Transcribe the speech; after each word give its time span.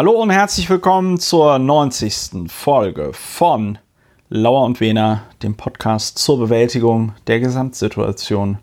Hallo 0.00 0.12
und 0.12 0.30
herzlich 0.30 0.70
willkommen 0.70 1.18
zur 1.18 1.58
90. 1.58 2.50
Folge 2.50 3.10
von 3.12 3.76
Lauer 4.30 4.64
und 4.64 4.80
Wehner, 4.80 5.24
dem 5.42 5.58
Podcast 5.58 6.16
zur 6.16 6.38
Bewältigung 6.38 7.12
der 7.26 7.38
Gesamtsituation. 7.38 8.56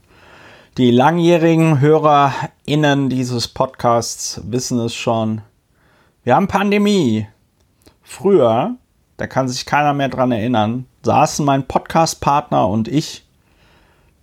Die 0.80 0.90
langjährigen 0.90 1.80
HörerInnen 1.80 3.10
dieses 3.10 3.50
Podcasts 3.50 4.42
wissen 4.46 4.80
es 4.80 4.96
schon. 4.96 5.42
Wir 6.24 6.36
haben 6.36 6.48
Pandemie. 6.48 7.28
Früher, 8.02 8.74
da 9.18 9.28
kann 9.28 9.48
sich 9.48 9.68
keiner 9.68 9.94
mehr 9.94 10.10
dran 10.10 10.32
erinnern, 10.32 10.88
saßen 11.04 11.46
mein 11.46 11.68
Podcastpartner 11.68 12.68
und 12.68 12.88
ich 12.88 13.28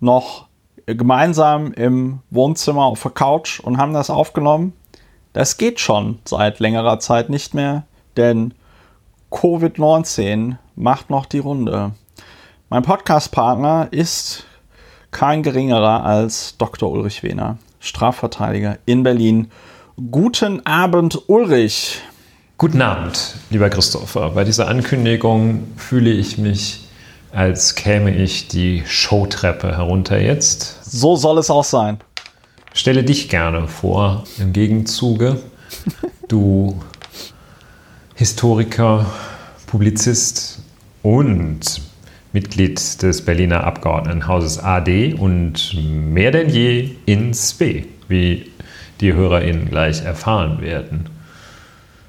noch 0.01 0.49
gemeinsam 0.85 1.71
im 1.71 2.19
Wohnzimmer 2.29 2.83
auf 2.83 3.03
der 3.03 3.11
Couch 3.11 3.61
und 3.61 3.77
haben 3.77 3.93
das 3.93 4.09
aufgenommen. 4.09 4.73
Das 5.35 5.57
geht 5.57 5.81
schon 5.81 6.19
seit 6.23 6.61
längerer 6.61 6.97
Zeit 7.01 7.29
nicht 7.29 7.53
mehr, 7.53 7.83
denn 8.15 8.53
Covid-19 9.31 10.55
macht 10.77 11.09
noch 11.09 11.25
die 11.25 11.39
Runde. 11.39 11.91
Mein 12.69 12.83
Podcastpartner 12.83 13.89
ist 13.91 14.45
kein 15.11 15.43
geringerer 15.43 16.05
als 16.05 16.55
Dr. 16.57 16.89
Ulrich 16.89 17.21
Wehner, 17.21 17.57
Strafverteidiger 17.81 18.77
in 18.85 19.03
Berlin. 19.03 19.51
Guten 20.09 20.65
Abend, 20.65 21.23
Ulrich. 21.27 21.99
Guten 22.57 22.81
Abend, 22.81 23.35
lieber 23.49 23.69
Christopher. 23.69 24.29
Bei 24.29 24.45
dieser 24.45 24.69
Ankündigung 24.69 25.67
fühle 25.75 26.11
ich 26.11 26.37
mich, 26.37 26.87
als 27.33 27.75
käme 27.75 28.15
ich 28.15 28.47
die 28.47 28.83
Showtreppe 28.85 29.75
herunter 29.75 30.17
jetzt. 30.17 30.85
So 30.85 31.17
soll 31.17 31.39
es 31.39 31.49
auch 31.49 31.65
sein. 31.65 31.99
Stelle 32.75 33.05
dich 33.05 33.29
gerne 33.29 33.69
vor 33.69 34.25
im 34.37 34.51
Gegenzuge. 34.51 35.39
Du 36.27 36.77
Historiker, 38.15 39.05
Publizist 39.65 40.59
und 41.01 41.81
Mitglied 42.33 43.01
des 43.01 43.23
Berliner 43.23 43.63
Abgeordnetenhauses 43.63 44.59
AD 44.59 45.13
und 45.13 45.73
mehr 45.73 46.31
denn 46.31 46.49
je 46.49 46.89
ins 47.05 47.53
B, 47.53 47.85
wie 48.09 48.51
die 48.99 49.13
HörerInnen 49.13 49.69
gleich 49.69 50.03
erfahren 50.03 50.59
werden. 50.59 51.09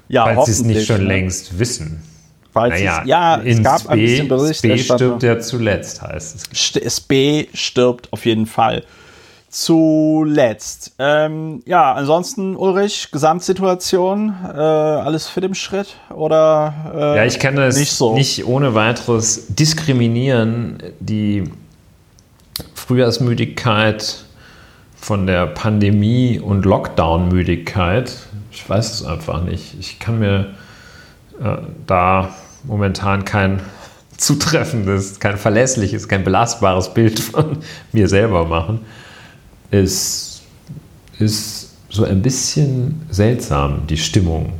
Ja, 0.09 0.25
Falls 0.25 0.47
sie 0.47 0.51
es 0.51 0.63
nicht 0.63 0.85
schon 0.85 1.03
ne? 1.03 1.07
längst 1.07 1.57
wissen. 1.59 2.03
Falls 2.51 2.73
naja, 2.73 3.01
es, 3.03 3.07
ja, 3.07 3.41
es 3.41 3.63
gab 3.63 3.87
ein 3.87 3.99
bisschen 3.99 4.27
Berichterstattung. 4.27 4.81
SB 4.81 5.21
stirbt 5.21 5.23
ja 5.23 5.39
zuletzt, 5.39 6.01
heißt 6.01 6.49
es. 6.51 6.75
SB 6.75 7.47
stirbt 7.53 8.11
auf 8.11 8.25
jeden 8.25 8.45
Fall 8.45 8.83
zuletzt. 9.49 10.93
Ähm, 10.99 11.61
ja, 11.65 11.93
ansonsten, 11.93 12.55
Ulrich, 12.55 13.09
Gesamtsituation, 13.11 14.35
äh, 14.43 14.57
alles 14.57 15.27
fit 15.27 15.43
im 15.43 15.53
Schritt 15.53 15.95
oder 16.13 16.73
äh, 16.93 17.17
Ja, 17.17 17.25
ich 17.25 17.39
kann 17.39 17.55
das 17.55 17.77
nicht, 17.77 17.91
so? 17.91 18.13
nicht 18.13 18.45
ohne 18.45 18.75
weiteres 18.75 19.47
diskriminieren. 19.47 20.83
Die 20.99 21.45
Frühjahrsmüdigkeit 22.73 24.25
von 24.95 25.27
der 25.27 25.47
Pandemie 25.47 26.39
und 26.39 26.65
Lockdown-Müdigkeit. 26.65 28.11
Ich 28.51 28.69
weiß 28.69 28.91
es 28.91 29.05
einfach 29.05 29.43
nicht. 29.43 29.75
Ich 29.79 29.99
kann 29.99 30.19
mir 30.19 30.55
äh, 31.41 31.57
da 31.85 32.35
momentan 32.63 33.23
kein 33.23 33.61
zutreffendes, 34.17 35.21
kein 35.21 35.37
verlässliches, 35.37 36.09
kein 36.09 36.25
belastbares 36.25 36.93
Bild 36.93 37.19
von 37.19 37.59
mir 37.93 38.09
selber 38.09 38.43
machen 38.45 38.81
es 39.71 40.41
ist 41.19 41.71
so 41.89 42.03
ein 42.03 42.21
bisschen 42.21 43.01
seltsam, 43.09 43.87
die 43.87 43.97
Stimmung, 43.97 44.53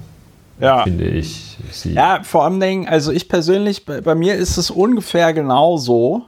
ja. 0.60 0.84
finde 0.84 1.06
ich. 1.06 1.58
Sie. 1.72 1.94
Ja, 1.94 2.22
vor 2.24 2.46
allem, 2.46 2.60
Dingen, 2.60 2.88
also 2.88 3.12
ich 3.12 3.28
persönlich, 3.28 3.86
bei, 3.86 4.02
bei, 4.02 4.16
mir 4.16 4.36
ist 4.36 4.58
es 4.58 4.72
ungefähr 4.72 5.34
genauso. 5.34 6.26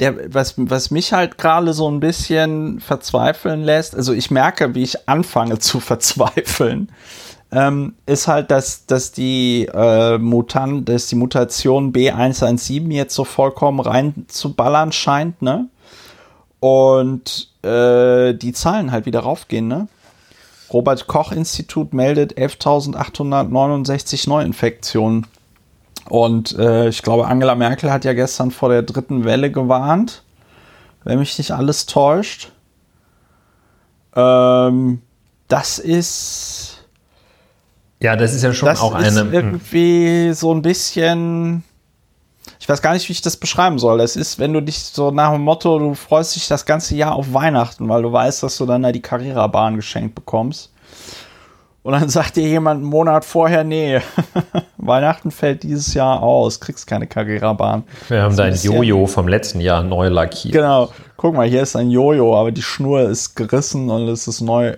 Der, 0.00 0.32
was, 0.32 0.54
was 0.56 0.90
mich 0.90 1.12
halt 1.12 1.38
gerade 1.38 1.72
so 1.72 1.88
ein 1.88 2.00
bisschen 2.00 2.80
verzweifeln 2.80 3.62
lässt, 3.62 3.94
also 3.94 4.12
ich 4.12 4.30
merke, 4.30 4.74
wie 4.74 4.82
ich 4.82 5.08
anfange 5.08 5.58
zu 5.58 5.80
verzweifeln, 5.80 6.90
ähm, 7.52 7.94
ist 8.06 8.28
halt, 8.28 8.50
dass, 8.50 8.86
dass, 8.86 9.12
die, 9.12 9.68
äh, 9.72 10.18
Mutant, 10.18 10.88
dass 10.88 11.08
die 11.08 11.16
Mutation 11.16 11.92
B117 11.92 12.90
jetzt 12.90 13.14
so 13.14 13.24
vollkommen 13.24 13.80
reinzuballern 13.80 14.92
scheint, 14.92 15.42
ne? 15.42 15.68
Und 16.62 17.48
äh, 17.64 18.34
die 18.34 18.52
Zahlen 18.52 18.92
halt 18.92 19.04
wieder 19.04 19.18
raufgehen, 19.18 19.66
ne? 19.66 19.88
Robert 20.72 21.08
Koch 21.08 21.32
Institut 21.32 21.92
meldet 21.92 22.38
11.869 22.38 24.28
Neuinfektionen. 24.28 25.26
Und 26.08 26.56
äh, 26.56 26.88
ich 26.88 27.02
glaube, 27.02 27.26
Angela 27.26 27.56
Merkel 27.56 27.90
hat 27.90 28.04
ja 28.04 28.12
gestern 28.12 28.52
vor 28.52 28.68
der 28.68 28.82
dritten 28.82 29.24
Welle 29.24 29.50
gewarnt, 29.50 30.22
wenn 31.02 31.18
mich 31.18 31.36
nicht 31.36 31.50
alles 31.50 31.86
täuscht. 31.86 32.52
Ähm, 34.14 35.02
das 35.48 35.80
ist. 35.80 36.86
Ja, 38.00 38.14
das 38.14 38.34
ist 38.34 38.44
ja 38.44 38.52
schon 38.52 38.68
auch 38.68 38.94
eine. 38.94 39.22
Hm. 39.22 39.32
irgendwie 39.32 40.32
so 40.32 40.54
ein 40.54 40.62
bisschen 40.62 41.64
ich 42.62 42.68
weiß 42.68 42.80
gar 42.80 42.92
nicht, 42.92 43.08
wie 43.08 43.12
ich 43.12 43.20
das 43.20 43.36
beschreiben 43.36 43.80
soll. 43.80 44.00
Es 44.00 44.14
ist, 44.14 44.38
wenn 44.38 44.52
du 44.52 44.60
dich 44.60 44.78
so 44.78 45.10
nach 45.10 45.32
dem 45.32 45.42
Motto, 45.42 45.80
du 45.80 45.94
freust 45.94 46.36
dich 46.36 46.46
das 46.46 46.64
ganze 46.64 46.94
Jahr 46.94 47.16
auf 47.16 47.34
Weihnachten, 47.34 47.88
weil 47.88 48.02
du 48.02 48.12
weißt, 48.12 48.44
dass 48.44 48.56
du 48.56 48.66
dann 48.66 48.84
da 48.84 48.92
die 48.92 49.02
Carrera-Bahn 49.02 49.74
geschenkt 49.74 50.14
bekommst. 50.14 50.72
Und 51.82 51.94
dann 51.94 52.08
sagt 52.08 52.36
dir 52.36 52.46
jemand 52.46 52.82
einen 52.82 52.88
Monat 52.88 53.24
vorher, 53.24 53.64
nee, 53.64 54.00
Weihnachten 54.76 55.32
fällt 55.32 55.64
dieses 55.64 55.92
Jahr 55.92 56.22
aus, 56.22 56.60
kriegst 56.60 56.86
keine 56.86 57.08
Carrera-Bahn. 57.08 57.82
Wir 58.08 58.22
haben 58.22 58.36
dein 58.36 58.54
Jojo 58.54 59.08
vom 59.08 59.26
letzten 59.26 59.58
Jahr 59.58 59.82
neu 59.82 60.06
lackiert. 60.06 60.54
Genau, 60.54 60.88
guck 61.16 61.34
mal, 61.34 61.48
hier 61.48 61.62
ist 61.62 61.74
ein 61.74 61.90
Jojo, 61.90 62.38
aber 62.38 62.52
die 62.52 62.62
Schnur 62.62 63.00
ist 63.00 63.34
gerissen 63.34 63.90
und 63.90 64.06
es 64.06 64.28
ist 64.28 64.40
neu 64.40 64.76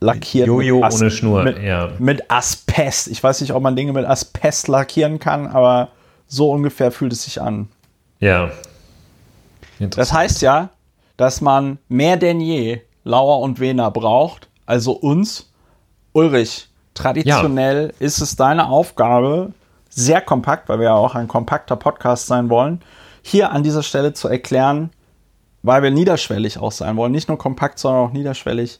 lackiert. 0.00 0.48
Jojo 0.48 0.84
ohne 0.84 1.12
Schnur, 1.12 1.44
mit, 1.44 1.62
ja. 1.62 1.90
Mit 2.00 2.28
Asbest. 2.28 3.06
Ich 3.06 3.22
weiß 3.22 3.40
nicht, 3.40 3.52
ob 3.52 3.62
man 3.62 3.76
Dinge 3.76 3.92
mit 3.92 4.04
Asbest 4.04 4.66
lackieren 4.66 5.20
kann, 5.20 5.46
aber 5.46 5.90
so 6.26 6.50
ungefähr 6.50 6.92
fühlt 6.92 7.12
es 7.12 7.24
sich 7.24 7.40
an. 7.40 7.68
Ja. 8.20 8.50
Das 9.78 10.12
heißt 10.12 10.42
ja, 10.42 10.70
dass 11.16 11.40
man 11.40 11.78
mehr 11.88 12.16
denn 12.16 12.40
je 12.40 12.80
Lauer 13.04 13.40
und 13.40 13.60
Wehner 13.60 13.90
braucht, 13.90 14.48
also 14.66 14.92
uns. 14.92 15.52
Ulrich, 16.12 16.68
traditionell 16.94 17.88
ja. 17.88 18.06
ist 18.06 18.20
es 18.20 18.36
deine 18.36 18.68
Aufgabe, 18.68 19.52
sehr 19.90 20.20
kompakt, 20.22 20.68
weil 20.68 20.78
wir 20.78 20.86
ja 20.86 20.94
auch 20.94 21.14
ein 21.14 21.28
kompakter 21.28 21.76
Podcast 21.76 22.26
sein 22.26 22.48
wollen, 22.48 22.80
hier 23.22 23.50
an 23.50 23.62
dieser 23.62 23.82
Stelle 23.82 24.14
zu 24.14 24.28
erklären, 24.28 24.90
weil 25.62 25.82
wir 25.82 25.90
niederschwellig 25.90 26.58
auch 26.58 26.72
sein 26.72 26.96
wollen, 26.96 27.12
nicht 27.12 27.28
nur 27.28 27.38
kompakt, 27.38 27.78
sondern 27.78 28.08
auch 28.08 28.12
niederschwellig. 28.12 28.78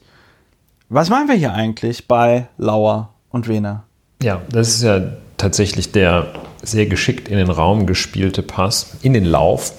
Was 0.89 1.09
machen 1.09 1.27
wir 1.27 1.35
hier 1.35 1.53
eigentlich 1.53 2.07
bei 2.07 2.47
Lauer 2.57 3.09
und 3.29 3.47
Wehner? 3.47 3.83
Ja, 4.23 4.41
das 4.49 4.69
ist 4.69 4.83
ja 4.83 5.01
tatsächlich 5.37 5.91
der 5.91 6.33
sehr 6.63 6.85
geschickt 6.85 7.27
in 7.27 7.37
den 7.37 7.49
Raum 7.49 7.85
gespielte 7.85 8.43
Pass, 8.43 8.97
in 9.01 9.13
den 9.13 9.25
Lauf. 9.25 9.73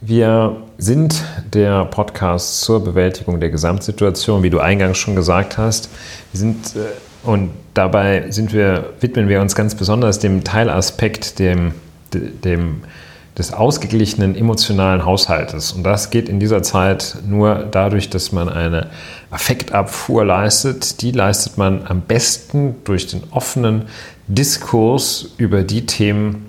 Wir 0.00 0.56
sind 0.78 1.24
der 1.52 1.84
Podcast 1.86 2.60
zur 2.60 2.84
Bewältigung 2.84 3.40
der 3.40 3.50
Gesamtsituation, 3.50 4.42
wie 4.42 4.50
du 4.50 4.60
eingangs 4.60 4.98
schon 4.98 5.16
gesagt 5.16 5.58
hast. 5.58 5.90
Wir 6.32 6.38
sind 6.38 6.76
äh, 6.76 6.80
und 7.24 7.50
dabei 7.74 8.30
sind 8.30 8.52
wir, 8.52 8.90
widmen 9.00 9.28
wir 9.28 9.40
uns 9.40 9.54
ganz 9.54 9.74
besonders 9.74 10.18
dem 10.18 10.44
Teilaspekt 10.44 11.38
dem, 11.38 11.72
dem, 12.12 12.82
des 13.36 13.52
ausgeglichenen 13.52 14.36
emotionalen 14.36 15.04
Haushaltes. 15.04 15.72
Und 15.72 15.82
das 15.82 16.10
geht 16.10 16.28
in 16.28 16.40
dieser 16.40 16.62
Zeit 16.62 17.18
nur 17.26 17.66
dadurch, 17.70 18.08
dass 18.08 18.32
man 18.32 18.48
eine 18.48 18.88
Affektabfuhr 19.30 20.24
leistet. 20.24 21.02
Die 21.02 21.12
leistet 21.12 21.58
man 21.58 21.86
am 21.86 22.00
besten 22.00 22.76
durch 22.84 23.06
den 23.08 23.22
offenen 23.30 23.82
Diskurs 24.28 25.30
über 25.38 25.62
die 25.62 25.86
Themen, 25.86 26.46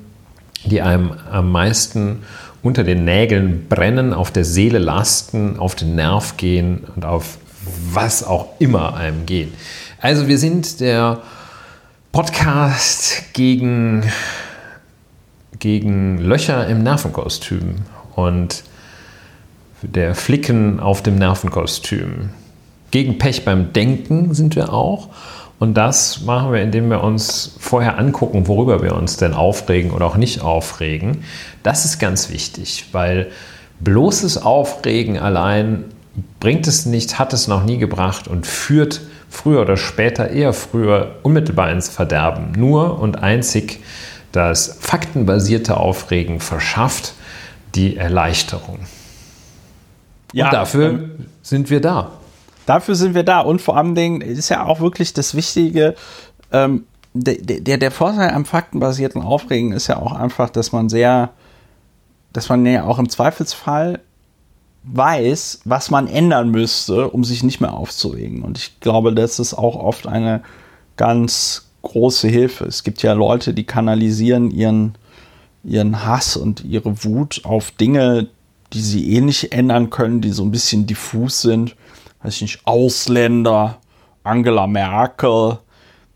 die 0.66 0.82
einem 0.82 1.14
am 1.32 1.52
meisten 1.52 2.24
unter 2.62 2.84
den 2.84 3.06
Nägeln 3.06 3.68
brennen, 3.70 4.14
auf 4.14 4.32
der 4.32 4.44
Seele 4.44 4.80
lasten, 4.80 5.58
auf 5.58 5.76
den 5.76 5.96
Nerv 5.96 6.36
gehen 6.36 6.84
und 6.96 7.06
auf 7.06 7.38
was 7.92 8.24
auch 8.24 8.50
immer 8.60 8.96
einem 8.96 9.26
geht. 9.26 9.54
Also 10.02 10.28
wir 10.28 10.38
sind 10.38 10.82
der 10.82 11.22
Podcast 12.12 13.34
gegen, 13.34 14.04
gegen 15.60 16.18
Löcher 16.18 16.68
im 16.68 16.84
Nervenkostüm 16.84 17.76
und 18.16 18.64
der 19.82 20.16
Flicken 20.16 20.82
auf 20.82 21.02
dem 21.02 21.16
Nervenkostüm. 21.16 22.32
Gegen 22.92 23.18
Pech 23.18 23.46
beim 23.46 23.72
Denken 23.72 24.34
sind 24.34 24.56
wir 24.56 24.74
auch 24.74 25.10
und 25.60 25.74
das 25.74 26.22
machen 26.22 26.54
wir, 26.54 26.62
indem 26.62 26.90
wir 26.90 27.04
uns 27.04 27.56
vorher 27.60 28.00
angucken, 28.00 28.48
worüber 28.48 28.82
wir 28.82 28.96
uns 28.96 29.18
denn 29.18 29.34
aufregen 29.34 29.92
oder 29.92 30.06
auch 30.06 30.16
nicht 30.16 30.42
aufregen. 30.42 31.24
Das 31.64 31.84
ist 31.84 32.00
ganz 32.00 32.30
wichtig, 32.30 32.86
weil 32.94 33.28
bloßes 33.82 34.42
Aufregen 34.42 35.20
allein 35.20 35.84
bringt 36.40 36.66
es 36.66 36.86
nicht, 36.86 37.20
hat 37.20 37.34
es 37.34 37.48
noch 37.48 37.66
nie 37.66 37.78
gebracht 37.78 38.28
und 38.28 38.48
führt 38.48 39.02
früher 39.30 39.62
oder 39.62 39.78
später, 39.78 40.30
eher 40.30 40.54
früher, 40.54 41.16
unmittelbar 41.24 41.72
ins 41.72 41.90
Verderben. 41.90 42.54
Nur 42.58 43.00
und 43.00 43.22
einzig 43.22 43.82
das 44.32 44.78
faktenbasierte 44.80 45.78
Aufregen 45.78 46.40
verschafft 46.40 47.14
die 47.76 47.98
Erleichterung. 47.98 48.80
Ja, 50.34 50.46
und 50.46 50.54
dafür 50.54 50.90
ähm, 50.90 51.26
sind 51.42 51.70
wir 51.70 51.82
da. 51.82 52.12
Dafür 52.70 52.94
sind 52.94 53.16
wir 53.16 53.24
da. 53.24 53.40
Und 53.40 53.64
vor 53.64 53.78
allen 53.78 53.96
Dingen 53.96 54.22
ist 54.22 54.50
ja 54.50 54.64
auch 54.64 54.80
wirklich 54.80 55.14
das 55.14 55.34
Wichtige, 55.34 55.96
ähm, 56.52 56.84
der, 57.16 57.38
der, 57.38 57.80
der 57.80 57.90
Vorteil 57.90 58.30
am 58.30 58.46
faktenbasierten 58.46 59.24
Aufregen 59.24 59.72
ist 59.72 59.88
ja 59.88 59.98
auch 59.98 60.14
einfach, 60.14 60.52
dass 60.52 60.72
man 60.72 60.88
sehr, 60.88 61.32
dass 62.32 62.48
man 62.48 62.64
ja 62.68 62.84
auch 62.84 63.00
im 63.00 63.10
Zweifelsfall 63.10 64.02
weiß, 64.84 65.62
was 65.66 65.90
man 65.90 66.06
ändern 66.06 66.52
müsste, 66.52 67.10
um 67.10 67.24
sich 67.24 67.42
nicht 67.42 67.60
mehr 67.60 67.74
aufzuregen. 67.74 68.44
Und 68.44 68.60
ich 68.60 68.80
glaube, 68.82 69.16
das 69.16 69.40
ist 69.40 69.56
auch 69.56 69.76
oft 69.76 70.06
eine 70.06 70.44
ganz 70.96 71.72
große 71.82 72.28
Hilfe. 72.28 72.66
Es 72.66 72.84
gibt 72.84 73.02
ja 73.02 73.14
Leute, 73.14 73.56
die 73.56 73.64
kanalisieren 73.64 74.52
ihren, 74.52 74.96
ihren 75.64 76.06
Hass 76.06 76.38
und 76.38 76.64
ihre 76.64 77.04
Wut 77.04 77.42
auf 77.46 77.72
Dinge, 77.72 78.28
die 78.74 78.82
sie 78.82 79.16
eh 79.16 79.22
nicht 79.22 79.54
ändern 79.54 79.90
können, 79.90 80.22
die 80.22 80.30
so 80.30 80.44
ein 80.44 80.52
bisschen 80.52 80.86
diffus 80.86 81.42
sind. 81.42 81.76
Weiß 82.22 82.36
ich 82.36 82.42
nicht, 82.42 82.62
Ausländer, 82.66 83.78
Angela 84.24 84.68
Merkel. 84.68 85.60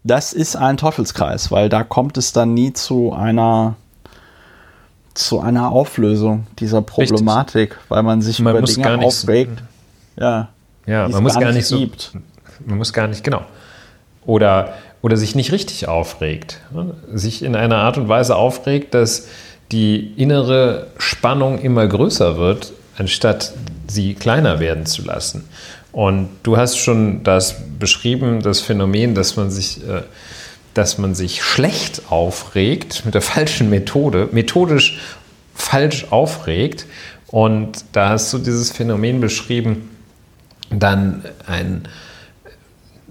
Das 0.03 0.33
ist 0.33 0.55
ein 0.55 0.77
Teufelskreis, 0.77 1.51
weil 1.51 1.69
da 1.69 1.83
kommt 1.83 2.17
es 2.17 2.33
dann 2.33 2.53
nie 2.53 2.73
zu 2.73 3.13
einer 3.13 3.75
zu 5.13 5.39
einer 5.39 5.71
Auflösung 5.71 6.47
dieser 6.59 6.81
Problematik, 6.81 7.71
Richtig. 7.71 7.89
weil 7.89 8.03
man 8.03 8.21
sich 8.21 8.39
man 8.39 8.57
über 8.57 8.65
Dinge 8.65 8.99
aufregt. 8.99 9.61
So, 10.15 10.23
ja, 10.23 10.49
ja 10.85 11.07
man 11.07 11.23
muss 11.23 11.39
gar 11.39 11.51
nicht 11.51 11.67
so. 11.67 11.77
Gibt. 11.77 12.13
Man 12.65 12.77
muss 12.77 12.93
gar 12.93 13.07
nicht, 13.07 13.23
genau. 13.23 13.41
Oder, 14.25 14.73
oder 15.01 15.17
sich 15.17 15.35
nicht 15.35 15.51
richtig 15.51 15.87
aufregt. 15.87 16.61
Sich 17.11 17.43
in 17.43 17.55
einer 17.55 17.77
Art 17.77 17.97
und 17.97 18.07
Weise 18.09 18.35
aufregt, 18.35 18.93
dass 18.93 19.27
die 19.71 20.13
innere 20.17 20.87
Spannung 20.97 21.59
immer 21.59 21.87
größer 21.87 22.37
wird, 22.37 22.73
anstatt 22.97 23.53
sie 23.87 24.13
kleiner 24.13 24.59
werden 24.59 24.85
zu 24.85 25.03
lassen. 25.03 25.47
Und 25.93 26.29
du 26.41 26.57
hast 26.57 26.77
schon 26.77 27.23
das 27.23 27.55
beschrieben, 27.79 28.41
das 28.41 28.61
Phänomen, 28.61 29.13
dass 29.13 29.37
man 29.37 29.51
sich, 29.51 29.87
äh, 29.87 30.01
dass 30.73 30.97
man 30.97 31.13
sich 31.13 31.43
schlecht 31.43 32.11
aufregt 32.11 33.05
mit 33.05 33.13
der 33.13 33.21
falschen 33.33 33.69
Methode, 33.69 34.27
methodisch 34.31 34.99
falsch 35.55 36.07
aufregt. 36.09 36.87
Und 37.27 37.85
da 37.93 38.09
hast 38.09 38.33
du 38.33 38.39
dieses 38.39 38.71
Phänomen 38.71 39.21
beschrieben, 39.21 39.89
dann 40.71 41.23
ein, 41.45 41.87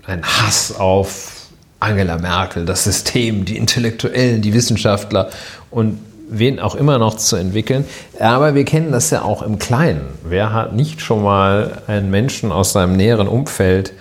ein 0.04 0.24
Hass 0.24 0.74
auf 0.74 1.46
Angela 1.78 2.18
Merkel, 2.18 2.64
das 2.64 2.84
System, 2.84 3.44
die 3.44 3.56
Intellektuellen, 3.56 4.42
die 4.42 4.54
Wissenschaftler 4.54 5.30
und 5.70 5.98
wen 6.28 6.58
auch 6.58 6.74
immer 6.74 6.98
noch 6.98 7.16
zu 7.16 7.36
entwickeln. 7.36 7.84
Aber 8.18 8.54
wir 8.54 8.64
kennen 8.64 8.92
das 8.92 9.10
ja 9.10 9.22
auch 9.22 9.42
im 9.42 9.58
Kleinen. 9.58 10.02
Wer 10.24 10.52
hat 10.52 10.74
nicht 10.74 11.00
schon 11.00 11.22
mal 11.22 11.82
einen 11.86 12.10
Menschen 12.10 12.52
aus 12.52 12.72
seinem 12.72 12.96
näheren 12.96 13.28
Umfeld, 13.28 13.92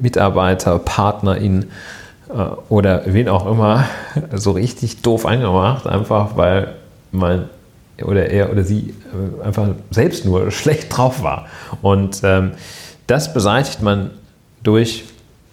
Mitarbeiter, 0.00 0.78
Partnerin 0.78 1.66
äh, 2.28 2.32
oder 2.68 3.02
wen 3.06 3.28
auch 3.28 3.50
immer, 3.50 3.84
so 4.32 4.52
richtig 4.52 5.02
doof 5.02 5.26
angemacht, 5.26 5.86
einfach 5.86 6.36
weil 6.36 6.74
man 7.12 7.48
oder 8.02 8.30
er 8.30 8.50
oder 8.50 8.64
sie 8.64 8.94
äh, 9.12 9.44
einfach 9.44 9.68
selbst 9.90 10.24
nur 10.24 10.50
schlecht 10.50 10.96
drauf 10.96 11.22
war. 11.22 11.46
Und 11.82 12.20
ähm, 12.22 12.52
das 13.06 13.32
beseitigt 13.32 13.82
man 13.82 14.10
durch 14.62 15.04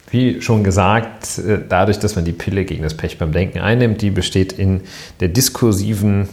wie 0.09 0.41
schon 0.41 0.63
gesagt, 0.63 1.37
äh, 1.39 1.59
dadurch, 1.67 1.99
dass 1.99 2.15
man 2.15 2.25
die 2.25 2.31
Pille 2.31 2.65
gegen 2.65 2.83
das 2.83 2.95
Pech 2.95 3.17
beim 3.17 3.31
Denken 3.31 3.59
einnimmt, 3.59 4.01
die 4.01 4.09
besteht 4.09 4.53
in 4.53 4.81
der 5.19 5.27
diskursiven, 5.27 6.29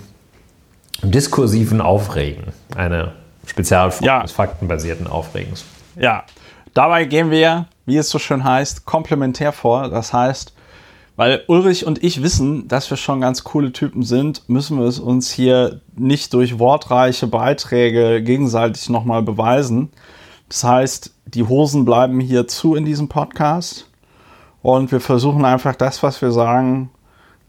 im 1.03 1.11
diskursiven 1.11 1.81
Aufregen. 1.81 2.53
Eine 2.77 3.13
Spezialform 3.47 4.07
ja. 4.07 4.23
des 4.23 4.33
faktenbasierten 4.33 5.07
Aufregens. 5.07 5.65
Ja, 5.97 6.25
dabei 6.73 7.05
gehen 7.05 7.31
wir, 7.31 7.67
wie 7.87 7.97
es 7.97 8.11
so 8.11 8.19
schön 8.19 8.45
heißt, 8.45 8.85
komplementär 8.85 9.53
vor. 9.53 9.89
Das 9.91 10.13
heißt, 10.13 10.55
weil 11.17 11.43
Ulrich 11.47 11.87
und 11.87 12.03
ich 12.03 12.23
wissen, 12.23 12.67
dass 12.67 12.91
wir 12.91 12.97
schon 12.97 13.21
ganz 13.21 13.45
coole 13.45 13.73
Typen 13.73 14.03
sind, 14.03 14.49
müssen 14.49 14.79
wir 14.79 14.87
es 14.87 14.99
uns 14.99 15.31
hier 15.31 15.81
nicht 15.97 16.33
durch 16.35 16.59
wortreiche 16.59 17.29
Beiträge 17.29 18.23
gegenseitig 18.23 18.89
nochmal 18.89 19.23
beweisen. 19.23 19.91
Das 20.49 20.65
heißt, 20.65 21.14
die 21.27 21.45
Hosen 21.45 21.85
bleiben 21.85 22.21
hier 22.21 22.47
zu 22.47 22.75
in 22.75 22.85
diesem 22.85 23.09
Podcast 23.09 23.89
und 24.63 24.93
wir 24.93 25.01
versuchen 25.01 25.45
einfach 25.45 25.75
das, 25.75 26.03
was 26.03 26.23
wir 26.23 26.31
sagen, 26.31 26.91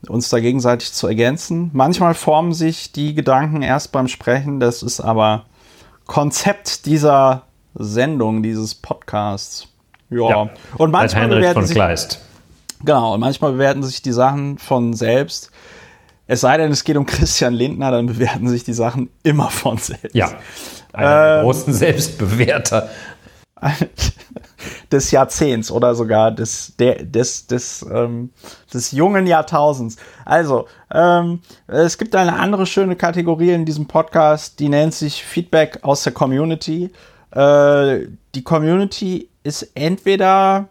uns 0.08 0.30
da 0.30 0.40
gegenseitig 0.40 0.94
zu 0.94 1.08
ergänzen. 1.08 1.72
Manchmal 1.74 2.14
formen 2.14 2.54
sich 2.54 2.92
die 2.92 3.16
Gedanken 3.16 3.62
erst 3.62 3.92
beim 3.92 4.08
Sprechen, 4.08 4.60
das 4.60 4.84
ist 4.84 5.00
aber 5.00 5.46
Konzept 6.06 6.86
dieser 6.86 7.44
Sendung, 7.74 8.44
dieses 8.44 8.76
Podcasts. 8.76 9.68
Ja. 10.10 10.30
ja 10.30 10.50
und 10.78 10.92
manchmal 10.92 11.28
bewerten 11.28 11.66
sich, 11.66 11.76
Kleist. 11.76 12.22
Genau, 12.84 13.14
und 13.14 13.20
manchmal 13.20 13.54
bewerten 13.54 13.84
sich 13.84 14.02
die 14.02 14.12
Sachen 14.12 14.58
von 14.58 14.94
selbst. 14.94 15.52
Es 16.28 16.42
sei 16.42 16.58
denn, 16.58 16.72
es 16.72 16.84
geht 16.84 16.98
um 16.98 17.06
Christian 17.06 17.54
Lindner, 17.54 17.92
dann 17.92 18.08
bewerten 18.08 18.48
sich 18.48 18.64
die 18.64 18.74
Sachen 18.74 19.10
immer 19.24 19.50
von 19.50 19.78
selbst. 19.78 20.16
Ja, 20.16 20.32
einen 20.94 21.40
ähm, 21.40 21.46
großen 21.46 21.74
Selbstbewerter 21.74 22.90
des 24.92 25.12
Jahrzehnts 25.12 25.72
oder 25.72 25.96
sogar 25.96 26.32
des, 26.32 26.76
der, 26.78 27.04
des, 27.04 27.48
des, 27.48 27.86
ähm, 27.90 28.32
des 28.74 28.92
jungen 28.92 29.28
Jahrtausends. 29.28 29.98
Also, 30.26 30.68
ähm, 30.94 31.40
es 31.68 31.98
gibt 31.98 32.16
eine 32.16 32.38
andere 32.38 32.66
schöne 32.66 32.96
Kategorie 32.96 33.52
in 33.52 33.66
diesem 33.66 33.88
Podcast, 33.88 34.60
die 34.60 34.70
nennt 34.70 34.94
sich 34.94 35.24
Feedback 35.24 35.80
aus 35.84 36.04
der 36.04 36.14
Community. 36.14 36.92
Äh, 37.32 38.08
die 38.34 38.44
Community 38.44 39.30
ist 39.44 39.72
entweder 39.76 40.68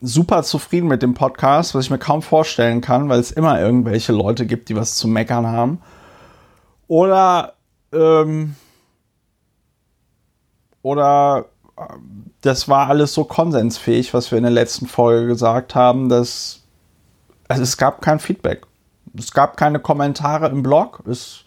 super 0.00 0.42
zufrieden 0.42 0.88
mit 0.88 1.02
dem 1.02 1.14
Podcast, 1.14 1.74
was 1.74 1.84
ich 1.84 1.90
mir 1.90 1.98
kaum 1.98 2.22
vorstellen 2.22 2.80
kann, 2.80 3.08
weil 3.08 3.20
es 3.20 3.30
immer 3.30 3.60
irgendwelche 3.60 4.12
Leute 4.12 4.46
gibt, 4.46 4.68
die 4.68 4.76
was 4.76 4.96
zu 4.96 5.06
meckern 5.06 5.46
haben. 5.46 5.80
Oder 6.88 7.54
ähm, 7.92 8.56
oder 10.82 11.46
das 12.40 12.68
war 12.68 12.88
alles 12.88 13.14
so 13.14 13.24
konsensfähig, 13.24 14.12
was 14.14 14.30
wir 14.30 14.38
in 14.38 14.44
der 14.44 14.52
letzten 14.52 14.86
Folge 14.86 15.26
gesagt 15.28 15.74
haben, 15.74 16.08
dass 16.08 16.62
also 17.48 17.62
es 17.62 17.76
gab 17.76 18.00
kein 18.00 18.18
Feedback. 18.18 18.66
Es 19.16 19.32
gab 19.32 19.56
keine 19.58 19.78
Kommentare 19.78 20.48
im 20.48 20.62
Blog, 20.62 21.02
es 21.06 21.44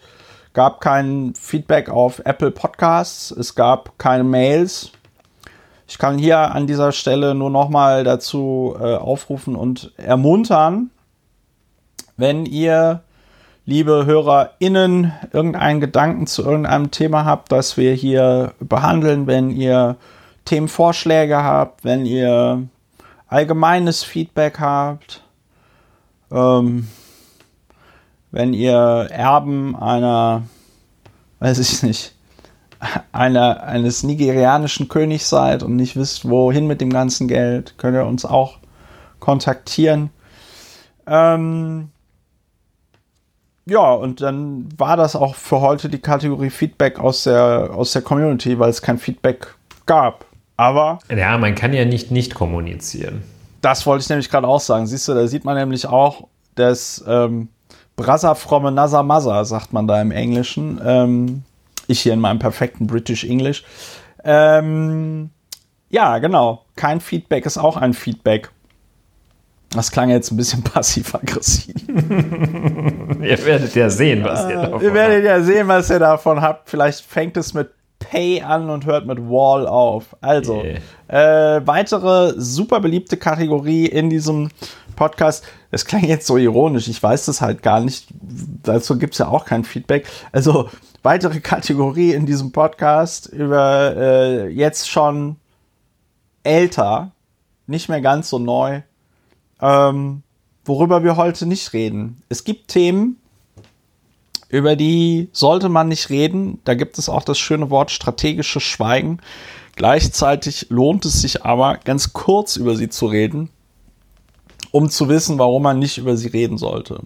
gab 0.52 0.80
kein 0.80 1.34
Feedback 1.34 1.90
auf 1.90 2.20
Apple 2.24 2.52
Podcasts, 2.52 3.32
es 3.32 3.56
gab 3.56 3.98
keine 3.98 4.22
Mails. 4.22 4.92
Ich 5.88 5.98
kann 5.98 6.16
hier 6.16 6.38
an 6.38 6.66
dieser 6.66 6.92
Stelle 6.92 7.34
nur 7.34 7.50
nochmal 7.50 8.04
dazu 8.04 8.76
äh, 8.78 8.94
aufrufen 8.94 9.56
und 9.56 9.92
ermuntern, 9.96 10.90
wenn 12.16 12.46
ihr 12.46 13.02
liebe 13.64 14.06
HörerInnen, 14.06 15.12
irgendeinen 15.32 15.80
Gedanken 15.80 16.28
zu 16.28 16.44
irgendeinem 16.44 16.92
Thema 16.92 17.24
habt, 17.24 17.50
das 17.50 17.76
wir 17.76 17.92
hier 17.94 18.52
behandeln, 18.60 19.26
wenn 19.26 19.50
ihr 19.50 19.96
Themenvorschläge 20.46 21.36
habt, 21.36 21.84
wenn 21.84 22.06
ihr 22.06 22.66
allgemeines 23.28 24.02
Feedback 24.02 24.58
habt, 24.58 25.22
ähm, 26.30 26.88
wenn 28.30 28.54
ihr 28.54 29.08
Erben 29.10 29.76
einer, 29.76 30.44
weiß 31.40 31.58
ich 31.58 31.82
nicht, 31.82 32.14
einer, 33.12 33.62
eines 33.62 34.02
nigerianischen 34.02 34.88
Königs 34.88 35.28
seid 35.28 35.62
und 35.62 35.76
nicht 35.76 35.96
wisst, 35.96 36.28
wohin 36.28 36.66
mit 36.66 36.80
dem 36.80 36.90
ganzen 36.90 37.28
Geld, 37.28 37.74
könnt 37.78 37.96
ihr 37.96 38.06
uns 38.06 38.24
auch 38.24 38.58
kontaktieren. 39.18 40.10
Ähm, 41.06 41.90
ja, 43.64 43.92
und 43.92 44.20
dann 44.20 44.68
war 44.76 44.96
das 44.96 45.16
auch 45.16 45.34
für 45.34 45.60
heute 45.60 45.88
die 45.88 45.98
Kategorie 45.98 46.50
Feedback 46.50 47.00
aus 47.00 47.24
der, 47.24 47.70
aus 47.74 47.92
der 47.92 48.02
Community, 48.02 48.58
weil 48.58 48.70
es 48.70 48.82
kein 48.82 48.98
Feedback 48.98 49.54
gab. 49.86 50.26
Aber. 50.56 50.98
Ja, 51.14 51.36
man 51.38 51.54
kann 51.54 51.72
ja 51.72 51.84
nicht 51.84 52.10
nicht 52.10 52.34
kommunizieren. 52.34 53.22
Das 53.60 53.86
wollte 53.86 54.02
ich 54.02 54.08
nämlich 54.08 54.30
gerade 54.30 54.46
auch 54.46 54.60
sagen. 54.60 54.86
Siehst 54.86 55.08
du, 55.08 55.14
da 55.14 55.26
sieht 55.26 55.44
man 55.44 55.56
nämlich 55.56 55.86
auch, 55.86 56.28
dass 56.54 57.04
ähm, 57.06 57.48
Brother 57.96 58.34
from 58.34 58.66
another 58.66 59.02
mother, 59.02 59.44
sagt 59.44 59.72
man 59.72 59.86
da 59.86 60.00
im 60.00 60.10
Englischen. 60.10 60.80
Ähm, 60.84 61.42
ich 61.86 62.00
hier 62.00 62.12
in 62.12 62.20
meinem 62.20 62.38
perfekten 62.38 62.86
British 62.86 63.24
English. 63.24 63.64
Ähm, 64.24 65.30
ja, 65.88 66.18
genau. 66.18 66.64
Kein 66.74 67.00
Feedback 67.00 67.46
ist 67.46 67.58
auch 67.58 67.76
ein 67.76 67.94
Feedback. 67.94 68.50
Das 69.70 69.90
klang 69.90 70.10
jetzt 70.10 70.30
ein 70.30 70.36
bisschen 70.36 70.62
passiv-aggressiv. 70.64 71.74
ihr 71.88 73.44
werdet 73.44 73.74
ja 73.74 73.90
sehen, 73.90 74.24
was 74.24 74.48
ihr 74.48 74.56
davon 74.56 74.72
habt. 74.72 74.82
Ihr 74.82 74.94
werdet 74.94 75.24
ja 75.24 75.40
sehen, 75.42 75.68
was 75.68 75.90
ihr 75.90 75.98
davon 75.98 76.40
habt. 76.40 76.70
Vielleicht 76.70 77.00
fängt 77.00 77.36
es 77.36 77.54
mit 77.54 77.70
Pay 77.98 78.42
an 78.42 78.70
und 78.70 78.86
hört 78.86 79.06
mit 79.06 79.18
Wall 79.18 79.66
auf. 79.66 80.16
Also, 80.20 80.62
yeah. 80.62 81.56
äh, 81.56 81.66
weitere 81.66 82.34
super 82.36 82.80
beliebte 82.80 83.16
Kategorie 83.16 83.86
in 83.86 84.10
diesem 84.10 84.50
Podcast. 84.94 85.44
Es 85.70 85.84
klang 85.84 86.04
jetzt 86.04 86.26
so 86.26 86.36
ironisch, 86.36 86.88
ich 86.88 87.02
weiß 87.02 87.26
das 87.26 87.40
halt 87.40 87.62
gar 87.62 87.80
nicht. 87.80 88.08
Dazu 88.62 88.98
gibt 88.98 89.14
es 89.14 89.18
ja 89.18 89.28
auch 89.28 89.44
kein 89.44 89.64
Feedback. 89.64 90.06
Also, 90.32 90.68
weitere 91.02 91.40
Kategorie 91.40 92.12
in 92.12 92.26
diesem 92.26 92.52
Podcast 92.52 93.26
über 93.26 93.96
äh, 93.96 94.48
jetzt 94.48 94.88
schon 94.88 95.36
älter, 96.42 97.12
nicht 97.66 97.88
mehr 97.88 98.00
ganz 98.00 98.30
so 98.30 98.38
neu, 98.38 98.82
ähm, 99.60 100.22
worüber 100.64 101.02
wir 101.02 101.16
heute 101.16 101.46
nicht 101.46 101.72
reden. 101.72 102.22
Es 102.28 102.44
gibt 102.44 102.68
Themen, 102.68 103.18
über 104.48 104.76
die 104.76 105.28
sollte 105.32 105.68
man 105.68 105.88
nicht 105.88 106.10
reden. 106.10 106.60
Da 106.64 106.74
gibt 106.74 106.98
es 106.98 107.08
auch 107.08 107.22
das 107.22 107.38
schöne 107.38 107.70
Wort 107.70 107.90
strategisches 107.90 108.62
Schweigen. 108.62 109.20
Gleichzeitig 109.74 110.66
lohnt 110.70 111.04
es 111.04 111.20
sich 111.20 111.44
aber, 111.44 111.78
ganz 111.84 112.12
kurz 112.12 112.56
über 112.56 112.76
sie 112.76 112.88
zu 112.88 113.06
reden, 113.06 113.50
um 114.70 114.88
zu 114.88 115.08
wissen, 115.08 115.38
warum 115.38 115.62
man 115.62 115.78
nicht 115.78 115.98
über 115.98 116.16
sie 116.16 116.28
reden 116.28 116.58
sollte. 116.58 117.00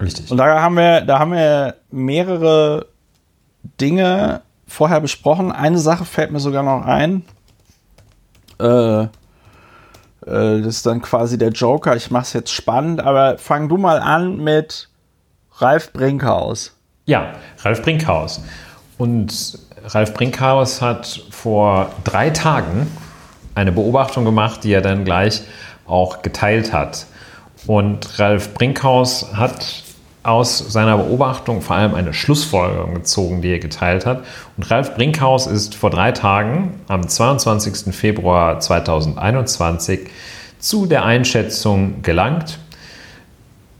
Richtig. 0.00 0.30
Und 0.30 0.38
da 0.38 0.62
haben 0.62 0.76
wir, 0.76 1.02
da 1.02 1.18
haben 1.18 1.32
wir 1.32 1.76
mehrere 1.90 2.86
Dinge 3.80 4.42
vorher 4.66 5.00
besprochen. 5.00 5.50
Eine 5.50 5.78
Sache 5.78 6.04
fällt 6.04 6.30
mir 6.30 6.40
sogar 6.40 6.62
noch 6.62 6.84
ein. 6.86 7.24
Äh, 8.60 9.02
äh, 9.02 9.08
das 10.22 10.76
ist 10.76 10.86
dann 10.86 11.02
quasi 11.02 11.36
der 11.36 11.50
Joker. 11.50 11.96
Ich 11.96 12.10
mache 12.10 12.22
es 12.22 12.32
jetzt 12.32 12.52
spannend, 12.52 13.00
aber 13.00 13.38
fang 13.38 13.68
du 13.68 13.76
mal 13.76 14.00
an 14.00 14.36
mit 14.36 14.87
Ralf 15.60 15.92
Brinkhaus. 15.92 16.72
Ja, 17.06 17.32
Ralf 17.64 17.82
Brinkhaus. 17.82 18.40
Und 18.96 19.58
Ralf 19.86 20.14
Brinkhaus 20.14 20.80
hat 20.80 21.20
vor 21.30 21.90
drei 22.04 22.30
Tagen 22.30 22.86
eine 23.56 23.72
Beobachtung 23.72 24.24
gemacht, 24.24 24.62
die 24.62 24.72
er 24.72 24.82
dann 24.82 25.04
gleich 25.04 25.42
auch 25.86 26.22
geteilt 26.22 26.72
hat. 26.72 27.06
Und 27.66 28.20
Ralf 28.20 28.54
Brinkhaus 28.54 29.34
hat 29.34 29.82
aus 30.22 30.58
seiner 30.58 30.96
Beobachtung 30.96 31.60
vor 31.60 31.74
allem 31.74 31.94
eine 31.94 32.14
Schlussfolgerung 32.14 32.94
gezogen, 32.94 33.42
die 33.42 33.50
er 33.50 33.58
geteilt 33.58 34.06
hat. 34.06 34.22
Und 34.56 34.70
Ralf 34.70 34.94
Brinkhaus 34.94 35.48
ist 35.48 35.74
vor 35.74 35.90
drei 35.90 36.12
Tagen, 36.12 36.80
am 36.86 37.08
22. 37.08 37.92
Februar 37.92 38.60
2021, 38.60 40.08
zu 40.60 40.86
der 40.86 41.04
Einschätzung 41.04 42.02
gelangt, 42.02 42.58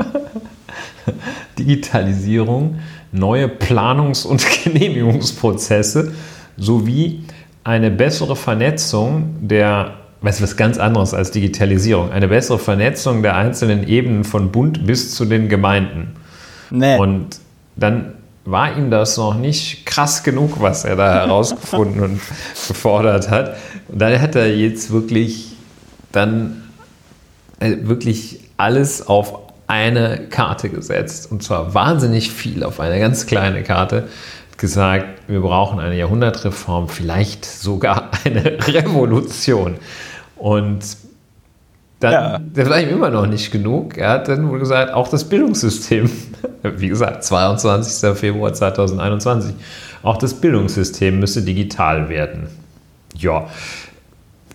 Digitalisierung, 1.57 2.79
neue 3.11 3.47
Planungs- 3.47 4.25
und 4.25 4.45
Genehmigungsprozesse 4.63 6.13
sowie 6.57 7.23
eine 7.69 7.91
bessere 7.91 8.35
Vernetzung 8.35 9.35
der, 9.41 9.93
weißt 10.21 10.39
du, 10.39 10.43
was 10.43 10.57
ganz 10.57 10.79
anderes 10.79 11.13
als 11.13 11.29
Digitalisierung, 11.29 12.11
eine 12.11 12.27
bessere 12.27 12.57
Vernetzung 12.57 13.21
der 13.21 13.35
einzelnen 13.35 13.87
Ebenen 13.87 14.23
von 14.23 14.51
Bund 14.51 14.87
bis 14.87 15.13
zu 15.13 15.23
den 15.25 15.49
Gemeinden. 15.49 16.15
Nee. 16.71 16.97
Und 16.97 17.39
dann 17.75 18.15
war 18.43 18.75
ihm 18.75 18.89
das 18.89 19.17
noch 19.17 19.35
nicht 19.35 19.85
krass 19.85 20.23
genug, 20.23 20.59
was 20.59 20.83
er 20.83 20.95
da 20.95 21.13
herausgefunden 21.25 22.01
und 22.01 22.21
gefordert 22.67 23.29
hat. 23.29 23.57
Und 23.87 24.01
dann 24.01 24.19
hat 24.19 24.35
er 24.35 24.55
jetzt 24.55 24.91
wirklich 24.91 25.51
dann 26.11 26.63
äh, 27.59 27.75
wirklich 27.81 28.39
alles 28.57 29.07
auf 29.07 29.37
eine 29.67 30.21
Karte 30.31 30.69
gesetzt. 30.69 31.31
Und 31.31 31.43
zwar 31.43 31.75
wahnsinnig 31.75 32.31
viel 32.31 32.63
auf 32.63 32.79
eine 32.79 32.99
ganz 32.99 33.27
kleine 33.27 33.61
Karte 33.61 34.07
gesagt, 34.59 35.21
wir 35.27 35.39
brauchen 35.39 35.79
eine 35.79 35.97
Jahrhundertreform, 35.97 36.89
vielleicht 36.89 37.45
sogar 37.45 38.11
eine 38.25 38.43
Revolution. 38.67 39.77
Und 40.35 40.83
dann, 41.99 42.43
ja. 42.55 42.69
war 42.69 42.79
ihm 42.79 42.89
immer 42.89 43.09
noch 43.09 43.25
nicht 43.25 43.51
genug. 43.51 43.97
Er 43.97 44.09
hat 44.11 44.27
dann 44.27 44.49
wohl 44.49 44.59
gesagt, 44.59 44.93
auch 44.93 45.07
das 45.07 45.27
Bildungssystem, 45.27 46.09
wie 46.63 46.87
gesagt, 46.87 47.23
22. 47.23 48.17
Februar 48.17 48.53
2021, 48.53 49.55
auch 50.03 50.17
das 50.17 50.35
Bildungssystem 50.35 51.19
müsse 51.19 51.41
digital 51.41 52.09
werden. 52.09 52.47
Ja. 53.15 53.47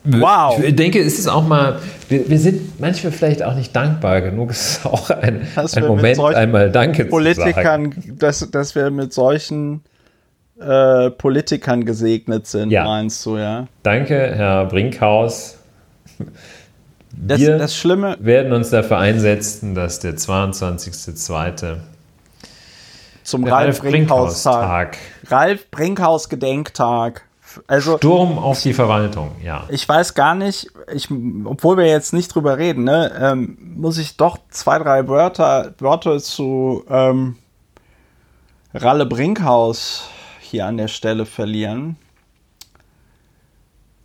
Wow. 0.04 0.62
Ich 0.62 0.76
denke, 0.76 1.00
es 1.00 1.18
ist 1.18 1.28
auch 1.28 1.46
mal, 1.46 1.78
wir, 2.10 2.28
wir, 2.28 2.38
sind 2.38 2.78
manchmal 2.78 3.12
vielleicht 3.12 3.42
auch 3.42 3.54
nicht 3.54 3.74
dankbar 3.74 4.20
genug. 4.20 4.50
Es 4.54 4.78
ist 4.78 4.86
auch 4.86 5.08
ein, 5.10 5.46
ein 5.56 5.86
Moment, 5.86 6.20
einmal 6.20 6.70
Danke 6.70 7.06
Politikern, 7.06 7.54
zu 7.54 7.62
sagen. 7.62 8.16
Dass, 8.18 8.50
dass 8.50 8.74
wir 8.74 8.90
mit 8.90 9.14
solchen 9.14 9.80
äh, 10.60 11.10
Politikern 11.10 11.84
gesegnet 11.84 12.46
sind, 12.46 12.70
ja. 12.70 12.84
meinst 12.84 13.24
du, 13.26 13.36
ja? 13.36 13.66
Danke, 13.82 14.14
Herr 14.14 14.66
Brinkhaus. 14.66 15.58
Das, 17.16 17.40
Wir 17.40 17.58
das 17.58 17.76
Schlimme 17.76 18.16
werden 18.20 18.52
uns 18.52 18.70
dafür 18.70 18.98
einsetzen, 18.98 19.74
dass 19.74 20.00
der 20.00 20.16
22.02. 20.16 21.76
zum 23.22 23.44
Ralf 23.44 23.80
Brinkhaus-Tag. 23.80 24.98
Ralf 25.28 25.70
Brinkhaus-Gedenktag. 25.70 27.22
Also, 27.68 27.98
Sturm 27.98 28.38
auf 28.38 28.62
die 28.62 28.72
Verwaltung, 28.72 29.30
ja. 29.42 29.64
Ich 29.68 29.88
weiß 29.88 30.14
gar 30.14 30.34
nicht, 30.34 30.72
ich, 30.92 31.08
obwohl 31.44 31.76
wir 31.76 31.86
jetzt 31.86 32.12
nicht 32.12 32.34
drüber 32.34 32.58
reden, 32.58 32.82
ne, 32.82 33.12
ähm, 33.16 33.58
muss 33.76 33.98
ich 33.98 34.16
doch 34.16 34.38
zwei, 34.50 34.78
drei 34.78 35.06
Wörter, 35.06 35.72
Wörter 35.78 36.18
zu 36.18 36.84
ähm, 36.90 37.36
Ralle 38.72 39.06
Brinkhaus 39.06 40.10
hier 40.54 40.66
an 40.66 40.76
der 40.76 40.86
Stelle 40.86 41.26
verlieren. 41.26 41.96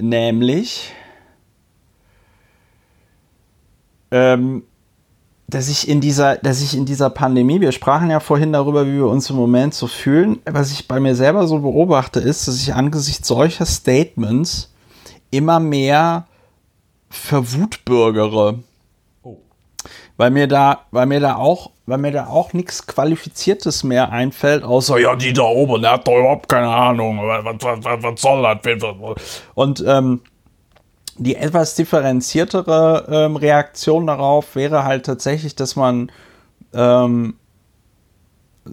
Nämlich, 0.01 0.91
ähm, 4.09 4.63
dass 5.47 5.69
ich 5.69 5.87
in 5.87 6.01
dieser, 6.01 6.37
dass 6.37 6.63
ich 6.63 6.75
in 6.75 6.85
dieser 6.85 7.11
Pandemie, 7.11 7.61
wir 7.61 7.71
sprachen 7.71 8.09
ja 8.09 8.19
vorhin 8.19 8.51
darüber, 8.51 8.87
wie 8.87 8.95
wir 8.95 9.05
uns 9.05 9.29
im 9.29 9.35
Moment 9.35 9.75
so 9.75 9.85
fühlen, 9.85 10.39
was 10.45 10.71
ich 10.71 10.87
bei 10.87 10.99
mir 10.99 11.13
selber 11.15 11.45
so 11.47 11.59
beobachte, 11.59 12.19
ist, 12.19 12.47
dass 12.47 12.59
ich 12.59 12.73
angesichts 12.73 13.27
solcher 13.27 13.67
Statements 13.67 14.73
immer 15.29 15.59
mehr 15.59 16.25
verwutbürgere. 17.11 18.57
Weil 20.19 20.31
mir 20.31 20.47
da, 20.47 20.81
weil 20.91 21.05
mir 21.05 21.21
da 21.21 21.37
auch 21.37 21.71
weil 21.85 21.97
mir 21.97 22.11
da 22.11 22.27
auch 22.27 22.51
nichts 22.51 22.85
Qualifiziertes 22.85 23.83
mehr 23.83 24.11
einfällt, 24.11 24.63
außer, 24.63 24.99
ja, 24.99 25.15
die 25.15 25.31
da 25.31 25.43
oben, 25.43 25.81
der 25.81 25.93
hat 25.93 26.07
doch 26.07 26.19
überhaupt 26.19 26.49
keine 26.49 26.67
Ahnung, 26.67 27.17
was, 27.23 27.45
was, 27.63 27.83
was, 27.83 28.03
was 28.03 28.21
soll 28.21 28.43
das? 28.43 29.41
Und 29.55 29.83
ähm, 29.87 30.21
die 31.17 31.35
etwas 31.35 31.75
differenziertere 31.75 33.07
ähm, 33.09 33.37
Reaktion 33.37 34.07
darauf 34.07 34.55
wäre 34.55 34.83
halt 34.83 35.05
tatsächlich, 35.05 35.55
dass 35.55 35.77
man 35.77 36.11
ähm, 36.73 37.35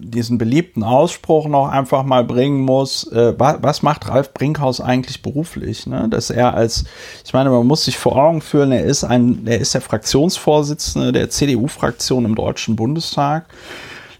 diesen 0.00 0.38
beliebten 0.38 0.82
Ausspruch 0.82 1.48
noch 1.48 1.68
einfach 1.68 2.04
mal 2.04 2.24
bringen 2.24 2.60
muss, 2.60 3.10
äh, 3.12 3.34
was, 3.38 3.82
macht 3.82 4.08
Ralf 4.08 4.32
Brinkhaus 4.34 4.80
eigentlich 4.80 5.22
beruflich? 5.22 5.86
Ne? 5.86 6.08
Dass 6.08 6.30
er 6.30 6.54
als, 6.54 6.84
ich 7.24 7.32
meine, 7.32 7.50
man 7.50 7.66
muss 7.66 7.84
sich 7.84 7.98
vor 7.98 8.16
Augen 8.16 8.40
führen, 8.40 8.72
er 8.72 8.84
ist 8.84 9.04
ein, 9.04 9.46
er 9.46 9.58
ist 9.58 9.74
der 9.74 9.80
Fraktionsvorsitzende 9.80 11.12
der 11.12 11.30
CDU-Fraktion 11.30 12.24
im 12.24 12.34
Deutschen 12.34 12.76
Bundestag. 12.76 13.46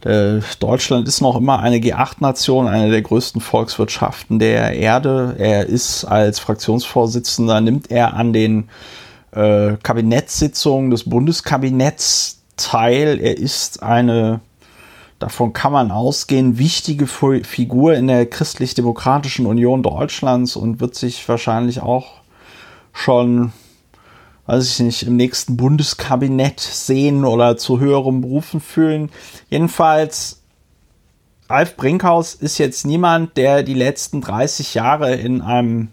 Äh, 0.04 0.40
Deutschland 0.60 1.08
ist 1.08 1.20
noch 1.20 1.36
immer 1.36 1.60
eine 1.60 1.78
G8-Nation, 1.78 2.68
eine 2.68 2.90
der 2.90 3.02
größten 3.02 3.40
Volkswirtschaften 3.40 4.38
der 4.38 4.72
Erde. 4.72 5.34
Er 5.38 5.66
ist 5.66 6.04
als 6.04 6.38
Fraktionsvorsitzender, 6.38 7.60
nimmt 7.60 7.90
er 7.90 8.14
an 8.14 8.32
den 8.32 8.68
äh, 9.32 9.76
Kabinettssitzungen 9.82 10.90
des 10.90 11.08
Bundeskabinetts 11.08 12.36
Teil. 12.56 13.18
Er 13.20 13.36
ist 13.36 13.82
eine, 13.82 14.40
davon 15.18 15.52
kann 15.52 15.72
man 15.72 15.90
ausgehen, 15.90 16.58
wichtige 16.58 17.06
Figur 17.06 17.94
in 17.94 18.06
der 18.06 18.26
Christlich-Demokratischen 18.26 19.46
Union 19.46 19.82
Deutschlands 19.82 20.56
und 20.56 20.80
wird 20.80 20.94
sich 20.94 21.26
wahrscheinlich 21.28 21.80
auch 21.80 22.20
schon, 22.92 23.52
weiß 24.46 24.70
ich 24.70 24.80
nicht, 24.80 25.02
im 25.04 25.16
nächsten 25.16 25.56
Bundeskabinett 25.56 26.60
sehen 26.60 27.24
oder 27.24 27.56
zu 27.56 27.80
höherem 27.80 28.20
Berufen 28.20 28.60
fühlen. 28.60 29.10
Jedenfalls, 29.48 30.42
Ralf 31.48 31.76
Brinkhaus 31.76 32.34
ist 32.34 32.58
jetzt 32.58 32.86
niemand, 32.86 33.36
der 33.36 33.62
die 33.62 33.74
letzten 33.74 34.20
30 34.20 34.74
Jahre 34.74 35.14
in 35.14 35.42
einem 35.42 35.88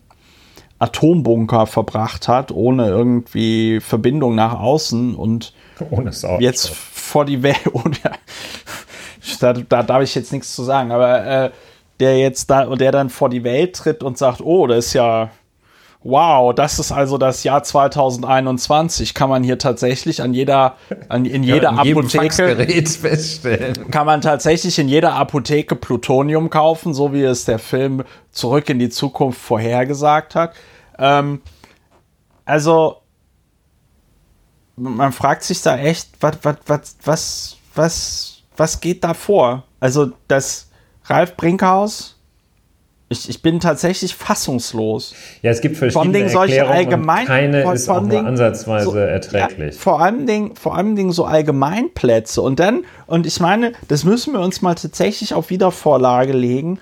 Atombunker 0.80 1.66
verbracht 1.66 2.28
hat, 2.28 2.52
ohne 2.52 2.88
irgendwie 2.88 3.80
Verbindung 3.80 4.36
nach 4.36 4.60
außen 4.60 5.16
und 5.16 5.54
jetzt 6.40 6.70
vor 6.70 7.26
die 7.26 7.44
Welt. 7.44 7.60
da, 9.40 9.54
da 9.54 9.84
darf 9.84 10.04
ich 10.04 10.16
jetzt 10.16 10.32
nichts 10.32 10.56
zu 10.56 10.64
sagen, 10.64 10.92
aber 10.92 11.26
äh, 11.26 11.52
der 12.00 12.18
jetzt 12.18 12.50
da 12.50 12.64
und 12.64 12.82
der 12.82 12.92
dann 12.92 13.10
vor 13.10 13.30
die 13.30 13.44
Welt 13.44 13.76
tritt 13.76 14.04
und 14.04 14.18
sagt, 14.18 14.42
oh, 14.42 14.68
das 14.68 14.88
ist 14.88 14.94
ja 14.94 15.32
wow, 16.04 16.54
das 16.54 16.80
ist 16.80 16.92
also 16.92 17.18
das 17.18 17.44
Jahr 17.44 17.64
2021, 17.64 19.14
kann 19.14 19.30
man 19.30 19.44
hier 19.44 19.58
tatsächlich 19.58 20.22
an 20.22 20.34
jeder, 20.34 20.76
an, 21.10 21.26
in 21.26 21.44
jeder 21.44 21.72
ja, 21.72 21.84
in 21.84 21.98
Apotheke 21.98 22.56
feststellen. 22.88 23.90
Kann 23.90 24.06
man 24.06 24.22
tatsächlich 24.22 24.78
in 24.80 24.90
jeder 24.90 25.14
Apotheke 25.14 25.76
Plutonium 25.76 26.50
kaufen, 26.50 26.94
so 26.94 27.14
wie 27.14 27.24
es 27.24 27.46
der 27.46 27.60
Film 27.60 28.04
Zurück 28.32 28.70
in 28.70 28.80
die 28.80 28.90
Zukunft 28.90 29.40
vorhergesagt 29.40 30.36
hat. 30.36 30.54
Ähm, 31.00 31.42
also, 32.46 32.98
man 34.76 35.14
fragt 35.14 35.44
sich 35.44 35.62
da 35.62 35.78
echt, 35.78 36.10
was, 36.20 36.40
was, 36.42 36.58
was, 36.66 36.98
was, 37.04 37.58
was, 37.76 38.33
was 38.58 38.82
geht 38.82 39.04
da 39.04 39.14
vor? 39.14 39.64
Also, 39.80 40.12
das 40.28 40.70
Ralf 41.06 41.36
Brinkhaus, 41.36 42.14
ich, 43.10 43.30
ich 43.30 43.42
bin 43.42 43.60
tatsächlich 43.60 44.16
fassungslos. 44.16 45.14
Ja, 45.42 45.52
es 45.52 45.62
gibt 45.62 45.78
verschiedene 45.78 46.12
Dingen 46.12 46.30
solche 46.30 46.68
allgemein, 46.68 47.28
keine 47.28 47.74
ist 47.74 47.90
auch 47.90 48.02
nur 48.02 48.26
ansatzweise 48.26 48.86
so, 48.86 48.96
erträglich. 48.96 49.76
Ja, 49.76 49.82
vor 49.82 50.02
allem 50.02 50.26
Dingen, 50.26 50.56
vor 50.56 50.76
allem 50.76 50.96
Dingen 50.96 51.12
so 51.12 51.26
Allgemeinplätze 51.26 52.42
und 52.42 52.60
dann 52.60 52.86
und 53.06 53.28
ich 53.28 53.40
meine, 53.40 53.74
das 53.88 54.04
müssen 54.04 54.34
wir 54.34 54.40
uns 54.40 54.62
mal 54.62 54.76
tatsächlich 54.76 55.34
auf 55.34 55.50
Wiedervorlage 55.50 56.34
legen. 56.34 56.80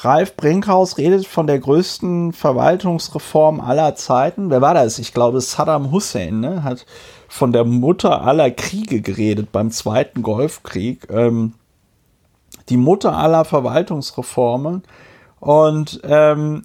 Ralf 0.00 0.36
Brinkhaus 0.36 0.96
redet 0.96 1.26
von 1.26 1.46
der 1.46 1.58
größten 1.58 2.32
Verwaltungsreform 2.32 3.60
aller 3.60 3.96
Zeiten. 3.96 4.48
Wer 4.50 4.60
war 4.60 4.74
das? 4.74 4.98
Ich 5.00 5.12
glaube, 5.12 5.40
Saddam 5.40 5.90
Hussein 5.90 6.40
ne? 6.40 6.62
hat 6.62 6.86
von 7.28 7.52
der 7.52 7.64
Mutter 7.64 8.22
aller 8.22 8.50
Kriege 8.50 9.02
geredet 9.02 9.52
beim 9.52 9.70
Zweiten 9.70 10.22
Golfkrieg. 10.22 11.06
Ähm, 11.10 11.52
die 12.68 12.76
Mutter 12.76 13.16
aller 13.16 13.44
Verwaltungsreformen. 13.44 14.82
Und 15.38 16.00
ähm, 16.04 16.64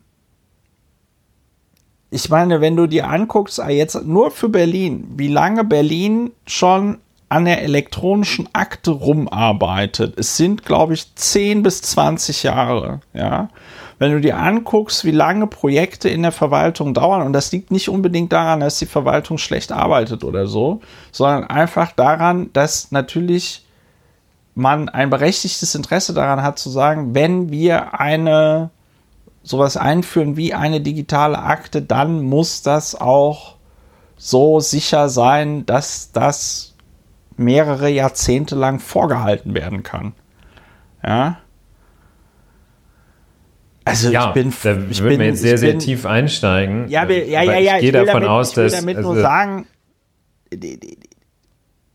ich 2.10 2.30
meine, 2.30 2.62
wenn 2.62 2.76
du 2.76 2.88
dir 2.88 3.10
anguckst, 3.10 3.60
ah, 3.60 3.70
jetzt 3.70 4.04
nur 4.06 4.32
für 4.32 4.50
Berlin, 4.50 5.06
wie 5.16 5.28
lange 5.28 5.64
Berlin 5.64 6.32
schon 6.48 7.00
an 7.34 7.46
der 7.46 7.64
elektronischen 7.64 8.48
Akte 8.54 8.92
rumarbeitet. 8.92 10.20
Es 10.20 10.38
sind, 10.38 10.66
glaube 10.66 10.94
ich, 10.94 11.16
10 11.16 11.64
bis 11.64 11.82
20 11.82 12.44
Jahre, 12.44 13.02
ja. 13.14 13.50
Wenn 14.00 14.12
du 14.12 14.22
dir 14.22 14.38
anguckst, 14.38 15.06
wie 15.06 15.12
lange 15.12 15.48
Projekte 15.48 16.10
in 16.10 16.22
der 16.22 16.32
Verwaltung 16.32 16.94
dauern, 16.94 17.22
und 17.22 17.34
das 17.34 17.52
liegt 17.52 17.72
nicht 17.72 17.90
unbedingt 17.90 18.32
daran, 18.34 18.60
dass 18.60 18.80
die 18.80 18.86
Verwaltung 18.86 19.38
schlecht 19.38 19.72
arbeitet 19.72 20.24
oder 20.24 20.48
so, 20.48 20.82
sondern 21.12 21.46
einfach 21.46 21.92
daran, 21.92 22.50
dass 22.54 22.92
natürlich 22.92 23.66
man 24.56 24.90
ein 24.90 25.10
berechtigtes 25.10 25.76
Interesse 25.76 26.14
daran 26.14 26.44
hat 26.44 26.60
zu 26.60 26.70
sagen, 26.70 27.16
wenn 27.16 27.50
wir 27.50 28.00
eine 28.00 28.70
sowas 29.44 29.76
einführen 29.78 30.38
wie 30.38 30.54
eine 30.54 30.80
digitale 30.80 31.38
Akte, 31.40 31.82
dann 31.82 32.22
muss 32.22 32.62
das 32.62 32.96
auch 32.96 33.56
so 34.16 34.60
sicher 34.62 35.10
sein, 35.10 35.66
dass 35.66 36.12
das 36.14 36.76
mehrere 37.36 37.90
Jahrzehnte 37.90 38.56
lang 38.56 38.80
vorgehalten 38.80 39.54
werden 39.54 39.84
kann. 39.84 40.14
Ja. 41.04 41.38
Also 43.86 44.12
ja, 44.12 44.28
ich 44.28 44.34
bin, 44.34 44.54
da 44.64 44.78
ich 44.90 45.02
würden 45.02 45.20
wir 45.20 45.28
jetzt 45.28 45.42
sehr, 45.42 45.58
sehr 45.58 45.78
tief 45.78 46.06
einsteigen. 46.06 46.88
Ja, 46.88 47.08
wir, 47.10 47.28
ja, 47.28 47.44
ja, 47.44 47.58
ja. 47.58 47.76
Ich 47.76 47.82
gehe 47.82 47.92
davon 47.92 48.22
damit, 48.22 48.30
aus, 48.30 48.52
ich 48.52 48.58
will 48.58 48.64
dass. 48.66 48.74
damit 48.80 48.98
also, 48.98 49.14
nur 49.14 49.22
sagen, 49.22 49.68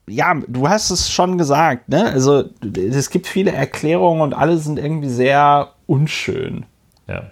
ja, 0.07 0.35
du 0.47 0.69
hast 0.69 0.91
es 0.91 1.11
schon 1.11 1.39
gesagt, 1.39 1.89
ne? 1.89 2.11
Also 2.13 2.45
es 2.75 3.11
gibt 3.11 3.27
viele 3.27 3.53
Erklärungen 3.53 4.21
und 4.21 4.35
alle 4.35 4.59
sind 4.59 4.79
irgendwie 4.79 5.09
sehr 5.09 5.73
unschön. 5.87 6.67
Ja. 7.07 7.31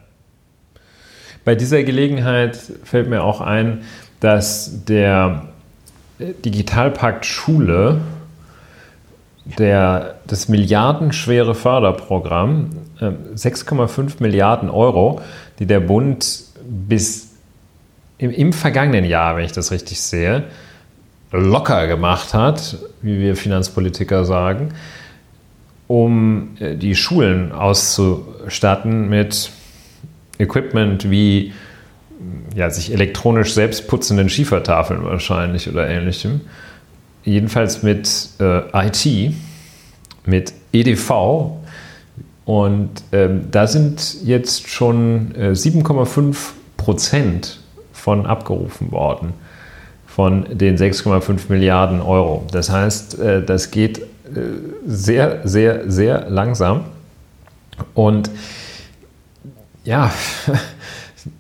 Bei 1.45 1.55
dieser 1.55 1.83
Gelegenheit 1.85 2.59
fällt 2.85 3.09
mir 3.09 3.23
auch 3.23 3.41
ein, 3.41 3.83
dass 4.21 4.85
der 4.85 5.49
Digitalpakt 6.19 7.27
Schule, 7.27 8.01
der, 9.45 10.17
das 10.27 10.49
milliardenschwere 10.49 11.55
Förderprogramm, 11.55 12.71
6,5 13.01 14.01
äh, 14.01 14.23
Milliarden 14.23 14.71
Euro, 14.71 15.21
die 15.59 15.67
der 15.67 15.81
Bund 15.81 16.45
bis 16.65 17.35
im, 18.19 18.31
im, 18.31 18.53
vergangenen 18.53 19.05
Jahr, 19.05 19.37
wenn 19.37 19.45
ich 19.45 19.53
das 19.53 19.71
richtig 19.71 20.01
sehe, 20.01 20.45
locker 21.31 21.87
gemacht 21.87 22.33
hat, 22.33 22.79
wie 23.03 23.21
wir 23.21 23.37
Finanzpolitiker 23.37 24.25
sagen, 24.25 24.71
um 25.87 26.57
äh, 26.59 26.77
die 26.77 26.95
Schulen 26.95 27.53
auszustatten 27.53 29.09
mit 29.09 29.51
Equipment 30.39 31.11
wie 31.11 31.53
ja, 32.55 32.71
sich 32.71 32.93
elektronisch 32.93 33.53
selbst 33.53 33.87
putzenden 33.89 34.29
Schiefertafeln 34.29 35.05
wahrscheinlich 35.05 35.69
oder 35.69 35.89
ähnlichem. 35.89 36.41
Jedenfalls 37.25 37.83
mit 37.83 38.09
äh, 38.41 38.87
IT, 38.87 39.35
mit 40.25 40.53
EDV. 40.73 41.57
Und 42.47 42.91
ähm, 43.13 43.49
da 43.51 43.67
sind 43.67 44.25
jetzt 44.25 44.69
schon 44.69 45.35
äh, 45.35 45.51
7,5 45.51 46.37
Prozent 46.79 47.61
von 47.93 48.25
abgerufen 48.25 48.93
worden, 48.93 49.35
von 50.07 50.47
den 50.51 50.79
6,5 50.79 51.41
Milliarden 51.49 52.01
Euro. 52.01 52.47
Das 52.53 52.71
heißt, 52.71 53.19
äh, 53.19 53.45
das 53.45 53.71
geht 53.71 53.99
äh, 53.99 54.05
sehr, 54.87 55.41
sehr, 55.45 55.91
sehr 55.91 56.31
langsam. 56.31 56.85
Und 57.95 58.31
ja, 59.85 60.11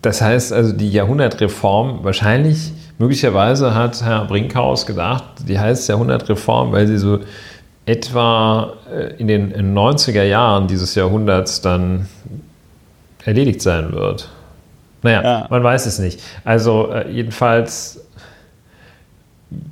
Das 0.02 0.20
heißt 0.20 0.52
also, 0.52 0.72
die 0.72 0.90
Jahrhundertreform, 0.90 2.00
wahrscheinlich, 2.02 2.72
möglicherweise 2.98 3.74
hat 3.74 4.02
Herr 4.02 4.24
Brinkhaus 4.24 4.86
gedacht, 4.86 5.24
die 5.46 5.58
heißt 5.58 5.88
Jahrhundertreform, 5.88 6.72
weil 6.72 6.86
sie 6.86 6.98
so 6.98 7.20
etwa 7.86 8.74
äh, 8.92 9.14
in 9.16 9.28
den 9.28 9.76
90er 9.76 10.24
Jahren 10.24 10.66
dieses 10.66 10.94
Jahrhunderts 10.94 11.60
dann 11.62 12.08
erledigt 13.24 13.62
sein 13.62 13.92
wird. 13.92 14.28
Naja, 15.02 15.22
ja. 15.22 15.46
man 15.48 15.62
weiß 15.62 15.86
es 15.86 15.98
nicht. 15.98 16.20
Also 16.44 16.90
äh, 16.90 17.10
jedenfalls 17.10 18.00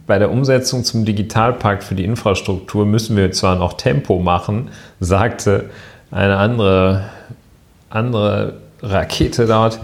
bei 0.07 0.19
der 0.19 0.31
Umsetzung 0.31 0.85
zum 0.85 1.05
Digitalpakt 1.05 1.83
für 1.83 1.97
die 1.97 2.05
Infrastruktur 2.05 2.87
müssen 2.87 3.17
wir 3.17 3.33
zwar 3.33 3.57
noch 3.57 3.73
Tempo 3.75 4.21
machen, 4.21 4.71
sagte 5.01 5.71
eine 6.11 6.37
andere, 6.37 7.07
andere 7.91 8.55
Rakete 8.81 9.47
dort, 9.47 9.81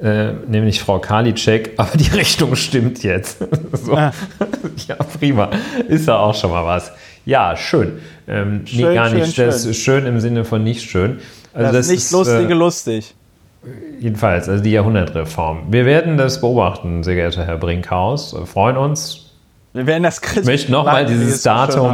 äh, 0.00 0.32
nämlich 0.46 0.80
Frau 0.80 0.98
Karliczek, 0.98 1.72
aber 1.76 1.96
die 1.96 2.10
Richtung 2.16 2.54
stimmt 2.54 3.02
jetzt. 3.02 3.38
so. 3.72 3.94
ah. 3.94 4.12
Ja, 4.86 4.96
prima. 4.96 5.50
Ist 5.88 6.06
ja 6.06 6.16
auch 6.18 6.34
schon 6.34 6.50
mal 6.50 6.64
was. 6.64 6.92
Ja, 7.24 7.56
schön. 7.56 8.00
Ähm, 8.26 8.66
schön 8.66 8.88
nee, 8.88 8.94
gar 8.94 9.08
schön, 9.08 9.20
nicht. 9.20 9.38
Das 9.38 9.64
ist 9.64 9.78
schön 9.78 10.06
im 10.06 10.20
Sinne 10.20 10.44
von 10.44 10.62
nicht 10.62 10.82
schön. 10.82 11.20
Also 11.54 11.72
das, 11.72 11.72
das 11.72 11.86
ist 11.86 11.90
nicht 11.92 12.04
ist, 12.04 12.12
lustige, 12.12 12.52
äh, 12.52 12.56
lustig. 12.56 13.14
Jedenfalls, 14.00 14.48
also 14.48 14.62
die 14.62 14.72
Jahrhundertreform. 14.72 15.66
Wir 15.70 15.84
werden 15.86 16.16
das 16.16 16.40
beobachten, 16.40 17.04
sehr 17.04 17.14
geehrter 17.14 17.44
Herr 17.44 17.58
Brinkhaus. 17.58 18.34
Wir 18.34 18.46
freuen 18.46 18.76
uns. 18.76 19.30
Wir 19.72 19.86
werden 19.86 20.02
das 20.02 20.20
kritisch. 20.20 20.42
Ich 20.42 20.46
möchte 20.46 20.72
nochmal 20.72 21.06
dieses 21.06 21.42
Datum, 21.42 21.92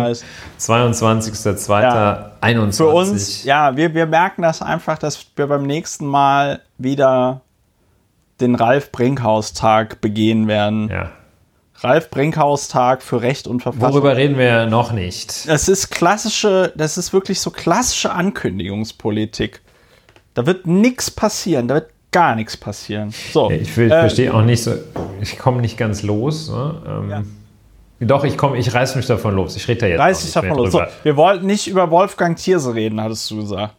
22.02.21. 0.58 1.68
Ja. 1.68 2.32
Für 2.72 2.88
uns, 2.88 3.44
ja, 3.44 3.76
wir, 3.76 3.94
wir 3.94 4.06
merken 4.06 4.42
das 4.42 4.62
einfach, 4.62 4.98
dass 4.98 5.26
wir 5.36 5.46
beim 5.46 5.64
nächsten 5.64 6.06
Mal 6.06 6.60
wieder 6.78 7.42
den 8.40 8.54
Ralf 8.54 8.90
Brinkhaus-Tag 8.90 10.00
begehen 10.00 10.48
werden. 10.48 10.88
Ja. 10.88 11.10
Ralf 11.80 12.10
Brinkhaus-Tag 12.10 13.02
für 13.02 13.22
Recht 13.22 13.46
und 13.46 13.62
Verfassung. 13.62 13.92
Worüber 13.92 14.16
reden 14.16 14.36
wir 14.36 14.66
noch 14.66 14.92
nicht? 14.92 15.48
Das 15.48 15.68
ist 15.68 15.90
klassische, 15.90 16.72
das 16.76 16.98
ist 16.98 17.12
wirklich 17.12 17.40
so 17.40 17.50
klassische 17.50 18.10
Ankündigungspolitik. 18.10 19.60
Da 20.34 20.46
wird 20.46 20.66
nichts 20.66 21.10
passieren, 21.10 21.68
da 21.68 21.76
wird 21.76 21.90
gar 22.10 22.34
nichts 22.34 22.56
passieren. 22.56 23.12
So, 23.32 23.50
ich, 23.50 23.62
ich 23.62 23.78
äh, 23.78 23.88
verstehe 23.88 24.34
auch 24.34 24.42
nicht 24.42 24.62
so, 24.62 24.74
ich 25.20 25.38
komme 25.38 25.60
nicht 25.60 25.76
ganz 25.76 26.02
los. 26.02 26.50
Ne? 26.50 26.82
Ähm, 26.86 27.10
ja. 27.10 27.22
Doch, 28.00 28.24
ich 28.24 28.36
komme, 28.36 28.58
ich 28.58 28.72
reiß 28.72 28.96
mich 28.96 29.06
davon 29.06 29.34
los. 29.34 29.56
Ich 29.56 29.66
rede 29.68 29.80
da 29.80 29.86
jetzt. 29.86 29.98
Reiß 30.00 30.22
dich 30.22 30.32
davon 30.32 30.56
los. 30.56 30.72
So, 30.72 30.82
wir 31.02 31.16
wollten 31.16 31.46
nicht 31.46 31.66
über 31.66 31.90
Wolfgang 31.90 32.36
Thierse 32.36 32.74
reden, 32.74 33.00
hattest 33.00 33.30
du 33.30 33.36
gesagt. 33.40 33.74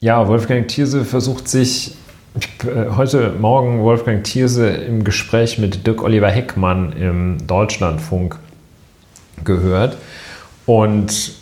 Ja, 0.00 0.28
Wolfgang 0.28 0.68
Thierse 0.68 1.04
versucht 1.04 1.48
sich 1.48 1.94
äh, 2.34 2.90
heute 2.96 3.30
Morgen 3.30 3.82
Wolfgang 3.82 4.24
Thierse 4.24 4.68
im 4.68 5.04
Gespräch 5.04 5.58
mit 5.58 5.86
Dirk 5.86 6.02
Oliver 6.02 6.30
Heckmann 6.30 6.92
im 6.92 7.46
Deutschlandfunk 7.46 8.38
gehört. 9.44 9.96
Und 10.66 11.32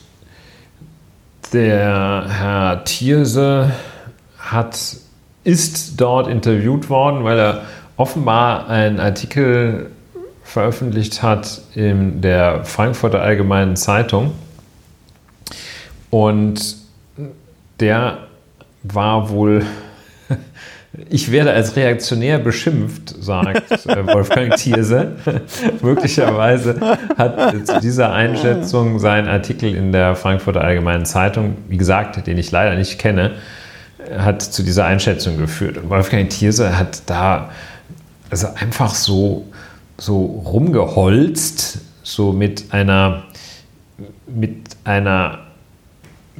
der 1.52 2.26
Herr 2.28 2.84
Thierse 2.84 3.72
hat, 4.38 4.96
ist 5.44 6.00
dort 6.00 6.28
interviewt 6.28 6.90
worden, 6.90 7.24
weil 7.24 7.38
er 7.38 7.62
offenbar 7.96 8.68
einen 8.68 9.00
Artikel 9.00 9.90
veröffentlicht 10.44 11.22
hat 11.22 11.62
in 11.74 12.20
der 12.20 12.64
Frankfurter 12.64 13.22
Allgemeinen 13.22 13.76
Zeitung. 13.76 14.32
Und 16.10 16.76
der 17.80 18.18
war 18.82 19.30
wohl, 19.30 19.64
ich 21.08 21.30
werde 21.32 21.52
als 21.52 21.76
reaktionär 21.76 22.38
beschimpft, 22.38 23.14
sagt 23.20 23.86
äh, 23.86 24.06
Wolfgang 24.06 24.56
Thierse. 24.56 25.12
Möglicherweise 25.82 26.98
hat 27.16 27.66
zu 27.66 27.80
dieser 27.80 28.12
Einschätzung 28.12 28.98
sein 28.98 29.26
Artikel 29.26 29.74
in 29.74 29.92
der 29.92 30.16
Frankfurter 30.16 30.60
Allgemeinen 30.60 31.06
Zeitung, 31.06 31.56
wie 31.68 31.78
gesagt, 31.78 32.26
den 32.26 32.36
ich 32.36 32.50
leider 32.50 32.76
nicht 32.76 32.98
kenne, 32.98 33.32
hat 34.16 34.42
zu 34.42 34.62
dieser 34.62 34.84
Einschätzung 34.84 35.38
geführt. 35.38 35.78
Und 35.78 35.88
Wolfgang 35.88 36.28
Thierse 36.28 36.78
hat 36.78 37.02
da 37.06 37.50
also 38.30 38.48
einfach 38.58 38.94
so 38.94 39.46
so 40.02 40.24
rumgeholzt, 40.24 41.78
so 42.02 42.32
mit 42.32 42.72
einer, 42.72 43.24
mit 44.26 44.56
einer, 44.84 45.38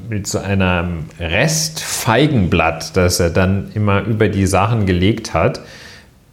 mit 0.09 0.27
so 0.27 0.39
einem 0.39 1.07
Restfeigenblatt, 1.19 2.97
das 2.97 3.21
er 3.21 3.31
dann 3.31 3.71
immer 3.75 4.03
über 4.03 4.29
die 4.29 4.47
Sachen 4.47 4.87
gelegt 4.87 5.35
hat. 5.35 5.61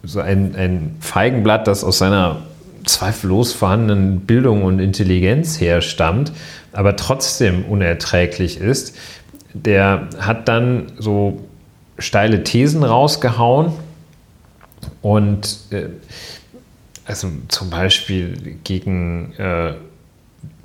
So 0.02 0.20
ein, 0.20 0.54
ein 0.56 0.96
Feigenblatt, 1.00 1.66
das 1.66 1.84
aus 1.84 1.98
seiner 1.98 2.42
zweifellos 2.84 3.52
vorhandenen 3.52 4.20
Bildung 4.20 4.64
und 4.64 4.78
Intelligenz 4.78 5.60
herstammt, 5.60 6.32
aber 6.72 6.96
trotzdem 6.96 7.64
unerträglich 7.64 8.58
ist. 8.58 8.96
Der 9.52 10.08
hat 10.18 10.48
dann 10.48 10.92
so 10.98 11.44
steile 11.98 12.44
Thesen 12.44 12.82
rausgehauen 12.82 13.72
und 15.02 15.58
äh, 15.70 15.88
also 17.04 17.28
zum 17.48 17.70
Beispiel 17.70 18.58
gegen 18.62 19.34
äh, 19.36 19.74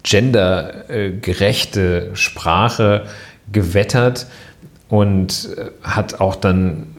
gendergerechte 0.06 2.12
Sprache 2.14 3.06
gewettert 3.52 4.28
und 4.88 5.50
hat 5.82 6.22
auch 6.22 6.36
dann 6.36 6.96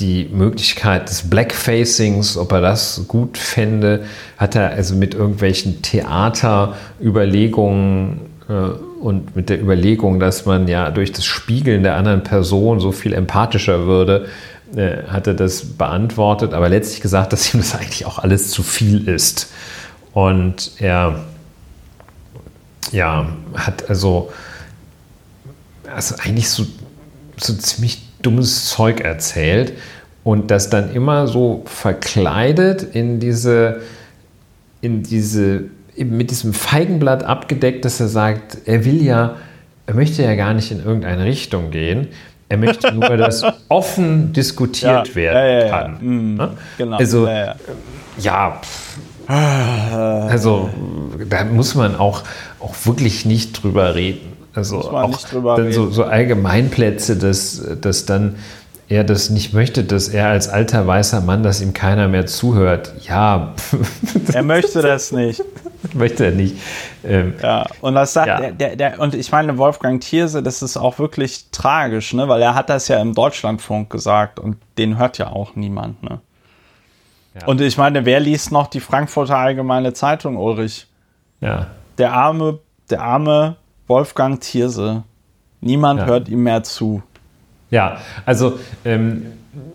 die 0.00 0.28
Möglichkeit 0.32 1.08
des 1.08 1.30
Blackfacings, 1.30 2.36
ob 2.36 2.50
er 2.52 2.60
das 2.60 3.04
gut 3.06 3.38
fände, 3.38 4.02
hat 4.38 4.56
er 4.56 4.70
also 4.70 4.96
mit 4.96 5.14
irgendwelchen 5.14 5.82
Theaterüberlegungen 5.82 8.22
äh, 8.48 8.70
und 9.00 9.36
mit 9.36 9.48
der 9.50 9.60
Überlegung, 9.60 10.18
dass 10.18 10.46
man 10.46 10.66
ja 10.68 10.90
durch 10.90 11.12
das 11.12 11.26
Spiegeln 11.26 11.82
der 11.82 11.96
anderen 11.96 12.22
Person 12.22 12.80
so 12.80 12.92
viel 12.92 13.12
empathischer 13.12 13.84
würde, 13.86 14.28
äh, 14.74 15.02
hat 15.08 15.26
er 15.26 15.34
das 15.34 15.62
beantwortet, 15.64 16.54
aber 16.54 16.70
letztlich 16.70 17.02
gesagt, 17.02 17.32
dass 17.32 17.54
ihm 17.54 17.60
das 17.60 17.74
eigentlich 17.74 18.06
auch 18.06 18.18
alles 18.18 18.50
zu 18.50 18.62
viel 18.62 19.06
ist. 19.06 19.52
Und 20.12 20.72
er 20.78 21.20
ja, 22.92 23.28
hat 23.54 23.88
also, 23.88 24.32
also 25.92 26.16
eigentlich 26.22 26.48
so, 26.48 26.66
so 27.36 27.54
ziemlich 27.54 28.02
dummes 28.22 28.68
Zeug 28.68 29.00
erzählt 29.00 29.72
und 30.24 30.50
das 30.50 30.70
dann 30.70 30.92
immer 30.92 31.26
so 31.26 31.62
verkleidet 31.66 32.82
in 32.82 33.20
diese, 33.20 33.80
in 34.80 35.02
diese, 35.02 35.64
mit 35.96 36.30
diesem 36.30 36.52
Feigenblatt 36.52 37.24
abgedeckt, 37.24 37.84
dass 37.84 38.00
er 38.00 38.08
sagt, 38.08 38.58
er 38.66 38.84
will 38.84 39.02
ja, 39.02 39.36
er 39.86 39.94
möchte 39.94 40.22
ja 40.22 40.34
gar 40.34 40.54
nicht 40.54 40.70
in 40.70 40.84
irgendeine 40.84 41.24
Richtung 41.24 41.70
gehen, 41.70 42.08
er 42.48 42.58
möchte 42.58 42.92
nur, 42.94 43.16
dass 43.16 43.44
offen 43.68 44.32
diskutiert 44.32 45.08
ja, 45.08 45.14
werden 45.14 45.36
ja, 45.36 45.58
ja, 45.58 45.68
kann. 45.68 45.98
Mhm, 46.00 46.48
genau. 46.76 46.96
Also, 46.96 47.28
ja, 48.18 48.60
also 49.30 50.70
da 51.28 51.44
muss 51.44 51.74
man 51.74 51.96
auch, 51.96 52.22
auch 52.58 52.74
wirklich 52.84 53.24
nicht 53.24 53.62
drüber 53.62 53.94
reden. 53.94 54.32
Also 54.54 54.78
auch 54.90 55.18
dann 55.56 55.72
so, 55.72 55.90
so, 55.90 56.04
Allgemeinplätze, 56.04 57.16
dass, 57.16 57.62
dass 57.80 58.04
dann 58.04 58.36
er 58.88 59.04
das 59.04 59.30
nicht 59.30 59.52
möchte, 59.54 59.84
dass 59.84 60.08
er 60.08 60.26
als 60.26 60.48
alter 60.48 60.84
weißer 60.84 61.20
Mann, 61.20 61.44
dass 61.44 61.60
ihm 61.60 61.72
keiner 61.72 62.08
mehr 62.08 62.26
zuhört. 62.26 62.92
Ja. 63.06 63.54
Er 64.32 64.42
möchte 64.42 64.82
das 64.82 65.12
nicht. 65.12 65.42
möchte 65.94 66.26
er 66.26 66.30
nicht. 66.32 66.56
Ähm, 67.04 67.34
ja, 67.42 67.66
und 67.80 67.94
das 67.94 68.12
sagt 68.12 68.28
ja. 68.28 68.40
der, 68.40 68.52
der, 68.52 68.76
der, 68.76 69.00
und 69.00 69.14
ich 69.14 69.30
meine, 69.32 69.58
Wolfgang 69.58 70.00
Thierse, 70.00 70.42
das 70.42 70.62
ist 70.62 70.76
auch 70.76 70.98
wirklich 70.98 71.46
tragisch, 71.52 72.12
ne? 72.12 72.28
Weil 72.28 72.42
er 72.42 72.54
hat 72.54 72.68
das 72.68 72.88
ja 72.88 73.00
im 73.00 73.14
Deutschlandfunk 73.14 73.90
gesagt 73.90 74.38
und 74.38 74.56
den 74.78 74.98
hört 74.98 75.18
ja 75.18 75.28
auch 75.28 75.54
niemand, 75.54 76.02
ne? 76.02 76.20
Ja. 77.34 77.46
Und 77.46 77.60
ich 77.60 77.78
meine, 77.78 78.04
wer 78.04 78.20
liest 78.20 78.50
noch 78.50 78.66
die 78.66 78.80
Frankfurter 78.80 79.36
Allgemeine 79.36 79.92
Zeitung, 79.92 80.36
Ulrich? 80.36 80.86
Ja. 81.40 81.68
Der 81.98 82.12
arme, 82.12 82.58
der 82.90 83.02
arme 83.02 83.56
Wolfgang 83.86 84.40
Thierse. 84.40 85.04
Niemand 85.60 86.00
ja. 86.00 86.06
hört 86.06 86.28
ihm 86.28 86.42
mehr 86.42 86.62
zu. 86.62 87.02
Ja, 87.70 87.98
also 88.26 88.58
ähm, 88.84 89.26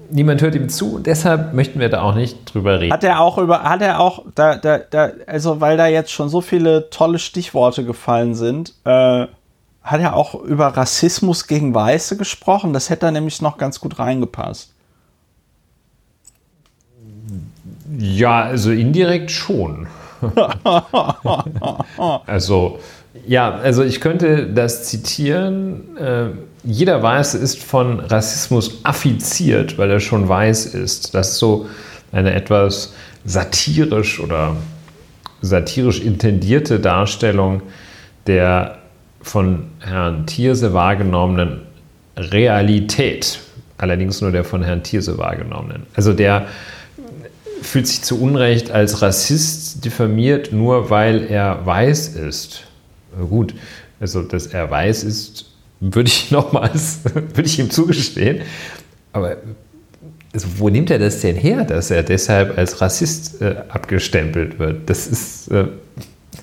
niemand 0.10 0.42
hört 0.42 0.56
ihm 0.56 0.70
zu 0.70 0.96
und 0.96 1.08
deshalb 1.08 1.54
möchten 1.54 1.80
wir 1.80 1.90
da 1.90 2.02
auch 2.02 2.16
nicht 2.16 2.54
drüber 2.54 2.80
reden. 2.80 2.92
Hat 2.92 3.04
er 3.04 3.22
auch 3.22 3.38
über, 3.38 3.64
hat 3.64 3.82
er 3.82 4.00
auch, 4.00 4.24
da, 4.36 4.56
da, 4.56 4.80
da, 4.80 5.12
also 5.28 5.62
weil 5.62 5.78
da 5.78 5.88
jetzt 5.88 6.12
schon 6.12 6.28
so 6.28 6.42
viele 6.42 6.90
tolle 6.90 7.20
Stichworte 7.20 7.86
gefallen 7.86 8.36
sind, 8.36 8.74
äh, 8.84 9.28
hat 9.84 10.02
er 10.02 10.16
auch 10.16 10.36
über 10.36 10.68
Rassismus 10.68 11.48
gegen 11.48 11.74
Weiße 11.76 12.18
gesprochen? 12.18 12.74
Das 12.74 12.90
hätte 12.90 13.02
da 13.06 13.12
nämlich 13.12 13.42
noch 13.42 13.58
ganz 13.58 13.80
gut 13.80 14.00
reingepasst. 14.00 14.75
Ja, 17.98 18.44
also 18.44 18.72
indirekt 18.72 19.32
schon. 19.32 19.88
also, 22.26 22.80
ja, 23.28 23.56
also 23.56 23.84
ich 23.84 24.02
könnte 24.02 24.48
das 24.48 24.86
zitieren. 24.86 25.98
Äh, 25.98 26.30
jeder 26.64 27.02
Weiße 27.02 27.38
ist 27.38 27.64
von 27.64 28.00
Rassismus 28.00 28.80
affiziert, 28.84 29.78
weil 29.78 29.92
er 29.92 30.00
schon 30.00 30.28
weiß 30.28 30.68
ist. 30.68 31.14
Das 31.14 31.32
ist 31.32 31.38
so 31.38 31.68
eine 32.12 32.34
etwas 32.34 32.94
satirisch 33.26 34.20
oder 34.20 34.56
satirisch 35.42 36.02
intendierte 36.02 36.80
Darstellung 36.80 37.62
der 38.28 38.80
von 39.22 39.66
Herrn 39.80 40.26
Thierse 40.26 40.74
wahrgenommenen 40.74 41.62
Realität. 42.18 43.40
Allerdings 43.78 44.22
nur 44.22 44.32
der 44.32 44.44
von 44.44 44.64
Herrn 44.64 44.84
Thierse 44.84 45.18
wahrgenommenen. 45.18 45.84
Also 45.96 46.14
der 46.14 46.48
fühlt 47.62 47.88
sich 47.88 48.02
zu 48.02 48.22
Unrecht 48.22 48.72
als 48.72 49.02
Rassist 49.02 49.84
diffamiert, 49.86 50.52
nur 50.52 50.90
weil 50.90 51.26
er 51.30 51.66
weiß 51.66 52.10
ist. 52.10 52.64
Gut, 53.30 53.54
also 54.00 54.22
dass 54.22 54.48
er 54.48 54.70
weiß 54.70 55.04
ist, 55.04 55.46
würde 55.80 56.08
ich 56.08 56.32
nochmals, 56.32 57.00
würde 57.04 57.46
ich 57.46 57.60
ihm 57.60 57.70
zugestehen. 57.70 58.42
Aber 59.14 59.38
also 60.34 60.48
wo 60.58 60.68
nimmt 60.68 60.92
er 60.92 61.00
das 61.00 61.22
denn 61.22 61.38
her, 61.38 61.64
dass 61.64 61.90
er 61.92 62.04
deshalb 62.04 62.58
als 62.58 62.82
Rassist 62.82 63.42
äh, 63.42 63.56
abgestempelt 63.70 64.60
wird? 64.60 64.90
Das 64.90 65.08
ist, 65.08 65.50
äh, 65.50 65.66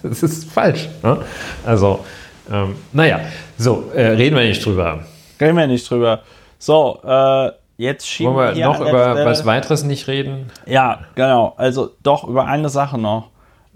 das 0.03 0.23
ist 0.23 0.51
falsch. 0.51 0.89
Ne? 1.03 1.19
Also, 1.65 2.05
ähm, 2.51 2.75
naja, 2.93 3.21
so, 3.59 3.91
äh, 3.95 4.07
reden 4.07 4.37
wir 4.37 4.45
nicht 4.45 4.65
drüber. 4.65 5.05
Reden 5.39 5.57
wir 5.59 5.67
nicht 5.67 5.89
drüber. 5.89 6.23
So, 6.59 7.01
äh, 7.05 7.51
jetzt 7.83 8.09
schieben 8.09 8.35
Wollen 8.35 8.57
wir 8.57 8.65
noch 8.65 8.81
über 8.81 9.13
Stelle. 9.13 9.27
was 9.27 9.45
weiteres 9.45 9.85
nicht 9.85 10.09
reden? 10.09 10.51
Ja, 10.67 11.01
genau. 11.15 11.55
Also 11.57 11.91
doch 12.03 12.25
über 12.25 12.47
eine 12.47 12.69
Sache 12.69 12.99
noch. 12.99 13.29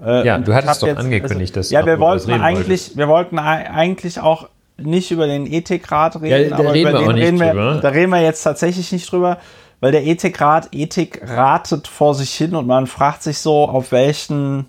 Äh, 0.03 0.27
ja, 0.27 0.39
du 0.39 0.55
hattest 0.55 0.83
doch 0.83 0.89
jetzt, 0.89 0.99
angekündigt, 0.99 1.57
also, 1.57 1.69
dass 1.69 1.71
ja, 1.71 1.87
wir 1.87 1.99
wollten 1.99 2.33
eigentlich, 2.33 2.97
wir 2.97 3.09
wollten 3.09 3.39
eigentlich 3.39 4.21
auch 4.21 4.49
nicht 4.79 5.11
über 5.11 5.27
den 5.27 5.51
Ethikrat 5.51 6.21
reden, 6.21 6.51
ja, 6.51 6.57
aber 6.59 6.73
reden 6.73 6.91
über 6.91 6.99
den 6.99 7.11
reden 7.11 7.41
wir, 7.41 7.53
drüber. 7.53 7.79
da 7.81 7.89
reden 7.89 8.11
wir 8.11 8.21
jetzt 8.21 8.43
tatsächlich 8.43 8.93
nicht 8.93 9.11
drüber, 9.11 9.39
weil 9.81 9.93
der 9.93 10.05
Ethikrat 10.07 10.69
Ethik 10.73 11.23
ratet 11.25 11.89
vor 11.89 12.15
sich 12.15 12.35
hin 12.35 12.55
und 12.55 12.67
man 12.67 12.87
fragt 12.87 13.23
sich 13.23 13.39
so, 13.39 13.67
auf 13.67 13.91
welchen 13.91 14.67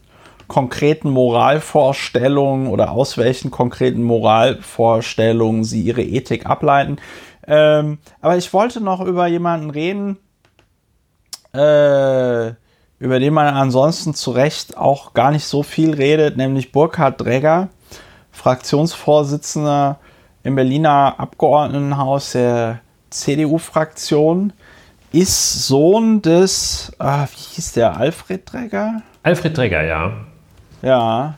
konkreten 0.48 1.10
Moralvorstellungen 1.10 2.68
oder 2.68 2.92
aus 2.92 3.18
welchen 3.18 3.52
konkreten 3.52 4.04
Moralvorstellungen 4.04 5.66
sie 5.66 5.82
ihre 5.82 6.04
Ethik 6.04 6.46
ableiten. 6.46 6.98
Ähm, 7.48 8.00
aber 8.22 8.38
ich 8.38 8.52
wollte 8.54 8.82
noch 8.82 9.02
über 9.02 9.28
jemanden 9.28 9.70
reden, 9.70 10.18
äh, 11.54 12.48
über 13.00 13.20
den 13.20 13.34
man 13.34 13.54
ansonsten 13.54 14.14
zu 14.14 14.32
Recht 14.32 14.78
auch 14.78 15.14
gar 15.14 15.32
nicht 15.32 15.46
so 15.46 15.64
viel 15.64 15.94
redet, 15.94 16.36
nämlich 16.36 16.72
Burkhard 16.72 17.22
Dregger, 17.22 17.70
Fraktionsvorsitzender 18.32 19.98
im 20.44 20.56
Berliner 20.56 21.16
Abgeordnetenhaus 21.18 22.34
der 22.34 22.82
CDU-Fraktion, 23.10 24.54
ist 25.14 25.68
Sohn 25.68 26.22
des, 26.22 26.92
ah, 27.00 27.26
wie 27.26 27.56
hieß 27.56 27.74
der, 27.74 27.98
Alfred 27.98 28.52
Dregger? 28.52 29.02
Alfred 29.24 29.58
Dregger, 29.58 29.84
ja. 29.84 30.12
Ja. 30.82 31.36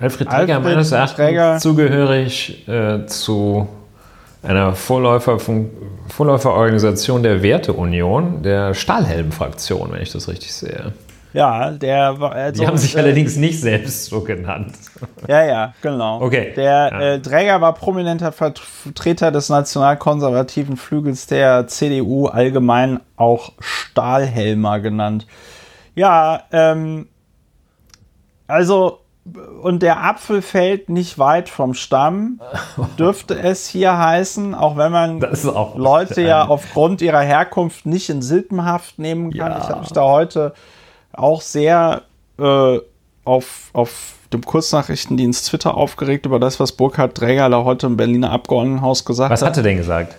Alfred 0.00 0.28
Alfred 0.28 0.62
meines 0.62 0.92
Erachtens 0.92 1.62
zugehörig 1.62 2.66
äh, 2.68 3.04
zu 3.06 3.68
einer 4.42 4.74
Vorläufer 4.74 5.38
Vorläuferorganisation 6.08 7.22
der 7.22 7.42
Werteunion, 7.42 8.42
der 8.42 8.74
Stahlhelm-Fraktion, 8.74 9.92
wenn 9.92 10.02
ich 10.02 10.12
das 10.12 10.28
richtig 10.28 10.54
sehe. 10.54 10.92
Ja, 11.32 11.70
der 11.70 12.18
war. 12.18 12.32
Also, 12.32 12.62
Die 12.62 12.66
haben 12.66 12.78
sich 12.78 12.96
äh, 12.96 13.00
allerdings 13.00 13.36
nicht 13.36 13.60
selbst 13.60 14.06
so 14.06 14.22
genannt. 14.22 14.72
Ja, 15.26 15.44
ja, 15.44 15.74
genau. 15.82 16.22
Okay. 16.22 16.54
Der 16.56 16.64
ja. 16.64 17.00
äh, 17.00 17.20
Träger 17.20 17.60
war 17.60 17.74
prominenter 17.74 18.32
Vertreter 18.32 19.30
des 19.30 19.48
nationalkonservativen 19.48 20.76
Flügels 20.76 21.26
der 21.26 21.66
CDU, 21.66 22.26
allgemein 22.26 23.00
auch 23.16 23.52
Stahlhelmer 23.60 24.80
genannt. 24.80 25.26
Ja, 25.94 26.44
ähm, 26.50 27.08
also 28.46 29.00
und 29.62 29.82
der 29.82 30.02
Apfel 30.02 30.42
fällt 30.42 30.88
nicht 30.88 31.18
weit 31.18 31.48
vom 31.48 31.74
Stamm, 31.74 32.40
dürfte 32.98 33.38
es 33.38 33.68
hier 33.68 33.96
heißen, 33.96 34.54
auch 34.54 34.76
wenn 34.76 34.92
man 34.92 35.24
auch 35.24 35.76
Leute 35.76 36.22
ja 36.22 36.46
aufgrund 36.46 37.02
ihrer 37.02 37.20
Herkunft 37.20 37.86
nicht 37.86 38.10
in 38.10 38.22
Silpenhaft 38.22 38.98
nehmen 38.98 39.32
kann. 39.32 39.52
Ja. 39.52 39.58
Ich 39.58 39.68
habe 39.68 39.80
mich 39.80 39.92
da 39.92 40.02
heute 40.02 40.54
auch 41.12 41.40
sehr 41.40 42.02
äh, 42.38 42.78
auf, 43.24 43.70
auf 43.72 44.14
dem 44.32 44.42
Kurznachrichtendienst 44.42 45.48
Twitter 45.48 45.76
aufgeregt 45.76 46.26
über 46.26 46.38
das, 46.38 46.60
was 46.60 46.72
Burkhard 46.72 47.16
Träger 47.16 47.48
da 47.48 47.64
heute 47.64 47.86
im 47.86 47.96
Berliner 47.96 48.30
Abgeordnetenhaus 48.30 49.04
gesagt 49.04 49.30
was 49.30 49.42
hat. 49.42 49.48
Was 49.48 49.50
hat 49.50 49.56
er 49.58 49.62
denn 49.62 49.76
gesagt? 49.76 50.16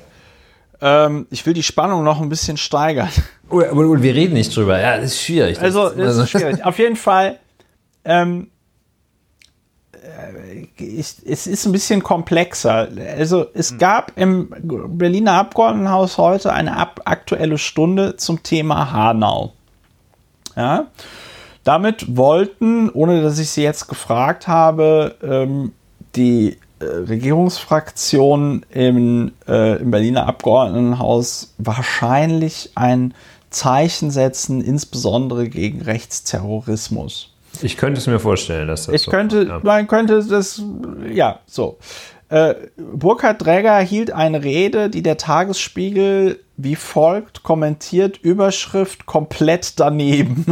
Ähm, 0.82 1.28
ich 1.30 1.46
will 1.46 1.54
die 1.54 1.64
Spannung 1.64 2.04
noch 2.04 2.22
ein 2.22 2.30
bisschen 2.30 2.58
steigern. 2.58 3.10
Oh, 3.50 3.62
aber 3.62 4.02
wir 4.02 4.14
reden 4.14 4.34
nicht 4.34 4.56
drüber. 4.56 4.80
Ja, 4.80 4.98
das 4.98 5.08
ist 5.08 5.22
schwierig. 5.24 5.60
Also, 5.60 5.90
das 5.90 5.98
also, 5.98 6.22
ist 6.24 6.30
schwierig. 6.30 6.64
Auf 6.64 6.78
jeden 6.78 6.96
Fall. 6.96 7.40
Ähm, 8.06 8.50
ich, 10.78 11.16
es 11.26 11.48
ist 11.48 11.66
ein 11.66 11.72
bisschen 11.72 12.04
komplexer. 12.04 12.88
Also 13.18 13.46
es 13.54 13.72
hm. 13.72 13.78
gab 13.78 14.12
im 14.16 14.50
Berliner 14.98 15.34
Abgeordnetenhaus 15.34 16.18
heute 16.18 16.54
eine 16.54 16.78
ab 16.78 17.02
aktuelle 17.06 17.58
Stunde 17.58 18.16
zum 18.18 18.44
Thema 18.44 18.92
Hanau. 18.92 19.54
Ja? 20.56 20.88
Damit 21.64 22.18
wollten, 22.18 22.90
ohne 22.90 23.22
dass 23.22 23.40
ich 23.40 23.50
sie 23.50 23.64
jetzt 23.64 23.88
gefragt 23.88 24.48
habe, 24.48 25.16
ähm, 25.22 25.74
die 26.16 26.58
äh, 26.80 26.86
Regierungsfraktion 26.86 28.66
im, 28.72 29.32
äh, 29.48 29.78
im 29.82 29.92
Berliner 29.92 30.28
Abgeordnetenhaus 30.28 31.54
wahrscheinlich 31.58 32.72
ein 32.76 33.14
Zeichen 33.50 34.12
setzen, 34.12 34.62
insbesondere 34.62 35.50
gegen 35.50 35.82
Rechtsterrorismus. 35.82 37.29
Ich 37.62 37.78
könnte 37.78 38.00
es 38.00 38.08
mir 38.08 38.20
vorstellen, 38.20 38.68
dass 38.68 38.86
das 38.86 38.96
ich 38.96 39.02
so 39.04 39.12
könnte, 39.12 39.46
ja. 39.48 39.60
man 39.64 39.88
könnte 39.88 40.24
das, 40.24 40.62
ja, 41.12 41.40
so. 41.46 41.78
Äh, 42.30 42.54
Burkhard 42.78 43.44
Dräger 43.44 43.80
hielt 43.80 44.12
eine 44.12 44.44
Rede, 44.44 44.90
die 44.90 45.02
der 45.02 45.18
Tagesspiegel 45.18 46.40
wie 46.58 46.76
folgt 46.76 47.44
kommentiert: 47.44 48.18
Überschrift 48.18 49.06
komplett 49.06 49.80
daneben. 49.80 50.46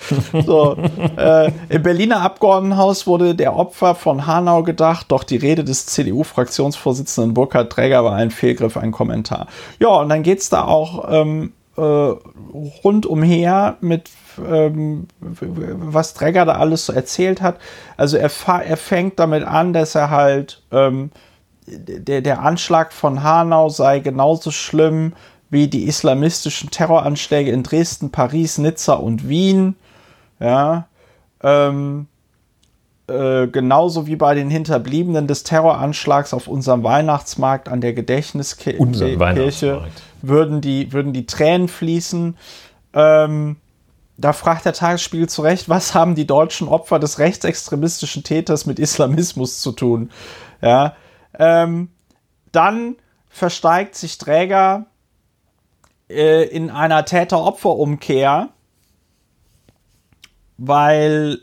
so, 0.46 0.76
äh, 1.16 1.50
Im 1.68 1.82
Berliner 1.82 2.22
Abgeordnetenhaus 2.22 3.06
wurde 3.06 3.34
der 3.34 3.56
Opfer 3.56 3.94
von 3.94 4.26
Hanau 4.26 4.62
gedacht, 4.62 5.06
doch 5.10 5.24
die 5.24 5.36
Rede 5.36 5.64
des 5.64 5.86
CDU-Fraktionsvorsitzenden 5.86 7.34
Burkhard 7.34 7.72
Träger 7.72 8.04
war 8.04 8.14
ein 8.14 8.30
Fehlgriff, 8.30 8.76
ein 8.76 8.92
Kommentar. 8.92 9.48
Ja, 9.80 9.88
und 9.88 10.08
dann 10.08 10.22
geht 10.22 10.40
es 10.40 10.48
da 10.48 10.64
auch 10.64 11.06
ähm, 11.10 11.52
äh, 11.76 11.80
rundumher 11.80 13.76
mit 13.80 14.10
ähm, 14.38 15.06
was 15.20 16.14
Träger 16.14 16.44
da 16.44 16.54
alles 16.54 16.86
so 16.86 16.92
erzählt 16.92 17.40
hat. 17.42 17.58
Also 17.96 18.16
er, 18.16 18.30
er 18.64 18.76
fängt 18.76 19.18
damit 19.18 19.44
an, 19.44 19.72
dass 19.72 19.94
er 19.94 20.10
halt 20.10 20.62
ähm, 20.72 21.10
der, 21.66 22.20
der 22.20 22.40
Anschlag 22.42 22.92
von 22.92 23.22
Hanau 23.22 23.68
sei 23.68 24.00
genauso 24.00 24.50
schlimm 24.50 25.14
wie 25.50 25.68
die 25.68 25.84
islamistischen 25.84 26.70
Terroranschläge 26.70 27.50
in 27.50 27.62
Dresden, 27.62 28.10
Paris, 28.10 28.58
Nizza 28.58 28.94
und 28.94 29.28
Wien. 29.28 29.76
Ja. 30.40 30.88
Ähm, 31.42 32.06
äh, 33.06 33.46
genauso 33.46 34.06
wie 34.06 34.16
bei 34.16 34.34
den 34.34 34.50
Hinterbliebenen 34.50 35.26
des 35.26 35.44
Terroranschlags 35.44 36.34
auf 36.34 36.48
unserem 36.48 36.82
Weihnachtsmarkt 36.82 37.68
an 37.68 37.80
der 37.80 37.92
Gedächtniskirche 37.92 38.78
würden 40.28 40.60
die, 40.60 40.92
würden 40.92 41.12
die 41.12 41.26
Tränen 41.26 41.68
fließen. 41.68 42.36
Ähm, 42.92 43.56
da 44.16 44.32
fragt 44.32 44.64
der 44.64 44.72
Tagesspiegel 44.72 45.28
zu 45.28 45.42
Recht, 45.42 45.68
was 45.68 45.94
haben 45.94 46.14
die 46.14 46.26
deutschen 46.26 46.68
Opfer 46.68 46.98
des 46.98 47.18
rechtsextremistischen 47.18 48.22
Täters 48.22 48.66
mit 48.66 48.78
Islamismus 48.78 49.60
zu 49.60 49.72
tun? 49.72 50.10
Ja, 50.62 50.94
ähm, 51.38 51.90
dann 52.52 52.96
versteigt 53.28 53.96
sich 53.96 54.18
Träger 54.18 54.86
äh, 56.08 56.44
in 56.44 56.70
einer 56.70 57.04
Täter-Opfer-Umkehr, 57.04 58.50
weil 60.56 61.40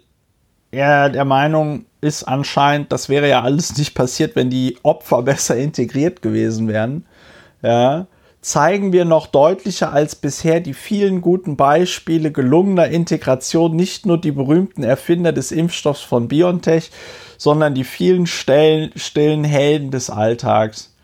er 0.72 1.10
der 1.10 1.26
Meinung 1.26 1.86
ist 2.00 2.24
anscheinend, 2.24 2.92
das 2.92 3.10
wäre 3.10 3.28
ja 3.28 3.42
alles 3.42 3.78
nicht 3.78 3.94
passiert, 3.94 4.36
wenn 4.36 4.50
die 4.50 4.78
Opfer 4.84 5.22
besser 5.24 5.58
integriert 5.58 6.22
gewesen 6.22 6.70
wären. 6.70 7.06
Ja, 7.62 8.08
zeigen 8.42 8.92
wir 8.92 9.06
noch 9.06 9.28
deutlicher 9.28 9.94
als 9.94 10.16
bisher 10.16 10.60
die 10.60 10.74
vielen 10.74 11.22
guten 11.22 11.56
Beispiele 11.56 12.32
gelungener 12.32 12.88
Integration 12.88 13.76
nicht 13.76 14.06
nur 14.06 14.20
die 14.20 14.32
berühmten 14.32 14.84
Erfinder 14.84 15.32
des 15.32 15.52
Impfstoffs 15.52 16.02
von 16.02 16.28
BioNTech, 16.28 16.90
sondern 17.38 17.76
die 17.76 17.84
vielen 17.84 18.26
stillen, 18.26 18.92
stillen 18.96 19.44
Helden 19.44 19.92
des 19.92 20.10
Alltags. 20.10 20.96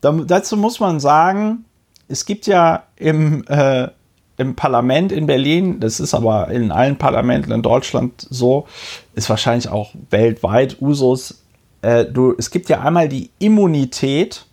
Da, 0.00 0.10
dazu 0.10 0.56
muss 0.56 0.80
man 0.80 0.98
sagen, 0.98 1.64
es 2.08 2.26
gibt 2.26 2.48
ja 2.48 2.82
im, 2.96 3.44
äh, 3.46 3.88
im 4.36 4.56
Parlament 4.56 5.12
in 5.12 5.26
Berlin, 5.26 5.78
das 5.78 6.00
ist 6.00 6.14
aber 6.14 6.48
in 6.48 6.72
allen 6.72 6.98
Parlamenten 6.98 7.52
in 7.52 7.62
Deutschland 7.62 8.26
so, 8.28 8.66
ist 9.14 9.30
wahrscheinlich 9.30 9.68
auch 9.68 9.92
weltweit 10.10 10.82
Usus, 10.82 11.42
äh, 11.82 12.04
du, 12.04 12.34
es 12.36 12.50
gibt 12.50 12.68
ja 12.68 12.80
einmal 12.80 13.08
die 13.08 13.30
Immunität, 13.38 14.46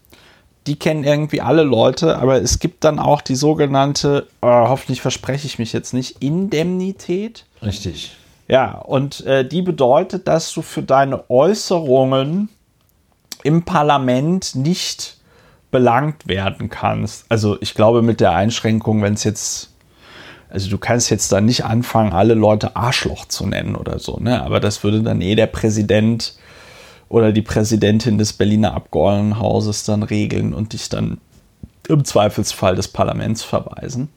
die 0.69 0.77
kennen 0.77 1.03
irgendwie 1.03 1.41
alle 1.41 1.63
Leute, 1.63 2.19
aber 2.19 2.39
es 2.39 2.59
gibt 2.59 2.83
dann 2.83 2.99
auch 2.99 3.21
die 3.21 3.33
sogenannte, 3.33 4.27
oh, 4.41 4.47
hoffentlich 4.47 5.01
verspreche 5.01 5.47
ich 5.47 5.57
mich 5.57 5.73
jetzt 5.73 5.95
nicht, 5.95 6.21
Indemnität. 6.21 7.45
Richtig. 7.63 8.15
Ja, 8.47 8.77
und 8.77 9.25
äh, 9.25 9.47
die 9.47 9.63
bedeutet, 9.63 10.27
dass 10.27 10.53
du 10.53 10.61
für 10.61 10.83
deine 10.83 11.27
Äußerungen 11.27 12.49
im 13.41 13.63
Parlament 13.63 14.53
nicht 14.53 15.17
belangt 15.71 16.27
werden 16.27 16.69
kannst. 16.69 17.25
Also 17.29 17.57
ich 17.61 17.73
glaube 17.73 18.03
mit 18.03 18.19
der 18.19 18.33
Einschränkung, 18.33 19.01
wenn 19.01 19.15
es 19.15 19.23
jetzt, 19.23 19.71
also 20.49 20.69
du 20.69 20.77
kannst 20.77 21.09
jetzt 21.09 21.31
da 21.31 21.41
nicht 21.41 21.65
anfangen, 21.65 22.13
alle 22.13 22.35
Leute 22.35 22.75
Arschloch 22.75 23.25
zu 23.25 23.47
nennen 23.47 23.75
oder 23.75 23.97
so, 23.97 24.17
ne? 24.17 24.43
Aber 24.43 24.59
das 24.59 24.83
würde 24.83 25.01
dann 25.01 25.21
eh 25.21 25.33
der 25.33 25.47
Präsident 25.47 26.35
oder 27.09 27.31
die 27.31 27.41
Präsidentin 27.41 28.17
des 28.17 28.33
Berliner 28.33 28.73
Abgeordnetenhauses 28.73 29.83
dann 29.83 30.03
regeln 30.03 30.53
und 30.53 30.73
dich 30.73 30.89
dann 30.89 31.19
im 31.87 32.05
Zweifelsfall 32.05 32.75
des 32.75 32.87
Parlaments 32.87 33.43
verweisen. 33.43 34.09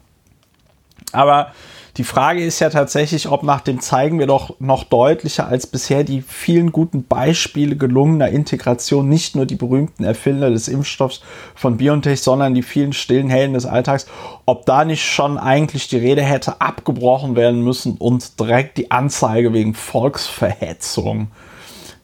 Aber 1.11 1.51
die 1.97 2.03
Frage 2.03 2.43
ist 2.43 2.59
ja 2.59 2.71
tatsächlich, 2.71 3.29
ob 3.29 3.43
nach 3.43 3.61
dem 3.61 3.79
zeigen 3.79 4.17
wir 4.17 4.25
doch 4.25 4.59
noch 4.59 4.83
deutlicher 4.83 5.47
als 5.47 5.67
bisher 5.67 6.03
die 6.03 6.23
vielen 6.23 6.71
guten 6.71 7.03
Beispiele 7.03 7.75
gelungener 7.75 8.29
Integration, 8.29 9.07
nicht 9.07 9.35
nur 9.35 9.45
die 9.45 9.55
berühmten 9.55 10.03
Erfinder 10.03 10.49
des 10.49 10.67
Impfstoffs 10.67 11.21
von 11.53 11.77
BioNTech, 11.77 12.21
sondern 12.21 12.55
die 12.55 12.63
vielen 12.63 12.93
stillen 12.93 13.29
Helden 13.29 13.53
des 13.53 13.67
Alltags, 13.67 14.07
ob 14.45 14.65
da 14.65 14.85
nicht 14.85 15.05
schon 15.05 15.37
eigentlich 15.37 15.87
die 15.87 15.97
Rede 15.97 16.23
hätte 16.23 16.61
abgebrochen 16.61 17.35
werden 17.35 17.61
müssen 17.61 17.97
und 17.97 18.39
direkt 18.39 18.79
die 18.79 18.89
Anzeige 18.89 19.53
wegen 19.53 19.75
Volksverhetzung 19.75 21.27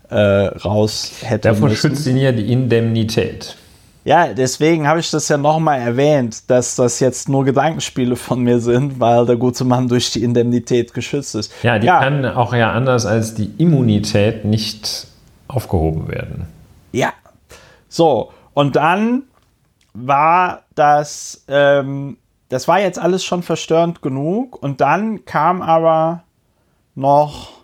äh, 0.10 0.16
raus 0.16 1.12
hätte. 1.22 1.50
Davon 1.50 1.70
müssen. 1.70 1.90
schützt 1.90 2.08
ihn 2.08 2.18
ja 2.18 2.32
die 2.32 2.52
Indemnität. 2.52 3.56
Ja, 4.06 4.34
deswegen 4.34 4.88
habe 4.88 5.00
ich 5.02 5.12
das 5.12 5.28
ja 5.28 5.38
nochmal 5.38 5.80
erwähnt, 5.80 6.50
dass 6.50 6.76
das 6.76 7.00
jetzt 7.00 7.30
nur 7.30 7.46
Gedankenspiele 7.46 8.16
von 8.16 8.42
mir 8.42 8.60
sind, 8.60 9.00
weil 9.00 9.26
der 9.26 9.36
gute 9.36 9.66
Mann 9.66 9.88
durch 9.88 10.12
die 10.12 10.24
Indemnität 10.24 10.94
geschützt 10.94 11.36
ist. 11.36 11.52
Ja, 11.64 11.78
die 11.78 11.88
ja. 11.88 12.00
kann 12.00 12.26
auch 12.26 12.54
ja 12.54 12.72
anders 12.72 13.06
als 13.06 13.36
die 13.36 13.52
Immunität 13.58 14.46
nicht 14.46 15.08
aufgehoben 15.48 16.08
werden. 16.08 16.48
Ja. 16.92 17.14
So, 17.88 18.32
und 18.54 18.76
dann 18.76 19.24
war 19.94 20.64
das 20.76 21.44
ähm, 21.48 22.18
das 22.50 22.68
war 22.68 22.80
jetzt 22.80 23.00
alles 23.00 23.24
schon 23.24 23.44
verstörend 23.44 24.02
genug. 24.02 24.62
Und 24.62 24.82
dann 24.82 25.24
kam 25.26 25.62
aber 25.62 26.24
noch 26.96 27.59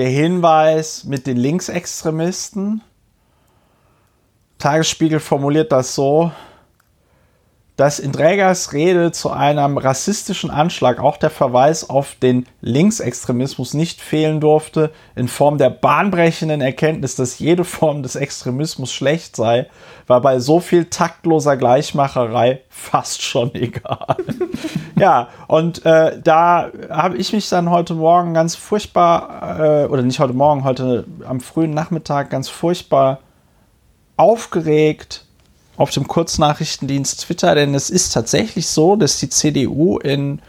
der 0.00 0.08
Hinweis 0.08 1.04
mit 1.04 1.26
den 1.26 1.36
Linksextremisten. 1.36 2.80
Tagesspiegel 4.58 5.20
formuliert 5.20 5.72
das 5.72 5.94
so, 5.94 6.32
dass 7.80 7.98
in 7.98 8.12
Drägers 8.12 8.74
Rede 8.74 9.10
zu 9.10 9.30
einem 9.30 9.78
rassistischen 9.78 10.50
Anschlag 10.50 11.00
auch 11.00 11.16
der 11.16 11.30
Verweis 11.30 11.88
auf 11.88 12.14
den 12.14 12.44
Linksextremismus 12.60 13.72
nicht 13.72 14.02
fehlen 14.02 14.38
durfte, 14.38 14.90
in 15.16 15.28
Form 15.28 15.56
der 15.56 15.70
bahnbrechenden 15.70 16.60
Erkenntnis, 16.60 17.16
dass 17.16 17.38
jede 17.38 17.64
Form 17.64 18.02
des 18.02 18.16
Extremismus 18.16 18.92
schlecht 18.92 19.34
sei, 19.34 19.66
war 20.06 20.20
bei 20.20 20.40
so 20.40 20.60
viel 20.60 20.84
taktloser 20.90 21.56
Gleichmacherei 21.56 22.60
fast 22.68 23.22
schon 23.22 23.54
egal. 23.54 24.16
ja, 24.98 25.28
und 25.46 25.86
äh, 25.86 26.20
da 26.22 26.70
habe 26.90 27.16
ich 27.16 27.32
mich 27.32 27.48
dann 27.48 27.70
heute 27.70 27.94
Morgen 27.94 28.34
ganz 28.34 28.56
furchtbar, 28.56 29.58
äh, 29.58 29.86
oder 29.86 30.02
nicht 30.02 30.20
heute 30.20 30.34
Morgen, 30.34 30.64
heute 30.64 31.06
am 31.26 31.40
frühen 31.40 31.72
Nachmittag 31.72 32.28
ganz 32.28 32.50
furchtbar 32.50 33.20
aufgeregt 34.18 35.24
auf 35.80 35.90
dem 35.90 36.06
Kurznachrichtendienst 36.06 37.22
Twitter, 37.22 37.54
denn 37.54 37.74
es 37.74 37.88
ist 37.88 38.12
tatsächlich 38.12 38.68
so, 38.68 38.96
dass 38.96 39.18
die 39.18 39.30
CDU 39.30 39.96
in, 39.96 40.42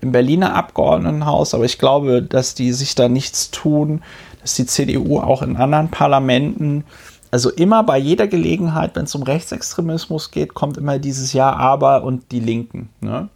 im 0.00 0.12
Berliner 0.12 0.54
Abgeordnetenhaus, 0.54 1.52
aber 1.52 1.66
ich 1.66 1.78
glaube, 1.78 2.22
dass 2.22 2.54
die 2.54 2.72
sich 2.72 2.94
da 2.94 3.06
nichts 3.10 3.50
tun, 3.50 4.02
dass 4.40 4.54
die 4.54 4.64
CDU 4.64 5.18
auch 5.20 5.42
in 5.42 5.58
anderen 5.58 5.90
Parlamenten, 5.90 6.84
also 7.30 7.50
immer 7.50 7.82
bei 7.82 7.98
jeder 7.98 8.28
Gelegenheit, 8.28 8.96
wenn 8.96 9.04
es 9.04 9.14
um 9.14 9.24
Rechtsextremismus 9.24 10.30
geht, 10.30 10.54
kommt 10.54 10.78
immer 10.78 10.98
dieses 10.98 11.34
Ja, 11.34 11.52
aber 11.52 12.02
und 12.02 12.32
die 12.32 12.40
Linken. 12.40 12.88
Ne? 13.02 13.28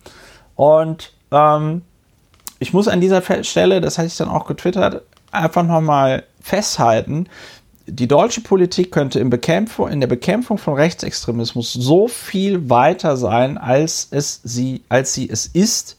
Und 0.56 1.12
ähm, 1.32 1.82
ich 2.60 2.72
muss 2.72 2.88
an 2.88 3.02
dieser 3.02 3.20
Stelle, 3.44 3.82
das 3.82 3.98
hatte 3.98 4.06
ich 4.06 4.16
dann 4.16 4.30
auch 4.30 4.46
getwittert, 4.46 5.02
einfach 5.32 5.64
nochmal 5.64 6.24
festhalten, 6.40 7.26
die 7.86 8.08
deutsche 8.08 8.40
Politik 8.40 8.92
könnte 8.92 9.18
in, 9.18 9.30
Bekämpfung, 9.30 9.88
in 9.88 10.00
der 10.00 10.06
Bekämpfung 10.06 10.58
von 10.58 10.74
Rechtsextremismus 10.74 11.72
so 11.72 12.08
viel 12.08 12.70
weiter 12.70 13.16
sein, 13.16 13.58
als, 13.58 14.08
es 14.10 14.40
sie, 14.44 14.82
als 14.88 15.14
sie 15.14 15.28
es 15.28 15.46
ist, 15.46 15.96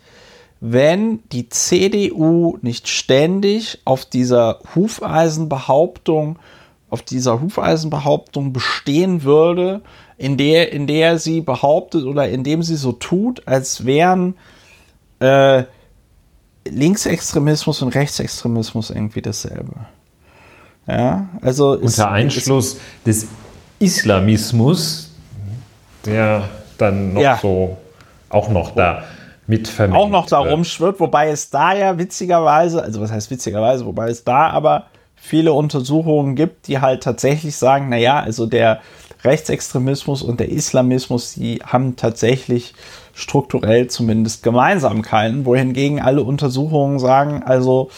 wenn 0.60 1.19
die 1.32 1.50
CDU 1.50 2.58
nicht 2.62 2.88
ständig 2.88 3.80
auf 3.84 4.06
dieser 4.06 4.60
Hufeisenbehauptung, 4.76 6.39
auf 6.89 7.02
dieser 7.02 7.41
Hufeisenbehauptung 7.41 8.54
bestehen 8.54 9.24
würde, 9.24 9.82
in 10.17 10.38
der, 10.38 10.72
in 10.72 10.88
der 10.88 11.19
sie 11.19 11.41
behauptet 11.41 12.06
oder 12.06 12.30
indem 12.30 12.63
sie 12.63 12.78
so 12.78 12.93
tut, 12.93 13.46
als 13.46 13.86
wären 13.86 14.36
äh, 15.19 15.63
Linksextremismus 16.65 17.82
und 17.82 17.89
Rechtsextremismus 17.89 18.89
irgendwie 18.89 19.22
dasselbe. 19.22 19.88
Ja, 20.88 21.28
also 21.41 21.78
Unter 21.78 22.12
Einschluss 22.12 22.78
des 23.06 23.28
Islamismus, 23.80 25.12
der 26.06 26.50
dann 26.78 27.13
noch 27.13 27.22
ja. 27.22 27.39
so 27.41 27.78
auch 28.30 28.50
noch 28.50 28.76
da 28.76 29.04
mit 29.48 29.67
vermengt 29.67 30.00
Auch 30.00 30.10
noch 30.10 30.26
da 30.26 30.39
rumschwirrt, 30.39 31.00
wobei 31.00 31.30
es 31.30 31.50
da 31.50 31.74
ja 31.74 31.98
witzigerweise, 31.98 32.82
also 32.82 33.02
was 33.02 33.12
heißt 33.12 33.30
witzigerweise, 33.32 33.86
wobei 33.86 34.10
es 34.10 34.24
da 34.24 34.50
aber 34.50 34.86
viele 35.15 35.54
Untersuchungen 35.54 36.36
gibt, 36.36 36.67
die 36.67 36.80
halt 36.80 37.04
tatsächlich 37.04 37.56
sagen, 37.56 37.89
naja, 37.89 38.19
also 38.19 38.46
der 38.46 38.82
Rechtsextremismus 39.24 40.22
und 40.22 40.39
der 40.39 40.50
Islamismus, 40.50 41.36
die 41.36 41.60
haben 41.65 41.96
tatsächlich 41.96 42.74
strukturell 43.13 43.88
zumindest 43.88 44.43
Gemeinsamkeiten, 44.43 45.46
wohingegen 45.46 46.02
alle 46.02 46.24
Untersuchungen 46.24 47.00
sagen, 47.00 47.41
also 47.43 47.89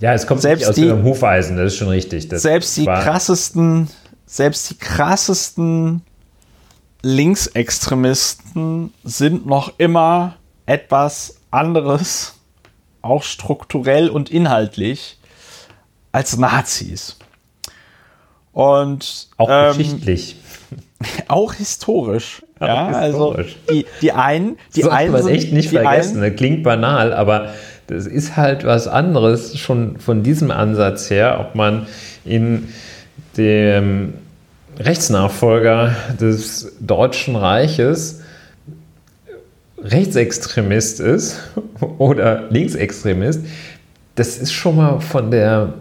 ja, 0.00 0.12
es 0.12 0.26
kommt 0.26 0.42
selbst 0.42 0.68
aus 0.68 0.74
die, 0.74 0.86
dem 0.86 1.02
Hufeisen, 1.04 1.56
das 1.56 1.72
ist 1.72 1.78
schon 1.78 1.88
richtig. 1.88 2.28
Das 2.28 2.42
selbst 2.42 2.76
die 2.76 2.84
krassesten, 2.84 3.88
selbst 4.26 4.70
die 4.70 4.78
krassesten 4.78 6.02
Linksextremisten 7.02 8.92
sind 9.04 9.46
noch 9.46 9.74
immer 9.78 10.36
etwas 10.66 11.36
anderes, 11.50 12.34
auch 13.02 13.22
strukturell 13.22 14.08
und 14.08 14.30
inhaltlich, 14.30 15.18
als 16.12 16.36
Nazis. 16.36 17.18
Und 18.52 19.28
auch 19.36 19.48
ähm, 19.50 19.76
geschichtlich. 19.76 20.36
Auch 21.28 21.52
historisch. 21.52 22.42
Ja, 22.60 22.86
also 22.86 23.34
historisch. 23.34 23.56
also 23.66 23.80
die, 23.80 23.86
die 24.00 24.12
einen, 24.12 24.56
die 24.74 24.82
das 24.82 24.90
einen 24.90 25.12
man 25.12 25.28
echt 25.28 25.52
nicht 25.52 25.68
vergessen. 25.68 26.22
Einen, 26.22 26.34
klingt 26.34 26.62
banal, 26.62 27.12
aber 27.12 27.52
das 27.86 28.06
ist 28.06 28.36
halt 28.36 28.64
was 28.64 28.88
anderes 28.88 29.58
schon 29.58 29.98
von 29.98 30.22
diesem 30.22 30.50
Ansatz 30.50 31.10
her, 31.10 31.38
ob 31.40 31.54
man 31.54 31.86
in 32.24 32.68
dem 33.36 34.14
Rechtsnachfolger 34.78 35.94
des 36.20 36.76
Deutschen 36.80 37.36
Reiches 37.36 38.22
Rechtsextremist 39.84 41.00
ist 41.00 41.40
oder 41.98 42.48
Linksextremist, 42.50 43.40
das 44.14 44.38
ist 44.38 44.52
schon 44.52 44.76
mal 44.76 45.00
von 45.00 45.30
der 45.30 45.74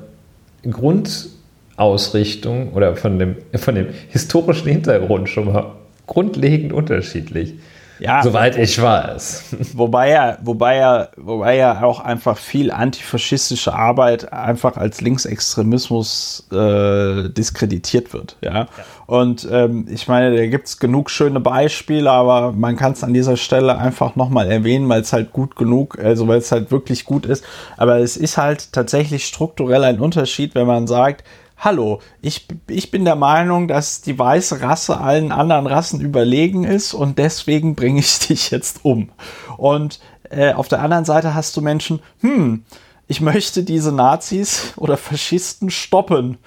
Grundausrichtung 0.70 2.74
oder 2.74 2.96
von 2.96 3.20
dem, 3.20 3.36
von 3.56 3.76
dem 3.76 3.88
historischen 4.10 4.68
Hintergrund 4.68 5.30
schon 5.30 5.54
mal 5.54 5.72
grundlegend 6.06 6.74
unterschiedlich. 6.74 7.54
Ja, 8.00 8.24
Soweit 8.24 8.58
ich 8.58 8.82
weiß. 8.82 9.56
Wobei 9.74 10.10
ja, 10.10 10.38
wobei 10.42 10.78
ja, 10.78 11.10
wobei 11.16 11.58
ja 11.58 11.84
auch 11.84 12.00
einfach 12.00 12.38
viel 12.38 12.72
antifaschistische 12.72 13.74
Arbeit 13.74 14.34
einfach 14.34 14.78
als 14.78 15.02
Linksextremismus 15.02 16.48
äh, 16.52 17.30
diskreditiert 17.30 18.14
wird. 18.14 18.38
Ja. 18.42 18.54
ja. 18.54 18.68
Und 19.06 19.48
ähm, 19.52 19.86
ich 19.90 20.08
meine, 20.08 20.36
da 20.36 20.46
gibt 20.48 20.68
es 20.68 20.80
genug 20.80 21.10
schöne 21.10 21.40
Beispiele, 21.40 22.10
aber 22.10 22.52
man 22.52 22.76
kann 22.76 22.94
es 22.94 23.04
an 23.04 23.14
dieser 23.14 23.38
Stelle 23.38 23.78
einfach 23.78 24.16
nochmal 24.16 24.50
erwähnen, 24.52 24.88
weil 24.90 25.02
es 25.02 25.14
halt 25.14 25.34
gut 25.34 25.56
genug, 25.56 26.00
also 26.00 26.28
weil 26.28 26.40
es 26.40 26.52
halt 26.52 26.72
wirklich 26.72 27.06
gut 27.06 27.26
ist. 27.26 27.44
Aber 27.78 27.98
es 28.00 28.18
ist 28.18 28.38
halt 28.38 28.72
tatsächlich 28.72 29.26
strukturell 29.26 29.84
ein 29.84 30.00
Unterschied, 30.00 30.56
wenn 30.56 30.68
man 30.68 30.88
sagt, 30.88 31.24
hallo, 31.64 32.00
ich, 32.22 32.48
ich 32.68 32.92
bin 32.92 33.06
der 33.06 33.16
Meinung, 33.16 33.68
dass 33.68 34.02
die 34.02 34.20
weiße 34.20 34.62
Rasse 34.62 35.00
allen 35.00 35.32
anderen 35.32 35.66
Rassen 35.66 36.02
überlegen 36.02 36.66
ist 36.66 36.94
und 36.94 37.18
deswegen 37.18 37.76
bringe 37.76 38.00
ich 38.00 38.20
dich 38.28 38.52
jetzt 38.52 38.84
um. 38.84 39.10
Und 39.58 40.00
äh, 40.30 40.54
auf 40.54 40.68
der 40.68 40.82
anderen 40.82 41.06
Seite 41.06 41.34
hast 41.34 41.56
du 41.56 41.62
Menschen, 41.62 42.02
hm, 42.20 42.64
ich 43.08 43.22
möchte 43.22 43.64
diese 43.64 43.92
Nazis 43.92 44.74
oder 44.78 44.98
Faschisten 44.98 45.70
stoppen. 45.70 46.38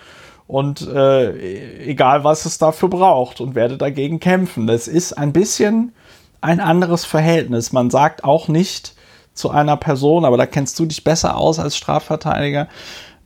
Und 0.47 0.87
äh, 0.87 1.85
egal, 1.85 2.23
was 2.23 2.45
es 2.45 2.59
dafür 2.59 2.89
braucht 2.89 3.41
und 3.41 3.57
werde 3.57 3.77
dagegen 3.77 4.21
kämpfen. 4.21 4.69
Das 4.69 4.87
ist 4.87 5.13
ein 5.13 5.33
bisschen 5.33 5.93
ein 6.41 6.61
anderes 6.61 7.05
Verhältnis. 7.05 7.73
Man 7.73 7.91
sagt 7.91 8.23
auch 8.23 8.47
nicht 8.47 8.95
zu 9.35 9.51
einer 9.51 9.77
Person, 9.77 10.25
aber 10.25 10.37
da 10.37 10.47
kennst 10.47 10.79
du 10.79 10.87
dich 10.87 11.03
besser 11.03 11.37
aus 11.37 11.59
als 11.59 11.77
Strafverteidiger, 11.77 12.69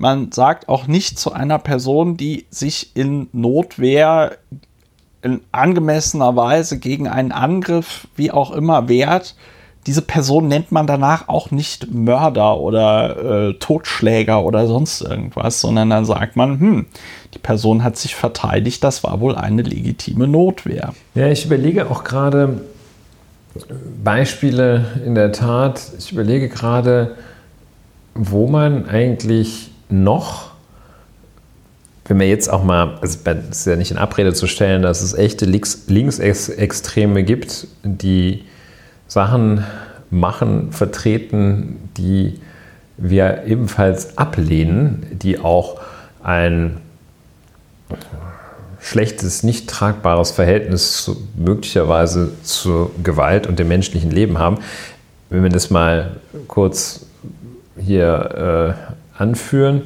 man 0.01 0.33
sagt 0.33 0.69
auch 0.71 0.87
nicht 0.87 1.19
zu 1.19 1.33
einer 1.33 1.59
Person, 1.59 2.17
die 2.17 2.47
sich 2.49 2.97
in 2.97 3.29
Notwehr 3.33 4.39
in 5.21 5.43
angemessener 5.53 6.35
Weise 6.37 6.79
gegen 6.79 7.07
einen 7.07 7.33
Angriff, 7.33 8.09
wie 8.17 8.31
auch 8.31 8.51
immer, 8.53 8.89
wehrt. 8.89 9.37
Diese 9.87 10.01
Person 10.01 10.49
nennt 10.49 10.73
man 10.73 10.87
danach 10.87 11.29
auch 11.29 11.51
nicht 11.51 11.93
Mörder 11.93 12.59
oder 12.59 13.49
äh, 13.49 13.55
Totschläger 13.59 14.43
oder 14.43 14.67
sonst 14.67 15.03
irgendwas, 15.03 15.61
sondern 15.61 15.91
dann 15.91 16.07
sagt 16.07 16.35
man, 16.35 16.59
hm, 16.59 16.87
die 17.35 17.39
Person 17.39 17.85
hat 17.85 17.99
sich 17.99 18.15
verteidigt, 18.15 18.83
das 18.83 19.05
war 19.05 19.21
wohl 19.21 19.37
eine 19.37 19.61
legitime 19.61 20.27
Notwehr. 20.27 20.95
Ja, 21.15 21.29
ich 21.29 21.45
überlege 21.45 21.91
auch 21.91 22.05
gerade 22.05 22.63
Beispiele 24.03 24.87
in 25.05 25.15
der 25.15 25.33
Tat. 25.33 25.83
Ich 25.99 26.13
überlege 26.13 26.49
gerade, 26.49 27.17
wo 28.15 28.47
man 28.49 28.89
eigentlich 28.89 29.70
noch, 29.93 30.51
wenn 32.07 32.19
wir 32.19 32.29
jetzt 32.29 32.51
auch 32.51 32.65
mal, 32.65 32.99
also 33.01 33.19
es 33.25 33.49
ist 33.51 33.67
ja 33.67 33.77
nicht 33.77 33.93
in 33.93 33.99
Abrede 33.99 34.33
zu 34.35 34.47
stellen, 34.47 34.83
dass 34.83 35.01
es 35.01 35.15
echte 35.15 35.45
Linksextreme 35.45 37.23
gibt, 37.23 37.69
die 37.85 38.45
Sachen 39.07 39.65
machen, 40.11 40.73
vertreten, 40.73 41.89
die 41.97 42.41
wir 42.97 43.45
ebenfalls 43.47 44.19
ablehnen, 44.19 45.07
die 45.13 45.39
auch 45.39 45.81
ein 46.23 46.79
schlechtes, 48.81 49.43
nicht 49.43 49.69
tragbares 49.69 50.31
Verhältnis 50.31 51.05
zu, 51.05 51.17
möglicherweise 51.37 52.33
zur 52.43 52.91
Gewalt 53.03 53.47
und 53.47 53.59
dem 53.59 53.69
menschlichen 53.69 54.11
Leben 54.11 54.39
haben. 54.39 54.59
Wenn 55.29 55.43
wir 55.43 55.51
das 55.51 55.71
mal 55.71 56.17
kurz 56.49 57.07
hier 57.79 58.77
äh, 58.77 59.00
anführen. 59.21 59.83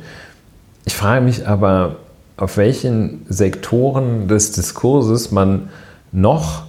Ich 0.85 0.95
frage 0.95 1.25
mich 1.25 1.47
aber, 1.47 1.97
auf 2.37 2.57
welchen 2.57 3.25
Sektoren 3.29 4.27
des 4.29 4.53
Diskurses 4.53 5.31
man 5.31 5.69
noch 6.13 6.65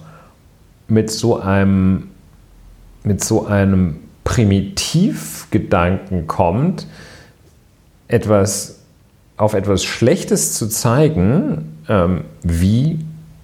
mit 0.88 1.10
so 1.10 1.40
einem 1.40 2.08
mit 3.02 3.22
so 3.22 3.46
einem 3.46 4.00
Primitivgedanken 4.24 6.26
kommt, 6.26 6.86
etwas 8.08 8.80
auf 9.36 9.54
etwas 9.54 9.84
Schlechtes 9.84 10.54
zu 10.54 10.68
zeigen, 10.68 11.78
ähm, 11.88 12.24
wie 12.42 12.98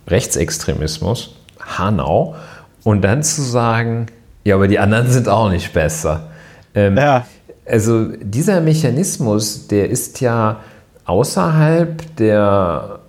Rechtsextremismus, 0.08 1.36
Hanau, 1.60 2.34
und 2.82 3.02
dann 3.02 3.22
zu 3.22 3.42
sagen, 3.42 4.06
ja, 4.42 4.56
aber 4.56 4.66
die 4.66 4.80
anderen 4.80 5.08
sind 5.08 5.28
auch 5.28 5.50
nicht 5.50 5.72
besser. 5.72 6.30
Ähm, 6.74 6.96
ja. 6.96 7.24
Also 7.64 8.06
dieser 8.20 8.60
Mechanismus, 8.60 9.68
der 9.68 9.90
ist 9.90 10.20
ja 10.20 10.60
außerhalb 11.04 12.16
der, 12.16 13.00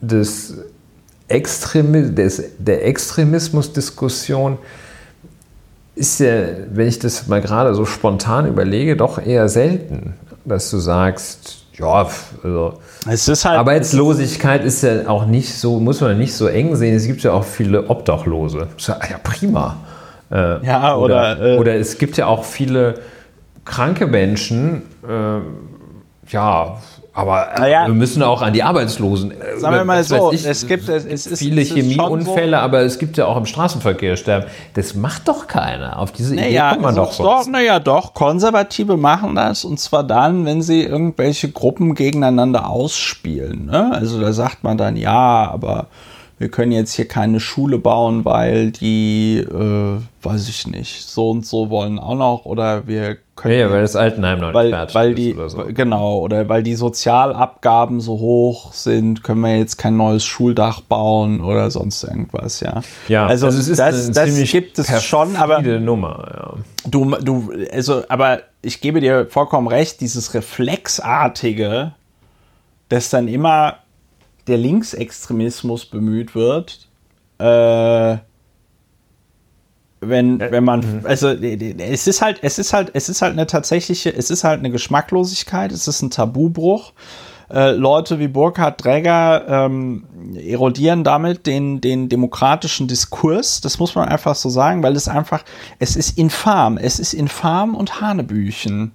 des 0.00 0.54
Extremi 1.28 2.12
des, 2.12 2.42
der 2.58 2.86
Extremismusdiskussion 2.86 4.58
ist 5.94 6.20
ja, 6.20 6.42
wenn 6.70 6.88
ich 6.88 6.98
das 6.98 7.26
mal 7.28 7.40
gerade 7.40 7.74
so 7.74 7.84
spontan 7.84 8.46
überlege, 8.46 8.96
doch 8.96 9.24
eher 9.24 9.48
selten, 9.48 10.14
dass 10.44 10.70
du 10.70 10.78
sagst, 10.78 11.64
ja, 11.78 12.08
also 12.42 12.74
es 13.08 13.28
ist 13.28 13.44
halt, 13.44 13.58
Arbeitslosigkeit 13.58 14.64
ist 14.64 14.82
ja 14.82 15.08
auch 15.08 15.26
nicht 15.26 15.54
so, 15.54 15.78
muss 15.80 16.00
man 16.00 16.18
nicht 16.18 16.34
so 16.34 16.46
eng 16.46 16.76
sehen. 16.76 16.96
Es 16.96 17.06
gibt 17.06 17.22
ja 17.22 17.32
auch 17.32 17.44
viele 17.44 17.88
Obdachlose. 17.88 18.68
Ja, 18.86 18.96
prima. 19.22 19.76
Äh, 20.30 20.64
ja, 20.64 20.96
oder, 20.96 21.36
oder, 21.36 21.54
äh, 21.54 21.58
oder, 21.58 21.74
es 21.74 21.98
gibt 21.98 22.16
ja 22.16 22.26
auch 22.26 22.44
viele 22.44 22.94
kranke 23.64 24.06
Menschen, 24.06 24.82
äh, 25.06 25.40
ja, 26.32 26.78
aber 27.12 27.68
ja. 27.68 27.86
wir 27.86 27.94
müssen 27.94 28.22
auch 28.22 28.40
an 28.40 28.52
die 28.52 28.62
Arbeitslosen. 28.62 29.32
Äh, 29.32 29.58
Sagen 29.58 29.76
wir 29.76 29.84
mal 29.84 30.04
so, 30.04 30.32
ich, 30.32 30.46
es 30.46 30.66
gibt 30.66 30.88
es, 30.88 31.04
es 31.04 31.26
ist, 31.26 31.38
viele 31.40 31.62
Chemieunfälle, 31.62 32.56
so. 32.56 32.62
aber 32.62 32.80
es 32.80 32.98
gibt 32.98 33.16
ja 33.16 33.26
auch 33.26 33.36
im 33.36 33.46
Straßenverkehr 33.46 34.16
sterben. 34.16 34.46
Das 34.74 34.94
macht 34.94 35.26
doch 35.26 35.48
keiner. 35.48 35.98
Auf 35.98 36.12
diese 36.12 36.34
naja, 36.36 36.68
Idee 36.68 36.74
kommt 36.74 36.82
man 36.82 36.94
doch. 36.94 37.16
Doch, 37.16 37.46
naja, 37.46 37.80
doch. 37.80 38.14
Konservative 38.14 38.96
machen 38.96 39.34
das 39.34 39.64
und 39.64 39.80
zwar 39.80 40.04
dann, 40.04 40.46
wenn 40.46 40.62
sie 40.62 40.84
irgendwelche 40.84 41.50
Gruppen 41.50 41.94
gegeneinander 41.94 42.70
ausspielen. 42.70 43.66
Ne? 43.66 43.90
Also 43.92 44.20
da 44.20 44.32
sagt 44.32 44.62
man 44.62 44.78
dann, 44.78 44.96
ja, 44.96 45.50
aber 45.50 45.88
wir 46.40 46.48
können 46.48 46.72
jetzt 46.72 46.94
hier 46.94 47.06
keine 47.06 47.38
Schule 47.38 47.76
bauen, 47.78 48.24
weil 48.24 48.70
die, 48.70 49.40
äh, 49.40 50.00
weiß 50.26 50.48
ich 50.48 50.66
nicht, 50.66 51.06
so 51.06 51.32
und 51.32 51.44
so 51.44 51.68
wollen 51.68 51.98
auch 51.98 52.14
noch 52.14 52.46
oder 52.46 52.86
wir 52.86 53.18
können. 53.36 53.58
Ja, 53.58 53.70
weil 53.70 53.82
das 53.82 53.94
Altenheim 53.94 54.40
noch 54.40 54.54
weil, 54.54 54.70
nicht 54.70 54.94
weil 54.94 55.14
die, 55.14 55.34
oder 55.34 55.50
so. 55.50 55.64
Genau, 55.68 56.20
oder 56.20 56.48
weil 56.48 56.62
die 56.62 56.76
Sozialabgaben 56.76 58.00
so 58.00 58.12
hoch 58.20 58.72
sind, 58.72 59.22
können 59.22 59.42
wir 59.42 59.58
jetzt 59.58 59.76
kein 59.76 59.98
neues 59.98 60.24
Schuldach 60.24 60.80
bauen 60.80 61.42
oder 61.42 61.70
sonst 61.70 62.04
irgendwas, 62.04 62.60
ja. 62.60 62.80
Ja, 63.08 63.26
also, 63.26 63.44
also 63.44 63.58
es 63.58 63.68
ist 63.68 63.78
das, 63.78 64.10
das 64.10 64.50
gibt 64.50 64.78
es 64.78 65.04
schon, 65.04 65.36
aber. 65.36 65.60
Nummer, 65.60 66.26
ja. 66.34 66.54
Du, 66.90 67.16
du, 67.16 67.52
also, 67.70 68.02
aber 68.08 68.40
ich 68.62 68.80
gebe 68.80 69.02
dir 69.02 69.26
vollkommen 69.26 69.68
recht, 69.68 70.00
dieses 70.00 70.32
Reflexartige, 70.32 71.92
das 72.88 73.10
dann 73.10 73.28
immer 73.28 73.74
der 74.46 74.58
Linksextremismus 74.58 75.86
bemüht 75.86 76.34
wird, 76.34 76.88
äh, 77.38 78.18
wenn, 80.02 80.40
wenn 80.40 80.64
man, 80.64 80.80
mhm. 80.80 81.06
also 81.06 81.28
es 81.28 82.06
ist 82.06 82.22
halt, 82.22 82.38
es 82.42 82.58
ist 82.58 82.72
halt, 82.72 82.90
es 82.94 83.08
ist 83.08 83.20
halt 83.20 83.32
eine 83.32 83.46
tatsächliche, 83.46 84.14
es 84.14 84.30
ist 84.30 84.44
halt 84.44 84.60
eine 84.60 84.70
Geschmacklosigkeit, 84.70 85.72
es 85.72 85.86
ist 85.86 86.02
ein 86.02 86.10
Tabubruch. 86.10 86.92
Äh, 87.52 87.72
Leute 87.72 88.18
wie 88.20 88.28
Burkhard 88.28 88.82
Dräger 88.82 89.44
ähm, 89.48 90.04
erodieren 90.36 91.02
damit 91.02 91.46
den, 91.46 91.80
den 91.80 92.08
demokratischen 92.08 92.86
Diskurs, 92.86 93.60
das 93.60 93.80
muss 93.80 93.96
man 93.96 94.08
einfach 94.08 94.36
so 94.36 94.48
sagen, 94.48 94.84
weil 94.84 94.94
es 94.94 95.08
einfach, 95.08 95.42
es 95.80 95.96
ist 95.96 96.16
infam, 96.16 96.78
es 96.78 97.00
ist 97.00 97.12
infam 97.12 97.74
und 97.74 98.00
Hanebüchen. 98.00 98.92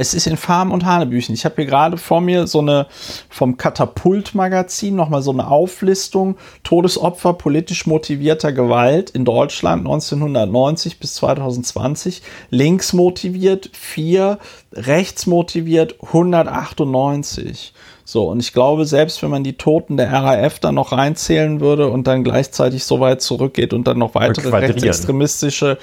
Es 0.00 0.14
ist 0.14 0.26
infam 0.26 0.72
und 0.72 0.86
Hanebüchen. 0.86 1.34
Ich 1.34 1.44
habe 1.44 1.56
hier 1.56 1.66
gerade 1.66 1.98
vor 1.98 2.22
mir 2.22 2.46
so 2.46 2.60
eine 2.60 2.86
vom 3.28 3.58
Katapult-Magazin 3.58 4.96
nochmal 4.96 5.20
so 5.20 5.30
eine 5.30 5.46
Auflistung 5.46 6.38
Todesopfer 6.64 7.34
politisch 7.34 7.86
motivierter 7.86 8.54
Gewalt 8.54 9.10
in 9.10 9.26
Deutschland 9.26 9.80
1990 9.80 11.00
bis 11.00 11.16
2020. 11.16 12.22
Links 12.48 12.94
motiviert 12.94 13.68
4, 13.74 14.38
rechts 14.72 15.26
motiviert 15.26 15.96
198. 16.02 17.74
So, 18.10 18.28
und 18.28 18.40
ich 18.40 18.52
glaube, 18.52 18.86
selbst 18.86 19.22
wenn 19.22 19.30
man 19.30 19.44
die 19.44 19.52
Toten 19.52 19.96
der 19.96 20.12
RAF 20.12 20.58
dann 20.58 20.74
noch 20.74 20.90
reinzählen 20.90 21.60
würde 21.60 21.88
und 21.88 22.08
dann 22.08 22.24
gleichzeitig 22.24 22.82
so 22.82 22.98
weit 22.98 23.22
zurückgeht 23.22 23.72
und 23.72 23.86
dann 23.86 23.98
noch 23.98 24.16
weitere 24.16 24.48
rechtsextremistische 24.48 25.78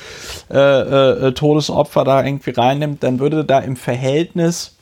äh, 0.52 0.58
äh, 0.58 1.32
Todesopfer 1.32 2.04
da 2.04 2.26
irgendwie 2.26 2.50
reinnimmt, 2.50 3.02
dann 3.02 3.20
würde 3.20 3.46
da 3.46 3.60
im 3.60 3.78
Verhältnis, 3.78 4.76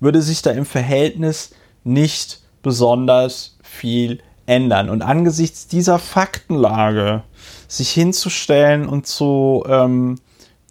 würde 0.00 0.22
sich 0.22 0.40
da 0.40 0.52
im 0.52 0.64
Verhältnis 0.64 1.50
nicht 1.84 2.40
besonders 2.62 3.58
viel 3.62 4.20
ändern. 4.46 4.88
Und 4.88 5.02
angesichts 5.02 5.66
dieser 5.66 5.98
Faktenlage 5.98 7.22
sich 7.68 7.90
hinzustellen 7.90 8.88
und 8.88 9.06
zu, 9.06 9.62
ähm, 9.68 10.16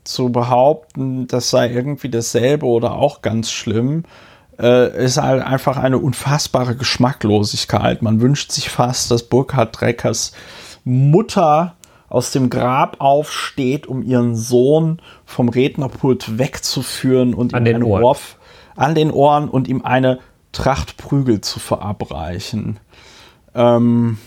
zu 0.04 0.32
behaupten, 0.32 1.28
das 1.28 1.52
sei 1.52 1.70
irgendwie 1.70 2.10
dasselbe 2.10 2.66
oder 2.66 2.94
auch 2.94 3.22
ganz 3.22 3.52
schlimm, 3.52 4.04
äh, 4.60 5.06
ist 5.06 5.18
halt 5.18 5.44
einfach 5.44 5.78
eine 5.78 5.98
unfassbare 5.98 6.76
Geschmacklosigkeit. 6.76 8.02
Man 8.02 8.22
wünscht 8.22 8.52
sich 8.52 8.70
fast, 8.70 9.10
dass 9.12 9.24
Burkhard 9.24 9.80
Dreckers 9.80 10.34
Mutter 10.84 11.76
aus 12.10 12.32
dem 12.32 12.50
Grab 12.50 12.98
aufsteht, 13.00 13.88
um 13.88 14.02
ihren 14.02 14.36
Sohn 14.36 15.02
vom 15.26 15.50
Rednerpult 15.50 16.40
wegzuführen 16.40 17.34
und 17.34 17.54
an 17.54 17.66
ihm 17.66 17.76
einen 17.76 17.84
Ohr 17.84 18.18
an 18.76 18.96
den 18.96 19.12
Ohren 19.12 19.50
und 19.50 19.68
ihm 19.68 19.84
eine 19.84 20.20
Tracht 20.52 20.98
Prügel 20.98 21.42
zu 21.42 21.60
verabreichen. 21.60 22.80
Ähm, 23.54 24.18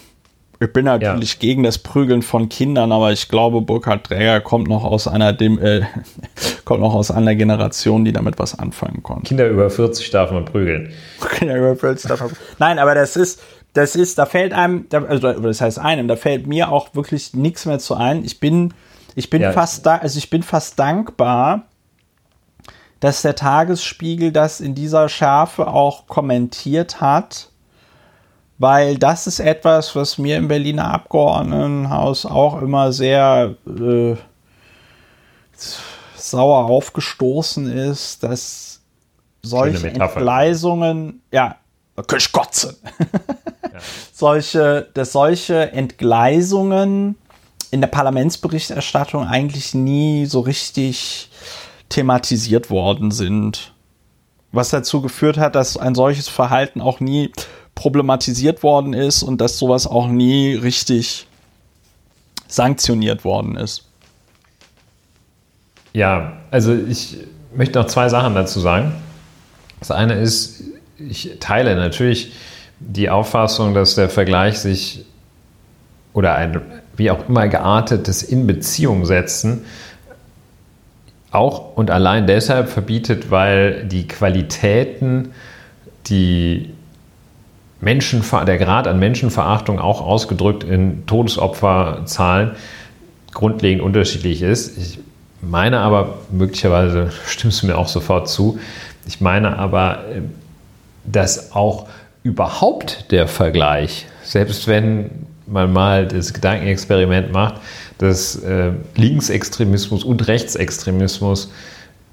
ich 0.64 0.72
bin 0.72 0.84
natürlich 0.84 1.34
ja. 1.34 1.38
gegen 1.40 1.62
das 1.62 1.78
Prügeln 1.78 2.22
von 2.22 2.48
Kindern, 2.48 2.92
aber 2.92 3.12
ich 3.12 3.28
glaube, 3.28 3.60
Burkhard 3.60 4.06
Träger 4.06 4.40
kommt 4.40 4.68
noch 4.68 4.84
aus 4.84 5.08
einer 5.08 5.32
dem, 5.32 5.58
äh, 5.58 5.82
kommt 6.64 6.80
noch 6.80 6.94
aus 6.94 7.10
einer 7.10 7.34
Generation, 7.34 8.04
die 8.04 8.12
damit 8.12 8.38
was 8.38 8.58
anfangen 8.58 9.02
konnte. 9.02 9.28
Kinder 9.28 9.48
über 9.48 9.70
40 9.70 10.10
darf 10.10 10.30
man 10.30 10.44
prügeln. 10.44 10.92
Kinder 11.34 11.56
über 11.56 11.76
40 11.76 12.08
darf 12.08 12.20
man 12.20 12.30
Nein, 12.58 12.78
aber 12.78 12.94
das 12.94 13.16
ist, 13.16 13.42
das 13.72 13.96
ist, 13.96 14.18
da 14.18 14.26
fällt 14.26 14.52
einem, 14.52 14.86
also 14.90 15.32
das 15.32 15.60
heißt 15.60 15.78
einem, 15.78 16.08
da 16.08 16.16
fällt 16.16 16.46
mir 16.46 16.70
auch 16.70 16.94
wirklich 16.94 17.34
nichts 17.34 17.66
mehr 17.66 17.78
zu 17.78 17.94
ein. 17.94 18.24
Ich 18.24 18.38
bin, 18.38 18.74
ich 19.14 19.30
bin 19.30 19.42
ja. 19.42 19.52
fast 19.52 19.86
da, 19.86 19.96
also 19.96 20.18
ich 20.18 20.30
bin 20.30 20.42
fast 20.42 20.78
dankbar, 20.78 21.66
dass 23.00 23.22
der 23.22 23.34
Tagesspiegel 23.34 24.30
das 24.30 24.60
in 24.60 24.74
dieser 24.74 25.08
Schärfe 25.08 25.66
auch 25.66 26.06
kommentiert 26.06 27.00
hat 27.00 27.51
weil 28.62 28.96
das 28.96 29.26
ist 29.26 29.40
etwas, 29.40 29.96
was 29.96 30.18
mir 30.18 30.36
im 30.36 30.46
Berliner 30.46 30.94
Abgeordnetenhaus 30.94 32.24
auch 32.24 32.62
immer 32.62 32.92
sehr 32.92 33.56
äh, 33.66 34.14
sauer 36.16 36.66
aufgestoßen 36.66 37.66
ist, 37.72 38.22
dass 38.22 38.80
solche 39.42 39.88
Entgleisungen, 39.88 41.22
ja, 41.32 41.56
ich 42.16 42.30
kotzen. 42.30 42.76
ja. 42.80 43.80
solche, 44.12 44.88
dass 44.94 45.10
solche 45.10 45.72
Entgleisungen 45.72 47.16
in 47.72 47.80
der 47.80 47.88
Parlamentsberichterstattung 47.88 49.26
eigentlich 49.26 49.74
nie 49.74 50.26
so 50.26 50.38
richtig 50.38 51.30
thematisiert 51.88 52.70
worden 52.70 53.10
sind. 53.10 53.71
Was 54.52 54.68
dazu 54.68 55.00
geführt 55.00 55.38
hat, 55.38 55.54
dass 55.54 55.76
ein 55.76 55.94
solches 55.94 56.28
Verhalten 56.28 56.80
auch 56.80 57.00
nie 57.00 57.32
problematisiert 57.74 58.62
worden 58.62 58.92
ist 58.92 59.22
und 59.22 59.40
dass 59.40 59.58
sowas 59.58 59.86
auch 59.86 60.06
nie 60.06 60.54
richtig 60.54 61.26
sanktioniert 62.48 63.24
worden 63.24 63.56
ist. 63.56 63.84
Ja, 65.94 66.34
also 66.50 66.74
ich 66.74 67.18
möchte 67.54 67.78
noch 67.78 67.86
zwei 67.86 68.08
Sachen 68.08 68.34
dazu 68.34 68.60
sagen. 68.60 68.92
Das 69.78 69.90
eine 69.90 70.14
ist, 70.14 70.62
ich 70.98 71.38
teile 71.40 71.74
natürlich 71.76 72.32
die 72.78 73.10
Auffassung, 73.10 73.74
dass 73.74 73.94
der 73.94 74.08
Vergleich 74.08 74.58
sich 74.58 75.04
oder 76.12 76.34
ein 76.34 76.60
wie 76.96 77.10
auch 77.10 77.28
immer 77.28 77.48
geartetes 77.48 78.22
in 78.22 78.46
Beziehung 78.46 79.06
setzen 79.06 79.64
auch 81.32 81.76
und 81.76 81.90
allein 81.90 82.26
deshalb 82.26 82.68
verbietet, 82.68 83.30
weil 83.30 83.84
die 83.84 84.06
Qualitäten, 84.06 85.32
die 86.06 86.70
Menschen, 87.80 88.22
der 88.46 88.58
Grad 88.58 88.86
an 88.86 88.98
Menschenverachtung 88.98 89.80
auch 89.80 90.00
ausgedrückt 90.00 90.62
in 90.62 91.04
Todesopferzahlen 91.06 92.52
grundlegend 93.32 93.82
unterschiedlich 93.82 94.42
ist. 94.42 94.78
Ich 94.78 95.00
meine 95.40 95.80
aber, 95.80 96.18
möglicherweise 96.30 97.10
stimmst 97.26 97.62
du 97.62 97.66
mir 97.66 97.76
auch 97.76 97.88
sofort 97.88 98.28
zu, 98.28 98.60
ich 99.06 99.20
meine 99.20 99.58
aber, 99.58 100.04
dass 101.04 101.52
auch 101.52 101.88
überhaupt 102.22 103.10
der 103.10 103.26
Vergleich, 103.26 104.06
selbst 104.22 104.68
wenn 104.68 105.10
man 105.46 105.72
mal 105.72 106.06
das 106.06 106.32
Gedankenexperiment 106.32 107.32
macht, 107.32 107.56
dass 108.02 108.34
äh, 108.34 108.72
Linksextremismus 108.96 110.02
und 110.02 110.26
Rechtsextremismus 110.26 111.52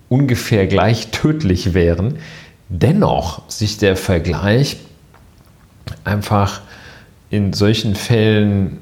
ungefähr 0.08 0.68
gleich 0.68 1.08
tödlich 1.08 1.74
wären, 1.74 2.20
dennoch 2.68 3.50
sich 3.50 3.80
der 3.80 3.96
Vergleich 3.96 4.78
einfach 6.04 6.62
in 7.32 7.54
solchen 7.54 7.96
Fällen 7.96 8.78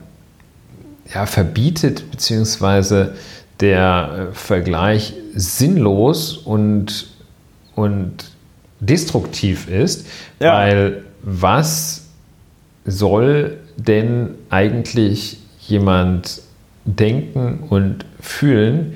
ja, 1.13 1.25
verbietet, 1.25 2.11
beziehungsweise 2.11 3.15
der 3.61 4.31
äh, 4.31 4.35
Vergleich 4.35 5.13
sinnlos 5.33 6.35
und, 6.35 7.07
und 7.73 8.31
destruktiv 8.81 9.69
ist, 9.69 10.07
ja. 10.41 10.51
weil 10.55 11.05
was 11.23 12.07
soll 12.83 13.59
denn 13.77 14.35
eigentlich 14.49 15.37
jemand 15.61 16.41
denken 16.87 17.65
und 17.69 18.05
fühlen, 18.19 18.95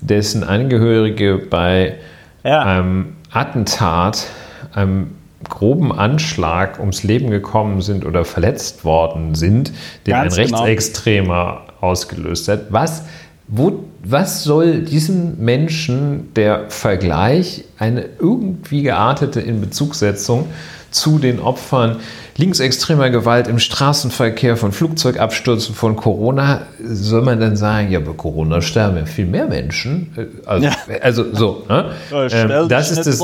dessen 0.00 0.44
Angehörige 0.44 1.38
bei 1.38 1.96
ja. 2.42 2.60
einem 2.60 3.16
Attentat, 3.30 4.26
einem 4.72 5.12
groben 5.48 5.92
Anschlag 5.92 6.78
ums 6.78 7.02
Leben 7.02 7.30
gekommen 7.30 7.82
sind 7.82 8.06
oder 8.06 8.24
verletzt 8.24 8.84
worden 8.84 9.34
sind, 9.34 9.72
den 10.06 10.12
Ganz 10.12 10.38
ein 10.38 10.46
genau. 10.46 10.62
Rechtsextremer 10.62 11.62
ausgelöst 11.80 12.48
hat. 12.48 12.66
Was, 12.70 13.04
wo, 13.46 13.84
was 14.02 14.44
soll 14.44 14.82
diesem 14.82 15.38
Menschen 15.44 16.32
der 16.34 16.70
Vergleich, 16.70 17.64
eine 17.78 18.06
irgendwie 18.18 18.82
geartete 18.82 19.40
Inbezugsetzung 19.40 20.46
zu 20.94 21.18
den 21.18 21.40
Opfern 21.40 21.96
linksextremer 22.36 23.10
Gewalt 23.10 23.48
im 23.48 23.58
Straßenverkehr, 23.58 24.56
von 24.56 24.72
Flugzeugabstürzen, 24.72 25.74
von 25.74 25.96
Corona, 25.96 26.62
soll 26.82 27.22
man 27.22 27.40
dann 27.40 27.56
sagen, 27.56 27.90
ja, 27.90 28.00
bei 28.00 28.12
Corona 28.12 28.60
sterben 28.60 28.96
ja 28.96 29.06
viel 29.06 29.26
mehr 29.26 29.46
Menschen. 29.46 30.12
Äh, 30.16 30.26
also, 30.46 30.66
ja. 30.66 30.72
also 31.02 31.34
so. 31.34 31.64
Ne? 31.68 31.90
Ähm, 32.12 32.68
das, 32.68 32.90
ist 32.90 33.06
das, 33.06 33.18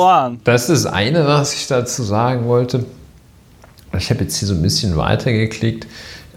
das 0.45 0.69
ist 0.69 0.85
das 0.85 0.87
eine, 0.87 1.27
was 1.27 1.55
ich 1.55 1.67
dazu 1.67 2.03
sagen 2.03 2.47
wollte. 2.47 2.85
Ich 3.97 4.11
habe 4.11 4.23
jetzt 4.23 4.37
hier 4.37 4.49
so 4.49 4.55
ein 4.55 4.63
bisschen 4.63 4.97
weitergeklickt. 4.97 5.87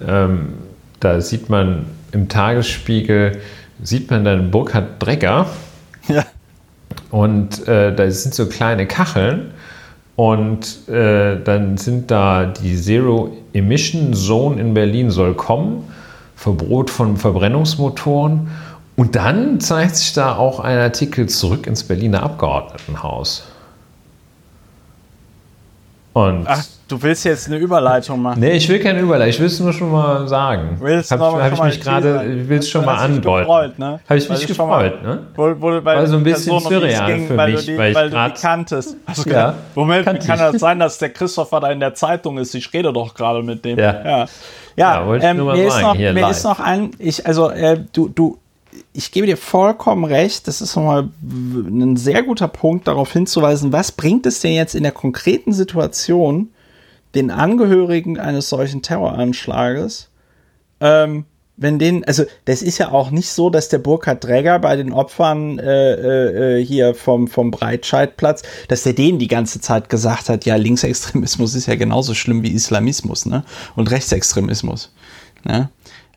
Ähm, 0.05 0.53
da 0.99 1.21
sieht 1.21 1.49
man 1.49 1.85
im 2.11 2.29
Tagesspiegel, 2.29 3.39
sieht 3.81 4.09
man 4.09 4.23
dann 4.23 4.51
Burkhard 4.51 4.99
Brecker. 4.99 5.47
Ja. 6.07 6.25
Und 7.11 7.67
äh, 7.67 7.95
da 7.95 8.09
sind 8.09 8.33
so 8.33 8.47
kleine 8.47 8.87
Kacheln. 8.87 9.51
Und 10.15 10.87
äh, 10.89 11.41
dann 11.43 11.77
sind 11.77 12.11
da 12.11 12.45
die 12.45 12.77
Zero 12.77 13.31
Emission 13.53 14.13
Zone 14.13 14.61
in 14.61 14.73
Berlin 14.73 15.09
soll 15.09 15.33
kommen, 15.33 15.91
Verbot 16.35 16.89
von 16.89 17.17
Verbrennungsmotoren. 17.17 18.49
Und 18.95 19.15
dann 19.15 19.59
zeigt 19.59 19.95
sich 19.95 20.13
da 20.13 20.35
auch 20.35 20.59
ein 20.59 20.77
Artikel 20.77 21.27
zurück 21.27 21.65
ins 21.65 21.83
Berliner 21.83 22.21
Abgeordnetenhaus. 22.21 23.47
Und 26.13 26.45
Ach, 26.45 26.63
du 26.93 27.01
willst 27.01 27.25
jetzt 27.25 27.47
eine 27.47 27.57
Überleitung 27.57 28.21
machen? 28.21 28.39
Nee, 28.39 28.51
ich 28.51 28.69
will 28.69 28.79
keine 28.79 28.99
Überleitung, 28.99 29.29
ich 29.31 29.39
will 29.39 29.47
es 29.47 29.59
nur 29.59 29.73
schon 29.73 29.91
mal 29.91 30.27
sagen. 30.27 30.77
Willst 30.79 31.11
hab, 31.11 31.19
hab 31.19 31.53
ich 31.53 31.63
mich 31.63 31.81
gerade, 31.81 32.23
ich 32.25 32.47
will 32.47 32.59
es 32.59 32.69
schon 32.69 32.85
mal 32.85 32.97
andeuten. 32.97 33.47
Gefreut, 33.47 33.79
ne? 33.79 33.99
Habe 34.07 34.17
ich 34.17 34.29
mich 34.29 34.45
gefreut, 34.45 35.03
ne? 35.03 35.27
Wo, 35.35 35.55
wo, 35.59 35.83
weil 35.83 36.05
so 36.07 36.17
ein 36.17 36.23
bisschen 36.23 36.59
surreal 36.59 37.11
ging, 37.11 37.27
für 37.27 37.37
weil 37.37 37.51
mich, 37.51 37.65
du 37.65 37.71
die, 37.71 37.77
weil, 37.77 37.95
weil 37.95 38.09
du 38.11 38.17
die 38.27 38.39
kanntest. 38.39 38.95
Also, 39.05 39.29
ja, 39.29 39.55
Moment, 39.73 40.05
kann 40.05 40.37
das 40.37 40.59
sein, 40.59 40.79
dass 40.79 40.99
der 40.99 41.09
Christopher 41.09 41.59
da 41.59 41.71
in 41.71 41.79
der 41.79 41.95
Zeitung 41.95 42.37
ist? 42.37 42.53
Ich 42.53 42.71
rede 42.73 42.93
doch 42.93 43.15
gerade 43.15 43.41
mit 43.41 43.65
dem. 43.65 43.79
Ja. 43.79 43.93
Ja, 43.93 44.17
ja, 44.75 45.07
ja 45.11 45.15
ähm, 45.15 45.45
mir, 45.45 45.67
ist 45.67 45.81
noch, 45.81 45.95
mir 45.95 46.29
ist 46.29 46.43
noch 46.43 46.59
ein, 46.59 46.91
ich, 46.99 47.25
also 47.25 47.49
äh, 47.49 47.79
du, 47.91 48.09
du, 48.09 48.37
ich 48.93 49.11
gebe 49.11 49.25
dir 49.25 49.37
vollkommen 49.37 50.03
recht, 50.03 50.47
das 50.47 50.61
ist 50.61 50.75
nochmal 50.75 51.09
ein 51.23 51.97
sehr 51.97 52.21
guter 52.21 52.47
Punkt, 52.47 52.87
darauf 52.87 53.11
hinzuweisen, 53.11 53.71
was 53.71 53.91
bringt 53.91 54.25
es 54.27 54.41
denn 54.41 54.53
jetzt 54.53 54.75
in 54.75 54.83
der 54.83 54.91
konkreten 54.91 55.53
Situation 55.53 56.49
den 57.15 57.31
Angehörigen 57.31 58.19
eines 58.19 58.49
solchen 58.49 58.81
Terroranschlages, 58.81 60.09
ähm, 60.79 61.25
wenn 61.55 61.77
den, 61.77 62.03
also 62.05 62.23
das 62.45 62.63
ist 62.63 62.79
ja 62.79 62.91
auch 62.91 63.11
nicht 63.11 63.29
so, 63.29 63.51
dass 63.51 63.69
der 63.69 63.77
Burkhard 63.77 64.23
Dräger 64.23 64.57
bei 64.57 64.75
den 64.75 64.91
Opfern 64.91 65.59
äh, 65.59 65.93
äh, 65.93 66.59
äh, 66.59 66.65
hier 66.65 66.95
vom, 66.95 67.27
vom 67.27 67.51
Breitscheidplatz, 67.51 68.41
dass 68.67 68.83
der 68.83 68.93
denen 68.93 69.19
die 69.19 69.27
ganze 69.27 69.61
Zeit 69.61 69.87
gesagt 69.87 70.29
hat, 70.29 70.45
ja, 70.45 70.55
Linksextremismus 70.55 71.53
ist 71.53 71.67
ja 71.67 71.75
genauso 71.75 72.15
schlimm 72.15 72.41
wie 72.41 72.51
Islamismus, 72.51 73.27
ne? 73.27 73.43
Und 73.75 73.91
Rechtsextremismus. 73.91 74.91
Ne? 75.43 75.69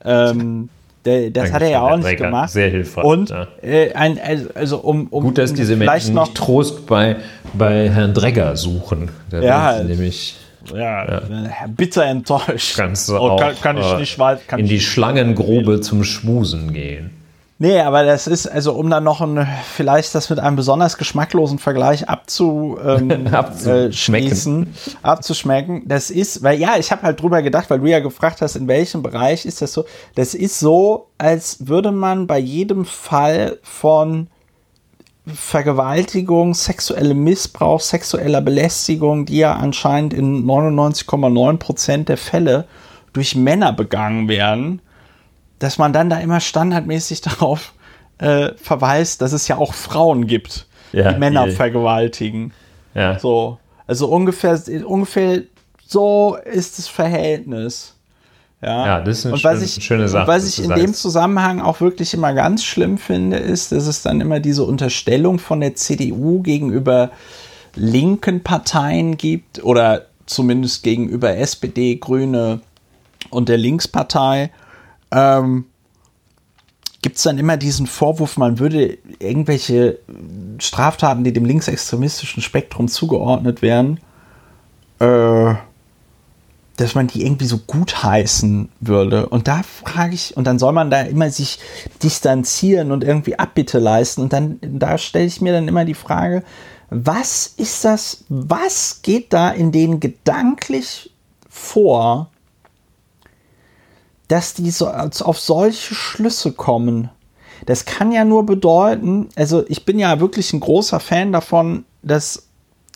Ähm, 0.04 0.70
der, 1.04 1.30
das 1.30 1.52
hat 1.52 1.62
er 1.62 1.68
ja 1.68 1.82
auch 1.82 1.96
nicht 1.96 2.16
gemacht. 2.16 2.50
Sehr 2.50 2.70
hilfreich. 2.70 3.04
Und 3.04 3.32
äh, 3.62 3.92
ein, 3.92 4.18
also 4.54 4.78
um, 4.78 5.06
um 5.08 5.24
gut, 5.24 5.38
dass 5.38 5.52
diese 5.52 5.76
Menschen 5.76 6.14
noch 6.14 6.32
Trost 6.32 6.86
bei, 6.86 7.16
bei 7.52 7.90
Herrn 7.90 8.14
Dregger 8.14 8.56
suchen. 8.56 9.10
Der 9.30 9.42
ja, 9.42 9.82
nämlich 9.82 10.36
ja, 10.74 11.04
ja, 11.04 11.22
bitter 11.68 12.04
enttäuscht. 12.04 12.76
Kannst 12.76 13.08
du 13.08 13.16
oh, 13.16 13.30
auch, 13.30 13.40
kann, 13.40 13.54
kann 13.60 13.78
ich 13.78 13.96
nicht 13.96 14.18
kann 14.46 14.60
in 14.60 14.66
die 14.66 14.80
Schlangengrube 14.80 15.80
zum 15.80 16.04
Schmusen 16.04 16.72
gehen. 16.72 17.10
Nee, 17.58 17.80
aber 17.80 18.04
das 18.04 18.26
ist, 18.26 18.46
also 18.46 18.74
um 18.74 18.90
dann 18.90 19.04
noch 19.04 19.22
ein, 19.22 19.48
vielleicht 19.72 20.14
das 20.14 20.28
mit 20.28 20.38
einem 20.38 20.56
besonders 20.56 20.98
geschmacklosen 20.98 21.58
Vergleich 21.58 22.06
abzu, 22.06 22.78
ähm, 22.84 23.28
abzuschmecken. 23.32 24.74
Äh, 25.02 25.06
abzuschmecken. 25.06 25.82
Das 25.86 26.10
ist, 26.10 26.42
weil 26.42 26.58
ja, 26.60 26.76
ich 26.76 26.92
habe 26.92 27.02
halt 27.02 27.22
drüber 27.22 27.40
gedacht, 27.40 27.70
weil 27.70 27.80
du 27.80 27.86
ja 27.86 28.00
gefragt 28.00 28.42
hast, 28.42 28.56
in 28.56 28.68
welchem 28.68 29.02
Bereich 29.02 29.46
ist 29.46 29.62
das 29.62 29.72
so. 29.72 29.86
Das 30.16 30.34
ist 30.34 30.60
so, 30.60 31.08
als 31.16 31.66
würde 31.66 31.92
man 31.92 32.26
bei 32.26 32.38
jedem 32.38 32.84
Fall 32.84 33.58
von 33.62 34.28
Vergewaltigung, 35.26 36.54
sexuellem 36.54 37.24
Missbrauch, 37.24 37.80
sexueller 37.80 38.40
Belästigung, 38.40 39.26
die 39.26 39.38
ja 39.38 39.54
anscheinend 39.54 40.14
in 40.14 40.44
99,9 40.46 41.56
Prozent 41.56 42.08
der 42.08 42.16
Fälle 42.16 42.66
durch 43.12 43.34
Männer 43.34 43.72
begangen 43.72 44.28
werden, 44.28 44.80
dass 45.58 45.78
man 45.78 45.92
dann 45.92 46.10
da 46.10 46.18
immer 46.18 46.40
standardmäßig 46.40 47.20
darauf 47.22 47.72
äh, 48.18 48.50
verweist, 48.56 49.20
dass 49.20 49.32
es 49.32 49.48
ja 49.48 49.58
auch 49.58 49.74
Frauen 49.74 50.26
gibt, 50.26 50.66
ja, 50.92 51.12
die 51.12 51.18
Männer 51.18 51.46
die, 51.46 51.52
vergewaltigen. 51.52 52.52
Ja. 52.94 53.18
So. 53.18 53.58
Also 53.86 54.08
ungefähr, 54.08 54.60
ungefähr 54.84 55.42
so 55.84 56.36
ist 56.44 56.78
das 56.78 56.88
Verhältnis. 56.88 57.95
Ja, 58.62 58.86
ja 58.86 59.00
das 59.00 59.18
ist 59.18 59.26
eine 59.26 59.34
und 59.34 59.44
was 59.44 59.62
ich, 59.62 59.84
schöne 59.84 60.08
Sache. 60.08 60.22
Und 60.22 60.28
was 60.28 60.46
ich 60.46 60.62
in 60.62 60.70
dem 60.70 60.94
Zusammenhang 60.94 61.60
auch 61.60 61.80
wirklich 61.80 62.14
immer 62.14 62.32
ganz 62.34 62.64
schlimm 62.64 62.98
finde, 62.98 63.36
ist, 63.36 63.72
dass 63.72 63.86
es 63.86 64.02
dann 64.02 64.20
immer 64.20 64.40
diese 64.40 64.64
Unterstellung 64.64 65.38
von 65.38 65.60
der 65.60 65.74
CDU 65.74 66.42
gegenüber 66.42 67.10
linken 67.74 68.42
Parteien 68.42 69.16
gibt 69.16 69.62
oder 69.62 70.06
zumindest 70.24 70.82
gegenüber 70.82 71.36
SPD, 71.36 71.96
Grüne 71.96 72.60
und 73.30 73.48
der 73.48 73.58
Linkspartei 73.58 74.50
ähm, 75.12 75.66
gibt 77.02 77.18
es 77.18 77.22
dann 77.22 77.38
immer 77.38 77.56
diesen 77.56 77.86
Vorwurf, 77.86 78.36
man 78.36 78.58
würde 78.58 78.98
irgendwelche 79.20 79.98
Straftaten, 80.58 81.22
die 81.22 81.32
dem 81.32 81.44
linksextremistischen 81.44 82.42
Spektrum 82.42 82.88
zugeordnet 82.88 83.62
werden, 83.62 84.00
äh, 84.98 85.54
dass 86.76 86.94
man 86.94 87.06
die 87.06 87.24
irgendwie 87.24 87.46
so 87.46 87.58
gutheißen 87.58 88.68
würde. 88.80 89.28
Und 89.28 89.48
da 89.48 89.62
frage 89.62 90.14
ich, 90.14 90.36
und 90.36 90.44
dann 90.46 90.58
soll 90.58 90.72
man 90.72 90.90
da 90.90 91.02
immer 91.02 91.30
sich 91.30 91.58
distanzieren 92.02 92.92
und 92.92 93.02
irgendwie 93.02 93.38
Abbitte 93.38 93.78
leisten. 93.78 94.20
Und 94.20 94.32
dann, 94.32 94.58
da 94.60 94.98
stelle 94.98 95.24
ich 95.24 95.40
mir 95.40 95.52
dann 95.52 95.68
immer 95.68 95.84
die 95.84 95.94
Frage, 95.94 96.42
was 96.90 97.46
ist 97.46 97.84
das, 97.84 98.24
was 98.28 99.00
geht 99.02 99.32
da 99.32 99.50
in 99.50 99.72
denen 99.72 100.00
gedanklich 100.00 101.12
vor, 101.48 102.30
dass 104.28 104.54
die 104.54 104.70
so 104.70 104.88
auf 104.88 105.38
solche 105.38 105.94
Schlüsse 105.94 106.52
kommen. 106.52 107.10
Das 107.64 107.86
kann 107.86 108.12
ja 108.12 108.24
nur 108.24 108.44
bedeuten, 108.44 109.28
also 109.34 109.64
ich 109.68 109.84
bin 109.84 109.98
ja 109.98 110.20
wirklich 110.20 110.52
ein 110.52 110.60
großer 110.60 111.00
Fan 111.00 111.32
davon, 111.32 111.84
dass 112.02 112.48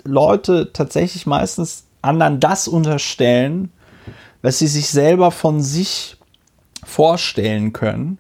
Leute 0.04 0.72
tatsächlich 0.72 1.26
meistens 1.26 1.84
anderen 2.02 2.40
das 2.40 2.68
unterstellen, 2.68 3.72
was 4.42 4.58
sie 4.58 4.66
sich 4.66 4.88
selber 4.88 5.30
von 5.30 5.62
sich 5.62 6.16
vorstellen 6.84 7.72
können. 7.72 8.18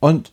Und 0.00 0.32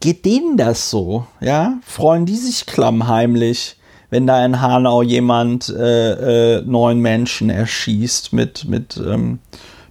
geht 0.00 0.24
denen 0.24 0.56
das 0.56 0.90
so? 0.90 1.26
Ja, 1.40 1.78
freuen 1.84 2.26
die 2.26 2.36
sich 2.36 2.66
klammheimlich, 2.66 3.76
wenn 4.10 4.26
da 4.26 4.44
in 4.44 4.60
Hanau 4.60 5.02
jemand 5.02 5.68
äh, 5.68 6.56
äh, 6.58 6.62
neun 6.62 6.98
Menschen 6.98 7.50
erschießt 7.50 8.32
mit, 8.32 8.64
mit 8.64 8.96
ähm, 8.96 9.38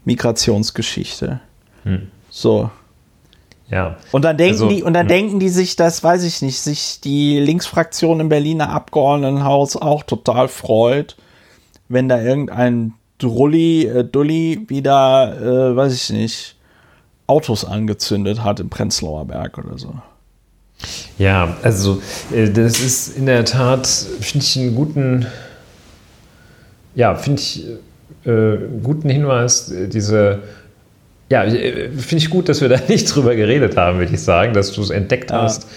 Migrationsgeschichte. 0.03 1.39
Hm. 1.83 2.11
So. 2.29 2.69
Ja. 3.69 3.97
Und 4.11 4.25
dann 4.25 4.37
denken 4.37 4.53
also, 4.53 4.69
die, 4.69 4.83
und 4.83 4.93
dann 4.93 5.03
hm. 5.03 5.09
denken 5.09 5.39
die 5.39 5.49
sich, 5.49 5.75
das 5.75 6.03
weiß 6.03 6.23
ich 6.23 6.41
nicht, 6.41 6.59
sich 6.59 7.01
die 7.01 7.39
Linksfraktion 7.39 8.19
im 8.19 8.29
Berliner 8.29 8.69
Abgeordnetenhaus 8.69 9.75
auch 9.75 10.03
total 10.03 10.47
freut, 10.47 11.15
wenn 11.87 12.09
da 12.09 12.21
irgendein 12.21 12.93
Drulli, 13.19 13.85
äh, 13.85 14.03
Dulli 14.03 14.65
wieder, 14.67 15.37
äh, 15.39 15.75
weiß 15.75 15.93
ich 15.93 16.09
nicht, 16.09 16.55
Autos 17.27 17.63
angezündet 17.63 18.43
hat 18.43 18.59
im 18.59 18.69
Prenzlauer 18.69 19.25
Berg 19.25 19.57
oder 19.59 19.77
so. 19.77 19.93
Ja, 21.17 21.57
also 21.61 22.01
äh, 22.33 22.49
das 22.49 22.79
ist 22.79 23.17
in 23.17 23.27
der 23.27 23.45
Tat, 23.45 23.85
finde 23.85 24.45
ich 24.45 24.57
einen 24.57 24.75
guten, 24.75 25.27
ja, 26.95 27.13
finde 27.15 27.41
ich 27.41 27.65
äh, 28.25 28.57
guten 28.81 29.09
Hinweis, 29.09 29.69
äh, 29.69 29.87
diese, 29.87 30.43
ja, 31.29 31.43
äh, 31.43 31.89
finde 31.89 32.23
ich 32.23 32.29
gut, 32.29 32.49
dass 32.49 32.61
wir 32.61 32.69
da 32.69 32.79
nicht 32.87 33.13
drüber 33.13 33.35
geredet 33.35 33.77
haben, 33.77 33.99
würde 33.99 34.13
ich 34.13 34.21
sagen, 34.21 34.53
dass 34.53 34.71
du 34.71 34.81
es 34.81 34.89
entdeckt 34.89 35.31
ja. 35.31 35.43
hast 35.43 35.67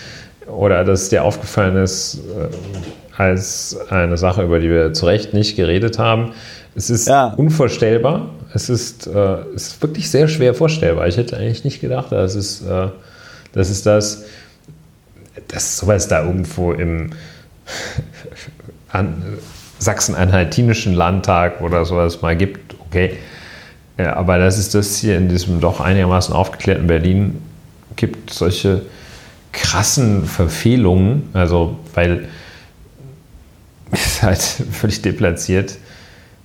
oder 0.46 0.84
dass 0.84 1.02
es 1.02 1.08
dir 1.10 1.24
aufgefallen 1.24 1.76
ist 1.76 2.20
äh, 2.36 3.20
als 3.20 3.76
eine 3.90 4.16
Sache, 4.16 4.42
über 4.42 4.58
die 4.58 4.68
wir 4.68 4.92
zu 4.94 5.06
Recht 5.06 5.34
nicht 5.34 5.56
geredet 5.56 5.98
haben. 5.98 6.32
Es 6.74 6.88
ist 6.88 7.08
ja. 7.08 7.26
unvorstellbar. 7.36 8.30
Es 8.54 8.68
ist, 8.68 9.06
äh, 9.06 9.10
es 9.54 9.68
ist 9.68 9.82
wirklich 9.82 10.10
sehr 10.10 10.28
schwer 10.28 10.54
vorstellbar. 10.54 11.06
Ich 11.06 11.16
hätte 11.16 11.36
eigentlich 11.36 11.64
nicht 11.64 11.80
gedacht, 11.80 12.12
dass 12.12 12.34
es, 12.34 12.62
äh, 12.62 12.88
dass 13.52 13.68
es 13.68 13.82
das, 13.82 14.24
dass 15.48 15.78
sowas 15.78 16.08
da 16.08 16.24
irgendwo 16.24 16.72
im 16.72 17.10
Sachsen-Anhaltinischen 19.78 20.94
Landtag 20.94 21.60
oder 21.60 21.84
sowas 21.84 22.22
mal 22.22 22.36
gibt. 22.36 22.74
Okay. 22.88 23.16
Ja, 23.98 24.16
aber 24.16 24.38
dass 24.38 24.58
es 24.58 24.70
das 24.70 24.96
hier 24.96 25.16
in 25.16 25.28
diesem 25.28 25.60
doch 25.60 25.80
einigermaßen 25.80 26.34
aufgeklärten 26.34 26.86
Berlin 26.86 27.42
gibt, 27.96 28.32
solche 28.32 28.82
krassen 29.52 30.24
Verfehlungen, 30.24 31.28
also 31.34 31.78
weil 31.94 32.28
ist 33.92 34.22
halt 34.22 34.40
völlig 34.40 35.02
deplatziert 35.02 35.76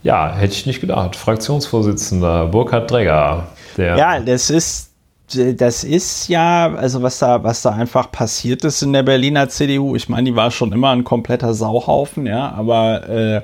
ja, 0.07 0.33
hätte 0.35 0.53
ich 0.53 0.65
nicht 0.65 0.79
gedacht. 0.79 1.17
Fraktionsvorsitzender 1.17 2.47
Burkhard 2.47 2.89
Dregger. 2.89 3.47
Ja, 3.77 4.19
das 4.21 4.49
ist, 4.49 4.91
das 5.35 5.83
ist 5.83 6.29
ja, 6.29 6.73
also 6.73 7.03
was 7.03 7.19
da, 7.19 7.43
was 7.43 7.61
da 7.61 7.71
einfach 7.71 8.09
passiert 8.11 8.63
ist 8.63 8.81
in 8.81 8.93
der 8.93 9.03
Berliner 9.03 9.49
CDU. 9.49 9.97
Ich 9.97 10.07
meine, 10.07 10.29
die 10.29 10.35
war 10.35 10.49
schon 10.49 10.71
immer 10.71 10.91
ein 10.91 11.03
kompletter 11.03 11.53
Sauhaufen, 11.53 12.25
ja, 12.25 12.51
aber 12.53 13.43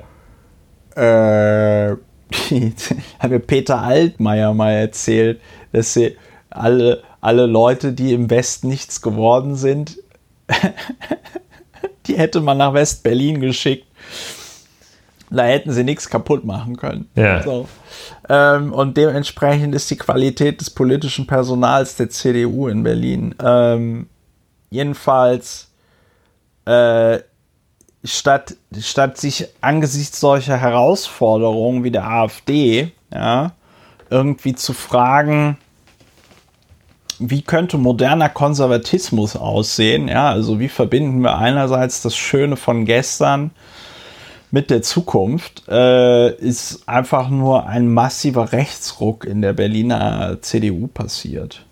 äh, 0.96 1.90
äh, 1.90 1.96
hat 3.18 3.30
mir 3.30 3.40
Peter 3.40 3.80
Altmaier 3.80 4.54
mal 4.54 4.72
erzählt, 4.72 5.40
dass 5.72 5.94
sie 5.94 6.16
alle, 6.50 7.02
alle 7.20 7.46
Leute, 7.46 7.92
die 7.92 8.12
im 8.12 8.30
Westen 8.30 8.68
nichts 8.68 9.02
geworden 9.02 9.56
sind, 9.56 9.98
die 12.06 12.16
hätte 12.18 12.40
man 12.40 12.58
nach 12.58 12.74
West-Berlin 12.74 13.40
geschickt 13.40 13.86
da 15.30 15.44
hätten 15.44 15.72
sie 15.72 15.84
nichts 15.84 16.08
kaputt 16.08 16.44
machen 16.44 16.76
können. 16.76 17.08
Ja. 17.14 17.42
So. 17.42 17.68
Ähm, 18.28 18.72
und 18.72 18.96
dementsprechend 18.96 19.74
ist 19.74 19.90
die 19.90 19.96
Qualität 19.96 20.60
des 20.60 20.70
politischen 20.70 21.26
Personals 21.26 21.96
der 21.96 22.10
CDU 22.10 22.68
in 22.68 22.82
Berlin 22.82 23.34
ähm, 23.42 24.08
jedenfalls 24.70 25.70
äh, 26.66 27.18
statt, 28.04 28.56
statt 28.78 29.18
sich 29.18 29.48
angesichts 29.60 30.20
solcher 30.20 30.56
Herausforderungen 30.56 31.84
wie 31.84 31.90
der 31.90 32.06
AfD 32.06 32.92
ja, 33.12 33.52
irgendwie 34.10 34.54
zu 34.54 34.72
fragen, 34.72 35.58
wie 37.18 37.42
könnte 37.42 37.78
moderner 37.78 38.28
Konservatismus 38.28 39.36
aussehen? 39.36 40.08
Ja, 40.08 40.30
also 40.30 40.58
wie 40.60 40.68
verbinden 40.68 41.20
wir 41.20 41.38
einerseits 41.38 42.02
das 42.02 42.16
Schöne 42.16 42.56
von 42.56 42.84
gestern 42.84 43.52
mit 44.50 44.70
der 44.70 44.82
Zukunft 44.82 45.64
äh, 45.68 46.34
ist 46.36 46.88
einfach 46.88 47.28
nur 47.28 47.66
ein 47.66 47.92
massiver 47.92 48.52
Rechtsruck 48.52 49.24
in 49.24 49.42
der 49.42 49.52
Berliner 49.52 50.38
CDU 50.42 50.86
passiert. 50.86 51.64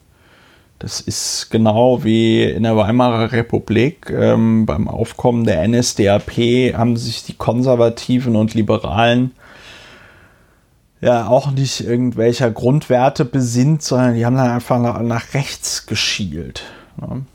Das 0.82 1.00
ist 1.00 1.48
genau 1.52 2.02
wie 2.02 2.42
in 2.42 2.64
der 2.64 2.76
Weimarer 2.76 3.30
Republik. 3.30 4.10
Ähm, 4.10 4.66
beim 4.66 4.88
Aufkommen 4.88 5.44
der 5.44 5.62
NSDAP 5.68 6.32
haben 6.74 6.96
sich 6.96 7.22
die 7.22 7.34
Konservativen 7.34 8.34
und 8.34 8.54
Liberalen 8.54 9.30
ja 11.00 11.28
auch 11.28 11.52
nicht 11.52 11.86
irgendwelcher 11.86 12.50
Grundwerte 12.50 13.24
besinnt, 13.24 13.84
sondern 13.84 14.16
die 14.16 14.26
haben 14.26 14.34
dann 14.34 14.50
einfach 14.50 14.80
nach, 14.80 15.00
nach 15.02 15.34
rechts 15.34 15.86
geschielt. 15.86 16.64
Ne? 17.00 17.26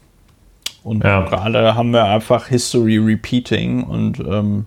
Und 0.84 1.06
ja. 1.06 1.22
gerade 1.22 1.74
haben 1.74 1.91
wir 1.91 2.04
einfach 2.04 2.48
History 2.48 2.98
Repeating 2.98 3.86
und 3.86 4.20
ähm, 4.20 4.66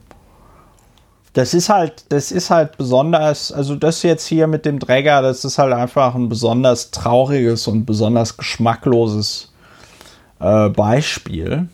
das 1.33 1.55
ist 1.55 1.68
halt, 1.68 2.05
das 2.09 2.33
ist 2.33 2.51
halt 2.51 2.76
besonders, 2.76 3.53
also 3.53 3.76
das 3.76 4.03
jetzt 4.03 4.26
hier 4.26 4.47
mit 4.47 4.64
dem 4.64 4.81
Träger, 4.81 5.22
das 5.22 5.45
ist 5.45 5.59
halt 5.59 5.72
einfach 5.72 6.14
ein 6.14 6.28
besonders 6.28 6.91
trauriges 6.91 7.68
und 7.68 7.85
besonders 7.85 8.37
geschmackloses 8.37 9.53
äh, 10.41 10.68
Beispiel. 10.70 11.68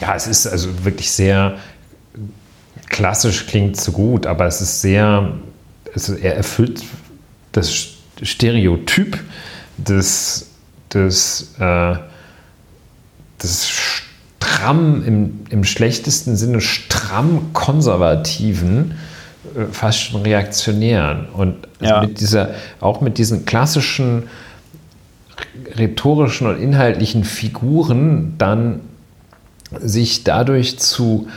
Ja, 0.00 0.14
es 0.14 0.26
ist 0.26 0.46
also 0.46 0.84
wirklich 0.84 1.10
sehr 1.10 1.58
klassisch 2.88 3.46
klingt 3.46 3.76
zu 3.78 3.92
gut, 3.92 4.26
aber 4.26 4.46
es 4.46 4.62
ist 4.62 4.80
sehr, 4.80 5.32
also 5.94 6.14
er 6.14 6.36
erfüllt 6.36 6.82
das 7.52 7.88
Stereotyp 8.22 9.18
des, 9.76 10.48
des, 10.94 11.54
äh, 11.58 11.96
des 13.42 13.68
stramm, 13.68 15.04
im, 15.04 15.40
im 15.50 15.64
schlechtesten 15.64 16.36
Sinne 16.36 16.62
stramm 16.62 16.87
konservativen, 17.52 18.94
äh, 19.56 19.64
fast 19.70 20.00
schon 20.00 20.22
reaktionären. 20.22 21.26
Und 21.32 21.56
ja. 21.80 22.00
mit 22.00 22.20
dieser, 22.20 22.50
auch 22.80 23.00
mit 23.00 23.18
diesen 23.18 23.44
klassischen 23.44 24.24
rhetorischen 25.76 26.46
und 26.46 26.60
inhaltlichen 26.60 27.24
Figuren 27.24 28.34
dann 28.38 28.80
sich 29.80 30.24
dadurch 30.24 30.78
zu 30.78 31.28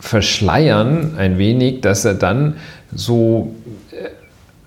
verschleiern 0.00 1.16
ein 1.18 1.38
wenig, 1.38 1.80
dass 1.80 2.04
er 2.04 2.14
dann 2.14 2.56
so 2.94 3.54
äh, 3.90 4.08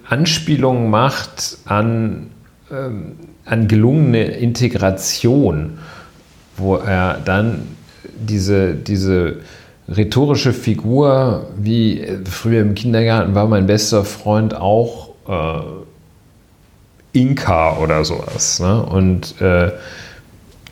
Anspielungen 0.08 0.90
macht 0.90 1.58
an, 1.66 2.32
ähm, 2.70 3.14
an 3.46 3.68
gelungene 3.68 4.24
Integration 4.24 5.80
wo 6.62 6.76
er 6.76 7.20
dann 7.26 7.68
diese, 8.20 8.76
diese 8.76 9.38
rhetorische 9.96 10.54
Figur, 10.54 11.48
wie 11.58 12.06
früher 12.30 12.62
im 12.62 12.76
Kindergarten 12.76 13.36
war 13.36 13.48
mein 13.48 13.68
bester 13.68 14.04
Freund 14.06 14.56
auch 14.56 15.10
äh, 15.28 15.62
Inka 17.14 17.78
oder 17.78 18.06
sowas. 18.06 18.60
Ne? 18.60 18.84
Und 18.84 19.40
äh, 19.42 19.72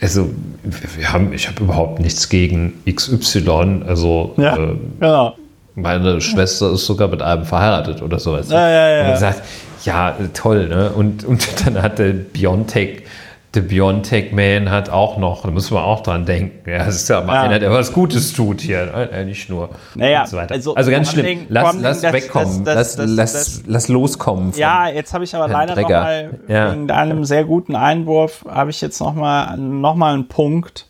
also 0.02 0.30
wir 0.64 1.12
haben, 1.12 1.34
ich 1.34 1.48
habe 1.48 1.64
überhaupt 1.64 2.00
nichts 2.00 2.30
gegen 2.30 2.74
XY. 2.90 3.84
Also 3.86 4.34
ja, 4.38 4.56
äh, 4.56 4.76
genau. 5.00 5.36
meine 5.76 6.22
Schwester 6.22 6.72
ist 6.72 6.86
sogar 6.86 7.10
mit 7.10 7.22
einem 7.22 7.44
verheiratet 7.44 8.02
oder 8.02 8.20
sowas. 8.20 8.50
Ja, 8.50 8.70
ja, 8.70 8.90
ja. 8.90 9.02
Und 9.02 9.10
er 9.10 9.18
sagt, 9.18 9.44
ja, 9.84 10.16
toll, 10.34 10.68
ne? 10.70 10.92
Und, 10.92 11.24
und 11.26 11.66
dann 11.66 11.82
hat 11.82 12.00
der 12.00 12.14
Biontech 12.14 13.04
The 13.52 13.62
Biontech 13.62 14.32
Man 14.32 14.70
hat 14.70 14.92
auch 14.92 15.18
noch, 15.18 15.42
da 15.42 15.50
müssen 15.50 15.76
wir 15.76 15.84
auch 15.84 16.02
dran 16.02 16.26
denken. 16.26 16.70
Ja, 16.70 16.86
das 16.86 16.98
ist 16.98 17.10
ja 17.10 17.22
mal 17.22 17.34
ja. 17.34 17.42
einer, 17.42 17.58
der 17.58 17.72
was 17.72 17.94
Gutes 17.94 18.32
tut 18.34 18.62
hier, 18.62 18.94
äh, 19.12 19.26
nicht 19.26 19.50
nur. 19.50 19.70
Naja, 19.96 20.28
so 20.28 20.38
also, 20.38 20.76
also 20.76 20.92
ganz 20.92 21.10
schlimm. 21.10 21.26
Ding, 21.26 21.46
lass, 21.50 21.76
lass 21.80 22.02
das, 22.02 22.14
wegkommen, 22.14 22.64
das, 22.64 22.96
das, 22.96 23.10
lass, 23.10 23.64
lass, 23.66 23.88
loskommen. 23.88 24.54
Ja, 24.56 24.88
jetzt 24.88 25.16
habe 25.16 25.24
ich 25.24 25.34
aber 25.34 25.48
leider 25.48 25.74
Träger. 25.74 25.88
noch 25.88 26.06
mal 26.06 26.40
ja. 26.48 26.72
wegen 26.74 26.88
deinem 26.88 27.24
sehr 27.26 27.44
guten 27.44 27.76
Einwurf 27.76 28.46
habe 28.48 28.70
ich 28.70 28.82
jetzt 28.82 29.00
noch 29.00 29.16
mal, 29.16 29.58
noch 29.58 29.96
mal 29.96 30.14
einen 30.14 30.28
Punkt, 30.28 30.88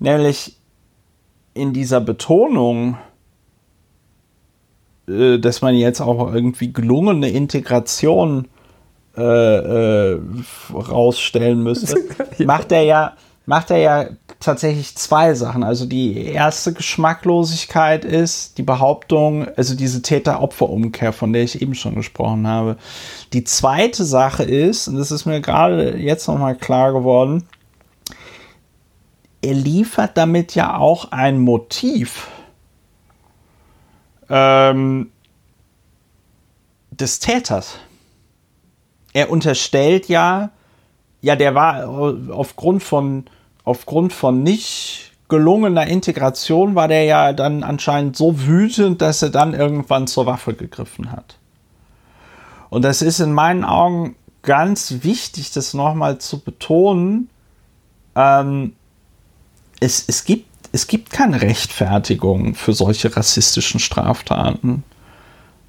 nämlich 0.00 0.56
in 1.54 1.72
dieser 1.72 2.00
Betonung, 2.00 2.98
äh, 5.08 5.38
dass 5.38 5.62
man 5.62 5.76
jetzt 5.76 6.00
auch 6.00 6.34
irgendwie 6.34 6.72
gelungene 6.72 7.28
Integration 7.28 8.48
äh, 9.16 9.22
äh, 9.22 10.20
rausstellen 10.74 11.62
müsste, 11.62 11.96
ja. 12.38 12.46
macht 12.46 12.72
er 12.72 12.82
ja, 12.82 13.12
macht 13.46 13.70
er 13.70 13.78
ja 13.78 14.06
tatsächlich 14.40 14.94
zwei 14.96 15.34
Sachen. 15.34 15.62
Also 15.62 15.86
die 15.86 16.26
erste 16.26 16.72
Geschmacklosigkeit 16.72 18.04
ist 18.04 18.58
die 18.58 18.62
Behauptung, 18.62 19.48
also 19.56 19.74
diese 19.74 20.02
Täter-Opfer-Umkehr, 20.02 21.12
von 21.12 21.32
der 21.32 21.42
ich 21.42 21.62
eben 21.62 21.74
schon 21.74 21.94
gesprochen 21.94 22.46
habe. 22.46 22.76
Die 23.32 23.44
zweite 23.44 24.04
Sache 24.04 24.42
ist, 24.42 24.88
und 24.88 24.96
das 24.96 25.10
ist 25.10 25.24
mir 25.24 25.40
gerade 25.40 25.96
jetzt 25.96 26.28
nochmal 26.28 26.56
klar 26.56 26.92
geworden, 26.92 27.44
er 29.42 29.54
liefert 29.54 30.16
damit 30.16 30.54
ja 30.54 30.76
auch 30.76 31.12
ein 31.12 31.38
Motiv 31.38 32.28
ähm, 34.28 35.10
des 36.90 37.20
Täters 37.20 37.78
er 39.16 39.30
unterstellt 39.30 40.08
ja, 40.08 40.50
ja, 41.22 41.36
der 41.36 41.54
war 41.54 41.88
aufgrund 41.88 42.82
von, 42.82 43.24
aufgrund 43.64 44.12
von 44.12 44.42
nicht 44.42 45.12
gelungener 45.28 45.86
Integration 45.86 46.74
war 46.74 46.86
der 46.86 47.04
ja 47.04 47.32
dann 47.32 47.62
anscheinend 47.62 48.14
so 48.14 48.38
wütend, 48.42 49.00
dass 49.00 49.22
er 49.22 49.30
dann 49.30 49.54
irgendwann 49.54 50.06
zur 50.06 50.26
Waffe 50.26 50.52
gegriffen 50.52 51.10
hat. 51.10 51.38
Und 52.68 52.82
das 52.82 53.00
ist 53.00 53.20
in 53.20 53.32
meinen 53.32 53.64
Augen 53.64 54.16
ganz 54.42 54.96
wichtig, 55.00 55.50
das 55.50 55.72
nochmal 55.72 56.18
zu 56.18 56.40
betonen. 56.40 57.30
Ähm, 58.14 58.74
es, 59.80 60.04
es, 60.06 60.26
gibt, 60.26 60.46
es 60.72 60.88
gibt 60.88 61.08
keine 61.08 61.40
Rechtfertigung 61.40 62.54
für 62.54 62.74
solche 62.74 63.16
rassistischen 63.16 63.80
Straftaten. 63.80 64.84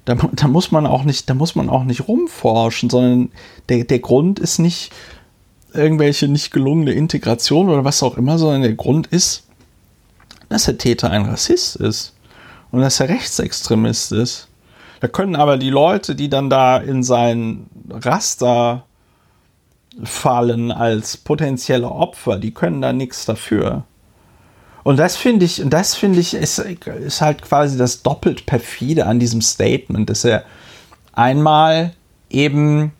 Da, 0.08 0.14
da, 0.14 0.48
muss 0.48 0.70
man 0.70 0.86
auch 0.86 1.04
nicht, 1.04 1.28
da 1.28 1.34
muss 1.34 1.54
man 1.54 1.68
auch 1.68 1.84
nicht 1.84 2.08
rumforschen, 2.08 2.88
sondern 2.88 3.30
der, 3.68 3.84
der 3.84 3.98
Grund 3.98 4.38
ist 4.38 4.58
nicht 4.58 4.90
irgendwelche 5.74 6.28
nicht 6.28 6.50
gelungene 6.50 6.92
Integration 6.92 7.68
oder 7.68 7.84
was 7.84 8.02
auch 8.02 8.16
immer, 8.16 8.38
sondern 8.38 8.62
der 8.62 8.72
Grund 8.72 9.08
ist, 9.08 9.46
dass 10.48 10.64
der 10.64 10.78
Täter 10.78 11.10
ein 11.10 11.26
Rassist 11.26 11.76
ist 11.76 12.14
und 12.70 12.80
dass 12.80 13.00
er 13.00 13.10
Rechtsextremist 13.10 14.12
ist. 14.12 14.48
Da 15.00 15.08
können 15.08 15.36
aber 15.36 15.58
die 15.58 15.68
Leute, 15.68 16.14
die 16.14 16.30
dann 16.30 16.48
da 16.48 16.78
in 16.78 17.02
sein 17.02 17.66
Raster 17.90 18.86
fallen 20.04 20.72
als 20.72 21.18
potenzielle 21.18 21.90
Opfer, 21.90 22.38
die 22.38 22.54
können 22.54 22.80
da 22.80 22.94
nichts 22.94 23.26
dafür. 23.26 23.84
Und 24.88 24.96
das 24.96 25.18
finde 25.18 25.44
ich, 25.44 25.60
und 25.60 25.68
das 25.68 25.94
finde 25.94 26.18
ich, 26.18 26.32
ist, 26.32 26.58
ist 26.60 27.20
halt 27.20 27.42
quasi 27.42 27.76
das 27.76 28.02
doppelt 28.02 28.46
perfide 28.46 29.04
an 29.04 29.20
diesem 29.20 29.42
Statement, 29.42 30.08
dass 30.08 30.24
er 30.24 30.44
einmal 31.12 31.92
eben 32.30 32.92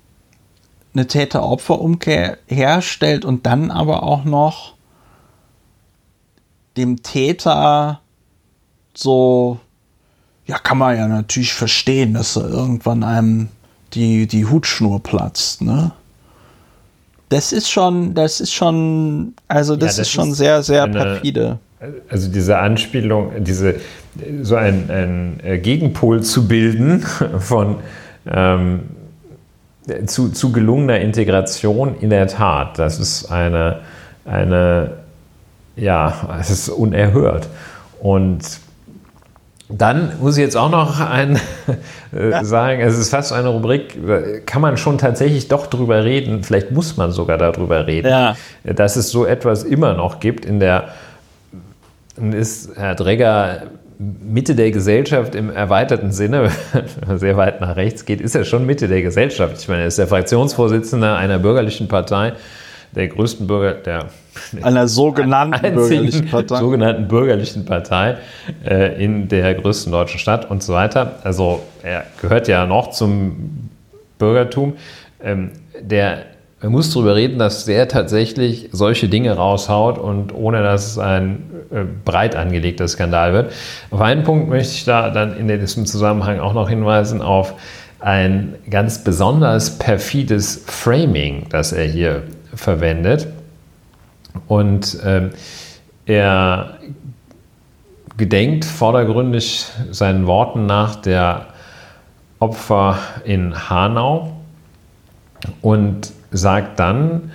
eine 0.92 1.06
Täter-Opfer-Umkehr 1.06 2.36
herstellt 2.46 3.24
und 3.24 3.46
dann 3.46 3.70
aber 3.70 4.02
auch 4.02 4.24
noch 4.24 4.74
dem 6.76 7.02
Täter 7.02 8.02
so, 8.92 9.58
ja, 10.44 10.58
kann 10.58 10.76
man 10.76 10.94
ja 10.94 11.08
natürlich 11.08 11.54
verstehen, 11.54 12.12
dass 12.12 12.36
er 12.36 12.50
irgendwann 12.50 13.02
einem 13.02 13.48
die, 13.94 14.26
die 14.26 14.44
Hutschnur 14.44 15.02
platzt, 15.02 15.62
ne? 15.62 15.92
Das 17.30 17.52
ist 17.52 17.70
schon, 17.70 18.12
das 18.12 18.42
ist 18.42 18.52
schon, 18.52 19.32
also 19.48 19.74
das, 19.74 19.96
ja, 19.96 20.02
das 20.02 20.08
ist 20.08 20.12
schon 20.12 20.32
ist 20.32 20.36
sehr, 20.36 20.62
sehr 20.62 20.86
perfide. 20.86 21.58
Also 22.08 22.30
diese 22.30 22.58
Anspielung, 22.58 23.44
diese, 23.44 23.76
so 24.42 24.56
ein, 24.56 24.90
ein 24.90 25.40
äh, 25.44 25.58
Gegenpol 25.58 26.22
zu 26.22 26.48
bilden 26.48 27.00
von 27.38 27.76
ähm, 28.26 28.80
zu, 30.06 30.30
zu 30.30 30.52
gelungener 30.52 31.00
Integration 31.00 31.96
in 32.00 32.10
der 32.10 32.26
Tat. 32.26 32.78
Das 32.78 32.98
ist 32.98 33.30
eine, 33.30 33.80
eine 34.24 34.90
ja, 35.76 36.12
es 36.40 36.50
ist 36.50 36.68
unerhört. 36.68 37.48
Und 38.00 38.42
dann 39.68 40.12
muss 40.20 40.36
ich 40.36 40.42
jetzt 40.42 40.56
auch 40.56 40.70
noch 40.70 41.00
ein, 41.00 41.38
äh, 42.12 42.44
sagen, 42.44 42.80
es 42.80 42.98
ist 42.98 43.10
fast 43.10 43.32
eine 43.32 43.48
Rubrik, 43.48 44.46
kann 44.46 44.62
man 44.62 44.76
schon 44.76 44.98
tatsächlich 44.98 45.48
doch 45.48 45.66
drüber 45.66 46.04
reden, 46.04 46.42
vielleicht 46.42 46.70
muss 46.70 46.96
man 46.96 47.12
sogar 47.12 47.36
darüber 47.36 47.86
reden, 47.86 48.08
ja. 48.08 48.34
dass 48.64 48.96
es 48.96 49.10
so 49.10 49.26
etwas 49.26 49.64
immer 49.64 49.94
noch 49.94 50.20
gibt 50.20 50.44
in 50.46 50.58
der, 50.58 50.88
ist 52.32 52.76
Herr 52.76 52.94
Dregger 52.94 53.62
Mitte 53.98 54.54
der 54.54 54.70
Gesellschaft 54.70 55.34
im 55.34 55.50
erweiterten 55.50 56.12
Sinne, 56.12 56.50
wenn 56.72 56.84
man 57.08 57.18
sehr 57.18 57.36
weit 57.36 57.60
nach 57.60 57.74
rechts 57.76 58.04
geht, 58.04 58.20
ist 58.20 58.36
er 58.36 58.44
schon 58.44 58.64
Mitte 58.64 58.86
der 58.86 59.02
Gesellschaft. 59.02 59.56
Ich 59.58 59.68
meine, 59.68 59.82
er 59.82 59.88
ist 59.88 59.98
der 59.98 60.06
Fraktionsvorsitzende 60.06 61.14
einer 61.16 61.40
bürgerlichen 61.40 61.88
Partei, 61.88 62.34
der 62.94 63.08
größten 63.08 63.48
Bürger, 63.48 63.74
der 63.74 64.06
einer 64.62 64.86
sogenannten 64.86 65.74
bürgerlichen 65.74 66.26
Partei. 66.28 66.60
sogenannten 66.60 67.08
bürgerlichen 67.08 67.64
Partei 67.64 68.18
äh, 68.64 69.04
in 69.04 69.26
der 69.26 69.54
größten 69.54 69.90
deutschen 69.90 70.20
Stadt 70.20 70.48
und 70.48 70.62
so 70.62 70.74
weiter. 70.74 71.16
Also 71.24 71.62
er 71.82 72.04
gehört 72.20 72.46
ja 72.46 72.66
noch 72.66 72.90
zum 72.90 73.68
Bürgertum. 74.18 74.74
Ähm, 75.20 75.50
der 75.80 76.24
man 76.60 76.72
muss 76.72 76.92
darüber 76.92 77.14
reden, 77.14 77.38
dass 77.38 77.66
der 77.66 77.86
tatsächlich 77.88 78.68
solche 78.72 79.08
Dinge 79.08 79.32
raushaut 79.36 79.98
und 79.98 80.34
ohne 80.34 80.62
dass 80.62 80.92
es 80.92 80.98
ein 80.98 81.42
äh, 81.70 81.84
breit 82.04 82.34
angelegter 82.34 82.88
Skandal 82.88 83.32
wird. 83.32 83.52
Auf 83.90 84.00
einen 84.00 84.24
Punkt 84.24 84.48
möchte 84.48 84.74
ich 84.74 84.84
da 84.84 85.10
dann 85.10 85.36
in 85.36 85.46
diesem 85.46 85.86
Zusammenhang 85.86 86.40
auch 86.40 86.54
noch 86.54 86.68
hinweisen 86.68 87.22
auf 87.22 87.54
ein 88.00 88.54
ganz 88.70 89.04
besonders 89.04 89.78
perfides 89.78 90.64
Framing, 90.66 91.46
das 91.50 91.72
er 91.72 91.84
hier 91.84 92.22
verwendet. 92.54 93.28
Und 94.46 94.98
ähm, 95.04 95.30
er 96.06 96.78
gedenkt 98.16 98.64
vordergründig 98.64 99.66
seinen 99.90 100.26
Worten 100.26 100.66
nach 100.66 100.96
der 100.96 101.46
Opfer 102.40 102.98
in 103.24 103.68
Hanau 103.68 104.32
und 105.60 106.12
sagt 106.30 106.78
dann 106.78 107.32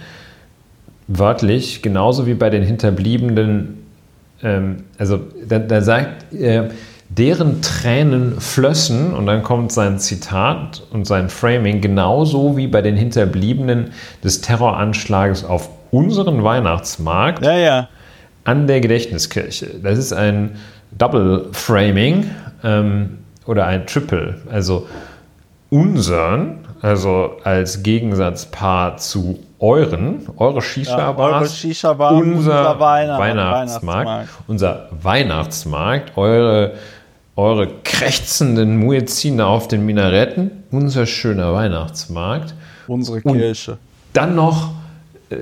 wörtlich, 1.08 1.82
genauso 1.82 2.26
wie 2.26 2.34
bei 2.34 2.50
den 2.50 2.64
Hinterbliebenen, 2.64 3.84
ähm, 4.42 4.84
also 4.98 5.20
da, 5.48 5.60
da 5.60 5.82
sagt 5.82 6.34
er, 6.34 6.70
deren 7.10 7.62
Tränen 7.62 8.40
flössen, 8.40 9.14
und 9.14 9.26
dann 9.26 9.44
kommt 9.44 9.72
sein 9.72 10.00
Zitat 10.00 10.84
und 10.92 11.06
sein 11.06 11.30
Framing, 11.30 11.82
genauso 11.82 12.58
wie 12.58 12.68
bei 12.68 12.82
den 12.82 12.96
Hinterbliebenen 12.96 13.92
des 14.24 14.42
Terroranschlages 14.42 15.44
auf 15.44 15.70
unseren 15.92 16.44
Weihnachtsmarkt 16.44 17.46
ja, 17.46 17.58
ja. 17.58 17.90
an 18.46 18.66
der 18.68 18.82
Gedächtniskirche. 18.82 19.68
Das 19.84 20.00
ist 20.00 20.12
ein 20.12 20.56
Double 20.98 21.50
Framing 21.52 22.26
ähm, 22.64 23.20
oder 23.46 23.68
ein 23.68 23.86
Triple. 23.86 24.36
Also 24.50 24.88
unseren, 25.70 26.63
also 26.84 27.38
als 27.46 27.82
Gegensatzpaar 27.82 28.98
zu 28.98 29.40
euren, 29.58 30.28
eure 30.36 30.62
Shisha-Bars, 30.62 31.50
ja, 31.64 31.70
Shisha 31.70 31.92
unser, 31.92 32.12
unser 32.12 32.80
Weihnacht, 32.80 33.20
Weihnachtsmarkt, 33.20 34.08
Weihnachtsmarkt, 34.08 34.30
unser 34.48 34.90
Weihnachtsmarkt, 35.02 36.18
eure, 36.18 36.74
eure 37.38 37.70
krächzenden 37.86 38.76
Muezzine 38.78 39.46
auf 39.46 39.70
den 39.70 39.86
Minaretten, 39.86 40.52
unser 40.72 41.06
schöner 41.06 41.54
Weihnachtsmarkt. 41.54 42.54
Unsere 42.88 43.22
Kirche. 43.22 43.72
Und 43.72 43.80
dann 44.12 44.36
noch 44.36 44.72
äh, 45.30 45.36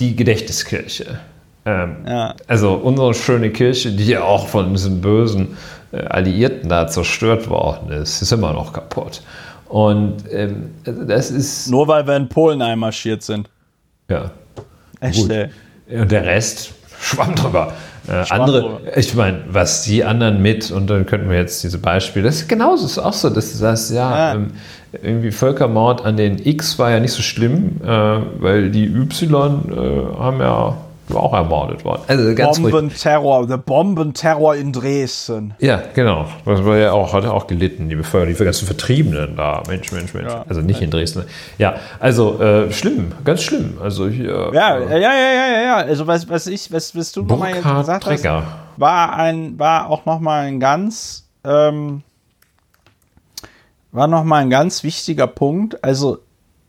die 0.00 0.16
Gedächtniskirche. 0.16 1.20
Ähm, 1.64 1.98
ja. 2.04 2.34
Also 2.48 2.74
unsere 2.74 3.14
schöne 3.14 3.50
Kirche, 3.50 3.92
die 3.92 4.06
ja 4.06 4.24
auch 4.24 4.48
von 4.48 4.72
diesen 4.72 5.00
bösen 5.00 5.56
äh, 5.92 5.98
Alliierten 5.98 6.68
da 6.68 6.88
zerstört 6.88 7.48
worden 7.48 7.92
ist, 7.92 8.20
ist 8.20 8.32
immer 8.32 8.52
noch 8.52 8.72
kaputt. 8.72 9.22
Und 9.68 10.16
ähm, 10.30 10.70
das 10.84 11.30
ist. 11.30 11.70
Nur 11.70 11.88
weil 11.88 12.06
wir 12.06 12.16
in 12.16 12.28
Polen 12.28 12.62
einmarschiert 12.62 13.22
sind. 13.22 13.48
Ja. 14.08 14.30
Echt, 15.00 15.20
Und 15.88 16.10
der 16.10 16.24
Rest 16.24 16.72
schwamm 17.00 17.34
drüber. 17.34 17.72
Äh, 18.06 18.24
andere, 18.30 18.60
drüber. 18.60 18.96
ich 18.96 19.14
meine, 19.14 19.44
was 19.48 19.82
die 19.82 20.04
anderen 20.04 20.42
mit, 20.42 20.70
und 20.70 20.88
dann 20.88 21.06
könnten 21.06 21.30
wir 21.30 21.38
jetzt 21.38 21.62
diese 21.64 21.78
Beispiele, 21.78 22.26
das 22.26 22.36
ist 22.36 22.48
genauso, 22.48 22.86
ist 22.86 22.98
auch 22.98 23.12
so, 23.12 23.30
dass 23.30 23.52
du 23.52 23.58
sagst, 23.58 23.90
ja, 23.90 24.16
ja. 24.16 24.34
Ähm, 24.34 24.52
irgendwie 25.02 25.32
Völkermord 25.32 26.04
an 26.04 26.16
den 26.16 26.44
X 26.46 26.78
war 26.78 26.90
ja 26.90 27.00
nicht 27.00 27.12
so 27.12 27.22
schlimm, 27.22 27.80
äh, 27.82 27.88
weil 27.88 28.70
die 28.70 28.84
Y 28.84 29.72
äh, 29.72 30.18
haben 30.18 30.38
ja 30.40 30.76
auch 31.12 31.34
ermordet 31.34 31.84
worden. 31.84 32.02
Also 32.06 32.34
ganz 32.34 32.60
Bombenterror, 32.60 33.46
der 33.46 33.58
Bombenterror 33.58 34.54
in 34.54 34.72
Dresden. 34.72 35.54
Ja, 35.58 35.82
genau. 35.94 36.26
Das 36.44 36.64
war 36.64 36.76
ja 36.76 36.92
auch, 36.92 37.12
hat 37.12 37.24
ja 37.24 37.30
auch 37.30 37.46
gelitten, 37.46 37.88
die 37.88 37.96
Bevölkerung, 37.96 38.36
die 38.36 38.44
ganzen 38.44 38.66
Vertriebenen 38.66 39.36
da. 39.36 39.62
Mensch, 39.68 39.92
Mensch, 39.92 40.14
Mensch. 40.14 40.32
Ja. 40.32 40.44
Also 40.48 40.60
nicht 40.62 40.80
in 40.80 40.90
Dresden. 40.90 41.24
Ja, 41.58 41.74
also 42.00 42.40
äh, 42.40 42.72
schlimm, 42.72 43.12
ganz 43.24 43.42
schlimm. 43.42 43.78
Also 43.82 44.08
hier. 44.08 44.50
Ja, 44.54 44.78
äh, 44.78 45.00
ja, 45.00 45.12
ja, 45.12 45.32
ja, 45.32 45.46
ja, 45.56 45.62
ja. 45.62 45.76
Also 45.76 46.06
was, 46.06 46.28
was 46.28 46.46
ich, 46.46 46.72
was, 46.72 46.96
was 46.96 47.12
du 47.12 47.22
nochmal 47.22 47.52
gesagt 47.54 48.04
Trecker. 48.04 48.42
hast, 48.44 48.80
war 48.80 49.14
ein, 49.14 49.58
war 49.58 49.90
auch 49.90 50.06
nochmal 50.06 50.46
ein 50.46 50.60
ganz, 50.60 51.28
ähm, 51.44 52.02
war 53.92 54.06
nochmal 54.06 54.42
ein 54.42 54.50
ganz 54.50 54.82
wichtiger 54.82 55.26
Punkt. 55.26 55.84
Also 55.84 56.18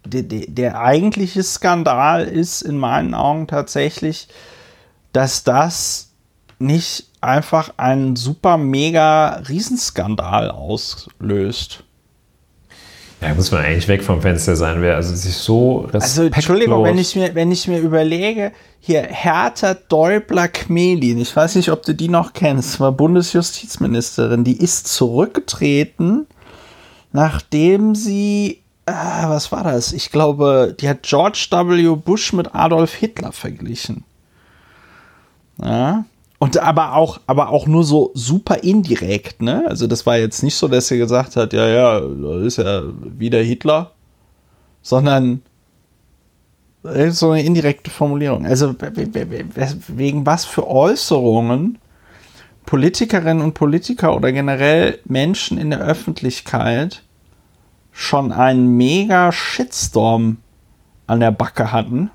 der, 0.06 0.24
der, 0.24 0.46
der 0.48 0.80
eigentliche 0.80 1.44
Skandal 1.44 2.26
ist 2.26 2.62
in 2.62 2.78
meinen 2.78 3.14
Augen 3.14 3.48
tatsächlich, 3.48 4.28
dass 5.14 5.44
das 5.44 6.12
nicht 6.60 7.08
einfach 7.22 7.74
einen 7.78 8.16
super 8.16 8.58
mega 8.58 9.42
Riesenskandal 9.48 10.52
auslöst. 10.52 11.84
Ja, 13.22 13.34
muss 13.34 13.52
man 13.52 13.64
eigentlich 13.64 13.88
weg 13.88 14.04
vom 14.04 14.22
Fenster 14.22 14.56
sein, 14.56 14.82
wer 14.82 14.98
also 14.98 15.16
sich 15.16 15.36
so 15.36 15.88
Also 15.94 16.24
Entschuldigung, 16.24 16.84
wenn 16.84 16.98
ich 16.98 17.16
mir, 17.16 17.34
wenn 17.34 17.52
ich 17.52 17.68
mir 17.68 17.80
überlege, 17.80 18.52
hier 18.80 19.02
Hertha 19.04 19.74
Däubler-Kmelin, 19.74 21.18
ich 21.20 21.36
weiß 21.36 21.56
nicht, 21.56 21.70
ob 21.72 21.84
du 21.84 21.96
die 21.96 22.10
noch 22.10 22.34
kennst, 22.34 22.80
war 22.80 22.92
Bundesjustizministerin, 22.92 24.44
die 24.44 24.58
ist 24.62 24.88
zurückgetreten, 24.88 26.28
nachdem 27.14 27.96
sie 27.96 28.62
ah, 28.86 29.30
was 29.30 29.52
war 29.52 29.64
das? 29.64 29.94
Ich 29.94 30.12
glaube, 30.12 30.76
die 30.80 30.90
hat 30.90 31.04
George 31.04 31.48
W. 31.50 31.96
Bush 31.96 32.34
mit 32.34 32.54
Adolf 32.54 32.94
Hitler 32.94 33.32
verglichen. 33.32 34.04
Ja. 35.62 36.06
Und 36.38 36.58
aber 36.58 36.94
auch, 36.94 37.20
aber 37.28 37.50
auch 37.50 37.66
nur 37.66 37.84
so 37.84 38.12
super 38.14 38.64
indirekt, 38.64 39.42
ne? 39.42 39.66
Also 39.68 39.88
das 39.88 40.06
war 40.06 40.18
jetzt 40.18 40.44
nicht 40.44 40.56
so, 40.56 40.68
dass 40.68 40.92
er 40.92 40.98
gesagt 40.98 41.36
hat, 41.38 41.54
ja, 41.54 41.68
ja, 41.68 42.00
das 42.00 42.44
ist 42.44 42.58
ja 42.58 42.84
wieder 43.02 43.40
Hitler, 43.40 43.92
sondern 44.82 45.42
so 47.10 47.32
eine 47.32 47.44
indirekte 47.44 47.90
Formulierung. 47.90 48.46
Also 48.46 48.76
wegen 49.88 50.26
was 50.26 50.46
für 50.46 50.68
Äußerungen 50.68 51.80
Politikerinnen 52.66 53.44
und 53.44 53.54
Politiker 53.54 54.16
oder 54.16 54.32
generell 54.32 55.00
Menschen 55.06 55.58
in 55.58 55.70
der 55.70 55.82
Öffentlichkeit 55.82 57.04
schon 57.96 58.34
einen 58.34 58.76
mega 58.76 59.32
Shitstorm 59.32 60.38
an 61.08 61.22
der 61.22 61.32
Backe 61.32 61.72
hatten. 61.72 62.12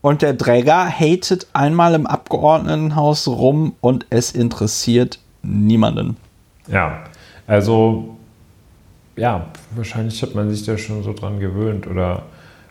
Und 0.00 0.22
der 0.22 0.38
Träger 0.38 0.88
hatet 0.88 1.48
einmal 1.52 1.94
im 1.94 2.06
Abgeordnetenhaus 2.06 3.26
rum 3.26 3.74
und 3.80 4.06
es 4.10 4.30
interessiert 4.30 5.18
niemanden. 5.42 6.16
Ja, 6.68 7.02
also 7.48 8.16
ja, 9.16 9.46
wahrscheinlich 9.74 10.22
hat 10.22 10.36
man 10.36 10.50
sich 10.50 10.64
da 10.64 10.78
schon 10.78 11.02
so 11.02 11.12
dran 11.12 11.40
gewöhnt 11.40 11.88
oder 11.88 12.22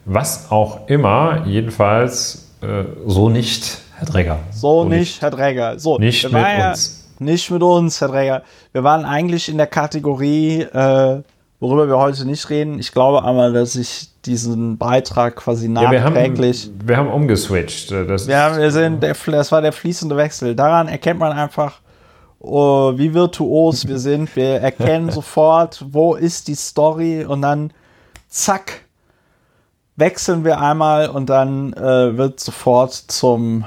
was 0.05 0.49
auch 0.51 0.87
immer. 0.87 1.45
Jedenfalls 1.45 2.49
äh, 2.61 2.85
so 3.05 3.27
nicht, 3.29 3.79
Herr 3.97 4.07
Träger. 4.07 4.39
So, 4.51 4.83
so 4.83 4.83
nicht, 4.85 4.99
nicht, 4.99 5.21
Herr 5.21 5.31
Träger. 5.31 5.79
So, 5.79 5.97
nicht 5.97 6.23
mit 6.23 6.31
ja, 6.31 6.69
uns. 6.69 7.04
Nicht 7.19 7.49
mit 7.51 7.63
uns, 7.63 8.01
Herr 8.01 8.09
Träger. 8.09 8.43
Wir 8.73 8.83
waren 8.83 9.05
eigentlich 9.05 9.49
in 9.49 9.57
der 9.57 9.67
Kategorie, 9.67 10.61
äh, 10.61 11.21
worüber 11.59 11.87
wir 11.87 11.97
heute 11.97 12.25
nicht 12.25 12.49
reden. 12.49 12.79
Ich 12.79 12.91
glaube 12.91 13.23
einmal, 13.23 13.53
dass 13.53 13.75
ich 13.75 14.09
diesen 14.25 14.77
Beitrag 14.77 15.37
quasi 15.37 15.67
nachträglich. 15.69 16.65
Ja, 16.65 16.71
wir, 16.71 16.77
haben, 16.77 16.87
wir 16.87 16.97
haben 16.97 17.09
umgeswitcht. 17.09 17.91
Das, 17.91 18.27
ja, 18.27 18.57
wir 18.57 18.71
sind 18.71 19.01
der, 19.01 19.15
das 19.27 19.51
war 19.51 19.61
der 19.61 19.71
fließende 19.71 20.17
Wechsel. 20.17 20.55
Daran 20.55 20.87
erkennt 20.87 21.19
man 21.19 21.31
einfach, 21.31 21.79
oh, 22.39 22.93
wie 22.97 23.13
virtuos 23.13 23.87
wir 23.87 23.99
sind. 23.99 24.35
Wir 24.35 24.61
erkennen 24.61 25.09
sofort, 25.11 25.85
wo 25.89 26.15
ist 26.15 26.47
die 26.47 26.55
Story 26.55 27.23
und 27.23 27.41
dann 27.41 27.71
zack, 28.27 28.81
wechseln 29.95 30.43
wir 30.43 30.59
einmal 30.59 31.09
und 31.09 31.29
dann 31.29 31.73
äh, 31.73 32.17
wird 32.17 32.39
sofort 32.39 32.93
zum 32.93 33.65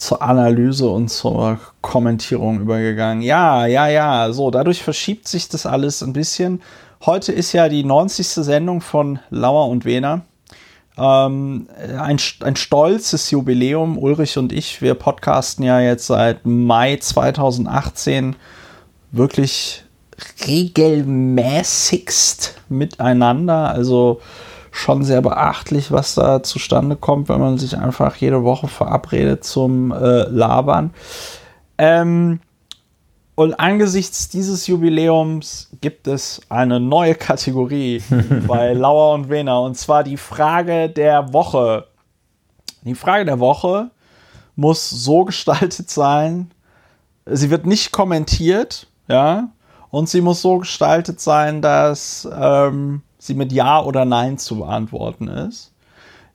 zur 0.00 0.22
Analyse 0.22 0.88
und 0.88 1.08
zur 1.08 1.58
Kommentierung 1.82 2.60
übergegangen. 2.60 3.22
Ja, 3.22 3.66
ja, 3.66 3.86
ja, 3.88 4.32
so, 4.32 4.50
dadurch 4.50 4.82
verschiebt 4.82 5.28
sich 5.28 5.48
das 5.48 5.66
alles 5.66 6.02
ein 6.02 6.14
bisschen. 6.14 6.62
Heute 7.04 7.32
ist 7.32 7.52
ja 7.52 7.68
die 7.68 7.84
90. 7.84 8.26
Sendung 8.26 8.80
von 8.80 9.18
Lauer 9.28 9.68
und 9.68 9.84
Wehner. 9.84 10.22
Ähm, 10.96 11.68
ein, 11.98 12.18
ein 12.40 12.56
stolzes 12.56 13.30
Jubiläum. 13.30 13.98
Ulrich 13.98 14.38
und 14.38 14.52
ich, 14.52 14.80
wir 14.80 14.94
podcasten 14.94 15.64
ja 15.64 15.80
jetzt 15.80 16.06
seit 16.06 16.46
Mai 16.46 16.96
2018 16.96 18.36
wirklich 19.12 19.84
regelmäßigst 20.46 22.54
miteinander. 22.70 23.70
Also 23.70 24.22
schon 24.70 25.04
sehr 25.04 25.22
beachtlich, 25.22 25.90
was 25.90 26.14
da 26.14 26.42
zustande 26.42 26.96
kommt, 26.96 27.28
wenn 27.28 27.40
man 27.40 27.58
sich 27.58 27.76
einfach 27.76 28.16
jede 28.16 28.44
Woche 28.44 28.68
verabredet 28.68 29.44
zum 29.44 29.92
äh, 29.92 30.22
Labern. 30.28 30.92
Ähm, 31.78 32.40
und 33.34 33.54
angesichts 33.54 34.28
dieses 34.28 34.66
Jubiläums 34.66 35.70
gibt 35.80 36.06
es 36.06 36.42
eine 36.48 36.78
neue 36.78 37.14
Kategorie 37.14 38.02
bei 38.46 38.74
Lauer 38.74 39.14
und 39.14 39.30
Wehner 39.30 39.62
und 39.62 39.76
zwar 39.76 40.04
die 40.04 40.18
Frage 40.18 40.90
der 40.90 41.32
Woche. 41.32 41.86
Die 42.82 42.94
Frage 42.94 43.24
der 43.24 43.40
Woche 43.40 43.90
muss 44.56 44.90
so 44.90 45.24
gestaltet 45.24 45.88
sein, 45.90 46.50
sie 47.26 47.50
wird 47.50 47.66
nicht 47.66 47.92
kommentiert, 47.92 48.86
ja, 49.08 49.48
und 49.90 50.08
sie 50.08 50.20
muss 50.20 50.42
so 50.42 50.58
gestaltet 50.58 51.20
sein, 51.20 51.62
dass 51.62 52.28
ähm, 52.32 53.02
sie 53.20 53.34
mit 53.34 53.52
Ja 53.52 53.80
oder 53.82 54.04
Nein 54.04 54.38
zu 54.38 54.58
beantworten 54.58 55.28
ist. 55.28 55.72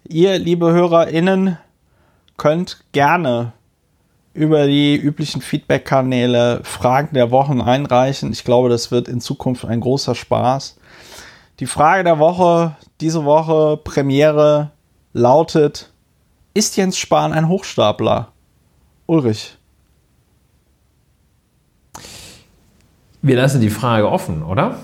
Ihr, 0.07 0.37
liebe 0.37 0.71
HörerInnen, 0.71 1.57
könnt 2.37 2.83
gerne 2.91 3.53
über 4.33 4.67
die 4.67 4.95
üblichen 4.95 5.41
Feedback-Kanäle 5.41 6.61
Fragen 6.63 7.15
der 7.15 7.31
Wochen 7.31 7.59
einreichen. 7.59 8.31
Ich 8.31 8.43
glaube, 8.43 8.69
das 8.69 8.91
wird 8.91 9.07
in 9.07 9.19
Zukunft 9.19 9.65
ein 9.65 9.79
großer 9.79 10.13
Spaß. 10.13 10.77
Die 11.59 11.65
Frage 11.65 12.03
der 12.03 12.19
Woche, 12.19 12.75
diese 13.01 13.25
Woche 13.25 13.77
Premiere 13.77 14.71
lautet: 15.13 15.91
Ist 16.53 16.77
Jens 16.77 16.97
Spahn 16.97 17.33
ein 17.33 17.47
Hochstapler? 17.47 18.27
Ulrich. 19.07 19.57
Wir 23.21 23.37
lassen 23.37 23.61
die 23.61 23.69
Frage 23.71 24.11
offen, 24.11 24.43
oder? 24.43 24.77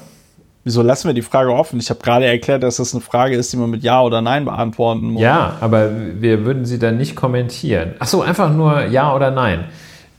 Wieso 0.64 0.84
lassen 0.84 1.08
wir 1.08 1.16
die 1.16 1.24
Frage 1.24 1.52
offen? 1.54 1.80
Ich 1.80 1.90
habe 1.90 2.02
gerade 2.02 2.26
erklärt, 2.26 2.62
dass 2.62 2.78
das 2.78 2.94
eine 2.94 3.02
Frage 3.02 3.36
ist, 3.36 3.52
die 3.52 3.58
man 3.58 3.70
mit 3.70 3.84
Ja 3.84 4.02
oder 4.02 4.22
Nein 4.22 4.46
beantworten 4.46 5.12
muss. 5.12 5.22
Ja, 5.22 5.58
aber 5.60 5.90
wir 6.22 6.46
würden 6.46 6.66
sie 6.66 6.78
dann 6.78 6.98
nicht 6.98 7.16
kommentieren. 7.16 7.96
Achso, 8.00 8.22
einfach 8.22 8.52
nur 8.54 8.86
Ja 8.86 9.16
oder 9.16 9.32
Nein. 9.32 9.66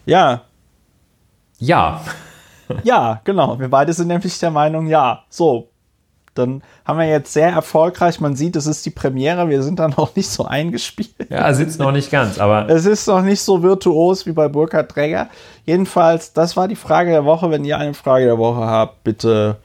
Ja. 0.04 0.42
Ja. 1.58 2.00
ja, 2.82 3.20
genau. 3.22 3.60
Wir 3.60 3.68
beide 3.68 3.92
sind 3.92 4.08
nämlich 4.08 4.38
der 4.40 4.50
Meinung, 4.50 4.88
ja. 4.88 5.22
So. 5.28 5.68
Dann 6.34 6.62
haben 6.86 6.98
wir 6.98 7.06
jetzt 7.06 7.34
sehr 7.34 7.50
erfolgreich, 7.50 8.18
man 8.18 8.36
sieht, 8.36 8.56
es 8.56 8.66
ist 8.66 8.86
die 8.86 8.90
Premiere, 8.90 9.50
wir 9.50 9.62
sind 9.62 9.78
da 9.78 9.88
noch 9.88 10.16
nicht 10.16 10.30
so 10.30 10.46
eingespielt. 10.46 11.10
Ja, 11.28 11.52
sitzt 11.52 11.78
noch 11.78 11.92
nicht 11.92 12.10
ganz, 12.10 12.38
aber. 12.38 12.70
Es 12.70 12.86
ist 12.86 13.06
noch 13.06 13.20
nicht 13.20 13.42
so 13.42 13.62
virtuos 13.62 14.24
wie 14.24 14.32
bei 14.32 14.48
Burkhard 14.48 14.90
Träger. 14.90 15.28
Jedenfalls, 15.66 16.32
das 16.32 16.56
war 16.56 16.68
die 16.68 16.76
Frage 16.76 17.10
der 17.10 17.26
Woche. 17.26 17.50
Wenn 17.50 17.66
ihr 17.66 17.76
eine 17.76 17.92
Frage 17.92 18.24
der 18.24 18.38
Woche 18.38 18.62
habt, 18.62 19.04
bitte 19.04 19.58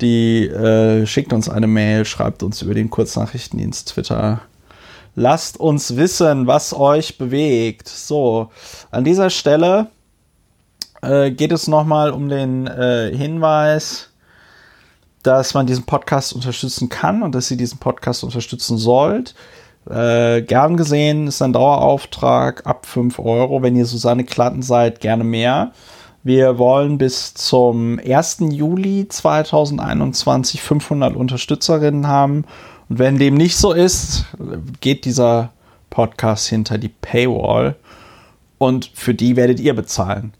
die 0.00 0.46
äh, 0.46 1.06
schickt 1.06 1.32
uns 1.32 1.48
eine 1.48 1.66
Mail, 1.66 2.04
schreibt 2.04 2.42
uns 2.42 2.62
über 2.62 2.74
den 2.74 2.90
Kurznachrichtendienst 2.90 3.88
Twitter. 3.88 4.40
Lasst 5.16 5.60
uns 5.60 5.96
wissen, 5.96 6.46
was 6.46 6.74
euch 6.74 7.18
bewegt. 7.18 7.88
So, 7.88 8.50
an 8.90 9.04
dieser 9.04 9.30
Stelle 9.30 9.88
äh, 11.02 11.30
geht 11.30 11.52
es 11.52 11.68
nochmal 11.68 12.10
um 12.10 12.28
den 12.28 12.66
äh, 12.66 13.16
Hinweis, 13.16 14.10
dass 15.22 15.54
man 15.54 15.66
diesen 15.66 15.84
Podcast 15.84 16.32
unterstützen 16.32 16.88
kann 16.88 17.22
und 17.22 17.34
dass 17.34 17.50
ihr 17.50 17.56
diesen 17.56 17.78
Podcast 17.78 18.24
unterstützen 18.24 18.76
sollt. 18.76 19.34
Äh, 19.88 20.42
gern 20.42 20.76
gesehen 20.76 21.26
ist 21.26 21.42
ein 21.42 21.52
Dauerauftrag 21.52 22.66
ab 22.66 22.86
5 22.86 23.18
Euro. 23.18 23.62
Wenn 23.62 23.76
ihr 23.76 23.86
Susanne 23.86 24.24
Klatten 24.24 24.62
seid, 24.62 25.00
gerne 25.00 25.24
mehr. 25.24 25.72
Wir 26.26 26.58
wollen 26.58 26.96
bis 26.96 27.34
zum 27.34 28.00
1. 28.02 28.38
Juli 28.50 29.06
2021 29.06 30.62
500 30.62 31.16
Unterstützerinnen 31.16 32.08
haben. 32.08 32.46
Und 32.88 32.98
wenn 32.98 33.18
dem 33.18 33.34
nicht 33.34 33.58
so 33.58 33.72
ist, 33.72 34.24
geht 34.80 35.04
dieser 35.04 35.52
Podcast 35.90 36.48
hinter 36.48 36.78
die 36.78 36.88
Paywall. 36.88 37.76
Und 38.56 38.90
für 38.94 39.12
die 39.12 39.36
werdet 39.36 39.60
ihr 39.60 39.74
bezahlen. 39.74 40.32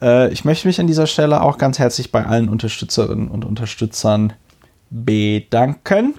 Äh, 0.00 0.32
ich 0.32 0.44
möchte 0.44 0.68
mich 0.68 0.78
an 0.78 0.86
dieser 0.86 1.08
Stelle 1.08 1.42
auch 1.42 1.58
ganz 1.58 1.80
herzlich 1.80 2.12
bei 2.12 2.24
allen 2.24 2.48
Unterstützerinnen 2.48 3.26
und 3.26 3.44
Unterstützern 3.44 4.34
bedanken. 4.90 6.14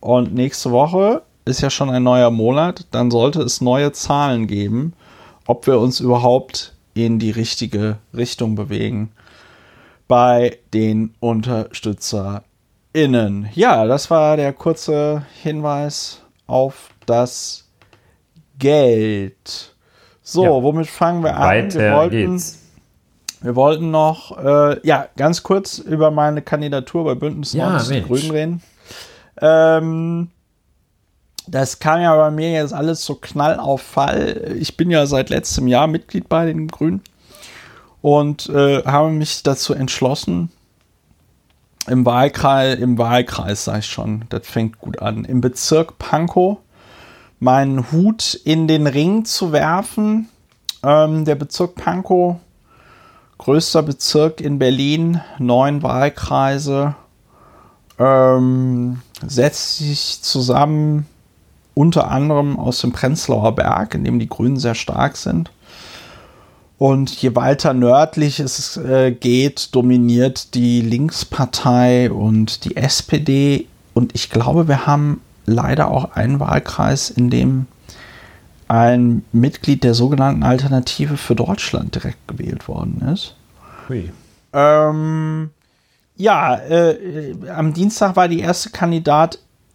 Und 0.00 0.34
nächste 0.34 0.70
Woche 0.70 1.22
ist 1.46 1.62
ja 1.62 1.70
schon 1.70 1.88
ein 1.88 2.02
neuer 2.02 2.30
Monat. 2.30 2.86
Dann 2.90 3.10
sollte 3.10 3.40
es 3.40 3.62
neue 3.62 3.92
Zahlen 3.92 4.46
geben, 4.46 4.92
ob 5.46 5.66
wir 5.66 5.78
uns 5.78 5.98
überhaupt 5.98 6.75
in 7.04 7.18
die 7.18 7.30
richtige 7.30 7.98
Richtung 8.14 8.54
bewegen 8.54 9.12
bei 10.08 10.58
den 10.72 11.14
UnterstützerInnen. 11.20 13.48
Ja, 13.54 13.86
das 13.86 14.10
war 14.10 14.36
der 14.36 14.52
kurze 14.52 15.24
Hinweis 15.42 16.22
auf 16.46 16.90
das 17.06 17.68
Geld. 18.58 19.74
So, 20.22 20.44
ja. 20.44 20.50
womit 20.50 20.86
fangen 20.86 21.22
wir 21.22 21.36
an? 21.36 21.42
Weiter 21.42 21.78
wir 21.78 21.92
wollten, 21.92 22.32
geht's. 22.32 22.62
Wir 23.42 23.54
wollten 23.54 23.90
noch, 23.90 24.36
äh, 24.38 24.80
ja, 24.86 25.08
ganz 25.16 25.42
kurz 25.42 25.78
über 25.78 26.10
meine 26.10 26.42
Kandidatur 26.42 27.04
bei 27.04 27.14
Bündnis 27.14 27.52
ja, 27.52 27.70
90 27.70 28.06
Grünen 28.06 28.30
reden. 28.30 28.62
Ähm, 29.40 30.30
das 31.46 31.78
kam 31.78 32.00
ja 32.00 32.16
bei 32.16 32.30
mir 32.30 32.52
jetzt 32.52 32.72
alles 32.72 33.04
so 33.04 33.14
knall 33.14 33.58
auf 33.58 33.82
Fall. 33.82 34.56
Ich 34.58 34.76
bin 34.76 34.90
ja 34.90 35.06
seit 35.06 35.30
letztem 35.30 35.68
Jahr 35.68 35.86
Mitglied 35.86 36.28
bei 36.28 36.46
den 36.46 36.68
Grünen 36.68 37.02
und 38.02 38.48
äh, 38.48 38.82
habe 38.84 39.10
mich 39.10 39.42
dazu 39.42 39.74
entschlossen, 39.74 40.50
im 41.86 42.04
Wahlkreis, 42.04 42.78
im 42.78 42.98
Wahlkreis 42.98 43.64
sag 43.64 43.78
ich 43.78 43.86
schon, 43.86 44.24
das 44.28 44.46
fängt 44.46 44.78
gut 44.78 45.00
an, 45.00 45.24
im 45.24 45.40
Bezirk 45.40 45.98
Pankow 45.98 46.58
meinen 47.38 47.92
Hut 47.92 48.34
in 48.44 48.66
den 48.66 48.86
Ring 48.86 49.24
zu 49.24 49.52
werfen. 49.52 50.28
Ähm, 50.82 51.24
der 51.24 51.34
Bezirk 51.34 51.74
Pankow, 51.74 52.36
größter 53.38 53.82
Bezirk 53.82 54.40
in 54.40 54.58
Berlin, 54.58 55.20
neun 55.38 55.82
Wahlkreise, 55.82 56.94
ähm, 57.98 59.00
setzt 59.26 59.78
sich 59.78 60.22
zusammen 60.22 61.06
unter 61.76 62.10
anderem 62.10 62.58
aus 62.58 62.80
dem 62.80 62.92
Prenzlauer 62.92 63.54
Berg, 63.54 63.94
in 63.94 64.02
dem 64.02 64.18
die 64.18 64.30
Grünen 64.30 64.56
sehr 64.56 64.74
stark 64.74 65.18
sind. 65.18 65.50
Und 66.78 67.10
je 67.10 67.36
weiter 67.36 67.74
nördlich 67.74 68.40
es 68.40 68.78
äh, 68.78 69.12
geht, 69.12 69.74
dominiert 69.74 70.54
die 70.54 70.80
Linkspartei 70.80 72.10
und 72.10 72.64
die 72.64 72.76
SPD. 72.76 73.66
Und 73.92 74.14
ich 74.14 74.30
glaube, 74.30 74.68
wir 74.68 74.86
haben 74.86 75.20
leider 75.44 75.90
auch 75.90 76.12
einen 76.12 76.40
Wahlkreis, 76.40 77.10
in 77.10 77.28
dem 77.28 77.66
ein 78.68 79.22
Mitglied 79.32 79.84
der 79.84 79.92
sogenannten 79.92 80.44
Alternative 80.44 81.18
für 81.18 81.34
Deutschland 81.34 81.94
direkt 81.94 82.26
gewählt 82.26 82.68
worden 82.68 83.06
ist. 83.12 83.36
Hui. 83.88 84.10
Ähm, 84.54 85.50
ja, 86.16 86.56
äh, 86.56 87.34
am 87.54 87.74
Dienstag 87.74 88.16
war 88.16 88.28
die 88.28 88.40
erste 88.40 88.70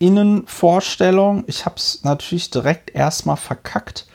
Kandidatinnenvorstellung. 0.01 1.43
Ich 1.47 1.65
habe 1.65 1.75
es 1.77 2.03
natürlich 2.03 2.49
direkt 2.49 2.93
erstmal 2.95 3.37
verkackt, 3.37 4.07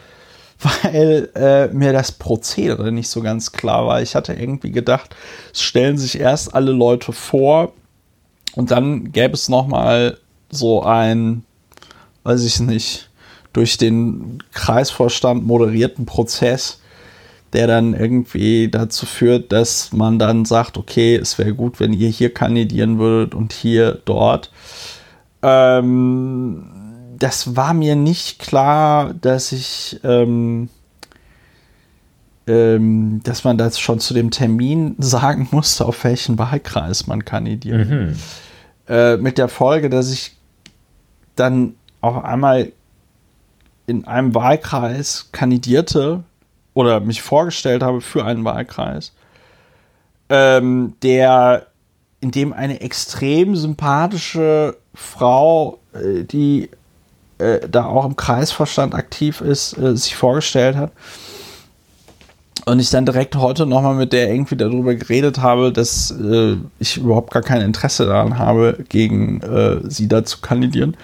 weil 0.82 1.30
äh, 1.34 1.68
mir 1.68 1.92
das 1.92 2.12
Prozedere 2.12 2.90
nicht 2.90 3.08
so 3.08 3.22
ganz 3.22 3.52
klar 3.52 3.86
war. 3.86 4.02
Ich 4.02 4.14
hatte 4.14 4.34
irgendwie 4.34 4.72
gedacht, 4.72 5.14
es 5.52 5.62
stellen 5.62 5.96
sich 5.96 6.18
erst 6.18 6.54
alle 6.54 6.72
Leute 6.72 7.12
vor 7.12 7.72
und 8.54 8.70
dann 8.70 9.12
gäbe 9.12 9.34
es 9.34 9.48
noch 9.48 9.66
mal 9.66 10.18
so 10.50 10.82
ein, 10.82 11.44
weiß 12.24 12.44
ich 12.44 12.60
nicht, 12.60 13.10
durch 13.52 13.78
den 13.78 14.42
Kreisvorstand 14.52 15.46
moderierten 15.46 16.04
Prozess, 16.04 16.80
der 17.52 17.66
dann 17.66 17.94
irgendwie 17.94 18.68
dazu 18.68 19.06
führt, 19.06 19.52
dass 19.52 19.92
man 19.92 20.18
dann 20.18 20.44
sagt, 20.44 20.76
okay, 20.76 21.16
es 21.16 21.38
wäre 21.38 21.54
gut, 21.54 21.80
wenn 21.80 21.92
ihr 21.92 22.08
hier 22.08 22.34
kandidieren 22.34 22.98
würdet 22.98 23.34
und 23.34 23.52
hier 23.52 24.00
dort. 24.04 24.50
Ähm, 25.46 26.64
das 27.18 27.54
war 27.54 27.72
mir 27.72 27.94
nicht 27.94 28.40
klar, 28.40 29.14
dass 29.14 29.52
ich, 29.52 30.00
ähm, 30.02 30.68
ähm, 32.48 33.20
dass 33.22 33.44
man 33.44 33.56
das 33.56 33.78
schon 33.78 34.00
zu 34.00 34.12
dem 34.12 34.32
Termin 34.32 34.96
sagen 34.98 35.48
musste, 35.52 35.84
auf 35.84 36.02
welchen 36.02 36.36
Wahlkreis 36.38 37.06
man 37.06 37.24
kandidiert. 37.24 37.88
Mhm. 37.88 38.16
Äh, 38.88 39.16
mit 39.18 39.38
der 39.38 39.48
Folge, 39.48 39.88
dass 39.88 40.12
ich 40.12 40.36
dann 41.36 41.74
auf 42.00 42.24
einmal 42.24 42.72
in 43.86 44.04
einem 44.04 44.34
Wahlkreis 44.34 45.28
kandidierte 45.30 46.24
oder 46.74 46.98
mich 46.98 47.22
vorgestellt 47.22 47.84
habe 47.84 48.00
für 48.00 48.24
einen 48.24 48.44
Wahlkreis, 48.44 49.12
ähm, 50.28 50.94
der 51.02 51.68
in 52.20 52.32
dem 52.32 52.52
eine 52.52 52.80
extrem 52.80 53.54
sympathische 53.54 54.76
Frau, 54.96 55.78
äh, 55.92 56.24
die 56.24 56.70
äh, 57.38 57.68
da 57.68 57.84
auch 57.84 58.06
im 58.06 58.16
Kreisvorstand 58.16 58.94
aktiv 58.94 59.40
ist, 59.40 59.76
äh, 59.78 59.94
sich 59.96 60.16
vorgestellt 60.16 60.76
hat. 60.76 60.92
Und 62.64 62.80
ich 62.80 62.90
dann 62.90 63.06
direkt 63.06 63.36
heute 63.36 63.64
nochmal 63.66 63.94
mit 63.94 64.12
der 64.12 64.30
irgendwie 64.30 64.56
darüber 64.56 64.94
geredet 64.94 65.38
habe, 65.38 65.70
dass 65.70 66.10
äh, 66.10 66.56
ich 66.80 66.96
überhaupt 66.96 67.30
gar 67.30 67.42
kein 67.42 67.60
Interesse 67.60 68.06
daran 68.06 68.38
habe, 68.38 68.84
gegen 68.88 69.40
äh, 69.42 69.78
sie 69.84 70.08
da 70.08 70.24
zu 70.24 70.40
kandidieren. 70.40 70.96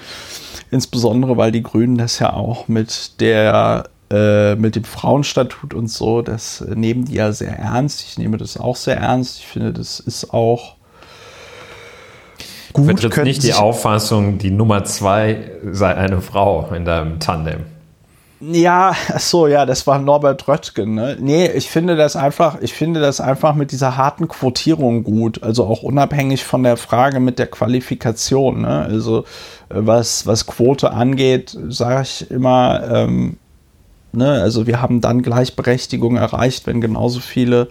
Insbesondere, 0.71 1.37
weil 1.37 1.53
die 1.53 1.63
Grünen 1.63 1.99
das 1.99 2.19
ja 2.19 2.33
auch 2.33 2.67
mit 2.67 3.21
der 3.21 3.85
äh, 4.11 4.57
mit 4.57 4.75
dem 4.75 4.85
Frauenstatut 4.85 5.75
und 5.75 5.89
so, 5.89 6.23
das 6.23 6.65
nehmen 6.75 7.05
die 7.05 7.15
ja 7.15 7.31
sehr 7.33 7.59
ernst. 7.59 8.03
Ich 8.09 8.19
nehme 8.19 8.39
das 8.39 8.57
auch 8.57 8.77
sehr 8.77 8.97
ernst. 8.97 9.39
Ich 9.39 9.47
finde, 9.47 9.73
das 9.73 10.01
ist 10.01 10.33
auch 10.33 10.77
gut. 12.73 13.01
Vertritt 13.01 13.25
nicht 13.25 13.43
die 13.43 13.55
Auffassung, 13.55 14.39
die 14.39 14.51
Nummer 14.51 14.85
zwei 14.85 15.51
sei 15.71 15.95
eine 15.95 16.21
Frau 16.21 16.71
in 16.75 16.85
deinem 16.85 17.21
Tandem. 17.21 17.61
Ja, 18.45 18.97
so, 19.19 19.47
ja, 19.47 19.65
das 19.67 19.87
war 19.87 20.01
Norbert 20.01 20.49
Röttgen. 20.49 20.97
Ne? 20.97 21.17
Nee, 21.21 21.47
ich 21.47 21.71
finde 21.71 21.95
das 21.97 22.17
einfach, 22.17 22.61
ich 22.61 22.73
finde 22.73 23.01
das 23.01 23.21
einfach 23.21 23.55
mit 23.55 23.71
dieser 23.71 23.97
harten 23.97 24.27
Quotierung 24.27 25.05
gut. 25.05 25.45
Also 25.45 25.65
auch 25.65 25.85
unabhängig 25.85 26.43
von 26.43 26.65
der 26.65 26.77
Frage 26.77 27.21
mit 27.21 27.39
der 27.39 27.47
Qualifikation. 27.47 28.63
Ne? 28.63 28.83
Also 28.83 29.21
äh, 29.69 29.77
was, 29.77 30.27
was 30.27 30.47
Quote 30.47 30.91
angeht, 30.91 31.57
sage 31.69 32.03
ich 32.03 32.31
immer, 32.33 32.83
ähm, 32.93 33.37
ne, 34.11 34.43
also 34.43 34.67
wir 34.67 34.83
haben 34.83 35.01
dann 35.01 35.23
Gleichberechtigung 35.23 36.17
erreicht, 36.17 36.67
wenn 36.67 36.81
genauso 36.81 37.21
viele 37.21 37.69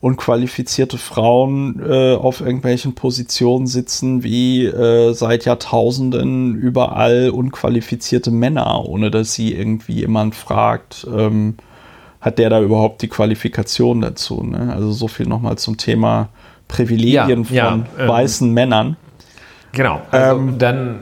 unqualifizierte 0.00 0.96
Frauen 0.96 1.82
äh, 1.86 2.14
auf 2.14 2.40
irgendwelchen 2.40 2.94
Positionen 2.94 3.66
sitzen 3.66 4.22
wie 4.22 4.64
äh, 4.64 5.12
seit 5.12 5.44
Jahrtausenden 5.44 6.54
überall 6.54 7.30
unqualifizierte 7.30 8.30
Männer, 8.30 8.86
ohne 8.86 9.10
dass 9.10 9.34
sie 9.34 9.52
irgendwie 9.52 9.92
jemand 9.92 10.34
fragt, 10.34 11.06
ähm, 11.14 11.56
hat 12.20 12.38
der 12.38 12.48
da 12.50 12.60
überhaupt 12.60 13.02
die 13.02 13.08
Qualifikation 13.08 14.00
dazu? 14.00 14.42
Ne? 14.42 14.72
Also 14.74 14.90
so 14.92 15.06
viel 15.08 15.26
nochmal 15.26 15.58
zum 15.58 15.76
Thema 15.76 16.28
Privilegien 16.66 17.44
ja, 17.50 17.70
von 17.70 17.84
ja, 17.86 17.86
ähm, 17.98 18.08
weißen 18.08 18.52
Männern. 18.52 18.96
Genau. 19.72 20.00
Also 20.10 20.36
ähm, 20.36 20.58
dann 20.58 21.00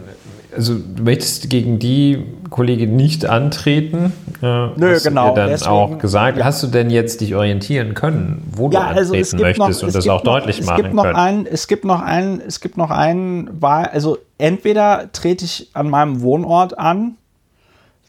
also 0.59 0.75
du 0.75 1.03
möchtest 1.05 1.49
gegen 1.49 1.79
die 1.79 2.27
Kollegin 2.51 2.97
nicht 2.97 3.25
antreten. 3.25 4.13
Äh, 4.43 4.67
Nö, 4.77 4.95
hast 4.95 5.05
genau. 5.05 5.29
Du 5.29 5.35
dir 5.35 5.41
dann 5.41 5.51
Deswegen, 5.51 5.71
auch 5.71 5.99
gesagt. 5.99 6.39
Ja. 6.39 6.45
Hast 6.45 6.65
du 6.65 6.67
denn 6.67 6.91
jetzt 6.91 7.21
dich 7.21 7.37
orientieren 7.37 7.95
können, 7.95 8.43
wo 8.51 8.69
ja, 8.71 8.93
du 8.93 8.99
also 8.99 9.15
antreten 9.15 9.41
möchtest 9.41 9.83
noch, 9.83 9.87
und 9.87 9.95
das 9.95 10.09
auch 10.09 10.25
noch, 10.25 10.41
deutlich 10.41 10.65
machen 10.67 10.83
gibt 10.83 10.95
noch 10.95 11.05
können? 11.05 11.17
Ein, 11.17 11.47
es 11.47 11.69
gibt 11.69 11.85
noch 11.85 12.01
einen, 12.01 12.41
es 12.41 12.61
gibt 12.61 12.77
noch 12.77 12.91
einen 12.91 13.63
Wahl, 13.63 13.87
also 13.87 14.19
entweder 14.37 15.11
trete 15.13 15.45
ich 15.45 15.71
an 15.75 15.89
meinem 15.89 16.23
Wohnort 16.23 16.77
an, 16.77 17.15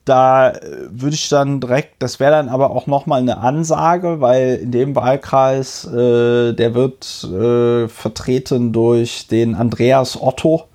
da 0.06 0.50
äh, 0.50 0.60
würde 0.90 1.14
ich 1.14 1.30
dann 1.30 1.60
direkt, 1.60 2.02
das 2.02 2.20
wäre 2.20 2.32
dann 2.32 2.50
aber 2.50 2.72
auch 2.72 2.88
nochmal 2.88 3.22
eine 3.22 3.38
Ansage, 3.38 4.22
weil 4.22 4.56
in 4.56 4.72
dem 4.72 4.96
Wahlkreis, 4.96 5.86
äh, 5.86 6.54
der 6.54 6.74
wird 6.74 7.24
äh, 7.26 7.88
vertreten 7.88 8.74
durch 8.74 9.28
den 9.28 9.54
Andreas 9.54 10.20
Otto 10.20 10.69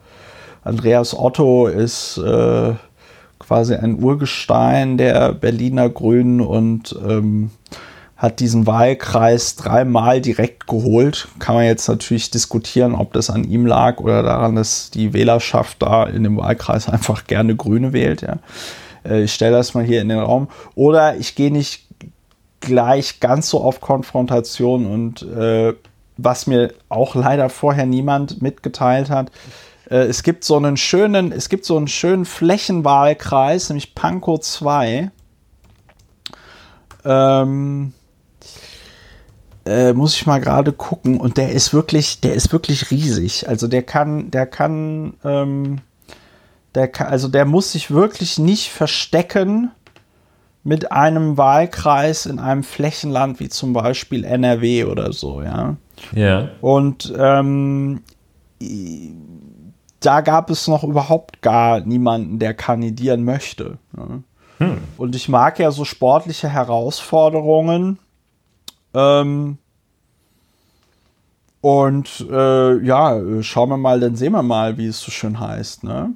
Andreas 0.65 1.17
Otto 1.17 1.67
ist 1.67 2.19
äh, 2.19 2.73
quasi 3.39 3.75
ein 3.75 4.03
Urgestein 4.03 4.97
der 4.97 5.33
Berliner 5.33 5.91
Grünen 5.91 6.41
und 6.41 6.97
ähm, 7.07 7.51
hat 8.17 8.41
diesen 8.41 8.67
Wahlkreis 8.67 9.57
dreimal 9.57 10.23
direkt 10.23 10.67
geholt. 10.67 11.29
Kann 11.39 11.57
man 11.57 11.65
jetzt 11.65 11.89
natürlich 11.89 12.31
diskutieren, 12.31 12.95
ob 12.95 13.13
das 13.13 13.29
an 13.29 13.45
ihm 13.45 13.67
lag 13.67 13.99
oder 13.99 14.23
daran, 14.23 14.57
dass 14.57 14.91
die 14.91 15.13
Wählerschaft 15.13 15.83
da 15.83 16.05
in 16.05 16.25
dem 16.25 16.39
Wahlkreis 16.39 16.89
einfach 16.89 17.27
gerne 17.27 17.55
Grüne 17.55 17.93
wählt. 17.93 18.23
Ja. 18.23 18.39
Äh, 19.05 19.25
ich 19.25 19.35
stelle 19.35 19.57
das 19.57 19.75
mal 19.75 19.85
hier 19.85 20.01
in 20.01 20.09
den 20.09 20.21
Raum. 20.21 20.49
Oder 20.75 21.17
ich 21.17 21.35
gehe 21.35 21.51
nicht 21.53 21.87
gleich 22.61 23.21
ganz 23.21 23.51
so 23.51 23.61
auf 23.61 23.83
Konfrontation 23.83 24.87
und 24.87 25.23
äh, 25.23 25.75
was 26.17 26.47
mir 26.47 26.73
auch 26.89 27.15
leider 27.15 27.51
vorher 27.51 27.85
niemand 27.85 28.41
mitgeteilt 28.41 29.11
hat, 29.11 29.31
es 29.87 30.23
gibt 30.23 30.45
so 30.45 30.57
einen 30.57 30.77
schönen, 30.77 31.33
es 31.33 31.49
gibt 31.49 31.65
so 31.65 31.77
einen 31.77 31.89
schönen 31.89 32.25
Flächenwahlkreis, 32.25 33.69
nämlich 33.69 33.95
Pankow 33.95 34.41
2. 34.41 35.11
Ähm, 37.05 37.93
äh, 39.67 39.93
muss 39.93 40.15
ich 40.17 40.27
mal 40.27 40.41
gerade 40.41 40.73
gucken 40.73 41.21
und 41.21 41.37
der 41.37 41.53
ist 41.53 41.73
wirklich, 41.73 42.21
der 42.21 42.35
ist 42.35 42.53
wirklich 42.53 42.91
riesig. 42.91 43.49
Also 43.49 43.67
der 43.67 43.83
kann, 43.83 44.31
der 44.31 44.47
kann, 44.47 45.15
ähm, 45.25 45.79
der 46.75 46.89
kann, 46.89 47.09
also 47.09 47.29
der 47.29 47.45
muss 47.45 47.73
sich 47.73 47.91
wirklich 47.91 48.39
nicht 48.39 48.71
verstecken 48.71 49.71
mit 50.65 50.93
einem 50.93 51.37
Wahlkreis 51.37 52.27
in 52.27 52.39
einem 52.39 52.63
Flächenland 52.63 53.39
wie 53.39 53.51
zum 53.51 53.75
Beispiel 53.75 54.25
NRW 54.25 54.85
oder 54.85 55.13
so, 55.13 55.43
ja. 55.43 55.77
Ja. 56.15 56.49
Und 56.61 57.13
ähm, 57.17 58.03
da 60.05 60.21
gab 60.21 60.51
es 60.51 60.69
noch 60.69 60.85
überhaupt 60.85 61.43
gar 61.43 61.81
niemanden, 61.81 62.39
der 62.39 62.55
kandidieren 62.55 63.25
möchte. 63.25 63.79
Ne? 63.93 64.23
Hm. 64.59 64.79
Und 64.97 65.17
ich 65.17 65.29
mag 65.29 65.59
ja 65.59 65.71
so 65.71 65.85
sportliche 65.85 66.49
Herausforderungen. 66.49 67.99
Ähm, 68.95 69.59
und 71.61 72.27
äh, 72.31 72.79
ja, 72.85 73.43
schauen 73.43 73.71
wir 73.71 73.77
mal, 73.77 73.99
dann 74.01 74.17
sehen 74.17 74.33
wir 74.33 74.43
mal, 74.43 74.77
wie 74.77 74.87
es 74.87 75.01
so 75.01 75.11
schön 75.11 75.41
heißt. 75.41 75.83
Ne? 75.85 76.11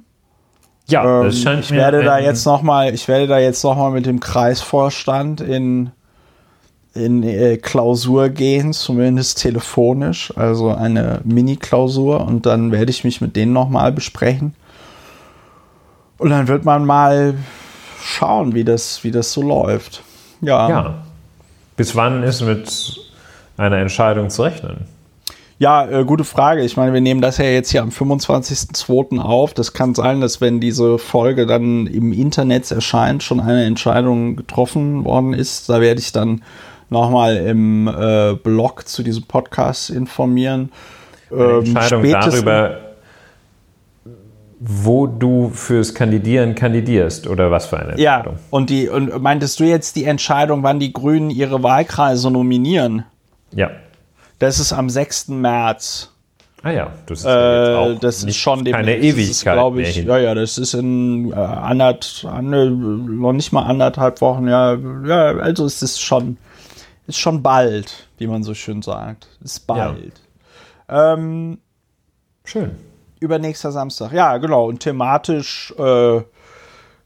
Ja, 0.87 1.21
ähm, 1.21 1.29
ich 1.29 1.71
werde 1.71 2.03
da 2.03 2.19
jetzt 2.19 2.45
noch 2.45 2.61
mal, 2.61 2.93
ich 2.93 3.07
werde 3.07 3.27
da 3.27 3.39
jetzt 3.39 3.63
noch 3.63 3.75
mal 3.75 3.91
mit 3.91 4.05
dem 4.05 4.19
Kreisvorstand 4.19 5.41
in 5.41 5.91
in 6.93 7.23
äh, 7.23 7.57
Klausur 7.57 8.29
gehen, 8.29 8.73
zumindest 8.73 9.41
telefonisch, 9.41 10.33
also 10.35 10.69
eine 10.69 11.21
Mini-Klausur 11.23 12.21
und 12.21 12.45
dann 12.45 12.71
werde 12.71 12.89
ich 12.89 13.03
mich 13.03 13.21
mit 13.21 13.35
denen 13.35 13.53
nochmal 13.53 13.91
besprechen. 13.91 14.53
Und 16.17 16.31
dann 16.31 16.47
wird 16.47 16.65
man 16.65 16.85
mal 16.85 17.35
schauen, 18.01 18.53
wie 18.53 18.63
das, 18.63 19.03
wie 19.03 19.11
das 19.11 19.31
so 19.31 19.41
läuft. 19.41 20.03
Ja. 20.41 20.69
ja. 20.69 20.95
Bis 21.77 21.95
wann 21.95 22.23
ist 22.23 22.41
mit 22.41 22.99
einer 23.57 23.77
Entscheidung 23.77 24.29
zu 24.29 24.43
rechnen? 24.43 24.87
Ja, 25.59 25.85
äh, 25.89 26.05
gute 26.05 26.23
Frage. 26.23 26.61
Ich 26.63 26.77
meine, 26.77 26.93
wir 26.93 27.01
nehmen 27.01 27.19
das 27.21 27.37
ja 27.37 27.43
jetzt 27.43 27.71
hier 27.71 27.81
am 27.81 27.89
25.02. 27.89 29.19
auf. 29.19 29.53
Das 29.53 29.73
kann 29.73 29.93
sein, 29.93 30.21
dass 30.21 30.39
wenn 30.39 30.61
diese 30.61 30.97
Folge 30.97 31.45
dann 31.45 31.85
im 31.85 32.13
Internet 32.13 32.71
erscheint, 32.71 33.23
schon 33.23 33.41
eine 33.41 33.65
Entscheidung 33.65 34.37
getroffen 34.37 35.03
worden 35.03 35.33
ist. 35.33 35.69
Da 35.69 35.81
werde 35.81 35.99
ich 35.99 36.13
dann 36.13 36.41
nochmal 36.89 37.37
im 37.37 37.87
äh, 37.87 38.33
Blog 38.33 38.87
zu 38.87 39.03
diesem 39.03 39.23
Podcast 39.23 39.89
informieren. 39.89 40.71
Ähm, 41.31 41.65
Entscheidung 41.65 42.09
darüber, 42.09 42.77
wo 44.59 45.07
du 45.07 45.49
fürs 45.49 45.93
Kandidieren 45.93 46.53
kandidierst 46.55 47.27
oder 47.27 47.49
was 47.49 47.67
für 47.67 47.77
eine 47.77 47.91
Entscheidung? 47.93 48.33
Ja, 48.33 48.39
und, 48.49 48.69
die, 48.69 48.89
und 48.89 49.21
meintest 49.21 49.59
du 49.59 49.63
jetzt 49.63 49.95
die 49.95 50.03
Entscheidung, 50.03 50.63
wann 50.63 50.79
die 50.79 50.91
Grünen 50.91 51.29
ihre 51.29 51.63
Wahlkreise 51.63 52.29
nominieren? 52.29 53.05
Ja. 53.53 53.71
Das 54.39 54.59
ist 54.59 54.73
am 54.73 54.89
6. 54.89 55.29
März. 55.29 56.11
Ah 56.61 56.71
ja, 56.71 56.91
das 57.05 57.19
ist, 57.19 57.25
ja 57.25 57.77
auch 57.77 57.99
das 57.99 58.23
ist 58.23 58.35
schon 58.35 58.65
keine 58.65 58.97
Ewigkeit. 58.97 59.53
glaube 59.53 59.81
ich. 59.81 59.95
Ja, 59.95 60.17
ja, 60.17 60.35
das 60.35 60.57
ist 60.57 60.73
in 60.73 61.31
äh, 61.31 61.35
anderth, 61.35 62.25
andere, 62.29 62.69
noch 62.69 63.31
nicht 63.31 63.53
mal 63.53 63.63
anderthalb 63.63 64.19
Wochen. 64.19 64.47
Ja, 64.49 64.77
ja, 65.05 65.37
also 65.37 65.65
ist 65.65 65.81
es 65.81 66.01
schon, 66.01 66.37
ist 67.09 67.19
schon 67.19 67.43
bald, 67.43 68.07
wie 68.17 68.27
man 68.27 68.43
so 68.43 68.53
schön 68.53 68.81
sagt. 68.81 69.27
Ist 69.43 69.67
bald. 69.67 70.21
Ja. 70.87 71.13
Ähm, 71.13 71.59
schön 72.45 72.77
übernächster 73.19 73.71
Samstag. 73.71 74.11
Ja, 74.13 74.37
genau. 74.37 74.67
Und 74.67 74.79
thematisch 74.79 75.73
äh, 75.77 76.21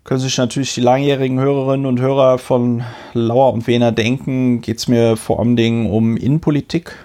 können 0.04 0.20
sich 0.20 0.38
natürlich 0.38 0.74
die 0.74 0.82
langjährigen 0.82 1.40
Hörerinnen 1.40 1.86
und 1.86 2.00
Hörer 2.00 2.38
von 2.38 2.84
Lauer 3.14 3.54
und 3.54 3.68
Wehner 3.68 3.92
denken, 3.92 4.62
geht 4.62 4.78
es 4.78 4.88
mir 4.88 5.18
vor 5.18 5.40
allem 5.40 5.56
Dingen 5.56 5.90
um 5.90 6.18
Innenpolitik. 6.18 6.96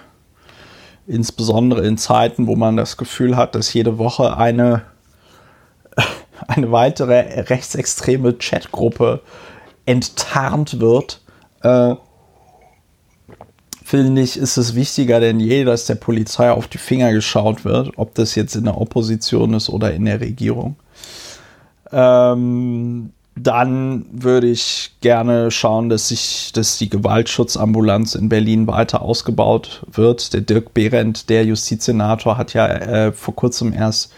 Insbesondere 1.07 1.85
in 1.87 1.97
Zeiten, 1.97 2.45
wo 2.45 2.55
man 2.55 2.77
das 2.77 2.97
Gefühl 2.97 3.35
hat, 3.35 3.55
dass 3.55 3.73
jede 3.73 3.97
Woche 3.97 4.37
eine, 4.37 4.83
eine 6.47 6.71
weitere 6.71 7.41
rechtsextreme 7.49 8.37
Chatgruppe 8.37 9.21
enttarnt 9.85 10.79
wird. 10.79 11.21
Äh, 11.63 11.95
finde 13.89 14.21
ich, 14.21 14.37
ist 14.37 14.57
es 14.57 14.75
wichtiger 14.75 15.19
denn 15.19 15.39
je, 15.39 15.63
dass 15.63 15.85
der 15.85 15.95
Polizei 15.95 16.51
auf 16.51 16.67
die 16.67 16.77
Finger 16.77 17.11
geschaut 17.11 17.65
wird, 17.65 17.93
ob 17.95 18.13
das 18.13 18.35
jetzt 18.35 18.55
in 18.55 18.65
der 18.65 18.79
Opposition 18.79 19.55
ist 19.55 19.67
oder 19.67 19.91
in 19.91 20.05
der 20.05 20.21
Regierung. 20.21 20.75
Ähm, 21.91 23.13
dann 23.35 24.05
würde 24.11 24.47
ich 24.47 24.91
gerne 25.01 25.49
schauen, 25.49 25.89
dass 25.89 26.09
sich, 26.09 26.51
dass 26.53 26.77
die 26.77 26.89
Gewaltschutzambulanz 26.89 28.13
in 28.13 28.29
Berlin 28.29 28.67
weiter 28.67 29.01
ausgebaut 29.01 29.83
wird. 29.91 30.33
Der 30.33 30.41
Dirk 30.41 30.75
Behrendt, 30.75 31.27
der 31.31 31.45
Justizsenator, 31.45 32.37
hat 32.37 32.53
ja 32.53 32.67
äh, 32.67 33.11
vor 33.11 33.35
kurzem 33.35 33.73
erst 33.73 34.13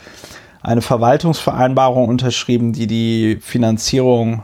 eine 0.61 0.81
Verwaltungsvereinbarung 0.81 2.09
unterschrieben, 2.09 2.73
die 2.73 2.87
die 2.87 3.37
Finanzierung 3.41 4.43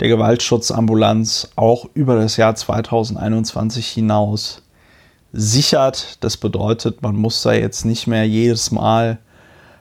der 0.00 0.08
Gewaltschutzambulanz 0.08 1.50
auch 1.56 1.86
über 1.94 2.16
das 2.16 2.36
Jahr 2.36 2.54
2021 2.54 3.88
hinaus 3.88 4.62
sichert. 5.32 6.22
Das 6.24 6.36
bedeutet, 6.36 7.02
man 7.02 7.16
muss 7.16 7.42
da 7.42 7.52
jetzt 7.52 7.84
nicht 7.84 8.06
mehr 8.06 8.26
jedes 8.26 8.70
Mal 8.70 9.18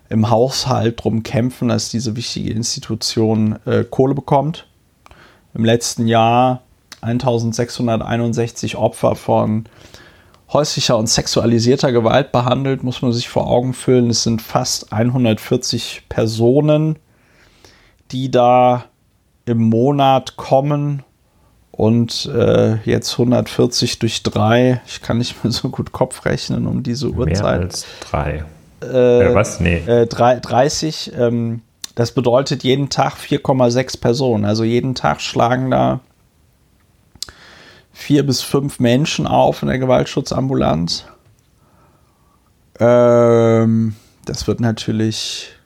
im 0.10 0.30
Haushalt 0.30 1.04
drum 1.04 1.24
kämpfen, 1.24 1.68
dass 1.68 1.90
diese 1.90 2.16
wichtige 2.16 2.52
Institution 2.52 3.60
äh, 3.66 3.84
Kohle 3.84 4.16
bekommt. 4.16 4.68
Im 5.54 5.66
letzten 5.66 6.08
Jahr 6.08 6.62
1661 7.02 8.76
Opfer 8.76 9.16
von 9.16 9.66
häuslicher 10.52 10.98
und 10.98 11.08
sexualisierter 11.08 11.92
Gewalt 11.92 12.32
behandelt, 12.32 12.84
muss 12.84 13.02
man 13.02 13.12
sich 13.12 13.28
vor 13.28 13.48
Augen 13.48 13.74
führen. 13.74 14.10
Es 14.10 14.24
sind 14.24 14.42
fast 14.42 14.94
140 14.94 16.04
Personen, 16.08 16.98
die 18.12 18.32
da 18.32 18.86
im 19.48 19.70
Monat 19.70 20.36
kommen 20.36 21.04
und 21.72 22.30
äh, 22.34 22.76
jetzt 22.84 23.14
140 23.14 24.00
durch 24.00 24.24
3. 24.24 24.82
Ich 24.86 25.02
kann 25.02 25.18
nicht 25.18 25.44
mehr 25.44 25.52
so 25.52 25.70
gut 25.70 25.92
Kopf 25.92 26.26
rechnen 26.26 26.68
um 26.68 26.84
diese 26.84 27.10
Uhrzeit. 27.10 27.42
Mehr 27.42 27.46
als 27.46 27.86
3. 28.02 28.46
Äh, 28.82 28.86
äh, 28.86 29.36
was? 29.36 29.60
Nee. 29.60 29.78
Äh, 29.78 30.06
30. 30.06 31.14
Ähm, 31.18 31.62
das 31.96 32.12
bedeutet 32.12 32.64
jeden 32.64 32.90
Tag 32.90 33.16
4,6 33.16 34.00
Personen. 34.00 34.46
Also 34.46 34.64
jeden 34.64 34.96
Tag 34.96 35.22
schlagen 35.22 35.72
da 35.72 36.02
vier 37.94 38.26
bis 38.26 38.44
fünf 38.44 38.80
Menschen 38.80 39.26
auf 39.26 39.64
in 39.64 39.70
der 39.70 39.80
Gewaltschutzambulanz. 39.80 41.06
Ähm, 42.80 43.96
das 44.26 44.46
wird 44.48 44.60
natürlich 44.60 45.57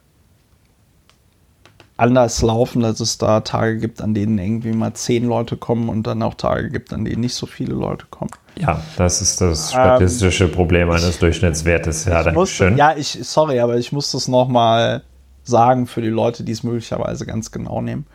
anders 2.02 2.42
laufen, 2.42 2.82
dass 2.82 3.00
es 3.00 3.20
da 3.20 3.42
Tage 3.42 3.78
gibt, 3.78 4.02
an 4.02 4.16
denen 4.16 4.40
irgendwie 4.40 4.72
mal 4.72 4.94
zehn 4.94 5.28
Leute 5.28 5.56
kommen 5.56 5.88
und 5.88 6.08
dann 6.08 6.24
auch 6.24 6.34
Tage 6.34 6.70
gibt, 6.70 6.94
an 6.94 7.06
denen 7.06 7.22
nicht 7.22 7.36
so 7.36 7.46
viele 7.46 7.76
Leute 7.76 8.08
kommen. 8.10 8.32
Ja, 8.60 8.82
das 8.98 9.22
ist 9.22 9.40
das 9.40 9.72
statistische 9.72 10.46
ähm, 10.46 10.52
Problem 10.52 10.90
eines 10.90 11.10
ich, 11.10 11.20
Durchschnittswertes. 11.20 12.06
Ja, 12.06 12.24
danke 12.24 12.48
schön. 12.48 12.76
Ja, 12.76 12.96
ich, 12.98 13.20
sorry, 13.22 13.60
aber 13.60 13.78
ich 13.78 13.92
muss 13.92 14.12
das 14.12 14.28
nochmal 14.28 15.04
sagen 15.44 15.86
für 15.86 16.02
die 16.02 16.10
Leute, 16.10 16.44
die 16.44 16.52
es 16.52 16.64
möglicherweise 16.64 17.26
ganz 17.26 17.52
genau 17.52 17.82
nehmen. 17.82 18.08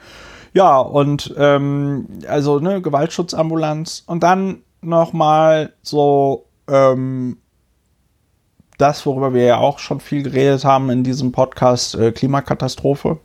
Ja, 0.53 0.79
und 0.79 1.35
ähm, 1.39 2.09
also 2.29 2.59
ne, 2.59 2.83
Gewaltschutzambulanz 2.83 4.03
und 4.07 4.23
dann 4.23 4.63
nochmal 4.81 5.75
so 5.83 6.47
ähm, 6.69 7.39
das, 8.79 9.07
worüber 9.07 9.33
wir 9.33 9.45
ja 9.45 9.59
auch 9.59 9.79
schon 9.79 10.01
viel 10.01 10.23
geredet 10.23 10.65
haben 10.65 10.91
in 10.91 11.05
diesem 11.05 11.31
Podcast, 11.31 11.95
äh, 11.95 12.11
Klimakatastrophe. 12.11 13.19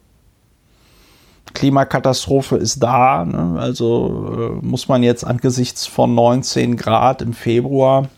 Klimakatastrophe 1.53 2.57
ist 2.57 2.81
da. 2.81 3.25
Ne? 3.25 3.59
Also 3.59 4.59
äh, 4.61 4.65
muss 4.65 4.87
man 4.87 5.03
jetzt 5.03 5.23
angesichts 5.23 5.85
von 5.85 6.15
19 6.15 6.77
Grad 6.77 7.21
im 7.21 7.33
Februar 7.33 8.09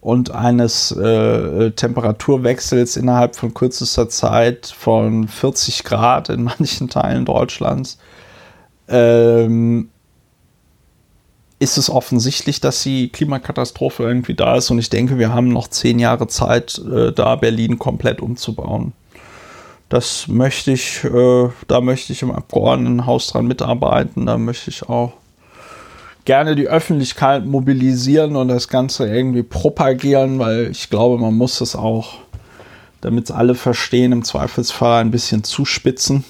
und 0.00 0.30
eines 0.32 0.90
äh, 0.92 1.70
Temperaturwechsels 1.70 2.96
innerhalb 2.96 3.36
von 3.36 3.54
kürzester 3.54 4.08
Zeit 4.08 4.66
von 4.66 5.28
40 5.28 5.84
Grad 5.84 6.28
in 6.28 6.44
manchen 6.58 6.90
Teilen 6.90 7.24
Deutschlands 7.24 7.98
ähm, 8.88 9.88
ist 11.58 11.78
es 11.78 11.88
offensichtlich, 11.88 12.60
dass 12.60 12.82
die 12.82 13.08
Klimakatastrophe 13.08 14.02
irgendwie 14.02 14.34
da 14.34 14.56
ist. 14.56 14.70
Und 14.70 14.78
ich 14.78 14.90
denke, 14.90 15.18
wir 15.18 15.32
haben 15.32 15.48
noch 15.48 15.68
zehn 15.68 15.98
Jahre 15.98 16.26
Zeit, 16.26 16.78
äh, 16.78 17.12
da 17.12 17.36
Berlin 17.36 17.78
komplett 17.78 18.20
umzubauen. 18.20 18.92
Das 19.88 20.28
möchte 20.28 20.72
ich, 20.72 21.04
äh, 21.04 21.48
da 21.68 21.80
möchte 21.80 22.12
ich 22.12 22.22
im 22.22 22.30
Abgeordnetenhaus 22.30 23.28
dran 23.28 23.46
mitarbeiten. 23.46 24.26
Da 24.26 24.38
möchte 24.38 24.70
ich 24.70 24.88
auch 24.88 25.12
gerne 26.24 26.56
die 26.56 26.68
Öffentlichkeit 26.68 27.44
mobilisieren 27.44 28.36
und 28.36 28.48
das 28.48 28.68
Ganze 28.68 29.06
irgendwie 29.06 29.42
propagieren, 29.42 30.38
weil 30.38 30.70
ich 30.70 30.90
glaube, 30.90 31.18
man 31.18 31.34
muss 31.34 31.60
es 31.60 31.76
auch, 31.76 32.14
damit 33.02 33.24
es 33.24 33.30
alle 33.30 33.54
verstehen, 33.54 34.12
im 34.12 34.24
Zweifelsfall 34.24 35.02
ein 35.02 35.10
bisschen 35.10 35.44
zuspitzen. 35.44 36.24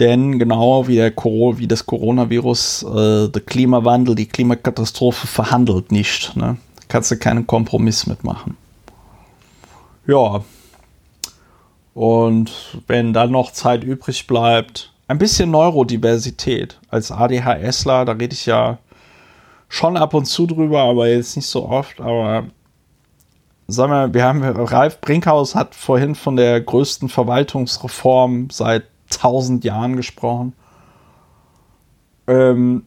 Denn 0.00 0.38
genau 0.38 0.88
wie, 0.88 0.96
der 0.96 1.12
wie 1.14 1.68
das 1.68 1.86
Coronavirus, 1.86 2.82
äh, 2.82 3.28
der 3.28 3.42
Klimawandel, 3.44 4.14
die 4.14 4.26
Klimakatastrophe 4.26 5.26
verhandelt 5.26 5.92
nicht. 5.92 6.34
Ne? 6.34 6.56
Da 6.76 6.82
kannst 6.88 7.10
du 7.10 7.16
keinen 7.18 7.46
Kompromiss 7.46 8.06
mitmachen. 8.06 8.56
Ja, 10.06 10.42
und 11.94 12.50
wenn 12.86 13.12
dann 13.12 13.30
noch 13.30 13.52
Zeit 13.52 13.84
übrig 13.84 14.26
bleibt, 14.26 14.92
ein 15.08 15.18
bisschen 15.18 15.50
Neurodiversität. 15.50 16.78
Als 16.88 17.10
ADHSler, 17.10 18.04
da 18.04 18.12
rede 18.12 18.34
ich 18.34 18.46
ja 18.46 18.78
schon 19.68 19.96
ab 19.96 20.14
und 20.14 20.26
zu 20.26 20.46
drüber, 20.46 20.82
aber 20.82 21.08
jetzt 21.08 21.36
nicht 21.36 21.48
so 21.48 21.68
oft. 21.68 22.00
Aber 22.00 22.44
sagen 23.66 23.92
wir, 23.92 24.14
wir 24.14 24.24
haben, 24.24 24.42
Ralf 24.42 25.00
Brinkhaus 25.00 25.54
hat 25.54 25.74
vorhin 25.74 26.14
von 26.14 26.36
der 26.36 26.60
größten 26.60 27.08
Verwaltungsreform 27.08 28.48
seit 28.50 28.84
tausend 29.10 29.64
Jahren 29.64 29.96
gesprochen. 29.96 30.54
Ähm, 32.26 32.86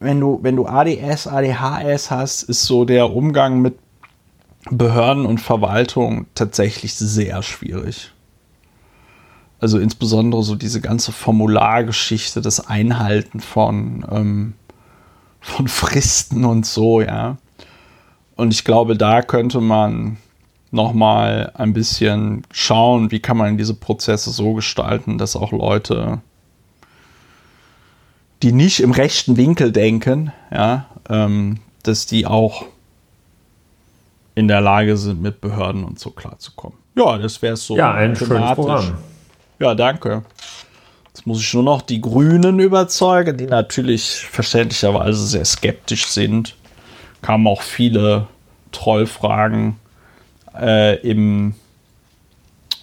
wenn 0.00 0.20
du, 0.20 0.38
wenn 0.42 0.56
du 0.56 0.66
ADS, 0.66 1.26
ADHS 1.26 2.10
hast, 2.10 2.42
ist 2.44 2.64
so 2.64 2.84
der 2.84 3.14
Umgang 3.14 3.60
mit 3.60 3.78
Behörden 4.70 5.26
und 5.26 5.40
Verwaltung 5.40 6.26
tatsächlich 6.34 6.94
sehr 6.94 7.42
schwierig. 7.42 8.12
Also 9.60 9.78
insbesondere 9.78 10.42
so 10.42 10.54
diese 10.54 10.80
ganze 10.80 11.12
Formulargeschichte, 11.12 12.40
das 12.40 12.66
Einhalten 12.66 13.40
von, 13.40 14.04
ähm, 14.10 14.54
von 15.40 15.68
Fristen 15.68 16.44
und 16.44 16.66
so, 16.66 17.00
ja. 17.00 17.36
Und 18.34 18.52
ich 18.52 18.64
glaube, 18.64 18.96
da 18.96 19.22
könnte 19.22 19.60
man 19.60 20.16
noch 20.72 20.94
mal 20.94 21.52
ein 21.54 21.74
bisschen 21.74 22.44
schauen, 22.50 23.10
wie 23.10 23.20
kann 23.20 23.36
man 23.36 23.58
diese 23.58 23.74
Prozesse 23.74 24.30
so 24.30 24.54
gestalten, 24.54 25.18
dass 25.18 25.36
auch 25.36 25.52
Leute, 25.52 26.22
die 28.42 28.52
nicht 28.52 28.80
im 28.80 28.90
rechten 28.90 29.36
Winkel 29.36 29.70
denken, 29.70 30.32
ja, 30.50 30.86
ähm, 31.08 31.58
dass 31.82 32.06
die 32.06 32.26
auch 32.26 32.64
in 34.34 34.48
der 34.48 34.60
Lage 34.60 34.96
sind, 34.96 35.20
mit 35.20 35.40
Behörden 35.40 35.84
und 35.84 35.98
so 35.98 36.10
klarzukommen. 36.10 36.78
Ja, 36.96 37.18
das 37.18 37.40
wäre 37.42 37.56
so. 37.56 37.76
Ja, 37.76 37.92
ein 37.92 38.16
schönes 38.16 38.54
Programm. 38.54 38.94
Ja, 39.58 39.74
danke. 39.74 40.22
Jetzt 41.08 41.26
muss 41.26 41.40
ich 41.40 41.54
nur 41.54 41.62
noch 41.62 41.82
die 41.82 42.00
Grünen 42.00 42.58
überzeugen, 42.58 43.36
die 43.36 43.46
natürlich 43.46 44.26
verständlicherweise 44.30 45.26
sehr 45.26 45.44
skeptisch 45.44 46.06
sind. 46.06 46.56
Kamen 47.20 47.46
auch 47.46 47.62
viele 47.62 48.26
Trollfragen 48.72 49.76
äh, 50.58 50.96
im, 51.00 51.54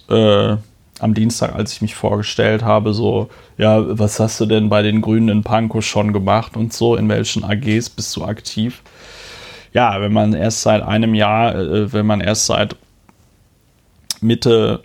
äh, 0.08 0.56
am 1.00 1.14
Dienstag, 1.14 1.54
als 1.54 1.72
ich 1.72 1.82
mich 1.82 1.94
vorgestellt 1.94 2.62
habe, 2.62 2.94
so, 2.94 3.30
ja, 3.58 3.98
was 3.98 4.20
hast 4.20 4.40
du 4.40 4.46
denn 4.46 4.68
bei 4.68 4.82
den 4.82 5.00
Grünen 5.00 5.28
in 5.28 5.42
Pankow 5.42 5.84
schon 5.84 6.12
gemacht 6.12 6.56
und 6.56 6.72
so, 6.72 6.94
in 6.96 7.08
welchen 7.08 7.44
AGs 7.44 7.90
bist 7.90 8.16
du 8.16 8.24
aktiv? 8.24 8.82
Ja, 9.72 10.00
wenn 10.00 10.12
man 10.12 10.32
erst 10.32 10.62
seit 10.62 10.82
einem 10.82 11.14
Jahr, 11.14 11.54
äh, 11.54 11.92
wenn 11.92 12.06
man 12.06 12.20
erst 12.20 12.46
seit 12.46 12.76
Mitte 14.20 14.82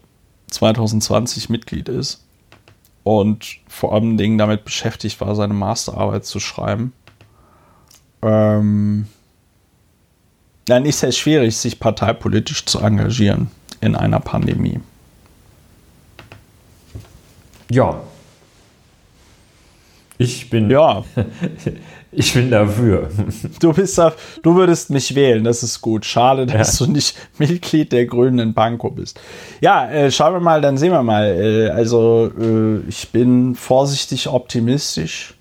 2020 0.51 1.49
Mitglied 1.49 1.89
ist 1.89 2.23
und 3.03 3.57
vor 3.67 3.93
allem 3.93 4.17
Dingen 4.17 4.37
damit 4.37 4.63
beschäftigt 4.63 5.19
war, 5.21 5.35
seine 5.35 5.53
Masterarbeit 5.53 6.25
zu 6.25 6.39
schreiben, 6.39 6.93
ähm, 8.21 9.07
dann 10.65 10.85
ist 10.85 11.03
es 11.03 11.17
schwierig, 11.17 11.55
sich 11.57 11.79
parteipolitisch 11.79 12.65
zu 12.65 12.79
engagieren 12.79 13.51
in 13.81 13.95
einer 13.95 14.19
Pandemie. 14.19 14.79
Ja. 17.69 18.01
Ich 20.17 20.49
bin. 20.49 20.69
Ja. 20.69 21.03
ich 22.15 22.33
bin 22.33 22.49
dafür. 22.49 23.09
Du 23.59 23.73
bist 23.73 23.97
da, 23.97 24.13
du 24.43 24.55
würdest 24.55 24.89
mich 24.89 25.15
wählen, 25.15 25.43
das 25.43 25.63
ist 25.63 25.81
gut. 25.81 26.05
Schade, 26.05 26.45
dass 26.45 26.79
ja. 26.79 26.85
du 26.85 26.91
nicht 26.91 27.15
Mitglied 27.37 27.91
der 27.91 28.05
Grünen 28.05 28.39
in 28.39 28.53
Pankow 28.53 28.93
bist. 28.93 29.19
Ja, 29.61 29.89
äh, 29.89 30.11
schauen 30.11 30.33
wir 30.33 30.39
mal, 30.39 30.61
dann 30.61 30.77
sehen 30.77 30.91
wir 30.91 31.03
mal. 31.03 31.25
Äh, 31.25 31.69
also, 31.69 32.31
äh, 32.39 32.79
ich 32.87 33.09
bin 33.11 33.55
vorsichtig 33.55 34.27
optimistisch. 34.27 35.35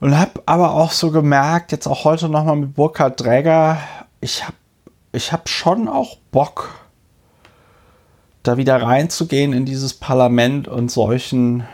Und 0.00 0.18
habe 0.18 0.42
aber 0.46 0.74
auch 0.74 0.90
so 0.90 1.10
gemerkt, 1.10 1.70
jetzt 1.70 1.86
auch 1.86 2.04
heute 2.04 2.28
nochmal 2.28 2.56
mit 2.56 2.74
Burkhard 2.74 3.20
Dräger, 3.20 3.78
ich 4.20 4.44
habe 4.44 4.56
ich 5.12 5.32
hab 5.32 5.48
schon 5.48 5.88
auch 5.88 6.16
Bock, 6.32 6.70
da 8.42 8.56
wieder 8.56 8.82
reinzugehen 8.82 9.52
in 9.52 9.64
dieses 9.64 9.94
Parlament 9.94 10.66
und 10.66 10.90
solchen 10.90 11.64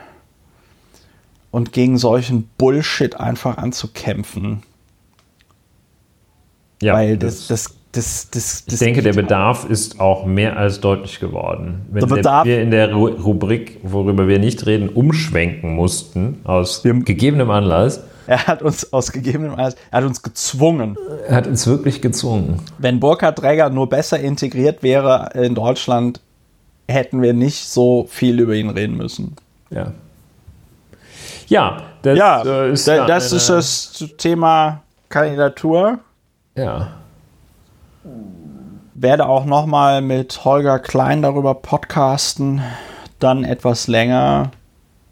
und 1.51 1.73
gegen 1.73 1.97
solchen 1.97 2.49
Bullshit 2.57 3.19
einfach 3.19 3.57
anzukämpfen. 3.57 4.63
Ja, 6.81 6.93
Weil 6.93 7.17
das, 7.17 7.47
das, 7.47 7.75
das, 7.91 8.29
das, 8.31 8.63
ich 8.67 8.79
denke, 8.79 9.01
der 9.01 9.13
Bedarf 9.13 9.65
ist 9.69 9.99
auch 9.99 10.25
mehr 10.25 10.57
als 10.57 10.79
deutlich 10.79 11.19
geworden. 11.19 11.81
Wenn 11.89 12.09
wir 12.09 12.61
in 12.61 12.71
der 12.71 12.93
Rubrik, 12.93 13.79
worüber 13.83 14.27
wir 14.27 14.39
nicht 14.39 14.65
reden, 14.65 14.89
umschwenken 14.89 15.75
mussten, 15.75 16.39
aus 16.43 16.83
gegebenem 16.83 17.49
Anlass, 17.49 18.03
er 18.27 18.45
hat 18.45 18.61
uns 18.61 18.93
aus 18.93 19.11
gegebenem 19.11 19.53
Anlass, 19.53 19.75
er 19.89 19.97
hat 19.97 20.05
uns 20.05 20.21
gezwungen. 20.21 20.97
Er 21.27 21.35
hat 21.35 21.47
uns 21.47 21.65
wirklich 21.65 21.99
gezwungen. 21.99 22.61
Wenn 22.77 22.99
Burkhard 22.99 23.39
Träger 23.39 23.71
nur 23.71 23.89
besser 23.89 24.19
integriert 24.19 24.83
wäre 24.83 25.31
in 25.33 25.55
Deutschland, 25.55 26.21
hätten 26.87 27.21
wir 27.23 27.33
nicht 27.33 27.67
so 27.67 28.05
viel 28.07 28.39
über 28.39 28.53
ihn 28.53 28.69
reden 28.69 28.97
müssen. 28.97 29.35
Ja. 29.71 29.93
Ja, 31.49 31.81
das, 32.03 32.17
ja, 32.17 32.43
äh, 32.43 32.71
ist, 32.71 32.87
da, 32.87 33.05
das 33.05 33.31
ist 33.31 33.49
das 33.49 34.05
Thema 34.17 34.83
Kandidatur. 35.09 35.99
Ja. 36.55 36.89
Werde 38.93 39.27
auch 39.27 39.45
noch 39.45 39.65
mal 39.65 40.01
mit 40.01 40.45
Holger 40.45 40.79
Klein 40.79 41.21
darüber 41.21 41.55
podcasten, 41.55 42.61
dann 43.19 43.43
etwas 43.43 43.87
länger. 43.87 44.51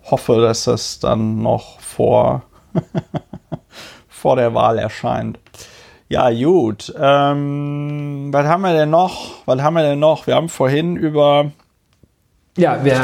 Hoffe, 0.04 0.40
dass 0.42 0.66
das 0.66 1.00
dann 1.00 1.42
noch 1.42 1.80
vor 1.80 2.44
vor 4.08 4.36
der 4.36 4.54
Wahl 4.54 4.78
erscheint. 4.78 5.40
Ja, 6.10 6.30
gut. 6.32 6.94
Ähm, 6.98 8.30
was 8.32 8.46
haben 8.46 8.62
wir 8.62 8.74
denn 8.74 8.90
noch? 8.90 9.46
Was 9.46 9.62
haben 9.62 9.74
wir 9.74 9.84
denn 9.84 10.00
noch? 10.00 10.28
Wir 10.28 10.36
haben 10.36 10.50
vorhin 10.50 10.96
über. 10.96 11.52
Ja, 12.58 12.84
wir 12.84 13.00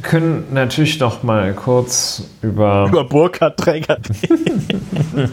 können 0.00 0.54
natürlich 0.54 0.98
noch 0.98 1.22
mal 1.22 1.52
kurz 1.52 2.22
über. 2.40 2.86
Über 2.88 3.04
Burkhard 3.04 3.58
Träger 3.58 3.98
reden. 4.22 4.66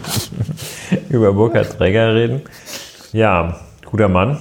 über 1.08 1.32
Burkhard 1.32 1.78
Träger 1.78 2.14
reden. 2.14 2.42
Ja, 3.14 3.56
guter 3.86 4.08
Mann. 4.08 4.38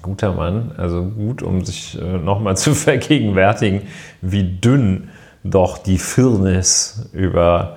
Guter 0.00 0.32
Mann. 0.32 0.72
Also 0.78 1.02
gut, 1.04 1.42
um 1.42 1.66
sich 1.66 2.00
äh, 2.00 2.16
noch 2.16 2.40
mal 2.40 2.56
zu 2.56 2.74
vergegenwärtigen, 2.74 3.82
wie 4.22 4.44
dünn 4.44 5.10
doch 5.44 5.76
die 5.76 5.98
Firnis 5.98 7.10
über 7.12 7.76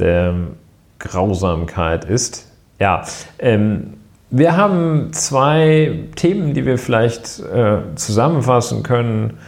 der 0.00 0.34
Grausamkeit 0.98 2.04
ist. 2.04 2.50
Ja, 2.80 3.04
ähm, 3.38 3.98
wir 4.30 4.56
haben 4.56 5.12
zwei 5.12 6.08
Themen, 6.16 6.54
die 6.54 6.66
wir 6.66 6.76
vielleicht 6.76 7.38
äh, 7.38 7.94
zusammenfassen 7.94 8.82
können 8.82 9.38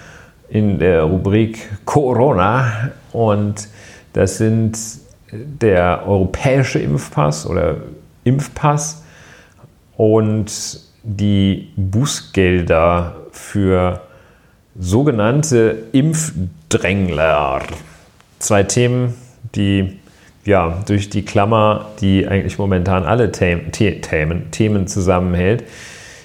in 0.53 0.79
der 0.79 1.05
Rubrik 1.05 1.69
Corona. 1.87 2.91
Und 3.13 3.69
das 4.13 4.37
sind 4.37 4.79
der 5.33 6.03
europäische 6.07 6.79
Impfpass 6.79 7.47
oder 7.47 7.77
Impfpass 8.25 9.03
und 9.97 10.81
die 11.03 11.73
Bußgelder 11.77 13.17
für 13.33 14.03
sogenannte 14.79 15.85
Impfdrängler. 15.93 17.63
Zwei 18.39 18.63
Themen, 18.63 19.15
die 19.55 19.99
ja, 20.45 20.83
durch 20.87 21.09
die 21.09 21.25
Klammer, 21.25 21.93
die 22.01 22.27
eigentlich 22.27 22.59
momentan 22.59 23.05
alle 23.05 23.33
Themen, 23.33 23.73
Themen, 23.73 24.51
Themen 24.51 24.87
zusammenhält. 24.87 25.65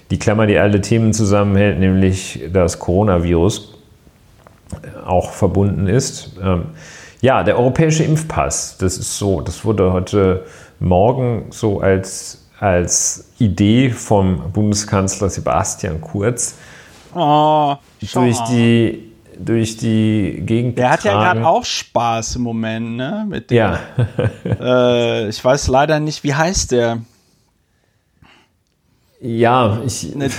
Die 0.09 0.19
Klammer, 0.19 0.47
die 0.47 0.57
alle 0.57 0.81
Themen 0.81 1.13
zusammenhält, 1.13 1.79
nämlich 1.79 2.41
das 2.51 2.79
Coronavirus 2.79 3.76
auch 5.05 5.31
verbunden 5.31 5.87
ist. 5.87 6.33
Ähm, 6.41 6.67
ja, 7.21 7.43
der 7.43 7.57
europäische 7.57 8.03
Impfpass, 8.03 8.77
das 8.77 8.97
ist 8.97 9.17
so, 9.17 9.41
das 9.41 9.65
wurde 9.65 9.91
heute 9.91 10.45
Morgen 10.79 11.47
so 11.49 11.79
als, 11.79 12.47
als 12.59 13.31
Idee 13.39 13.89
vom 13.89 14.51
Bundeskanzler 14.51 15.29
Sebastian 15.29 15.99
Kurz 16.01 16.55
oh, 17.15 17.75
durch 18.13 18.39
die 18.49 19.03
durch 19.39 19.77
die 19.77 20.41
Gegend 20.45 20.77
Der 20.79 20.89
hat 20.89 21.03
ja 21.03 21.13
gerade 21.13 21.45
auch 21.45 21.63
Spaß 21.63 22.37
im 22.37 22.41
Moment, 22.41 22.97
ne? 22.97 23.25
Mit 23.29 23.51
dem, 23.51 23.57
ja. 23.57 23.79
äh, 24.59 25.29
ich 25.29 25.43
weiß 25.43 25.67
leider 25.67 25.99
nicht, 25.99 26.23
wie 26.23 26.33
heißt 26.33 26.71
der? 26.71 26.99
Ja, 29.19 29.81
ich. 29.85 30.15
Ne, 30.15 30.29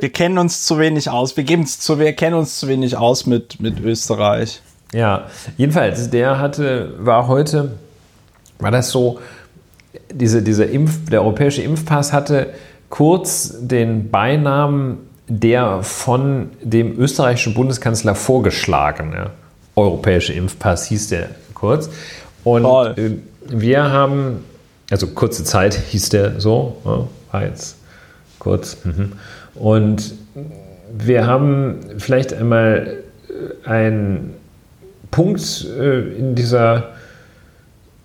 wir 0.00 0.08
kennen 0.10 0.38
uns 0.38 0.64
zu 0.64 0.78
wenig 0.78 1.10
aus. 1.10 1.36
Wir 1.36 1.44
geben 1.44 1.62
es 1.62 1.78
zu, 1.78 1.98
wir 1.98 2.12
kennen 2.14 2.36
uns 2.36 2.58
zu 2.58 2.68
wenig 2.68 2.96
aus 2.96 3.26
mit, 3.26 3.60
mit 3.60 3.80
Österreich. 3.80 4.62
Ja, 4.94 5.26
jedenfalls, 5.58 6.08
der 6.08 6.38
hatte, 6.38 6.94
war 6.98 7.28
heute, 7.28 7.72
war 8.58 8.70
das 8.70 8.90
so, 8.90 9.18
diese, 10.10 10.42
dieser 10.42 10.68
Impf, 10.68 11.10
der 11.10 11.20
europäische 11.20 11.60
Impfpass 11.60 12.12
hatte 12.12 12.54
kurz 12.88 13.54
den 13.60 14.10
Beinamen 14.10 14.98
der 15.28 15.82
von 15.82 16.48
dem 16.62 16.98
österreichischen 16.98 17.52
Bundeskanzler 17.52 18.14
vorgeschlagene 18.14 19.30
europäische 19.76 20.32
Impfpass 20.32 20.86
hieß 20.86 21.08
der 21.08 21.28
kurz. 21.52 21.90
Und 22.44 22.62
Toll. 22.62 22.94
Äh, 22.96 23.10
wir 23.50 23.84
haben, 23.84 24.44
also 24.90 25.08
kurze 25.08 25.44
Zeit 25.44 25.74
hieß 25.90 26.08
der 26.08 26.40
so, 26.40 27.08
war 27.30 27.44
jetzt 27.44 27.77
kurz. 28.48 28.78
Und 29.54 30.14
wir 30.96 31.26
haben 31.26 31.80
vielleicht 31.98 32.32
einmal 32.32 32.96
äh, 33.28 33.68
einen 33.68 34.34
Punkt 35.10 35.66
äh, 35.78 36.00
in 36.16 36.34
dieser 36.34 36.94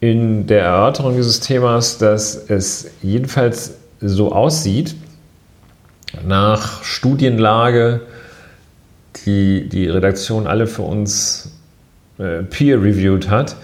in 0.02 0.48
der 0.48 0.64
Erörterung 0.64 1.16
dieses 1.16 1.40
Themas, 1.40 1.98
dass 1.98 2.36
es 2.50 2.92
jedenfalls 3.02 3.76
so 4.02 4.34
aussieht, 4.34 4.96
nach 6.28 6.84
Studienlage, 6.84 8.02
die 9.26 9.70
die 9.70 9.88
Redaktion 9.88 10.46
alle 10.46 10.68
für 10.68 10.82
uns 10.82 11.52
äh, 12.18 12.44
peer-reviewed 12.44 13.30
hat. 13.30 13.56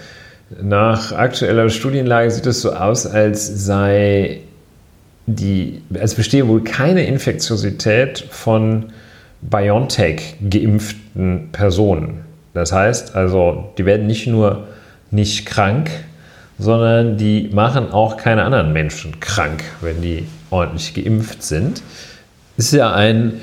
Nach 0.62 1.12
aktueller 1.12 1.68
Studienlage 1.68 2.30
sieht 2.30 2.46
es 2.46 2.62
so 2.62 2.72
aus, 2.72 3.06
als 3.06 3.66
sei 3.66 4.40
die, 5.34 5.82
als 5.98 6.14
bestehe 6.14 6.48
wohl 6.48 6.62
keine 6.62 7.06
Infektiosität 7.06 8.24
von 8.30 8.86
BioNTech 9.42 10.36
geimpften 10.48 11.48
Personen. 11.52 12.24
Das 12.54 12.72
heißt 12.72 13.14
also, 13.14 13.72
die 13.78 13.86
werden 13.86 14.06
nicht 14.06 14.26
nur 14.26 14.68
nicht 15.10 15.46
krank, 15.46 15.90
sondern 16.58 17.16
die 17.16 17.50
machen 17.52 17.90
auch 17.90 18.16
keine 18.16 18.42
anderen 18.42 18.72
Menschen 18.72 19.18
krank, 19.20 19.64
wenn 19.80 20.02
die 20.02 20.26
ordentlich 20.50 20.94
geimpft 20.94 21.42
sind 21.42 21.82
ist 22.60 22.72
ja 22.72 22.92
ein 22.92 23.40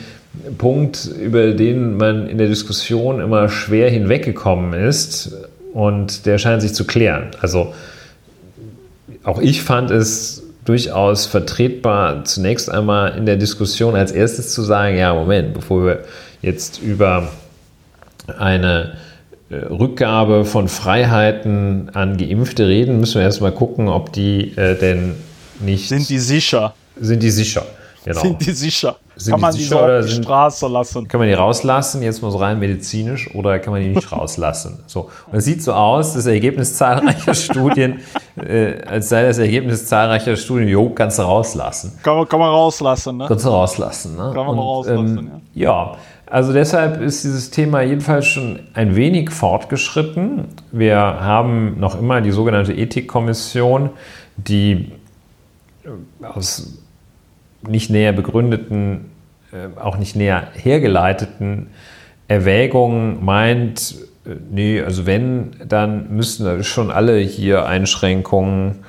Punkt, 0.60 1.10
über 1.20 1.52
den 1.54 1.98
man 1.98 2.30
in 2.30 2.38
der 2.38 2.48
Diskussion 2.48 3.20
immer 3.20 3.50
schwer 3.50 3.90
hinweggekommen 3.90 4.74
ist 4.74 5.36
und 5.74 6.28
der 6.28 6.38
scheint 6.38 6.62
sich 6.62 6.74
zu 6.74 6.86
klären. 6.86 7.32
Also 7.42 7.74
auch 9.24 9.42
ich 9.42 9.64
fand 9.64 9.90
es 9.90 10.44
durchaus 10.68 11.26
vertretbar, 11.26 12.26
zunächst 12.26 12.70
einmal 12.70 13.18
in 13.18 13.26
der 13.26 13.38
Diskussion 13.38 13.96
als 13.96 14.12
erstes 14.12 14.54
zu 14.54 14.62
sagen, 14.64 14.98
ja, 14.98 15.14
Moment, 15.14 15.54
bevor 15.54 15.86
wir 15.86 16.04
jetzt 16.42 16.82
über 16.82 17.30
eine 18.38 18.98
äh, 19.50 19.56
Rückgabe 19.56 20.44
von 20.44 20.68
Freiheiten 20.68 21.90
an 21.94 22.18
Geimpfte 22.18 22.68
reden, 22.68 23.00
müssen 23.00 23.16
wir 23.16 23.24
erstmal 23.24 23.54
gucken, 23.54 23.88
ob 23.88 24.12
die 24.12 24.58
äh, 24.58 24.78
denn 24.78 25.16
nicht. 25.62 25.88
Sind 25.88 26.10
die 26.10 26.20
sicher? 26.20 26.74
Sind 27.00 27.24
die 27.24 27.32
sicher? 27.32 27.66
Genau. 28.08 28.22
Sind 28.22 28.46
die 28.46 28.52
sicher? 28.52 28.96
Sind 29.18 29.34
kann 29.34 29.42
man 29.42 29.52
die, 29.52 29.58
die 29.58 29.64
sicher 29.66 29.78
so 29.80 29.84
oder 29.84 30.00
auf 30.00 30.06
die 30.06 30.12
sind, 30.14 30.24
Straße 30.24 30.68
lassen? 30.68 31.08
Kann 31.10 31.20
man 31.20 31.28
die 31.28 31.34
rauslassen, 31.34 32.02
jetzt 32.02 32.22
mal 32.22 32.32
so 32.32 32.38
rein 32.38 32.58
medizinisch, 32.58 33.36
oder 33.36 33.60
kann 33.60 33.74
man 33.74 33.82
die 33.82 33.90
nicht 33.90 34.10
rauslassen? 34.14 34.80
So. 34.88 35.10
Und 35.30 35.38
es 35.38 35.44
sieht 35.44 35.62
so 35.62 35.74
aus, 35.74 36.14
das 36.14 36.26
Ergebnis 36.26 36.74
zahlreicher 36.76 37.34
Studien, 37.34 38.00
äh, 38.38 38.82
als 38.84 39.10
sei 39.10 39.24
das 39.24 39.40
Ergebnis 39.40 39.88
zahlreicher 39.88 40.38
Studien, 40.38 40.70
jo, 40.70 40.90
kannst 40.92 41.20
du 41.20 41.24
rauslassen. 41.24 42.00
Kann 42.02 42.16
man, 42.16 42.30
kann 42.30 42.40
man 42.40 42.50
rauslassen, 42.50 43.18
ne? 43.18 43.26
Kannst 43.28 43.44
du 43.44 43.50
rauslassen. 43.50 44.16
Ne? 44.16 44.32
Kann 44.34 44.46
man 44.46 44.50
Und, 44.50 44.60
rauslassen, 44.60 45.18
ähm, 45.18 45.32
ja. 45.54 45.98
Also 46.28 46.54
deshalb 46.54 47.02
ist 47.02 47.26
dieses 47.26 47.52
Thema 47.52 47.82
jedenfalls 47.82 48.26
schon 48.26 48.60
ein 48.74 48.96
wenig 48.96 49.32
fortgeschritten. 49.32 50.46
Wir 50.72 50.96
haben 50.98 51.78
noch 51.78 52.00
immer 52.00 52.22
die 52.22 52.32
sogenannte 52.32 52.72
Ethikkommission, 52.72 53.90
die 54.38 54.94
aus 56.22 56.87
nicht 57.62 57.90
näher 57.90 58.14
begründeten, 58.14 59.06
äh, 59.52 59.80
auch 59.80 59.98
nicht 59.98 60.16
näher 60.16 60.48
hergeleiteten 60.54 61.68
Erwägungen 62.28 63.24
meint, 63.24 63.96
äh, 64.26 64.32
nee, 64.50 64.82
also 64.82 65.06
wenn, 65.06 65.52
dann 65.68 66.16
müssen 66.16 66.64
schon 66.64 66.92
alle 66.92 67.18
hier 67.18 67.66
Einschränkungen 67.66 68.80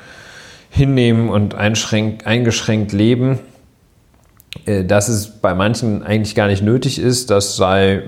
hinnehmen 0.70 1.28
und 1.28 1.54
eingeschränkt 1.54 2.92
leben. 2.92 3.38
Äh, 4.66 4.84
Dass 4.84 5.08
es 5.08 5.28
bei 5.28 5.54
manchen 5.54 6.02
eigentlich 6.02 6.34
gar 6.34 6.48
nicht 6.48 6.62
nötig 6.62 6.98
ist, 6.98 7.30
das 7.30 7.56
sei 7.56 8.02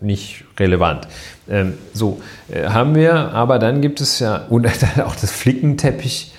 nicht 0.00 0.44
relevant. 0.58 1.08
Ähm, 1.48 1.74
So 1.92 2.20
haben 2.52 2.94
wir, 2.94 3.14
aber 3.14 3.58
dann 3.58 3.80
gibt 3.80 4.00
es 4.00 4.18
ja 4.18 4.46
und 4.48 4.66
auch 5.04 5.16
das 5.16 5.30
Flickenteppich. 5.30 6.32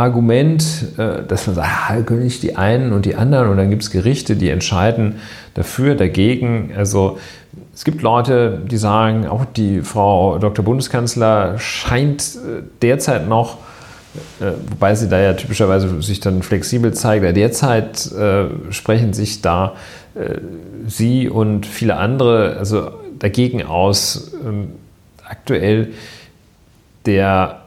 Argument, 0.00 0.64
äh, 0.96 1.22
dass 1.26 1.46
man 1.46 1.56
sagt, 1.56 1.68
ah, 1.68 2.02
können 2.02 2.24
nicht 2.24 2.42
die 2.42 2.56
einen 2.56 2.92
und 2.92 3.04
die 3.04 3.14
anderen 3.14 3.48
und 3.48 3.56
dann 3.56 3.70
gibt 3.70 3.82
es 3.82 3.90
Gerichte, 3.90 4.36
die 4.36 4.48
entscheiden 4.48 5.16
dafür, 5.54 5.94
dagegen. 5.94 6.72
Also 6.76 7.18
es 7.74 7.84
gibt 7.84 8.02
Leute, 8.02 8.60
die 8.66 8.76
sagen, 8.76 9.26
auch 9.26 9.44
die 9.44 9.82
Frau 9.82 10.38
Dr. 10.38 10.64
Bundeskanzler 10.64 11.58
scheint 11.58 12.22
äh, 12.36 12.62
derzeit 12.82 13.28
noch 13.28 13.58
äh, 14.40 14.50
wobei 14.70 14.96
sie 14.96 15.08
da 15.08 15.20
ja 15.20 15.34
typischerweise 15.34 16.02
sich 16.02 16.18
dann 16.18 16.42
flexibel 16.42 16.92
zeigt. 16.92 17.36
Derzeit 17.36 18.10
sprechen 18.70 19.12
sich 19.12 19.40
da 19.40 19.74
sie 20.88 21.28
und 21.28 21.64
viele 21.64 21.96
andere 21.96 22.56
also 22.58 22.90
dagegen 23.20 23.62
aus, 23.64 24.32
ähm, 24.44 24.72
aktuell 25.24 25.92
der, 27.06 27.62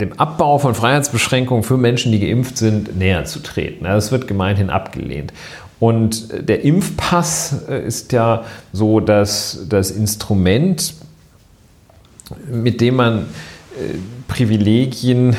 dem 0.00 0.18
Abbau 0.18 0.58
von 0.58 0.74
Freiheitsbeschränkungen 0.74 1.64
für 1.64 1.76
Menschen, 1.76 2.12
die 2.12 2.20
geimpft 2.20 2.56
sind, 2.56 2.96
näher 2.96 3.24
zu 3.24 3.40
treten. 3.40 3.84
Das 3.84 4.12
wird 4.12 4.28
gemeinhin 4.28 4.70
abgelehnt. 4.70 5.32
Und 5.80 6.32
äh, 6.32 6.42
der 6.42 6.64
Impfpass 6.64 7.64
äh, 7.68 7.86
ist 7.86 8.12
ja 8.12 8.44
so, 8.72 9.00
dass 9.00 9.66
das 9.68 9.90
Instrument, 9.90 10.94
mit 12.50 12.80
dem 12.80 12.96
man 12.96 13.18
äh, 13.18 13.94
Privilegien 14.26 15.36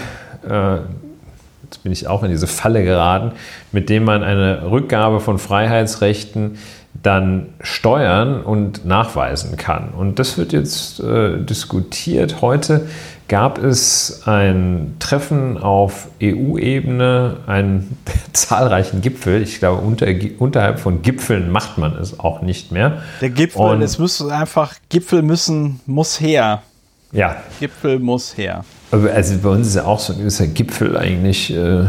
jetzt 1.63 1.83
bin 1.83 1.91
ich 1.91 2.07
auch 2.07 2.23
in 2.23 2.31
diese 2.31 2.47
Falle 2.47 2.83
geraten, 2.83 3.33
mit 3.73 3.89
dem 3.89 4.05
man 4.05 4.23
eine 4.23 4.71
Rückgabe 4.71 5.19
von 5.19 5.37
Freiheitsrechten 5.37 6.57
dann 6.93 7.47
steuern 7.59 8.41
und 8.41 8.85
nachweisen 8.85 9.57
kann. 9.57 9.89
Und 9.89 10.17
das 10.17 10.37
wird 10.37 10.53
jetzt 10.53 11.03
diskutiert. 11.03 12.41
Heute 12.41 12.87
gab 13.29 13.59
es 13.63 14.23
ein 14.25 14.95
Treffen 14.99 15.57
auf 15.57 16.07
EU-Ebene, 16.21 17.37
einen 17.47 17.97
zahlreichen 18.33 19.01
Gipfel. 19.01 19.41
Ich 19.41 19.59
glaube, 19.59 19.81
unter, 19.81 20.07
unterhalb 20.39 20.79
von 20.79 21.01
Gipfeln 21.01 21.49
macht 21.51 21.77
man 21.77 21.95
es 21.95 22.19
auch 22.19 22.41
nicht 22.41 22.73
mehr. 22.73 23.03
Der 23.21 23.29
Gipfel, 23.29 23.61
Und- 23.61 23.81
es 23.81 23.97
muss 23.97 24.21
einfach, 24.27 24.73
Gipfel 24.89 25.21
müssen, 25.21 25.79
muss 25.85 26.19
her. 26.19 26.63
Ja, 27.11 27.37
Gipfel 27.59 27.99
muss 27.99 28.35
her. 28.37 28.65
Also 28.91 29.37
bei 29.37 29.49
uns 29.49 29.67
ist 29.67 29.75
ja 29.75 29.85
auch 29.85 29.99
so 29.99 30.13
ein 30.13 30.19
gewisser 30.19 30.47
Gipfel 30.47 30.97
eigentlich 30.97 31.55
äh, 31.55 31.85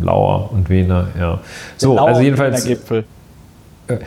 Lauer 0.00 0.50
und 0.50 0.70
Wiener, 0.70 1.08
ja. 1.18 1.40
So, 1.76 1.98
also 1.98 2.20
jedenfalls, 2.22 2.64
Gipfel. 2.64 3.04
äh, 3.88 3.98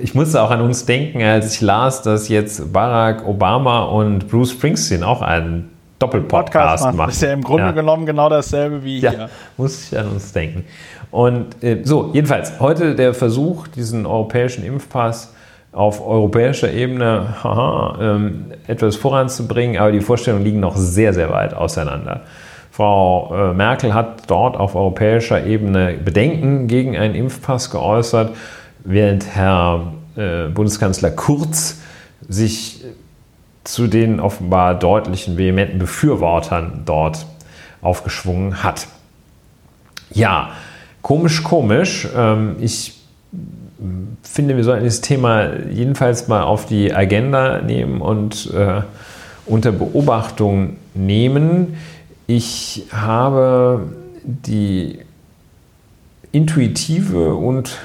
ich 0.00 0.14
musste 0.14 0.40
auch 0.40 0.50
an 0.52 0.60
uns 0.60 0.86
denken, 0.86 1.22
als 1.22 1.52
ich 1.54 1.60
las, 1.60 2.02
dass 2.02 2.28
jetzt 2.28 2.72
Barack 2.72 3.26
Obama 3.26 3.82
und 3.84 4.28
Bruce 4.28 4.52
Springsteen 4.52 5.02
auch 5.02 5.22
einen 5.22 5.70
Doppelpodcast 6.00 6.84
machen. 6.86 6.98
Das 6.98 7.14
ist 7.16 7.22
ja 7.22 7.32
im 7.32 7.42
Grunde 7.42 7.64
Ja. 7.66 7.70
genommen 7.72 8.06
genau 8.06 8.28
dasselbe 8.28 8.82
wie 8.82 8.98
Ja, 8.98 9.10
hier. 9.10 9.30
musste 9.56 9.94
ich 9.94 10.00
an 10.00 10.08
uns 10.10 10.32
denken. 10.32 10.64
Und 11.12 11.62
äh, 11.62 11.80
so, 11.84 12.10
jedenfalls, 12.12 12.58
heute 12.58 12.94
der 12.96 13.14
Versuch, 13.14 13.68
diesen 13.68 14.06
europäischen 14.06 14.64
Impfpass 14.64 15.34
auf 15.72 16.04
europäischer 16.04 16.72
Ebene 16.72 17.34
haha, 17.44 17.98
ähm, 18.00 18.46
etwas 18.66 18.96
voranzubringen, 18.96 19.80
aber 19.80 19.92
die 19.92 20.00
Vorstellungen 20.00 20.44
liegen 20.44 20.60
noch 20.60 20.76
sehr, 20.76 21.12
sehr 21.14 21.30
weit 21.30 21.54
auseinander. 21.54 22.22
Frau 22.72 23.50
äh, 23.50 23.54
Merkel 23.54 23.92
hat 23.92 24.22
dort 24.28 24.56
auf 24.56 24.74
europäischer 24.74 25.44
Ebene 25.44 25.94
Bedenken 26.02 26.66
gegen 26.66 26.96
einen 26.96 27.14
Impfpass 27.14 27.70
geäußert, 27.70 28.34
während 28.84 29.26
Herr 29.34 29.92
äh, 30.16 30.48
Bundeskanzler 30.48 31.10
Kurz 31.10 31.80
sich 32.28 32.84
zu 33.64 33.86
den 33.86 34.20
offenbar 34.20 34.74
deutlichen, 34.78 35.36
vehementen 35.36 35.78
Befürwortern 35.78 36.82
dort 36.84 37.26
aufgeschwungen 37.82 38.62
hat. 38.62 38.88
Ja, 40.12 40.50
komisch, 41.02 41.42
komisch. 41.42 42.08
Ähm, 42.16 42.56
ich 42.60 43.00
finde, 44.22 44.56
wir 44.56 44.64
sollten 44.64 44.84
dieses 44.84 45.00
Thema 45.00 45.56
jedenfalls 45.70 46.28
mal 46.28 46.42
auf 46.42 46.66
die 46.66 46.92
Agenda 46.92 47.60
nehmen 47.62 48.00
und 48.00 48.52
äh, 48.52 48.82
unter 49.46 49.72
Beobachtung 49.72 50.76
nehmen. 50.94 51.76
Ich 52.26 52.86
habe 52.92 53.88
die 54.22 55.00
intuitive 56.32 57.34
und 57.34 57.78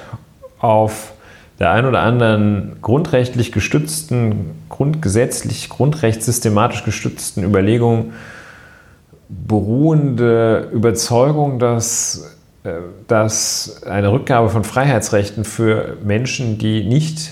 auf 0.59 1.14
der 1.59 1.71
ein 1.71 1.85
oder 1.85 2.01
anderen 2.01 2.77
grundrechtlich 2.81 3.51
gestützten, 3.51 4.51
grundgesetzlich, 4.69 5.69
grundrechtssystematisch 5.69 6.83
gestützten 6.83 7.43
Überlegung 7.43 8.13
beruhende 9.29 10.69
Überzeugung, 10.71 11.59
dass, 11.59 12.37
äh, 12.63 12.73
dass 13.07 13.83
eine 13.83 14.11
Rückgabe 14.11 14.49
von 14.49 14.63
Freiheitsrechten 14.63 15.45
für 15.45 15.97
Menschen, 16.03 16.57
die 16.57 16.83
nicht 16.83 17.31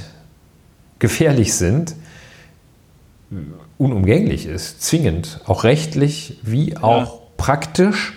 gefährlich 1.00 1.54
sind, 1.54 1.96
unumgänglich 3.78 4.46
ist, 4.46 4.82
zwingend, 4.82 5.42
auch 5.46 5.64
rechtlich 5.64 6.40
wie 6.44 6.78
auch 6.78 7.22
praktisch, 7.38 8.14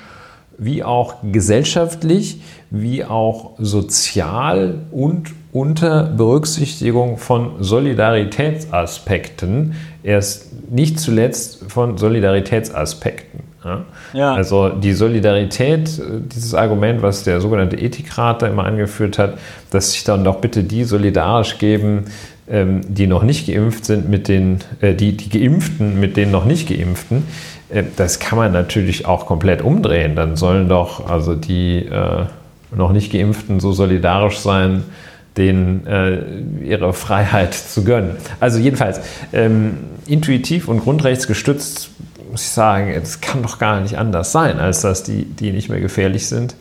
wie 0.59 0.85
auch 0.85 1.17
gesellschaftlich, 1.23 2.43
wie 2.71 3.05
auch 3.05 3.53
sozial 3.59 4.83
und 4.91 5.33
unter 5.57 6.03
Berücksichtigung 6.03 7.17
von 7.17 7.53
Solidaritätsaspekten, 7.61 9.75
erst 10.03 10.71
nicht 10.71 11.01
zuletzt 11.01 11.65
von 11.69 11.97
Solidaritätsaspekten. 11.97 13.41
Ja? 13.65 13.85
Ja. 14.13 14.35
Also 14.35 14.69
die 14.69 14.93
Solidarität, 14.93 15.99
äh, 15.99 16.21
dieses 16.21 16.53
Argument, 16.53 17.01
was 17.01 17.25
der 17.25 17.41
sogenannte 17.41 17.77
Ethikrat 17.77 18.43
da 18.43 18.49
immer 18.49 18.65
angeführt 18.65 19.19
hat, 19.19 19.39
dass 19.71 19.93
sich 19.93 20.05
dann 20.05 20.25
doch 20.25 20.43
bitte 20.43 20.63
die 20.63 20.85
solidarisch 20.85 21.57
geben, 21.57 22.05
ähm, 22.51 22.83
die 22.87 23.07
noch 23.07 23.23
nicht 23.23 23.47
geimpft 23.47 23.87
sind 23.87 24.11
mit 24.11 24.29
den, 24.29 24.59
äh, 24.83 24.93
die, 24.93 25.17
die 25.17 25.31
Geimpften 25.31 25.99
mit 25.99 26.19
den 26.19 26.31
noch 26.31 26.45
nicht 26.45 26.69
Geimpften, 26.69 27.25
äh, 27.71 27.83
das 27.97 28.19
kann 28.19 28.37
man 28.37 28.53
natürlich 28.53 29.07
auch 29.07 29.25
komplett 29.25 29.63
umdrehen. 29.63 30.17
Dann 30.17 30.37
sollen 30.37 30.69
doch 30.69 31.09
also 31.09 31.35
die 31.35 31.89
noch 32.75 32.93
nicht 32.93 33.11
Geimpften 33.11 33.59
so 33.59 33.73
solidarisch 33.73 34.39
sein, 34.39 34.83
denen 35.37 35.87
äh, 35.87 36.65
ihre 36.65 36.93
Freiheit 36.93 37.55
zu 37.55 37.85
gönnen. 37.85 38.17
Also 38.41 38.59
jedenfalls, 38.59 39.01
ähm, 39.33 39.79
intuitiv 40.07 40.69
und 40.69 40.81
grundrechtsgestützt 40.81 41.91
muss 42.31 42.43
ich 42.43 42.49
sagen, 42.49 42.91
es 42.91 43.21
kann 43.21 43.43
doch 43.43 43.59
gar 43.59 43.81
nicht 43.81 43.99
anders 43.99 44.33
sein, 44.33 44.59
als 44.59 44.81
dass 44.81 45.03
die, 45.03 45.25
die 45.25 45.53
nicht 45.53 45.69
mehr 45.69 45.81
gefährlich 45.81 46.27
sind, 46.27 46.55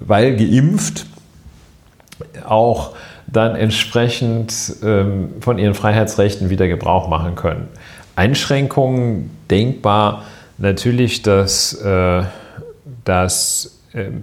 weil 0.00 0.36
geimpft 0.36 1.06
auch 2.46 2.94
dann 3.26 3.56
entsprechend 3.56 4.54
ähm, 4.82 5.30
von 5.40 5.58
ihren 5.58 5.74
Freiheitsrechten 5.74 6.50
wieder 6.50 6.68
Gebrauch 6.68 7.08
machen 7.08 7.34
können. 7.34 7.68
Einschränkungen 8.16 9.30
denkbar 9.50 10.24
natürlich, 10.58 11.22
dass, 11.22 11.74
äh, 11.74 12.22
dass, 13.04 13.78
ähm, 13.92 14.22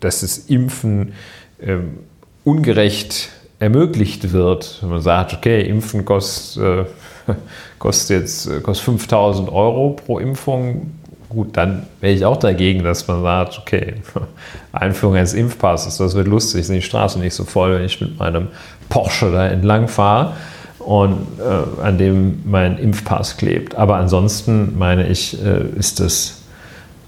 dass 0.00 0.20
das 0.20 0.38
Impfen 0.38 1.14
ähm, 1.60 1.98
ungerecht 2.44 3.30
ermöglicht 3.58 4.32
wird. 4.32 4.78
Wenn 4.80 4.90
man 4.90 5.00
sagt, 5.00 5.32
okay, 5.32 5.62
Impfen 5.62 6.04
kostet, 6.04 6.62
äh, 6.62 6.84
kostet 7.78 8.20
jetzt 8.20 8.46
äh, 8.46 8.60
kostet 8.60 8.84
5000 8.84 9.50
Euro 9.50 9.90
pro 9.90 10.18
Impfung, 10.18 10.92
gut, 11.28 11.56
dann 11.56 11.86
wäre 12.00 12.14
ich 12.14 12.24
auch 12.24 12.36
dagegen, 12.36 12.84
dass 12.84 13.08
man 13.08 13.22
sagt, 13.22 13.58
okay, 13.58 13.94
Einführung 14.72 15.16
eines 15.16 15.34
Impfpasses, 15.34 15.96
das 15.96 16.14
wird 16.14 16.28
lustig, 16.28 16.66
sind 16.66 16.76
die 16.76 16.82
Straßen 16.82 17.20
nicht 17.20 17.34
so 17.34 17.44
voll, 17.44 17.76
wenn 17.76 17.84
ich 17.84 18.00
mit 18.00 18.18
meinem 18.18 18.48
Porsche 18.88 19.32
da 19.32 19.46
entlang 19.46 19.88
fahre 19.88 20.34
und 20.78 21.26
äh, 21.38 21.82
an 21.82 21.98
dem 21.98 22.42
mein 22.44 22.78
Impfpass 22.78 23.36
klebt. 23.36 23.74
Aber 23.74 23.96
ansonsten 23.96 24.78
meine 24.78 25.08
ich, 25.08 25.42
äh, 25.42 25.66
ist 25.76 26.00
das 26.00 26.42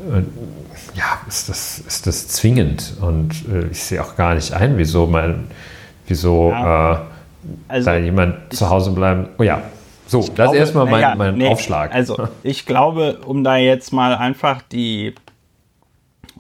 äh, 0.01 0.23
ja, 0.97 1.21
ist 1.29 1.49
das, 1.49 1.79
ist 1.79 2.07
das 2.07 2.29
zwingend 2.29 2.95
und 3.01 3.47
äh, 3.49 3.67
ich 3.67 3.83
sehe 3.83 4.03
auch 4.03 4.17
gar 4.17 4.35
nicht 4.35 4.53
ein, 4.53 4.79
wieso 4.79 5.07
mein, 5.07 5.49
wieso 6.07 6.51
ja, 6.51 6.95
äh, 6.95 6.99
also 7.69 7.87
da 7.87 7.97
jemand 7.99 8.55
zu 8.55 8.71
Hause 8.71 8.93
bleiben. 8.93 9.29
Oh 9.39 9.43
ja, 9.43 9.63
so, 10.07 10.21
das 10.21 10.35
glaube, 10.35 10.57
ist 10.57 10.61
erstmal 10.61 10.87
mein, 10.87 11.01
ja, 11.01 11.15
mein 11.15 11.37
nee, 11.37 11.49
Aufschlag. 11.49 11.93
Also, 11.93 12.29
ich 12.43 12.65
glaube, 12.65 13.21
um 13.27 13.45
da 13.45 13.57
jetzt 13.57 13.93
mal 13.93 14.17
einfach 14.17 14.63
die, 14.63 15.15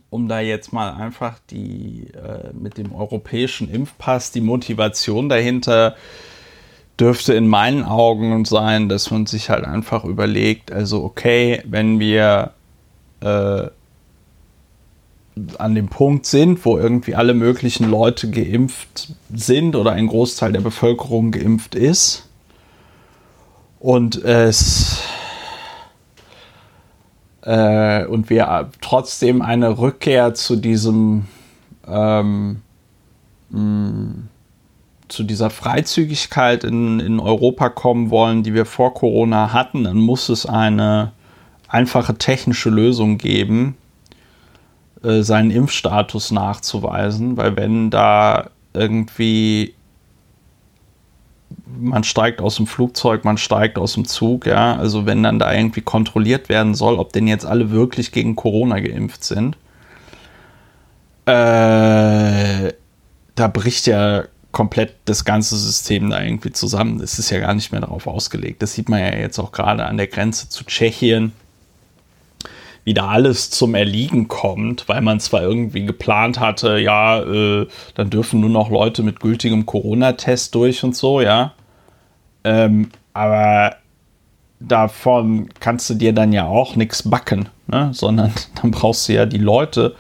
um 0.09 0.28
da 0.28 0.41
jetzt 0.41 0.73
mal 0.73 0.95
einfach 0.95 1.39
die 1.51 2.09
äh, 2.15 2.53
mit 2.55 2.78
dem 2.78 2.95
europäischen 2.95 3.70
Impfpass 3.70 4.31
die 4.33 4.41
Motivation 4.41 5.28
dahinter 5.28 5.97
dürfte 6.99 7.35
in 7.35 7.47
meinen 7.47 7.85
Augen 7.85 8.47
sein, 8.47 8.89
dass 8.89 9.11
man 9.11 9.27
sich 9.27 9.51
halt 9.51 9.66
einfach 9.66 10.05
überlegt, 10.05 10.73
also 10.73 11.05
okay, 11.05 11.62
wenn 11.66 12.01
wir 12.01 12.53
äh, 13.20 13.66
an 15.59 15.75
dem 15.75 15.89
Punkt 15.89 16.27
sind, 16.27 16.65
wo 16.65 16.79
irgendwie 16.79 17.15
alle 17.15 17.35
möglichen 17.35 17.91
Leute 17.91 18.31
geimpft 18.31 19.13
sind 19.35 19.77
oder 19.77 19.93
ein 19.93 20.07
Großteil 20.07 20.53
der 20.53 20.61
Bevölkerung 20.61 21.31
geimpft 21.31 21.75
ist. 21.75 22.29
Und 23.79 24.17
es 24.17 25.03
äh, 27.43 28.07
und 28.07 28.31
wir 28.31 28.71
trotzdem 28.81 29.43
eine 29.43 29.79
Rückkehr 29.79 30.35
zu 30.35 30.57
diesem 30.57 31.27
ähm, 31.87 32.63
mh, 33.51 34.15
zu 35.09 35.23
dieser 35.23 35.51
Freizügigkeit 35.51 36.65
in, 36.65 36.99
in 36.99 37.21
Europa 37.21 37.69
kommen 37.69 38.11
wollen, 38.11 38.43
die 38.43 38.55
wir 38.55 38.67
vor 38.67 38.95
Corona 38.95 39.53
hatten, 39.53 39.85
dann 39.85 39.99
muss 39.99 40.29
es 40.29 40.47
eine 40.47 41.13
einfache 41.69 42.17
technische 42.17 42.71
Lösung 42.71 43.19
geben, 43.19 43.77
äh, 45.07 45.23
seinen 45.23 45.51
Impfstatus 45.51 46.33
nachzuweisen, 46.33 47.37
weil 47.37 47.57
wenn 47.57 47.91
da 47.91 48.51
irgendwie 48.74 49.74
man 51.78 52.05
steigt 52.05 52.41
aus 52.41 52.57
dem 52.57 52.66
Flugzeug, 52.66 53.24
man 53.24 53.39
steigt 53.39 53.78
aus 53.78 53.95
dem 53.95 54.05
Zug, 54.05 54.47
ja, 54.47 54.77
also 54.77 55.07
wenn 55.07 55.23
dann 55.23 55.39
da 55.39 55.53
irgendwie 55.53 55.81
kontrolliert 55.81 56.49
werden 56.49 56.74
soll, 56.74 56.99
ob 56.99 57.12
denn 57.12 57.27
jetzt 57.27 57.47
alle 57.47 57.70
wirklich 57.70 58.12
gegen 58.12 58.37
Corona 58.37 58.81
geimpft 58.81 59.24
sind, 59.24 59.57
äh, 61.27 62.73
da 63.35 63.49
bricht 63.53 63.87
ja 63.87 64.24
komplett 64.53 64.95
das 65.05 65.24
ganze 65.24 65.57
System 65.57 66.11
da 66.11 66.23
irgendwie 66.23 66.53
zusammen. 66.53 66.99
Das 66.99 67.19
ist 67.19 67.31
ja 67.31 67.41
gar 67.41 67.55
nicht 67.55 67.73
mehr 67.73 67.83
darauf 67.83 68.07
ausgelegt. 68.07 68.62
Das 68.62 68.73
sieht 68.73 68.89
man 68.89 69.01
ja 69.01 69.15
jetzt 69.15 69.39
auch 69.39 69.53
gerade 69.53 69.85
an 69.85 69.99
der 69.99 70.07
Grenze 70.07 70.49
zu 70.49 70.65
Tschechien 70.65 71.33
wie 72.87 72.95
da 72.95 73.09
alles 73.09 73.51
zum 73.51 73.75
Erliegen 73.75 74.29
kommt, 74.29 74.89
weil 74.89 75.01
man 75.01 75.19
zwar 75.19 75.43
irgendwie 75.43 75.85
geplant 75.85 76.39
hatte, 76.39 76.79
ja, 76.79 77.21
äh, 77.21 77.67
dann 77.95 78.11
dürfen 78.11 78.39
nur 78.39 78.49
noch 78.49 78.71
Leute 78.71 79.03
mit 79.03 79.19
gültigem 79.19 79.67
Corona-Test 79.67 80.55
durch 80.55 80.85
und 80.85 80.95
so, 80.95 81.21
ja. 81.21 81.53
Ähm, 82.45 82.91
aber 83.13 83.75
davon 84.61 85.49
kannst 85.59 85.91
du 85.91 85.95
dir 85.95 86.13
dann 86.13 86.33
ja 86.33 86.47
auch 86.47 86.77
nichts 86.77 87.11
backen, 87.11 87.49
ne? 87.67 87.91
sondern 87.93 88.33
dann 88.63 88.71
brauchst 88.71 89.09
du 89.09 89.15
ja 89.15 89.27
die 89.27 89.39
Leute, 89.39 89.97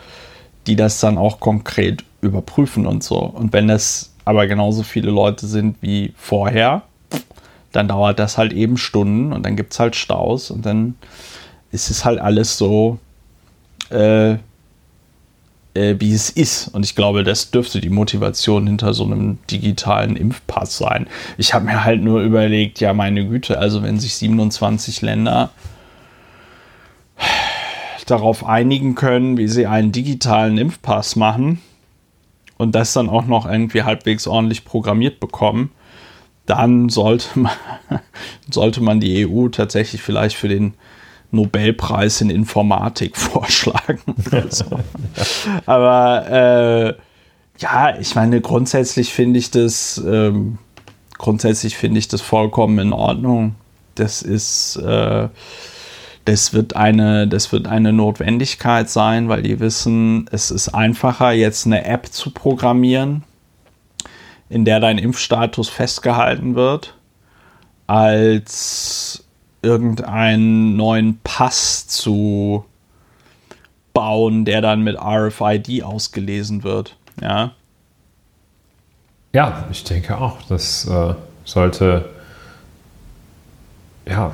die 0.68 0.76
das 0.76 1.00
dann 1.00 1.18
auch 1.18 1.40
konkret 1.40 2.04
überprüfen 2.20 2.86
und 2.86 3.02
so. 3.02 3.18
Und 3.18 3.52
wenn 3.52 3.68
es 3.68 4.14
aber 4.24 4.46
genauso 4.46 4.84
viele 4.84 5.10
Leute 5.10 5.48
sind 5.48 5.78
wie 5.80 6.14
vorher, 6.16 6.82
dann 7.72 7.88
dauert 7.88 8.20
das 8.20 8.38
halt 8.38 8.52
eben 8.52 8.76
Stunden 8.76 9.32
und 9.32 9.44
dann 9.44 9.56
gibt 9.56 9.72
es 9.72 9.80
halt 9.80 9.96
Staus 9.96 10.52
und 10.52 10.64
dann 10.64 10.94
es 11.76 11.90
ist 11.90 12.04
halt 12.06 12.18
alles 12.18 12.56
so, 12.56 12.98
äh, 13.90 14.32
äh, 14.32 15.94
wie 15.98 16.12
es 16.12 16.30
ist. 16.30 16.68
Und 16.68 16.84
ich 16.84 16.94
glaube, 16.94 17.22
das 17.22 17.50
dürfte 17.50 17.80
die 17.80 17.90
Motivation 17.90 18.66
hinter 18.66 18.94
so 18.94 19.04
einem 19.04 19.38
digitalen 19.50 20.16
Impfpass 20.16 20.78
sein. 20.78 21.06
Ich 21.36 21.52
habe 21.52 21.66
mir 21.66 21.84
halt 21.84 22.02
nur 22.02 22.22
überlegt, 22.22 22.80
ja, 22.80 22.94
meine 22.94 23.26
Güte, 23.28 23.58
also 23.58 23.82
wenn 23.82 24.00
sich 24.00 24.16
27 24.16 25.02
Länder 25.02 25.50
darauf 28.06 28.46
einigen 28.46 28.94
können, 28.94 29.36
wie 29.36 29.48
sie 29.48 29.66
einen 29.66 29.92
digitalen 29.92 30.56
Impfpass 30.58 31.14
machen 31.14 31.60
und 32.56 32.74
das 32.74 32.94
dann 32.94 33.10
auch 33.10 33.26
noch 33.26 33.46
irgendwie 33.46 33.82
halbwegs 33.82 34.26
ordentlich 34.26 34.64
programmiert 34.64 35.20
bekommen, 35.20 35.72
dann 36.46 36.88
sollte 36.88 37.38
man, 37.38 37.52
sollte 38.50 38.80
man 38.80 39.00
die 39.00 39.26
EU 39.26 39.48
tatsächlich 39.48 40.00
vielleicht 40.00 40.36
für 40.36 40.48
den 40.48 40.74
Nobelpreis 41.30 42.20
in 42.20 42.30
Informatik 42.30 43.16
vorschlagen. 43.16 44.00
so. 44.48 44.64
Aber 45.66 46.28
äh, 46.30 46.94
ja, 47.58 47.98
ich 47.98 48.14
meine, 48.14 48.40
grundsätzlich 48.40 49.12
finde 49.12 49.38
ich 49.38 49.50
das, 49.50 50.02
ähm, 50.06 50.58
grundsätzlich 51.18 51.76
finde 51.76 51.98
ich 51.98 52.08
das 52.08 52.20
vollkommen 52.20 52.78
in 52.78 52.92
Ordnung. 52.92 53.54
Das 53.94 54.22
ist, 54.22 54.76
äh, 54.76 55.28
das 56.26 56.52
wird 56.52 56.76
eine, 56.76 57.26
das 57.26 57.52
wird 57.52 57.66
eine 57.66 57.92
Notwendigkeit 57.92 58.90
sein, 58.90 59.28
weil 59.28 59.42
die 59.42 59.60
wissen, 59.60 60.28
es 60.32 60.50
ist 60.50 60.68
einfacher, 60.68 61.32
jetzt 61.32 61.66
eine 61.66 61.84
App 61.84 62.12
zu 62.12 62.30
programmieren, 62.30 63.22
in 64.48 64.64
der 64.64 64.80
dein 64.80 64.98
Impfstatus 64.98 65.68
festgehalten 65.68 66.54
wird, 66.54 66.94
als 67.86 69.25
irgendeinen 69.66 70.76
neuen 70.76 71.18
Pass 71.24 71.88
zu 71.88 72.64
bauen, 73.92 74.44
der 74.44 74.60
dann 74.60 74.82
mit 74.82 74.96
RFID 74.96 75.82
ausgelesen 75.82 76.62
wird. 76.62 76.96
Ja, 77.20 77.52
ja 79.32 79.66
ich 79.70 79.84
denke 79.84 80.18
auch, 80.18 80.42
das 80.48 80.86
äh, 80.86 81.14
sollte. 81.44 82.10
Ja, 84.08 84.32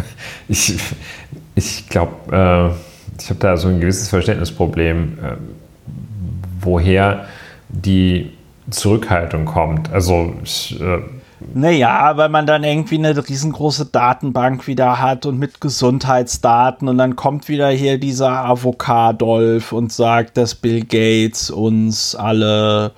ich, 0.48 0.78
ich 1.54 1.88
glaube, 1.88 2.74
äh, 2.76 3.20
ich 3.20 3.30
habe 3.30 3.40
da 3.40 3.56
so 3.56 3.68
ein 3.68 3.80
gewisses 3.80 4.08
Verständnisproblem, 4.08 5.18
äh, 5.22 5.36
woher 6.60 7.26
die 7.68 8.32
Zurückhaltung 8.70 9.44
kommt. 9.44 9.92
Also 9.92 10.34
ich 10.42 10.78
äh, 10.80 10.98
naja, 11.52 12.16
weil 12.16 12.28
man 12.28 12.46
dann 12.46 12.64
irgendwie 12.64 12.98
eine 12.98 13.16
riesengroße 13.16 13.86
Datenbank 13.86 14.66
wieder 14.66 15.00
hat 15.00 15.26
und 15.26 15.38
mit 15.38 15.60
Gesundheitsdaten 15.60 16.88
und 16.88 16.98
dann 16.98 17.16
kommt 17.16 17.48
wieder 17.48 17.68
hier 17.68 17.98
dieser 17.98 18.44
Avocadolf 18.44 19.72
und 19.72 19.92
sagt, 19.92 20.36
dass 20.36 20.54
Bill 20.54 20.84
Gates 20.84 21.50
uns 21.50 22.14
alle 22.14 22.92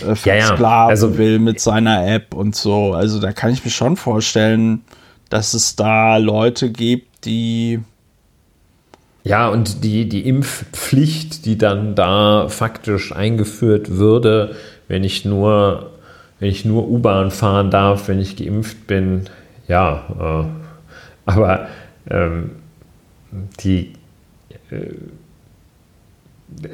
äh, 0.00 0.14
versklaven 0.14 0.60
ja, 0.60 0.78
ja. 0.78 0.86
Also, 0.86 1.18
will 1.18 1.38
mit 1.38 1.60
seiner 1.60 2.06
App 2.06 2.34
und 2.34 2.56
so. 2.56 2.92
Also 2.92 3.20
da 3.20 3.32
kann 3.32 3.52
ich 3.52 3.64
mir 3.64 3.70
schon 3.70 3.96
vorstellen, 3.96 4.82
dass 5.28 5.54
es 5.54 5.76
da 5.76 6.16
Leute 6.16 6.70
gibt, 6.70 7.24
die 7.26 7.80
ja, 9.26 9.48
und 9.48 9.82
die, 9.82 10.06
die 10.06 10.28
Impfpflicht, 10.28 11.46
die 11.46 11.56
dann 11.56 11.94
da 11.94 12.48
faktisch 12.48 13.10
eingeführt 13.10 13.96
würde, 13.96 14.54
wenn 14.86 15.02
ich 15.02 15.24
nur 15.24 15.93
wenn 16.44 16.50
ich 16.50 16.66
nur 16.66 16.86
U-Bahn 16.90 17.30
fahren 17.30 17.70
darf, 17.70 18.06
wenn 18.06 18.20
ich 18.20 18.36
geimpft 18.36 18.86
bin, 18.86 19.30
ja, 19.66 20.04
äh, 20.20 20.44
aber 21.24 21.68
ähm, 22.10 22.50
die, 23.60 23.94
äh, 24.70 24.90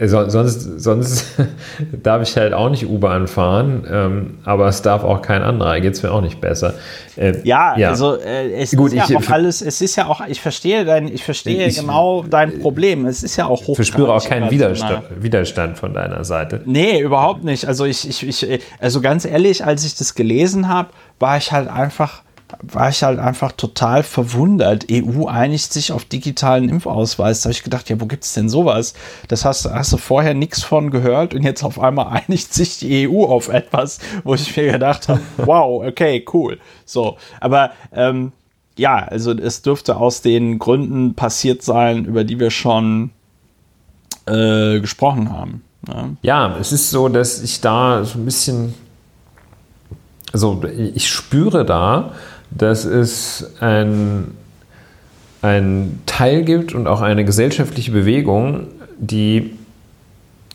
sonst, 0.07 0.81
sonst 0.81 1.27
darf 2.02 2.23
ich 2.23 2.36
halt 2.36 2.52
auch 2.52 2.70
nicht 2.70 2.86
U-Bahn 2.86 3.27
fahren, 3.27 3.86
ähm, 3.90 4.39
aber 4.44 4.69
es 4.69 4.82
darf 4.82 5.05
auch 5.05 5.23
kein 5.23 5.43
anderer, 5.43 5.81
geht 5.81 5.94
es 5.94 6.02
mir 6.02 6.12
auch 6.12 6.20
nicht 6.20 6.40
besser. 6.40 6.74
Äh, 7.16 7.40
ja, 7.44 7.77
ja, 7.77 7.90
also 7.90 8.16
äh, 8.16 8.52
es 8.52 8.77
Gut, 8.77 8.93
ist 8.93 8.97
ja 8.97 9.05
ich, 9.09 9.16
auch 9.16 9.31
alles, 9.31 9.62
es 9.62 9.81
ist 9.81 9.97
ja 9.97 10.07
auch, 10.07 10.27
ich 10.27 10.40
verstehe 10.40 10.85
dein, 10.85 11.09
ich 11.09 11.24
verstehe 11.24 11.66
ich, 11.66 11.78
genau 11.78 12.24
dein 12.28 12.61
Problem. 12.61 13.07
Es 13.07 13.23
ist 13.23 13.36
ja 13.36 13.47
auch 13.47 13.62
hoch. 13.62 13.70
Ich 13.70 13.77
verspüre 13.77 14.12
auch 14.12 14.24
keinen 14.24 14.51
Widerstand, 14.51 15.05
Widerstand 15.20 15.78
von 15.78 15.94
deiner 15.94 16.24
Seite. 16.24 16.62
Nee, 16.65 17.01
überhaupt 17.01 17.44
nicht. 17.44 17.66
Also 17.66 17.85
ich, 17.85 18.09
ich, 18.09 18.47
ich 18.47 18.62
also 18.78 19.01
ganz 19.01 19.24
ehrlich, 19.24 19.65
als 19.65 19.85
ich 19.85 19.94
das 19.94 20.15
gelesen 20.15 20.69
habe, 20.69 20.90
war 21.19 21.36
ich 21.36 21.52
halt 21.52 21.69
einfach 21.69 22.23
war 22.62 22.89
ich 22.89 23.02
halt 23.02 23.18
einfach 23.18 23.52
total 23.52 24.02
verwundert. 24.02 24.86
EU 24.90 25.27
einigt 25.27 25.72
sich 25.72 25.93
auf 25.93 26.05
digitalen 26.05 26.68
Impfausweis. 26.68 27.40
Da 27.40 27.47
habe 27.47 27.52
ich 27.52 27.62
gedacht, 27.62 27.89
ja, 27.89 28.01
wo 28.01 28.06
gibt 28.06 28.24
es 28.24 28.35
denn 28.35 28.48
sowas? 28.48 28.94
Das 29.28 29.44
hast, 29.44 29.66
hast 29.66 29.93
du 29.93 29.97
vorher 29.97 30.35
nichts 30.35 30.62
von 30.62 30.90
gehört 30.90 31.35
und 31.35 31.43
jetzt 31.43 31.62
auf 31.62 31.78
einmal 31.81 32.06
einigt 32.27 32.52
sich 32.52 32.78
die 32.78 33.09
EU 33.09 33.24
auf 33.24 33.48
etwas, 33.48 33.98
wo 34.24 34.35
ich 34.35 34.56
mir 34.56 34.72
gedacht 34.72 35.09
habe, 35.09 35.20
wow, 35.36 35.86
okay, 35.86 36.24
cool. 36.32 36.59
So, 36.85 37.16
aber 37.40 37.72
ähm, 37.93 38.32
ja, 38.77 38.97
also 38.97 39.32
es 39.32 39.62
dürfte 39.62 39.97
aus 39.97 40.22
den 40.22 40.59
Gründen 40.59 41.14
passiert 41.14 41.62
sein, 41.62 42.05
über 42.05 42.24
die 42.24 42.40
wir 42.40 42.51
schon 42.51 43.10
äh, 44.27 44.81
gesprochen 44.81 45.31
haben. 45.31 45.62
Ne? 45.86 46.16
Ja, 46.22 46.56
es 46.59 46.72
ist 46.72 46.90
so, 46.90 47.09
dass 47.09 47.43
ich 47.43 47.60
da 47.60 48.05
so 48.05 48.18
ein 48.18 48.24
bisschen, 48.24 48.74
also 50.32 50.62
ich 50.94 51.09
spüre 51.09 51.64
da, 51.64 52.12
dass 52.51 52.85
es 52.85 53.52
ein, 53.60 54.32
ein 55.43 56.01
Teil 56.06 56.43
gibt 56.43 56.74
und 56.74 56.86
auch 56.86 57.01
eine 57.01 57.24
gesellschaftliche 57.24 57.93
Bewegung, 57.93 58.68
die 58.98 59.56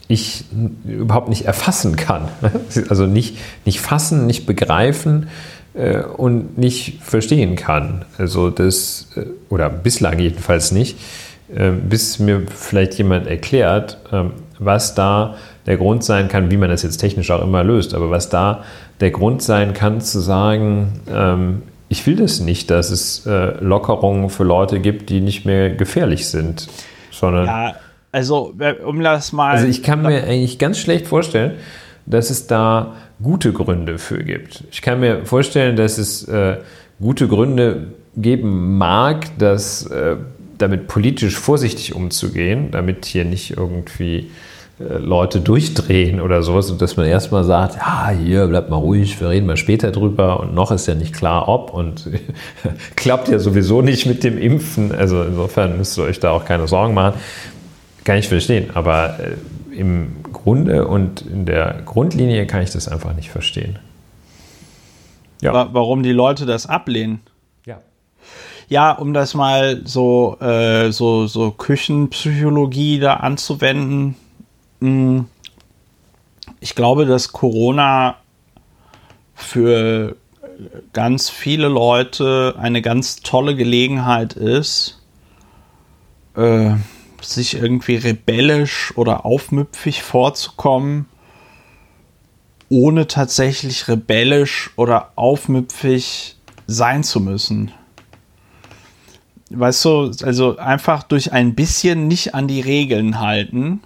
ich 0.07 0.45
überhaupt 0.85 1.29
nicht 1.29 1.45
erfassen 1.45 1.95
kann. 1.95 2.29
Also 2.89 3.05
nicht, 3.05 3.37
nicht 3.65 3.79
fassen, 3.79 4.25
nicht 4.27 4.45
begreifen 4.45 5.29
äh, 5.73 6.03
und 6.03 6.57
nicht 6.57 6.99
verstehen 7.01 7.55
kann. 7.55 8.05
Also 8.17 8.49
das, 8.49 9.07
äh, 9.15 9.25
oder 9.49 9.69
bislang 9.69 10.19
jedenfalls 10.19 10.71
nicht, 10.71 10.97
äh, 11.53 11.71
bis 11.71 12.19
mir 12.19 12.43
vielleicht 12.47 12.93
jemand 12.95 13.27
erklärt, 13.27 13.97
äh, 14.11 14.25
was 14.59 14.95
da 14.95 15.35
der 15.65 15.77
Grund 15.77 16.03
sein 16.03 16.27
kann, 16.27 16.51
wie 16.51 16.57
man 16.57 16.69
das 16.69 16.83
jetzt 16.83 16.97
technisch 16.97 17.31
auch 17.31 17.41
immer 17.41 17.63
löst, 17.63 17.93
aber 17.93 18.11
was 18.11 18.29
da 18.29 18.63
der 18.99 19.11
Grund 19.11 19.41
sein 19.41 19.73
kann, 19.73 20.01
zu 20.01 20.19
sagen, 20.19 20.99
ähm, 21.11 21.63
ich 21.95 22.05
will 22.05 22.17
das 22.17 22.41
nicht, 22.41 22.69
dass 22.71 22.91
es 22.91 23.25
äh, 23.25 23.57
Lockerungen 23.63 24.29
für 24.29 24.43
Leute 24.43 24.81
gibt, 24.81 25.09
die 25.09 25.21
nicht 25.21 25.45
mehr 25.45 25.69
gefährlich 25.69 26.27
sind, 26.27 26.67
sondern. 27.09 27.45
Ja, 27.45 27.75
also, 28.11 28.53
um 28.85 29.01
das 29.01 29.31
mal. 29.31 29.51
Also, 29.51 29.67
ich 29.67 29.81
kann 29.81 30.01
mir 30.01 30.25
eigentlich 30.25 30.59
ganz 30.59 30.77
schlecht 30.77 31.07
vorstellen, 31.07 31.53
dass 32.05 32.29
es 32.31 32.47
da 32.47 32.95
gute 33.23 33.53
Gründe 33.53 33.97
für 33.97 34.21
gibt. 34.25 34.65
Ich 34.71 34.81
kann 34.81 34.99
mir 34.99 35.25
vorstellen, 35.25 35.77
dass 35.77 35.97
es 35.97 36.27
äh, 36.27 36.57
gute 36.99 37.29
Gründe 37.29 37.93
geben 38.17 38.77
mag, 38.77 39.37
dass 39.37 39.85
äh, 39.87 40.17
damit 40.57 40.87
politisch 40.87 41.37
vorsichtig 41.37 41.95
umzugehen, 41.95 42.71
damit 42.71 43.05
hier 43.05 43.23
nicht 43.23 43.51
irgendwie 43.55 44.17
äh, 44.17 44.54
Leute 44.77 45.39
durchdrehen 45.39 46.19
oder 46.19 46.43
sowas 46.43 46.69
und 46.69 46.81
dass 46.81 46.97
man 46.97 47.05
erstmal 47.05 47.45
sagt, 47.45 47.75
ja, 47.75 48.09
hier, 48.09 48.47
bleibt 48.47 48.69
mal 48.69 48.75
ruhig, 48.75 49.21
wir 49.21 49.29
reden 49.29 49.45
mal 49.45 49.55
später 49.55 49.91
drüber 49.91 50.41
und 50.41 50.53
noch 50.53 50.69
ist 50.71 50.85
ja 50.85 50.95
nicht 50.95 51.13
klar, 51.13 51.47
ob 51.47 51.73
und 51.73 52.09
klappt 52.97 53.29
ja 53.29 53.39
sowieso 53.39 53.81
nicht 53.81 54.05
mit 54.05 54.25
dem 54.25 54.37
Impfen. 54.37 54.91
Also 54.93 55.23
insofern 55.23 55.77
müsst 55.77 55.97
ihr 55.97 56.03
euch 56.03 56.19
da 56.19 56.31
auch 56.31 56.43
keine 56.43 56.67
Sorgen 56.67 56.93
machen. 56.93 57.19
Kann 58.03 58.17
ich 58.17 58.27
verstehen, 58.27 58.71
aber 58.73 59.17
äh, 59.19 59.79
im 59.79 60.23
Grunde 60.33 60.87
und 60.87 61.21
in 61.21 61.45
der 61.45 61.81
Grundlinie 61.85 62.45
kann 62.45 62.61
ich 62.61 62.71
das 62.71 62.89
einfach 62.89 63.15
nicht 63.15 63.31
verstehen. 63.31 63.79
Ja. 65.41 65.69
Warum 65.71 66.03
die 66.03 66.11
Leute 66.11 66.45
das 66.45 66.65
ablehnen? 66.65 67.21
Ja. 67.65 67.79
Ja, 68.67 68.91
um 68.91 69.13
das 69.13 69.35
mal 69.35 69.81
so, 69.85 70.37
äh, 70.41 70.91
so, 70.91 71.27
so 71.27 71.51
Küchenpsychologie 71.51 72.99
da 72.99 73.15
anzuwenden. 73.15 74.15
Ich 74.79 76.75
glaube, 76.75 77.05
dass 77.05 77.31
Corona 77.31 78.17
für 79.33 80.15
ganz 80.93 81.29
viele 81.29 81.67
Leute 81.67 82.55
eine 82.57 82.81
ganz 82.81 83.17
tolle 83.17 83.55
Gelegenheit 83.55 84.33
ist, 84.33 85.01
äh, 86.35 86.75
sich 87.21 87.55
irgendwie 87.55 87.95
rebellisch 87.95 88.93
oder 88.95 89.25
aufmüpfig 89.25 90.03
vorzukommen, 90.03 91.07
ohne 92.69 93.07
tatsächlich 93.07 93.87
rebellisch 93.87 94.71
oder 94.75 95.11
aufmüpfig 95.15 96.35
sein 96.67 97.03
zu 97.03 97.19
müssen. 97.19 97.71
Weißt 99.49 99.85
du, 99.85 100.11
also 100.23 100.57
einfach 100.57 101.03
durch 101.03 101.31
ein 101.31 101.53
bisschen 101.55 102.07
nicht 102.07 102.33
an 102.33 102.47
die 102.47 102.61
Regeln 102.61 103.19
halten 103.19 103.81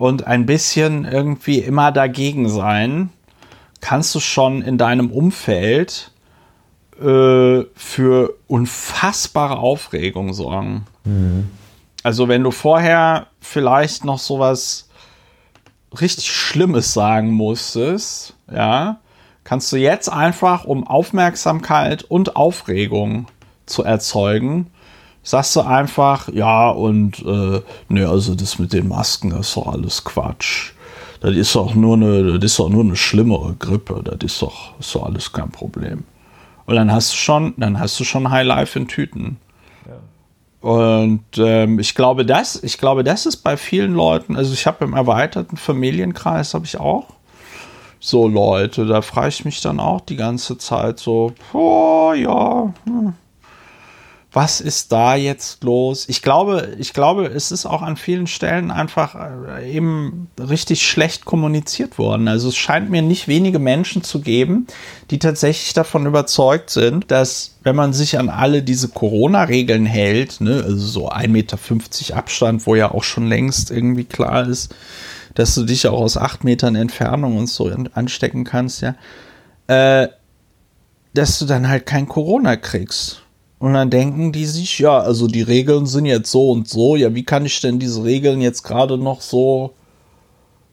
und 0.00 0.26
ein 0.26 0.46
bisschen 0.46 1.04
irgendwie 1.04 1.58
immer 1.58 1.92
dagegen 1.92 2.48
sein, 2.48 3.10
kannst 3.82 4.14
du 4.14 4.20
schon 4.20 4.62
in 4.62 4.78
deinem 4.78 5.10
Umfeld 5.10 6.10
äh, 6.98 7.64
für 7.74 8.34
unfassbare 8.46 9.58
Aufregung 9.58 10.32
sorgen. 10.32 10.86
Mhm. 11.04 11.50
Also 12.02 12.28
wenn 12.28 12.42
du 12.42 12.50
vorher 12.50 13.26
vielleicht 13.42 14.06
noch 14.06 14.18
sowas 14.18 14.88
richtig 16.00 16.32
Schlimmes 16.32 16.94
sagen 16.94 17.32
musstest, 17.32 18.34
ja, 18.50 19.00
kannst 19.44 19.70
du 19.70 19.76
jetzt 19.76 20.08
einfach, 20.08 20.64
um 20.64 20.86
Aufmerksamkeit 20.86 22.04
und 22.04 22.36
Aufregung 22.36 23.26
zu 23.66 23.84
erzeugen, 23.84 24.68
sagst 25.22 25.56
du 25.56 25.60
einfach, 25.60 26.28
ja, 26.32 26.70
und 26.70 27.18
äh, 27.20 27.60
ne, 27.88 28.08
also 28.08 28.34
das 28.34 28.58
mit 28.58 28.72
den 28.72 28.88
Masken, 28.88 29.30
das 29.30 29.48
ist 29.48 29.56
doch 29.56 29.66
alles 29.66 30.04
Quatsch. 30.04 30.72
Das 31.20 31.36
ist 31.36 31.54
doch 31.54 31.74
nur 31.74 31.96
eine, 31.96 32.38
das 32.38 32.52
ist 32.52 32.58
doch 32.58 32.70
nur 32.70 32.82
eine 32.82 32.96
schlimmere 32.96 33.54
Grippe, 33.58 34.02
das 34.02 34.16
ist 34.24 34.40
doch, 34.40 34.78
ist 34.78 34.94
doch 34.94 35.04
alles 35.04 35.32
kein 35.32 35.50
Problem. 35.50 36.04
Und 36.66 36.76
dann 36.76 36.90
hast 36.90 37.12
du 37.12 37.16
schon, 37.16 37.54
dann 37.56 37.78
hast 37.78 37.98
du 38.00 38.04
schon 38.04 38.30
High 38.30 38.46
Life 38.46 38.78
in 38.78 38.88
Tüten. 38.88 39.36
Und 40.60 41.24
ähm, 41.38 41.78
ich 41.78 41.94
glaube, 41.94 42.26
das, 42.26 42.62
ich 42.62 42.76
glaube, 42.76 43.02
das 43.02 43.24
ist 43.24 43.38
bei 43.38 43.56
vielen 43.56 43.94
Leuten, 43.94 44.36
also 44.36 44.52
ich 44.52 44.66
habe 44.66 44.84
im 44.84 44.92
erweiterten 44.92 45.56
Familienkreis 45.56 46.52
habe 46.52 46.66
ich 46.66 46.78
auch 46.78 47.06
so 47.98 48.28
Leute, 48.28 48.86
da 48.86 49.02
frage 49.02 49.28
ich 49.28 49.44
mich 49.44 49.60
dann 49.60 49.80
auch 49.80 50.00
die 50.00 50.16
ganze 50.16 50.58
Zeit 50.58 50.98
so, 50.98 51.32
oh 51.52 52.12
ja, 52.14 52.72
hm, 52.84 53.14
was 54.32 54.60
ist 54.60 54.92
da 54.92 55.16
jetzt 55.16 55.64
los? 55.64 56.08
Ich 56.08 56.22
glaube, 56.22 56.76
ich 56.78 56.92
glaube, 56.92 57.26
es 57.26 57.50
ist 57.50 57.66
auch 57.66 57.82
an 57.82 57.96
vielen 57.96 58.28
Stellen 58.28 58.70
einfach 58.70 59.16
äh, 59.16 59.72
eben 59.72 60.28
richtig 60.38 60.86
schlecht 60.86 61.24
kommuniziert 61.24 61.98
worden. 61.98 62.28
Also 62.28 62.48
es 62.48 62.56
scheint 62.56 62.90
mir 62.90 63.02
nicht 63.02 63.26
wenige 63.26 63.58
Menschen 63.58 64.04
zu 64.04 64.20
geben, 64.20 64.68
die 65.10 65.18
tatsächlich 65.18 65.72
davon 65.72 66.06
überzeugt 66.06 66.70
sind, 66.70 67.10
dass 67.10 67.56
wenn 67.64 67.74
man 67.74 67.92
sich 67.92 68.18
an 68.18 68.28
alle 68.28 68.62
diese 68.62 68.88
Corona-Regeln 68.88 69.84
hält, 69.84 70.40
ne, 70.40 70.62
also 70.64 70.86
so 70.86 71.10
1,50 71.10 71.28
Meter 71.28 71.58
Abstand, 72.16 72.66
wo 72.66 72.76
ja 72.76 72.92
auch 72.92 73.04
schon 73.04 73.26
längst 73.26 73.72
irgendwie 73.72 74.04
klar 74.04 74.46
ist, 74.46 74.72
dass 75.34 75.56
du 75.56 75.64
dich 75.64 75.88
auch 75.88 76.00
aus 76.00 76.16
acht 76.16 76.44
Metern 76.44 76.76
Entfernung 76.76 77.36
und 77.36 77.48
so 77.48 77.68
anstecken 77.94 78.44
kannst, 78.44 78.82
ja, 78.82 78.94
äh, 79.66 80.08
dass 81.14 81.40
du 81.40 81.46
dann 81.46 81.68
halt 81.68 81.86
kein 81.86 82.06
Corona 82.06 82.54
kriegst. 82.54 83.22
Und 83.60 83.74
dann 83.74 83.90
denken 83.90 84.32
die 84.32 84.46
sich, 84.46 84.78
ja, 84.78 84.98
also 84.98 85.26
die 85.26 85.42
Regeln 85.42 85.84
sind 85.84 86.06
jetzt 86.06 86.30
so 86.30 86.50
und 86.50 86.66
so. 86.66 86.96
Ja, 86.96 87.14
wie 87.14 87.24
kann 87.24 87.44
ich 87.44 87.60
denn 87.60 87.78
diese 87.78 88.02
Regeln 88.02 88.40
jetzt 88.40 88.62
gerade 88.62 88.96
noch 88.96 89.20
so 89.20 89.74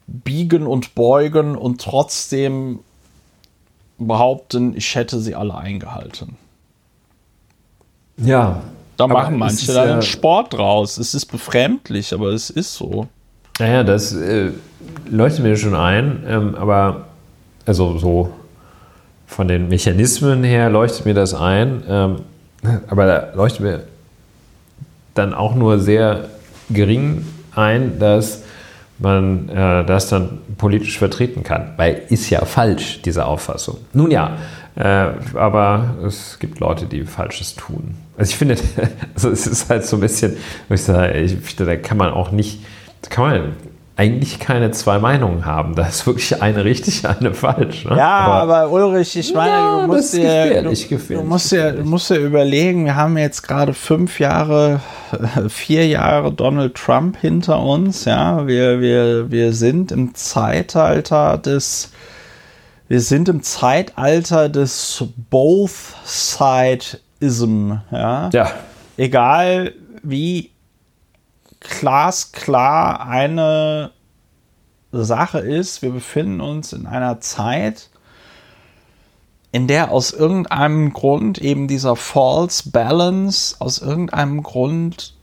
biegen 0.07 0.65
und 0.65 0.95
beugen 0.95 1.57
und 1.57 1.81
trotzdem 1.81 2.79
behaupten, 3.97 4.73
ich 4.73 4.95
hätte 4.95 5.19
sie 5.19 5.35
alle 5.35 5.55
eingehalten? 5.55 6.37
Ja. 8.15 8.63
Da 8.95 9.05
machen 9.05 9.37
manche 9.37 9.73
dann 9.73 9.89
ja 9.89 10.01
Sport 10.01 10.53
draus. 10.53 10.97
Es 10.97 11.13
ist 11.13 11.25
befremdlich, 11.25 12.13
aber 12.13 12.29
es 12.29 12.49
ist 12.49 12.73
so. 12.73 13.07
Naja, 13.59 13.83
das 13.83 14.13
äh, 14.13 14.51
leuchtet 15.09 15.43
mir 15.43 15.57
schon 15.57 15.75
ein, 15.75 16.23
ähm, 16.25 16.55
aber 16.55 17.07
also 17.65 17.97
so 17.97 18.31
von 19.25 19.49
den 19.49 19.67
Mechanismen 19.67 20.45
her 20.45 20.69
leuchtet 20.69 21.05
mir 21.05 21.13
das 21.13 21.33
ein. 21.33 21.83
Ähm, 21.87 22.15
aber 22.87 23.05
da 23.05 23.33
leuchtet 23.35 23.61
mir 23.61 23.83
dann 25.13 25.33
auch 25.33 25.55
nur 25.55 25.79
sehr 25.79 26.29
gering 26.69 27.25
ein, 27.55 27.99
dass 27.99 28.43
man 28.99 29.49
äh, 29.49 29.85
das 29.85 30.09
dann 30.09 30.39
politisch 30.57 30.97
vertreten 30.97 31.43
kann. 31.43 31.73
Weil 31.77 32.03
ist 32.09 32.29
ja 32.29 32.43
falsch, 32.45 33.01
diese 33.03 33.25
Auffassung. 33.25 33.77
Nun 33.93 34.11
ja, 34.11 34.37
äh, 34.75 35.09
aber 35.35 35.95
es 36.05 36.39
gibt 36.39 36.59
Leute, 36.59 36.85
die 36.85 37.03
Falsches 37.03 37.55
tun. 37.55 37.95
Also 38.17 38.31
ich 38.31 38.37
finde, 38.37 38.55
also 39.13 39.29
es 39.29 39.45
ist 39.47 39.69
halt 39.69 39.85
so 39.85 39.97
ein 39.97 40.01
bisschen, 40.01 40.37
ich 40.69 40.83
sage, 40.83 41.19
ich 41.19 41.55
da 41.55 41.75
kann 41.75 41.97
man 41.97 42.11
auch 42.11 42.31
nicht 42.31 42.59
kann 43.09 43.29
man 43.29 43.55
eigentlich 43.97 44.37
keine 44.37 44.69
zwei 44.71 44.99
Meinungen 44.99 45.45
haben. 45.45 45.73
Da 45.73 45.87
ist 45.87 46.05
wirklich 46.05 46.39
eine 46.41 46.63
richtig, 46.63 47.03
eine 47.07 47.33
falsch. 47.33 47.83
Ne? 47.85 47.97
Ja, 47.97 48.19
aber, 48.19 48.57
aber, 48.57 48.71
Ulrich, 48.71 49.17
ich 49.17 49.33
meine, 49.33 49.51
ja, 49.51 49.81
du 49.81 49.87
musst 49.87 50.13
dir, 50.13 50.61
du, 50.61 50.69
du, 50.69 51.23
musst 51.23 51.51
dir, 51.51 51.71
du 51.71 51.83
musst 51.83 52.11
dir 52.11 52.17
überlegen, 52.17 52.85
wir 52.85 52.95
haben 52.95 53.17
jetzt 53.17 53.41
gerade 53.41 53.73
fünf 53.73 54.19
Jahre, 54.19 54.81
vier 55.49 55.87
Jahre 55.87 56.31
Donald 56.31 56.75
Trump 56.75 57.17
hinter 57.17 57.59
uns. 57.59 58.05
Ja, 58.05 58.45
wir, 58.45 58.79
wir, 58.81 59.31
wir 59.31 59.51
sind 59.51 59.91
im 59.91 60.13
Zeitalter 60.13 61.39
des, 61.39 61.91
wir 62.87 63.01
sind 63.01 63.29
im 63.29 63.41
Zeitalter 63.41 64.47
des 64.47 65.05
Both 65.31 65.95
Side-Ism. 66.05 67.71
Ja? 67.91 68.29
ja. 68.31 68.51
Egal 68.95 69.73
wie 70.03 70.51
glasklar 71.59 73.07
eine 73.07 73.91
Sache 74.91 75.39
ist, 75.39 75.81
wir 75.81 75.91
befinden 75.91 76.41
uns 76.41 76.73
in 76.73 76.85
einer 76.85 77.19
Zeit, 77.19 77.89
in 79.51 79.67
der 79.67 79.91
aus 79.91 80.11
irgendeinem 80.11 80.93
Grund 80.93 81.39
eben 81.39 81.67
dieser 81.67 81.95
False 81.95 82.69
Balance, 82.69 83.55
aus 83.59 83.79
irgendeinem 83.79 84.43
Grund 84.43 85.13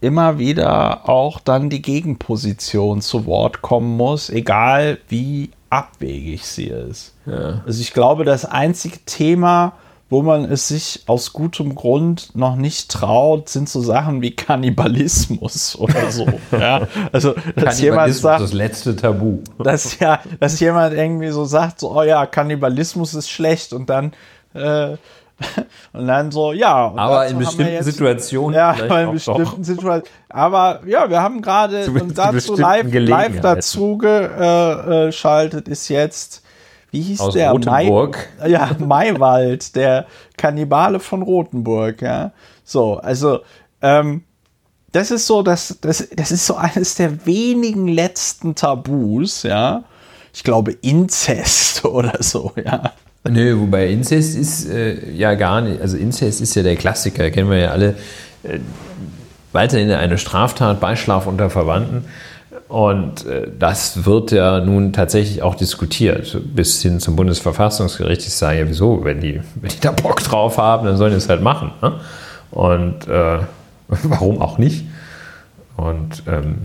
immer 0.00 0.38
wieder 0.38 1.08
auch 1.08 1.40
dann 1.40 1.70
die 1.70 1.82
Gegenposition 1.82 3.00
zu 3.00 3.26
Wort 3.26 3.62
kommen 3.62 3.96
muss, 3.96 4.28
egal 4.28 4.98
wie 5.08 5.50
abwegig 5.70 6.46
sie 6.46 6.66
ist. 6.66 7.14
Ja. 7.26 7.62
Also 7.66 7.80
ich 7.80 7.92
glaube, 7.92 8.24
das 8.24 8.44
einzige 8.44 8.98
Thema, 9.06 9.72
wo 10.10 10.22
man 10.22 10.44
es 10.44 10.68
sich 10.68 11.02
aus 11.06 11.32
gutem 11.32 11.74
Grund 11.74 12.36
noch 12.36 12.56
nicht 12.56 12.90
traut, 12.90 13.48
sind 13.48 13.68
so 13.68 13.80
Sachen 13.80 14.22
wie 14.22 14.30
Kannibalismus 14.36 15.76
oder 15.78 16.10
so. 16.10 16.26
ja, 16.52 16.86
also 17.12 17.34
dass 17.56 17.80
jemand 17.80 18.14
sagt, 18.14 18.42
das 18.42 18.52
letzte 18.52 18.94
Tabu. 18.96 19.38
Dass 19.58 19.98
ja, 19.98 20.20
dass 20.40 20.60
jemand 20.60 20.94
irgendwie 20.94 21.30
so 21.30 21.44
sagt, 21.44 21.80
so, 21.80 21.96
oh 21.96 22.02
ja, 22.02 22.26
Kannibalismus 22.26 23.14
ist 23.14 23.30
schlecht 23.30 23.72
und 23.72 23.88
dann 23.88 24.12
äh, 24.54 24.96
und 25.92 26.06
dann 26.06 26.30
so, 26.30 26.52
ja. 26.52 26.92
aber 26.94 27.26
in 27.26 27.38
bestimmten 27.38 27.72
jetzt, 27.72 27.86
Situationen. 27.86 28.54
Ja, 28.54 28.70
aber 28.70 29.02
in 29.02 29.12
bestimmten 29.12 29.64
Situationen. 29.64 30.08
Aber 30.28 30.80
ja, 30.86 31.10
wir 31.10 31.20
haben 31.20 31.42
gerade 31.42 31.90
dazu 32.14 32.54
live, 32.54 32.86
live 32.92 33.40
dazu 33.40 33.98
geschaltet, 33.98 35.66
ist 35.66 35.88
jetzt 35.88 36.43
wie 36.94 37.00
hieß 37.00 37.20
Aus 37.20 37.34
der? 37.34 37.50
Rotenburg. 37.50 38.28
Mai, 38.40 38.48
ja, 38.48 38.70
Maywald, 38.78 39.74
der 39.74 40.06
Kannibale 40.36 41.00
von 41.00 41.22
Rotenburg, 41.22 42.00
ja. 42.02 42.32
So, 42.64 42.98
also, 42.98 43.40
ähm, 43.82 44.22
das 44.92 45.10
ist 45.10 45.26
so, 45.26 45.42
das, 45.42 45.76
das, 45.80 46.08
das 46.14 46.30
ist 46.30 46.46
so 46.46 46.54
eines 46.54 46.94
der 46.94 47.26
wenigen 47.26 47.88
letzten 47.88 48.54
Tabus, 48.54 49.42
ja. 49.42 49.82
Ich 50.32 50.44
glaube, 50.44 50.72
Inzest 50.82 51.84
oder 51.84 52.22
so, 52.22 52.52
ja. 52.64 52.92
Nö, 53.28 53.58
wobei 53.58 53.88
Inzest 53.88 54.36
ist 54.36 54.68
äh, 54.68 55.10
ja 55.10 55.34
gar 55.34 55.62
nicht, 55.62 55.80
also 55.80 55.96
Inzest 55.96 56.40
ist 56.40 56.54
ja 56.54 56.62
der 56.62 56.76
Klassiker, 56.76 57.30
kennen 57.30 57.50
wir 57.50 57.58
ja 57.58 57.70
alle. 57.70 57.96
Äh, 58.44 58.60
weiterhin 59.50 59.90
eine 59.90 60.18
Straftat, 60.18 60.78
Beischlaf 60.78 61.26
unter 61.26 61.50
Verwandten. 61.50 62.04
Und 62.74 63.24
äh, 63.26 63.46
das 63.56 64.04
wird 64.04 64.32
ja 64.32 64.58
nun 64.58 64.92
tatsächlich 64.92 65.42
auch 65.44 65.54
diskutiert, 65.54 66.36
bis 66.56 66.82
hin 66.82 66.98
zum 66.98 67.14
Bundesverfassungsgericht. 67.14 68.22
Ich 68.22 68.34
sage 68.34 68.58
ja, 68.58 68.68
wieso, 68.68 69.04
wenn 69.04 69.20
die, 69.20 69.40
wenn 69.60 69.70
die 69.70 69.78
da 69.78 69.92
Bock 69.92 70.24
drauf 70.24 70.58
haben, 70.58 70.84
dann 70.84 70.96
sollen 70.96 71.12
die 71.12 71.18
es 71.18 71.28
halt 71.28 71.40
machen. 71.40 71.70
Ne? 71.80 71.92
Und 72.50 73.06
äh, 73.06 73.38
warum 73.86 74.42
auch 74.42 74.58
nicht? 74.58 74.86
Und 75.76 76.24
ähm, 76.26 76.62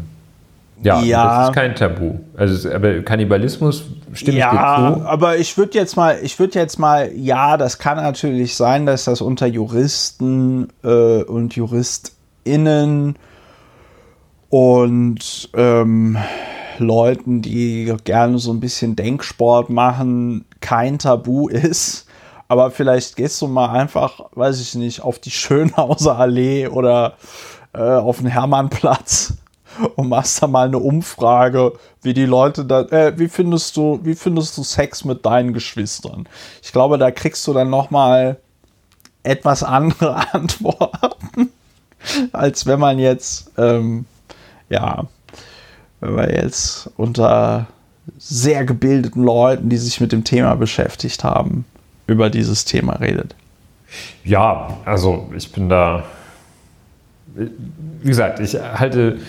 ja, 0.81 0.99
ja, 0.99 1.38
das 1.41 1.49
ist 1.49 1.53
kein 1.53 1.76
Tabu. 1.76 2.15
Also, 2.36 2.72
aber 2.72 3.02
Kannibalismus 3.02 3.84
stimmt 4.14 4.40
ja, 4.40 4.49
dir 4.49 4.95
zu. 4.95 5.06
aber 5.06 5.38
ich 5.38 5.60
würde 5.60 5.77
jetzt 5.77 5.95
mal, 5.95 6.18
ich 6.23 6.40
würde 6.40 6.57
jetzt 6.57 6.80
mal, 6.80 7.11
ja, 7.14 7.56
das 7.56 7.77
kann 7.77 7.98
natürlich 7.98 8.56
sein, 8.56 8.88
dass 8.88 9.03
das 9.03 9.22
unter 9.22 9.45
Juristen 9.45 10.69
äh, 10.84 11.22
und 11.22 11.56
JuristInnen 11.56 13.15
und 14.49 15.49
ähm, 15.53 16.17
Leuten, 16.80 17.41
die 17.41 17.93
gerne 18.03 18.39
so 18.39 18.51
ein 18.51 18.59
bisschen 18.59 18.95
Denksport 18.95 19.69
machen, 19.69 20.45
kein 20.61 20.99
Tabu 20.99 21.47
ist. 21.47 22.05
Aber 22.47 22.71
vielleicht 22.71 23.15
gehst 23.15 23.41
du 23.41 23.47
mal 23.47 23.69
einfach, 23.69 24.21
weiß 24.34 24.59
ich 24.59 24.73
nicht, 24.76 25.01
auf 25.01 25.19
die 25.19 25.31
Schönhauser 25.31 26.17
Allee 26.17 26.67
oder 26.67 27.13
äh, 27.73 27.81
auf 27.81 28.17
den 28.17 28.27
Hermannplatz 28.27 29.35
und 29.95 30.09
machst 30.09 30.41
da 30.41 30.47
mal 30.47 30.67
eine 30.67 30.80
Umfrage, 30.80 31.73
wie 32.01 32.13
die 32.13 32.26
Leute 32.26 32.65
da, 32.65 32.81
äh, 32.81 33.17
wie 33.17 33.27
findest 33.27 33.77
du, 33.77 33.99
wie 34.03 34.15
findest 34.15 34.57
du 34.57 34.63
Sex 34.63 35.05
mit 35.05 35.26
deinen 35.26 35.53
Geschwistern? 35.53 36.27
Ich 36.63 36.71
glaube, 36.71 36.97
da 36.97 37.11
kriegst 37.11 37.45
du 37.47 37.53
dann 37.53 37.69
noch 37.69 37.91
mal 37.91 38.38
etwas 39.21 39.63
andere 39.63 40.15
Antworten, 40.34 41.51
als 42.31 42.65
wenn 42.65 42.80
man 42.80 42.97
jetzt 42.97 43.51
ähm, 43.57 44.05
ja, 44.69 45.05
wenn 45.99 46.15
wir 46.15 46.33
jetzt 46.33 46.89
unter 46.97 47.67
sehr 48.17 48.65
gebildeten 48.65 49.23
Leuten, 49.23 49.69
die 49.69 49.77
sich 49.77 50.01
mit 50.01 50.11
dem 50.11 50.23
Thema 50.23 50.55
beschäftigt 50.55 51.23
haben, 51.23 51.65
über 52.07 52.29
dieses 52.29 52.65
Thema 52.65 52.93
redet. 52.93 53.35
Ja, 54.23 54.77
also 54.85 55.29
ich 55.35 55.51
bin 55.51 55.69
da, 55.69 56.03
wie 57.35 58.07
gesagt, 58.07 58.39
ich 58.39 58.55
halte 58.55 59.19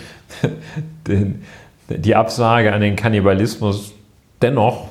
den, 1.07 1.43
die 1.89 2.15
Absage 2.15 2.73
an 2.73 2.81
den 2.81 2.95
Kannibalismus 2.95 3.93
dennoch, 4.41 4.87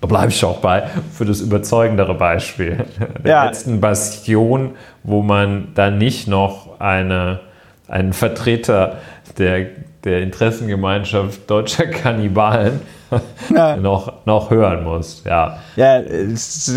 da 0.00 0.08
bleibe 0.08 0.32
ich 0.32 0.44
auch 0.44 0.58
bei, 0.58 0.88
für 1.12 1.24
das 1.24 1.40
überzeugendere 1.40 2.14
Beispiel. 2.14 2.84
Der 3.24 3.30
ja. 3.30 3.44
letzten 3.44 3.80
Bastion, 3.80 4.72
wo 5.04 5.22
man 5.22 5.68
dann 5.74 5.98
nicht 5.98 6.26
noch 6.26 6.80
eine, 6.80 7.40
einen 7.86 8.12
Vertreter 8.12 8.98
der, 9.38 9.66
der 10.04 10.22
Interessengemeinschaft 10.22 11.48
deutscher 11.48 11.86
Kannibalen 11.86 12.80
ja. 13.54 13.76
noch, 13.80 14.24
noch 14.26 14.50
hören 14.50 14.84
muss. 14.84 15.22
Ja, 15.24 15.58
ja 15.76 16.00
es, 16.00 16.72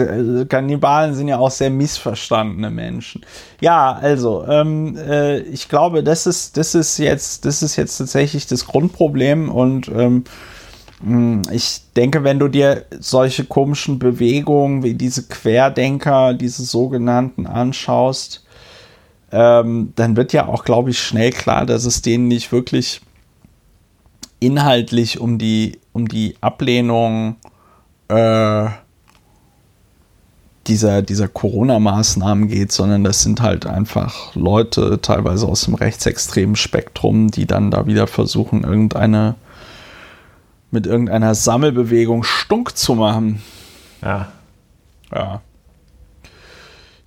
Kannibalen 0.50 1.14
sind 1.14 1.28
ja 1.28 1.38
auch 1.38 1.52
sehr 1.52 1.70
missverstandene 1.70 2.70
Menschen. 2.70 3.22
Ja, 3.62 3.94
also, 3.94 4.46
ähm, 4.48 4.98
äh, 4.98 5.40
ich 5.40 5.70
glaube, 5.70 6.04
das 6.04 6.28
ist, 6.28 6.58
das, 6.58 6.76
ist 6.76 6.98
jetzt, 6.98 7.46
das 7.46 7.62
ist 7.64 7.76
jetzt 7.76 7.98
tatsächlich 7.98 8.48
das 8.48 8.66
Grundproblem 8.68 9.50
und 9.50 9.88
ähm, 9.90 10.24
hm, 11.02 11.42
ich 11.52 11.82
denke, 11.96 12.24
wenn 12.24 12.40
du 12.40 12.48
dir 12.48 12.86
solche 13.00 13.46
komischen 13.46 14.00
Bewegungen 14.00 14.84
wie 14.84 14.94
diese 14.94 15.28
Querdenker, 15.28 16.34
diese 16.34 16.64
sogenannten 16.64 17.48
anschaust, 17.48 18.45
ähm, 19.36 19.92
dann 19.98 20.16
wird 20.16 20.32
ja 20.32 20.48
auch, 20.48 20.64
glaube 20.64 20.92
ich, 20.92 21.00
schnell 21.00 21.32
klar, 21.32 21.66
dass 21.66 21.84
es 21.84 22.02
denen 22.02 22.30
nicht 22.30 22.54
wirklich 22.54 23.02
inhaltlich 24.40 25.20
um 25.20 25.38
die, 25.38 25.80
um 25.92 26.08
die 26.08 26.38
Ablehnung 26.40 27.36
äh, 28.08 28.68
dieser, 30.68 31.02
dieser 31.02 31.28
Corona-Maßnahmen 31.28 32.48
geht, 32.48 32.72
sondern 32.72 33.04
das 33.04 33.24
sind 33.24 33.42
halt 33.42 33.66
einfach 33.66 34.34
Leute, 34.36 35.02
teilweise 35.02 35.48
aus 35.48 35.66
dem 35.66 35.76
rechtsextremen 35.76 36.56
Spektrum, 36.56 37.30
die 37.30 37.46
dann 37.46 37.72
da 37.72 37.88
wieder 37.88 38.08
versuchen, 38.08 38.64
irgendeine 38.64 39.36
mit 40.72 40.88
irgendeiner 40.88 41.36
Sammelbewegung 41.36 42.24
stunk 42.24 42.78
zu 42.78 42.96
machen. 42.96 43.42
Ja. 44.02 44.32
Ja. 45.14 45.42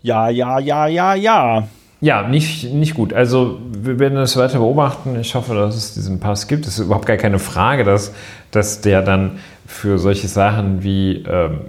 Ja, 0.03 0.29
ja, 0.29 0.59
ja, 0.59 0.87
ja, 0.87 1.15
ja. 1.15 1.69
Ja, 2.01 2.29
nicht, 2.29 2.73
nicht 2.73 2.95
gut. 2.95 3.13
Also 3.13 3.59
wir 3.73 3.99
werden 3.99 4.15
das 4.15 4.37
weiter 4.37 4.59
beobachten. 4.59 5.19
Ich 5.19 5.35
hoffe, 5.35 5.55
dass 5.55 5.75
es 5.75 5.95
diesen 5.95 6.21
Pass 6.21 6.47
gibt. 6.47 6.67
Es 6.67 6.79
ist 6.79 6.87
überhaupt 6.87 7.07
gar 7.07 7.17
keine 7.17 7.41
Frage, 7.41 7.83
dass, 7.83 8.15
dass 8.53 8.81
der 8.81 9.03
dann 9.03 9.39
für 9.67 9.99
solche 9.99 10.29
Sachen 10.29 10.85
wie 10.85 11.25
ähm, 11.29 11.61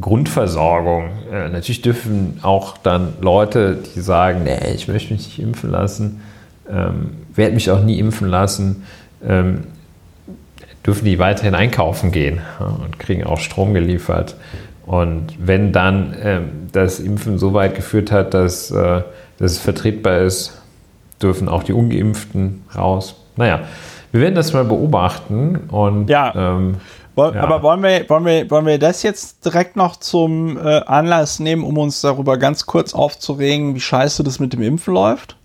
Grundversorgung, 0.00 1.10
äh, 1.30 1.48
natürlich 1.48 1.82
dürfen 1.82 2.38
auch 2.42 2.78
dann 2.78 3.14
Leute, 3.20 3.78
die 3.94 4.00
sagen, 4.00 4.44
nee, 4.44 4.72
ich 4.74 4.88
möchte 4.88 5.12
mich 5.12 5.26
nicht 5.26 5.38
impfen 5.38 5.70
lassen, 5.70 6.22
ähm, 6.70 7.12
werde 7.34 7.54
mich 7.54 7.70
auch 7.70 7.82
nie 7.82 7.98
impfen 7.98 8.28
lassen, 8.28 8.84
ähm, 9.26 9.64
dürfen 10.86 11.04
die 11.04 11.18
weiterhin 11.18 11.54
einkaufen 11.54 12.12
gehen 12.12 12.40
ja, 12.60 12.66
und 12.66 12.98
kriegen 12.98 13.24
auch 13.24 13.40
Strom 13.40 13.74
geliefert 13.74 14.36
und 14.86 15.34
wenn 15.38 15.72
dann 15.72 16.14
äh, 16.14 16.40
das 16.72 17.00
Impfen 17.00 17.38
so 17.38 17.52
weit 17.52 17.74
geführt 17.74 18.12
hat, 18.12 18.34
dass, 18.34 18.70
äh, 18.70 19.02
dass 19.38 19.52
es 19.52 19.58
vertretbar 19.58 20.20
ist, 20.20 20.62
dürfen 21.20 21.48
auch 21.48 21.64
die 21.64 21.72
Ungeimpften 21.72 22.64
raus. 22.74 23.16
Naja, 23.36 23.60
wir 24.12 24.20
werden 24.20 24.36
das 24.36 24.52
mal 24.52 24.64
beobachten. 24.64 25.56
Und, 25.68 26.08
ja. 26.08 26.32
Ähm, 26.34 26.76
ja. 27.16 27.34
Aber 27.34 27.62
wollen 27.62 27.82
wir, 27.82 28.08
wollen, 28.08 28.24
wir, 28.26 28.50
wollen 28.50 28.66
wir 28.66 28.78
das 28.78 29.02
jetzt 29.02 29.44
direkt 29.44 29.74
noch 29.74 29.96
zum 29.96 30.58
äh, 30.58 30.82
Anlass 30.86 31.40
nehmen, 31.40 31.64
um 31.64 31.78
uns 31.78 32.02
darüber 32.02 32.36
ganz 32.36 32.66
kurz 32.66 32.94
aufzuregen, 32.94 33.74
wie 33.74 33.80
scheiße 33.80 34.22
das 34.22 34.38
mit 34.38 34.52
dem 34.52 34.62
Impfen 34.62 34.94
läuft? 34.94 35.36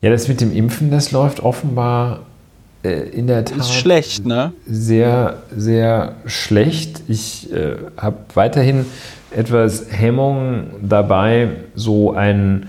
Ja, 0.00 0.10
das 0.10 0.28
mit 0.28 0.40
dem 0.40 0.54
Impfen, 0.54 0.90
das 0.90 1.12
läuft 1.12 1.40
offenbar 1.40 2.20
in 2.90 3.26
der 3.26 3.44
Tat 3.44 3.58
ist 3.58 3.72
schlecht, 3.72 4.26
ne? 4.26 4.52
Sehr, 4.66 5.42
sehr 5.56 6.16
schlecht. 6.26 7.02
Ich 7.08 7.50
äh, 7.52 7.76
habe 7.96 8.16
weiterhin 8.34 8.84
etwas 9.30 9.86
Hemmung 9.90 10.66
dabei, 10.82 11.48
so 11.74 12.12
ein, 12.12 12.68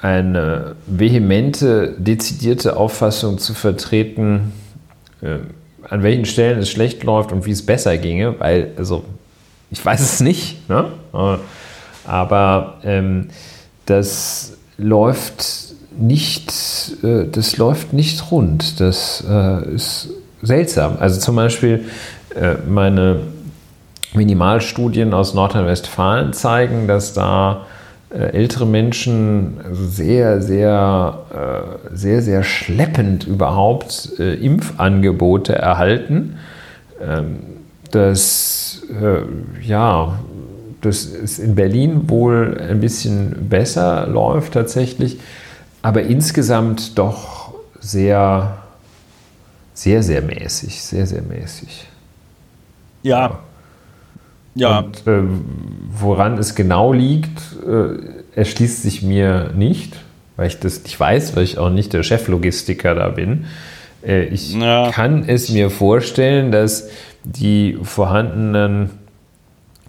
eine 0.00 0.76
vehemente, 0.86 1.94
dezidierte 1.98 2.76
Auffassung 2.76 3.38
zu 3.38 3.54
vertreten, 3.54 4.52
äh, 5.22 5.38
an 5.88 6.02
welchen 6.02 6.24
Stellen 6.24 6.60
es 6.60 6.70
schlecht 6.70 7.02
läuft 7.02 7.32
und 7.32 7.44
wie 7.46 7.50
es 7.50 7.66
besser 7.66 7.98
ginge, 7.98 8.38
weil, 8.38 8.70
also, 8.76 9.04
ich 9.70 9.84
weiß 9.84 10.00
es 10.00 10.20
nicht, 10.20 10.68
ne? 10.68 10.86
Äh, 11.12 11.36
aber 12.04 12.78
ähm, 12.84 13.28
das 13.86 14.56
läuft 14.76 15.71
nicht, 15.98 16.52
äh, 17.02 17.26
das 17.30 17.56
läuft 17.56 17.92
nicht 17.92 18.30
rund. 18.30 18.80
Das 18.80 19.24
äh, 19.28 19.74
ist 19.74 20.10
seltsam. 20.42 20.96
Also 20.98 21.20
zum 21.20 21.36
Beispiel 21.36 21.84
äh, 22.34 22.54
meine 22.68 23.20
Minimalstudien 24.14 25.14
aus 25.14 25.34
Nordrhein-Westfalen 25.34 26.32
zeigen, 26.32 26.86
dass 26.86 27.14
da 27.14 27.66
ältere 28.10 28.66
Menschen 28.66 29.58
sehr, 29.72 30.42
sehr, 30.42 31.20
sehr, 31.94 32.20
sehr 32.20 32.42
schleppend 32.42 33.26
überhaupt 33.26 34.10
Impfangebote 34.18 35.54
erhalten. 35.54 36.36
Ähm, 37.00 37.38
das, 37.90 38.82
ja, 39.62 40.18
dass 40.82 41.06
es 41.06 41.38
in 41.38 41.54
Berlin 41.54 42.10
wohl 42.10 42.60
ein 42.60 42.80
bisschen 42.80 43.48
besser 43.48 44.06
läuft 44.06 44.52
tatsächlich 44.52 45.18
aber 45.82 46.02
insgesamt 46.02 46.96
doch 46.98 47.52
sehr, 47.80 48.58
sehr, 49.74 50.02
sehr 50.02 50.22
mäßig, 50.22 50.80
sehr, 50.82 51.06
sehr 51.06 51.22
mäßig. 51.22 51.86
Ja. 53.02 53.40
Ja. 54.54 54.78
Und, 54.80 55.06
äh, 55.06 55.22
woran 55.90 56.38
es 56.38 56.54
genau 56.54 56.92
liegt, 56.92 57.40
äh, 57.66 58.38
erschließt 58.38 58.82
sich 58.82 59.02
mir 59.02 59.50
nicht, 59.54 59.96
weil 60.36 60.46
ich 60.46 60.60
das 60.60 60.84
nicht 60.84 60.98
weiß, 60.98 61.34
weil 61.36 61.44
ich 61.44 61.58
auch 61.58 61.70
nicht 61.70 61.92
der 61.92 62.02
Cheflogistiker 62.02 62.94
da 62.94 63.08
bin. 63.08 63.46
Äh, 64.06 64.24
ich 64.26 64.54
ja. 64.54 64.90
kann 64.90 65.24
es 65.26 65.48
mir 65.48 65.70
vorstellen, 65.70 66.52
dass 66.52 66.88
die 67.24 67.78
vorhandenen 67.82 68.90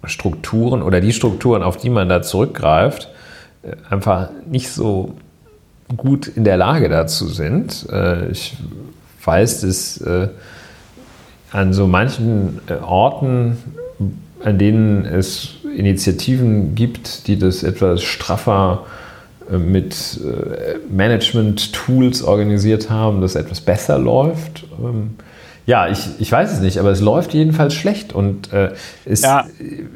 Strukturen 0.04 0.82
oder 0.82 1.00
die 1.00 1.12
Strukturen, 1.12 1.62
auf 1.62 1.76
die 1.76 1.90
man 1.90 2.08
da 2.08 2.22
zurückgreift, 2.22 3.10
äh, 3.62 3.76
einfach 3.90 4.30
nicht 4.46 4.70
so 4.70 5.14
gut 5.96 6.26
in 6.26 6.44
der 6.44 6.56
Lage 6.56 6.88
dazu 6.88 7.28
sind. 7.28 7.86
Äh, 7.90 8.30
ich 8.30 8.56
weiß, 9.24 9.62
dass 9.62 9.98
äh, 10.00 10.28
an 11.50 11.72
so 11.72 11.86
manchen 11.86 12.60
äh, 12.68 12.74
Orten, 12.74 13.56
an 14.42 14.58
denen 14.58 15.04
es 15.04 15.50
Initiativen 15.76 16.74
gibt, 16.74 17.26
die 17.26 17.38
das 17.38 17.62
etwas 17.62 18.02
straffer 18.02 18.84
mit 19.50 20.20
Management-Tools 20.90 22.22
organisiert 22.22 22.88
haben, 22.88 23.20
dass 23.20 23.34
etwas 23.34 23.60
besser 23.60 23.98
läuft. 23.98 24.64
Ähm, 24.82 25.16
ja, 25.66 25.88
ich, 25.88 26.08
ich 26.18 26.30
weiß 26.30 26.52
es 26.52 26.60
nicht, 26.60 26.78
aber 26.78 26.90
es 26.90 27.00
läuft 27.00 27.32
jedenfalls 27.32 27.74
schlecht. 27.74 28.12
Und 28.12 28.52
äh, 28.52 28.72
es, 29.06 29.22
ja. 29.22 29.46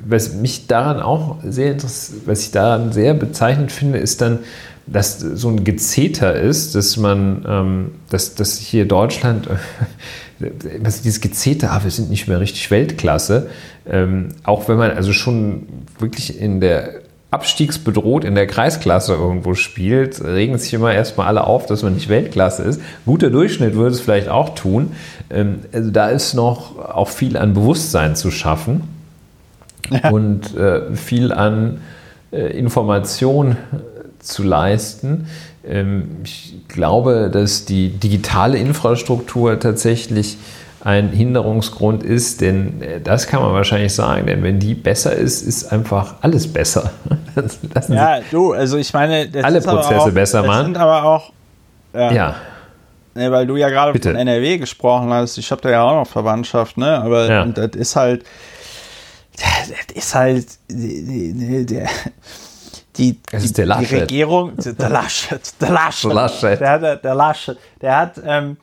was 0.06 0.34
mich 0.34 0.66
daran 0.66 1.00
auch 1.00 1.36
sehr 1.44 1.76
was 1.76 2.40
ich 2.40 2.50
daran 2.50 2.92
sehr 2.92 3.14
bezeichnend 3.14 3.70
finde, 3.70 3.98
ist 3.98 4.20
dann, 4.20 4.38
dass 4.92 5.18
so 5.18 5.48
ein 5.48 5.64
Gezeter 5.64 6.34
ist, 6.34 6.74
dass 6.74 6.96
man, 6.96 7.44
ähm, 7.48 7.90
dass, 8.10 8.34
dass 8.34 8.58
hier 8.58 8.86
Deutschland, 8.86 9.46
äh, 10.40 10.50
dieses 10.80 11.20
Gezeter, 11.20 11.72
ah, 11.72 11.84
wir 11.84 11.90
sind 11.90 12.10
nicht 12.10 12.28
mehr 12.28 12.40
richtig 12.40 12.70
Weltklasse, 12.70 13.48
ähm, 13.88 14.30
auch 14.44 14.68
wenn 14.68 14.76
man 14.76 14.90
also 14.90 15.12
schon 15.12 15.66
wirklich 15.98 16.40
in 16.40 16.60
der 16.60 17.00
abstiegsbedroht 17.30 18.24
in 18.24 18.34
der 18.34 18.46
Kreisklasse 18.46 19.12
irgendwo 19.12 19.54
spielt, 19.54 20.24
regen 20.24 20.56
sich 20.56 20.72
immer 20.72 20.94
erstmal 20.94 21.26
alle 21.26 21.44
auf, 21.44 21.66
dass 21.66 21.82
man 21.82 21.94
nicht 21.94 22.08
Weltklasse 22.08 22.62
ist. 22.62 22.80
Guter 23.04 23.28
Durchschnitt 23.28 23.74
würde 23.74 23.94
es 23.94 24.00
vielleicht 24.00 24.28
auch 24.28 24.54
tun. 24.54 24.92
Ähm, 25.28 25.60
also 25.72 25.90
da 25.90 26.08
ist 26.08 26.34
noch 26.34 26.78
auch 26.78 27.08
viel 27.08 27.36
an 27.36 27.52
Bewusstsein 27.52 28.16
zu 28.16 28.30
schaffen 28.30 28.84
ja. 29.90 30.10
und 30.10 30.56
äh, 30.56 30.94
viel 30.96 31.32
an 31.32 31.82
äh, 32.32 32.58
Information 32.58 33.56
zu 34.28 34.42
leisten. 34.42 35.28
Ähm, 35.66 36.18
ich 36.24 36.54
glaube, 36.68 37.30
dass 37.32 37.64
die 37.64 37.88
digitale 37.90 38.58
Infrastruktur 38.58 39.58
tatsächlich 39.58 40.36
ein 40.80 41.10
Hinderungsgrund 41.10 42.02
ist, 42.02 42.40
denn 42.40 42.80
äh, 42.82 43.00
das 43.00 43.26
kann 43.26 43.42
man 43.42 43.52
wahrscheinlich 43.52 43.92
sagen, 43.92 44.26
denn 44.26 44.42
wenn 44.42 44.60
die 44.60 44.74
besser 44.74 45.12
ist, 45.12 45.42
ist 45.42 45.72
einfach 45.72 46.14
alles 46.20 46.46
besser. 46.52 46.92
ja, 47.88 48.20
du, 48.30 48.52
also 48.52 48.76
ich 48.78 48.92
meine, 48.92 49.28
alle 49.42 49.60
Prozesse 49.60 50.00
auch, 50.00 50.10
besser 50.10 50.42
machen. 50.44 50.66
sind 50.66 50.76
aber 50.76 51.04
auch 51.04 51.32
ja. 51.92 52.12
ja. 52.12 52.36
Nee, 53.14 53.30
weil 53.30 53.46
du 53.46 53.56
ja 53.56 53.68
gerade 53.68 53.98
von 53.98 54.16
NRW 54.16 54.58
gesprochen 54.58 55.12
hast, 55.12 55.38
ich 55.38 55.50
habe 55.50 55.60
da 55.60 55.70
ja 55.70 55.82
auch 55.82 55.94
noch 55.94 56.06
Verwandtschaft, 56.06 56.76
ne? 56.76 57.02
Aber 57.02 57.28
ja. 57.28 57.44
das 57.46 57.70
ist 57.74 57.96
halt, 57.96 58.24
das 59.36 59.94
ist 59.94 60.14
halt, 60.14 60.46
der, 60.68 61.88
die, 62.98 63.20
es 63.32 63.44
ist 63.44 63.58
die, 63.58 63.64
der 63.64 63.78
die 63.78 63.94
Regierung, 63.94 64.52
der 64.56 64.88
Laschet, 64.90 65.40
der 65.60 65.70
Laschet, 65.70 66.10
der 66.10 66.14
Laschet, 66.14 66.60
der, 66.60 66.78
der, 66.78 66.96
der 66.96 67.14
Laschet, 67.14 67.58
der 67.80 67.96
hat, 67.96 68.20
ähm, 68.24 68.56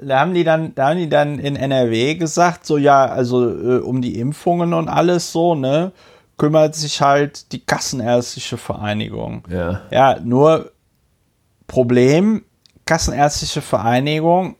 da 0.00 0.20
haben 0.20 0.34
die 0.34 0.44
dann, 0.44 0.74
da 0.74 0.90
haben 0.90 0.98
die 0.98 1.08
dann 1.08 1.38
in 1.38 1.56
NRW 1.56 2.14
gesagt, 2.14 2.66
so 2.66 2.76
ja, 2.76 3.06
also 3.06 3.48
äh, 3.48 3.80
um 3.80 4.02
die 4.02 4.18
Impfungen 4.18 4.74
und 4.74 4.88
alles 4.88 5.32
so, 5.32 5.54
ne, 5.54 5.92
kümmert 6.36 6.74
sich 6.74 7.00
halt 7.00 7.50
die 7.52 7.60
Kassenärztliche 7.60 8.56
Vereinigung. 8.56 9.46
Ja. 9.50 9.82
Ja, 9.90 10.20
nur 10.20 10.70
Problem, 11.66 12.44
Kassenärztliche 12.84 13.60
Vereinigung 13.60 14.56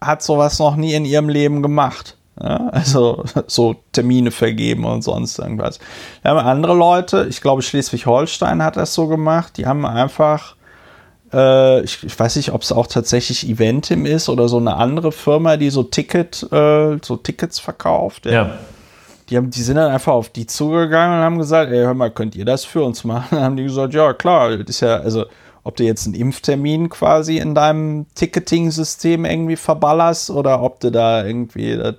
hat 0.00 0.22
sowas 0.22 0.58
noch 0.58 0.76
nie 0.76 0.94
in 0.94 1.04
ihrem 1.04 1.28
Leben 1.28 1.62
gemacht. 1.62 2.16
Ja, 2.40 2.68
also 2.68 3.24
so 3.46 3.76
Termine 3.92 4.30
vergeben 4.30 4.84
und 4.84 5.02
sonst 5.02 5.38
irgendwas. 5.38 5.78
Wir 6.22 6.32
haben 6.32 6.38
andere 6.38 6.74
Leute, 6.74 7.26
ich 7.28 7.40
glaube 7.40 7.62
Schleswig-Holstein 7.62 8.62
hat 8.62 8.76
das 8.76 8.94
so 8.94 9.06
gemacht, 9.06 9.56
die 9.56 9.66
haben 9.66 9.86
einfach, 9.86 10.56
äh, 11.32 11.82
ich, 11.82 12.02
ich, 12.02 12.18
weiß 12.18 12.36
nicht, 12.36 12.52
ob 12.52 12.62
es 12.62 12.72
auch 12.72 12.86
tatsächlich 12.86 13.48
Eventim 13.48 14.04
ist 14.04 14.28
oder 14.28 14.48
so 14.48 14.56
eine 14.56 14.74
andere 14.76 15.12
Firma, 15.12 15.56
die 15.56 15.70
so 15.70 15.84
Ticket, 15.84 16.42
äh, 16.52 16.98
so 17.02 17.16
Tickets 17.16 17.60
verkauft. 17.60 18.26
Ja. 18.26 18.32
ja. 18.32 18.50
Die, 19.30 19.38
haben, 19.38 19.50
die 19.50 19.62
sind 19.62 19.76
dann 19.76 19.90
einfach 19.90 20.12
auf 20.12 20.28
die 20.28 20.46
zugegangen 20.46 21.18
und 21.18 21.24
haben 21.24 21.38
gesagt, 21.38 21.72
ey, 21.72 21.84
hör 21.84 21.94
mal, 21.94 22.10
könnt 22.10 22.36
ihr 22.36 22.44
das 22.44 22.64
für 22.64 22.82
uns 22.84 23.04
machen? 23.04 23.28
Dann 23.30 23.42
haben 23.42 23.56
die 23.56 23.62
gesagt, 23.62 23.94
ja 23.94 24.12
klar, 24.12 24.54
das 24.58 24.68
ist 24.68 24.80
ja, 24.80 24.96
also 24.96 25.24
ob 25.64 25.76
du 25.76 25.84
jetzt 25.84 26.06
einen 26.06 26.14
Impftermin 26.14 26.90
quasi 26.90 27.38
in 27.38 27.54
deinem 27.54 28.06
Ticketing-System 28.14 29.24
irgendwie 29.24 29.56
verballerst 29.56 30.30
oder 30.30 30.62
ob 30.62 30.80
du 30.80 30.90
da 30.90 31.24
irgendwie 31.24 31.76
das, 31.76 31.96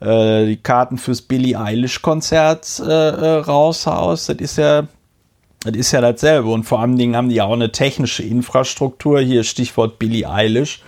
äh, 0.00 0.46
die 0.46 0.56
Karten 0.56 0.96
fürs 0.96 1.22
Billie 1.22 1.58
Eilish-Konzert 1.60 2.80
äh, 2.80 2.90
äh, 2.90 3.38
raushaust, 3.40 4.28
das 4.28 4.36
ist 4.36 4.56
ja 4.56 4.86
das 5.64 5.74
ist 5.74 5.90
ja 5.90 6.00
dasselbe. 6.00 6.48
Und 6.48 6.62
vor 6.62 6.80
allen 6.80 6.96
Dingen 6.96 7.16
haben 7.16 7.28
die 7.28 7.42
auch 7.42 7.52
eine 7.52 7.72
technische 7.72 8.22
Infrastruktur. 8.22 9.20
Hier 9.20 9.42
Stichwort 9.42 9.98
Billie 9.98 10.30
Eilish. 10.30 10.82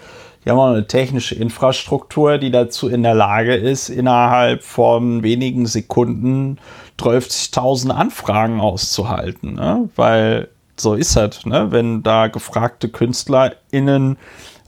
Die 0.44 0.50
haben 0.50 0.58
auch 0.58 0.68
eine 0.68 0.86
technische 0.86 1.34
Infrastruktur, 1.34 2.38
die 2.38 2.52
dazu 2.52 2.88
in 2.88 3.02
der 3.02 3.14
Lage 3.14 3.54
ist, 3.54 3.88
innerhalb 3.88 4.62
von 4.62 5.24
wenigen 5.24 5.66
Sekunden 5.66 6.58
12.000 6.98 7.90
Anfragen 7.90 8.60
auszuhalten. 8.60 9.54
Ne? 9.54 9.88
Weil 9.96 10.48
so 10.80 10.94
ist 10.94 11.16
das, 11.16 11.44
ne? 11.46 11.70
wenn 11.70 12.02
da 12.02 12.28
gefragte 12.28 12.88
KünstlerInnen 12.88 14.16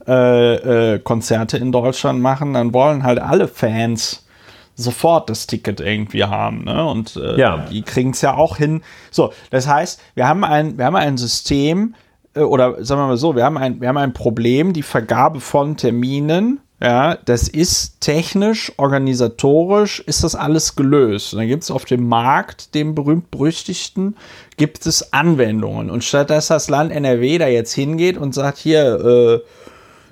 äh, 0.06 0.94
äh, 0.94 0.98
Konzerte 0.98 1.58
in 1.58 1.72
Deutschland 1.72 2.20
machen, 2.20 2.54
dann 2.54 2.72
wollen 2.72 3.02
halt 3.02 3.18
alle 3.18 3.48
Fans 3.48 4.26
sofort 4.74 5.28
das 5.30 5.46
Ticket 5.46 5.80
irgendwie 5.80 6.24
haben. 6.24 6.64
Ne? 6.64 6.84
Und 6.84 7.16
äh, 7.16 7.38
ja. 7.38 7.58
die 7.70 7.82
kriegen 7.82 8.10
es 8.10 8.22
ja 8.22 8.34
auch 8.34 8.56
hin. 8.56 8.82
So, 9.10 9.32
das 9.50 9.68
heißt, 9.68 10.00
wir 10.14 10.26
haben 10.26 10.44
ein, 10.44 10.78
wir 10.78 10.86
haben 10.86 10.96
ein 10.96 11.18
System, 11.18 11.94
äh, 12.34 12.40
oder 12.40 12.82
sagen 12.84 13.00
wir 13.02 13.08
mal 13.08 13.16
so, 13.16 13.36
wir 13.36 13.44
haben 13.44 13.58
ein, 13.58 13.80
wir 13.80 13.88
haben 13.88 13.98
ein 13.98 14.12
Problem, 14.12 14.72
die 14.72 14.82
Vergabe 14.82 15.40
von 15.40 15.76
Terminen 15.76 16.60
ja, 16.82 17.16
das 17.16 17.48
ist 17.48 18.00
technisch, 18.00 18.72
organisatorisch, 18.76 20.00
ist 20.00 20.24
das 20.24 20.34
alles 20.34 20.76
gelöst. 20.76 21.32
Und 21.32 21.40
dann 21.40 21.48
gibt 21.48 21.62
es 21.62 21.70
auf 21.70 21.84
dem 21.84 22.08
Markt, 22.08 22.74
dem 22.74 22.94
berühmt-berüchtigten, 22.94 24.16
gibt 24.56 24.86
es 24.86 25.12
Anwendungen. 25.12 25.90
Und 25.90 26.04
statt 26.04 26.30
dass 26.30 26.48
das 26.48 26.70
Land 26.70 26.92
NRW 26.92 27.38
da 27.38 27.48
jetzt 27.48 27.72
hingeht 27.72 28.16
und 28.16 28.34
sagt, 28.34 28.58
hier, 28.58 29.04
äh, 29.04 29.40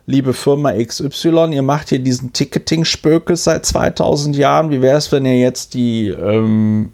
liebe 0.06 0.34
Firma 0.34 0.72
XY, 0.72 1.52
ihr 1.52 1.62
macht 1.62 1.88
hier 1.88 2.00
diesen 2.00 2.32
Ticketing-Spökes 2.32 3.44
seit 3.44 3.64
2000 3.64 4.36
Jahren, 4.36 4.70
wie 4.70 4.82
wäre 4.82 4.98
es, 4.98 5.10
wenn 5.10 5.24
ihr 5.24 5.38
jetzt 5.38 5.72
die, 5.74 6.08
ähm, 6.08 6.92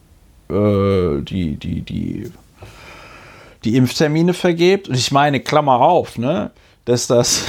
äh, 0.48 1.20
die, 1.22 1.56
die, 1.56 1.80
die 1.82 2.32
die 3.64 3.76
Impftermine 3.76 4.34
vergebt. 4.34 4.88
Und 4.88 4.94
ich 4.94 5.10
meine, 5.10 5.40
Klammer 5.40 5.80
auf, 5.80 6.18
ne, 6.18 6.51
dass 6.84 7.06
das, 7.06 7.44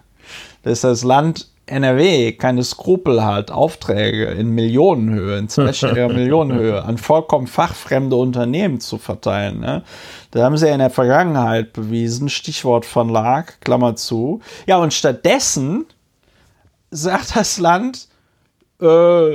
dass 0.62 0.82
das 0.82 1.04
Land 1.04 1.48
NRW 1.68 2.32
keine 2.32 2.64
Skrupel 2.64 3.24
hat, 3.24 3.50
Aufträge 3.50 4.26
in 4.26 4.50
Millionenhöhe, 4.50 5.38
in 5.38 5.48
zweistelliger 5.48 6.08
Millionenhöhe 6.12 6.82
an 6.82 6.98
vollkommen 6.98 7.46
fachfremde 7.46 8.16
Unternehmen 8.16 8.80
zu 8.80 8.98
verteilen. 8.98 9.60
Ne? 9.60 9.82
Da 10.30 10.44
haben 10.44 10.56
sie 10.56 10.66
ja 10.66 10.72
in 10.72 10.80
der 10.80 10.90
Vergangenheit 10.90 11.72
bewiesen, 11.72 12.28
Stichwort 12.28 12.84
von 12.84 13.08
Lag, 13.08 13.60
Klammer 13.60 13.96
zu. 13.96 14.40
Ja, 14.66 14.78
und 14.78 14.92
stattdessen 14.94 15.86
sagt 16.90 17.36
das 17.36 17.58
Land, 17.58 18.08
äh, 18.80 19.32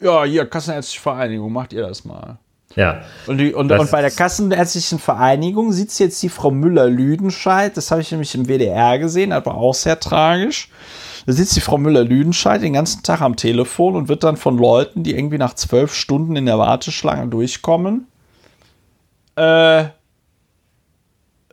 ja, 0.00 0.24
hier, 0.24 0.46
Kassenärztliche 0.46 1.00
Vereinigung, 1.00 1.52
macht 1.52 1.72
ihr 1.72 1.82
das 1.82 2.04
mal. 2.04 2.38
Ja. 2.76 3.00
Und, 3.26 3.38
die, 3.38 3.54
und, 3.54 3.72
und 3.72 3.90
bei 3.90 4.02
der 4.02 4.10
Kassenärztlichen 4.10 4.98
Vereinigung 4.98 5.72
sitzt 5.72 5.98
jetzt 5.98 6.22
die 6.22 6.28
Frau 6.28 6.50
Müller-Lüdenscheid, 6.50 7.74
das 7.76 7.90
habe 7.90 8.02
ich 8.02 8.12
nämlich 8.12 8.34
im 8.34 8.46
WDR 8.46 8.98
gesehen, 8.98 9.32
aber 9.32 9.54
auch 9.54 9.74
sehr 9.74 9.98
tragisch. 9.98 10.68
Da 11.24 11.32
sitzt 11.32 11.56
die 11.56 11.60
Frau 11.60 11.78
Müller-Lüdenscheid 11.78 12.62
den 12.62 12.74
ganzen 12.74 13.02
Tag 13.02 13.22
am 13.22 13.34
Telefon 13.34 13.96
und 13.96 14.08
wird 14.08 14.22
dann 14.22 14.36
von 14.36 14.58
Leuten, 14.58 15.02
die 15.02 15.16
irgendwie 15.16 15.38
nach 15.38 15.54
zwölf 15.54 15.94
Stunden 15.94 16.36
in 16.36 16.46
der 16.46 16.58
Warteschlange 16.58 17.28
durchkommen, 17.28 18.06
äh, 19.36 19.86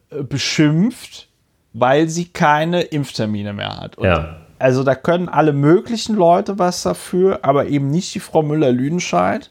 beschimpft, 0.10 1.30
weil 1.72 2.10
sie 2.10 2.26
keine 2.26 2.82
Impftermine 2.82 3.54
mehr 3.54 3.78
hat. 3.80 3.98
Und 3.98 4.06
ja. 4.06 4.38
Also 4.60 4.84
da 4.84 4.96
können 4.96 5.28
alle 5.28 5.52
möglichen 5.54 6.16
Leute 6.16 6.60
was 6.60 6.84
dafür, 6.84 7.40
aber 7.42 7.68
eben 7.68 7.90
nicht 7.90 8.14
die 8.14 8.20
Frau 8.20 8.44
Müller-Lüdenscheid 8.44 9.50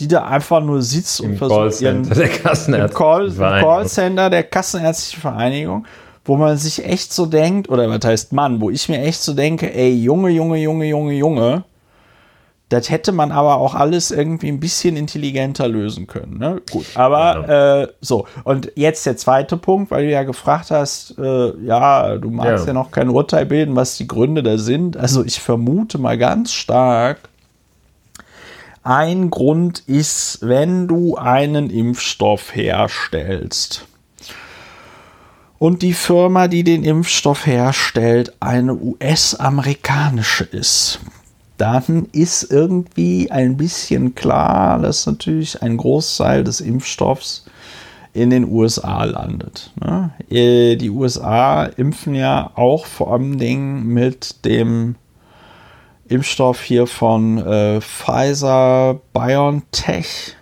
die 0.00 0.08
da 0.08 0.24
einfach 0.24 0.62
nur 0.62 0.82
sitzt 0.82 1.20
Im 1.20 1.32
und 1.32 1.36
versucht, 1.36 1.80
ihren, 1.82 2.02
Callcenter 2.02 2.14
der 2.14 2.28
Kassenärztlichen 2.28 2.90
im 2.90 2.94
Call, 2.94 3.26
im 3.26 3.32
Vereinigung. 3.32 3.70
Callcenter 3.70 4.30
der 4.30 4.42
Kassenärztlichen 4.44 5.20
Vereinigung, 5.20 5.86
wo 6.24 6.36
man 6.36 6.56
sich 6.56 6.84
echt 6.84 7.12
so 7.12 7.26
denkt, 7.26 7.68
oder 7.68 7.88
was 7.88 8.04
heißt 8.04 8.32
Mann, 8.32 8.60
wo 8.60 8.70
ich 8.70 8.88
mir 8.88 9.00
echt 9.02 9.22
so 9.22 9.34
denke, 9.34 9.72
ey, 9.72 9.94
Junge, 9.94 10.30
Junge, 10.30 10.58
Junge, 10.58 10.86
Junge, 10.86 11.12
Junge, 11.12 11.64
das 12.70 12.88
hätte 12.88 13.10
man 13.10 13.32
aber 13.32 13.56
auch 13.56 13.74
alles 13.74 14.12
irgendwie 14.12 14.46
ein 14.46 14.60
bisschen 14.60 14.96
intelligenter 14.96 15.66
lösen 15.66 16.06
können. 16.06 16.38
Ne? 16.38 16.62
Gut, 16.70 16.86
aber 16.94 17.48
äh, 17.48 17.88
so. 18.00 18.26
Und 18.44 18.70
jetzt 18.76 19.04
der 19.06 19.16
zweite 19.16 19.56
Punkt, 19.56 19.90
weil 19.90 20.04
du 20.04 20.12
ja 20.12 20.22
gefragt 20.22 20.70
hast, 20.70 21.18
äh, 21.18 21.52
ja, 21.64 22.16
du 22.16 22.30
magst 22.30 22.66
ja. 22.66 22.68
Ja. 22.68 22.72
noch 22.72 22.92
kein 22.92 23.10
Urteil 23.10 23.44
bilden, 23.44 23.74
was 23.74 23.96
die 23.96 24.06
Gründe 24.06 24.44
da 24.44 24.56
sind. 24.56 24.96
Also 24.96 25.24
ich 25.24 25.40
vermute 25.40 25.98
mal 25.98 26.16
ganz 26.16 26.52
stark, 26.52 27.29
ein 28.82 29.30
Grund 29.30 29.80
ist, 29.86 30.38
wenn 30.40 30.88
du 30.88 31.16
einen 31.16 31.70
Impfstoff 31.70 32.54
herstellst 32.54 33.86
und 35.58 35.82
die 35.82 35.92
Firma, 35.92 36.48
die 36.48 36.64
den 36.64 36.84
Impfstoff 36.84 37.46
herstellt, 37.46 38.32
eine 38.40 38.74
US-amerikanische 38.74 40.44
ist, 40.44 41.00
dann 41.58 42.08
ist 42.12 42.50
irgendwie 42.50 43.30
ein 43.30 43.58
bisschen 43.58 44.14
klar, 44.14 44.78
dass 44.78 45.04
natürlich 45.04 45.62
ein 45.62 45.76
Großteil 45.76 46.42
des 46.42 46.62
Impfstoffs 46.62 47.44
in 48.14 48.30
den 48.30 48.50
USA 48.50 49.04
landet. 49.04 49.70
ne? 49.78 50.10
Äh, 50.30 50.76
Die 50.76 50.88
USA 50.88 51.64
impfen 51.64 52.14
ja 52.14 52.50
auch 52.54 52.86
vor 52.86 53.12
allem 53.12 53.38
Dingen 53.38 53.86
mit 53.88 54.46
dem 54.46 54.96
Impfstoff 56.10 56.60
hier 56.60 56.86
von 56.86 57.38
äh, 57.38 57.80
Pfizer 57.80 59.00
BioNTech. 59.12 60.36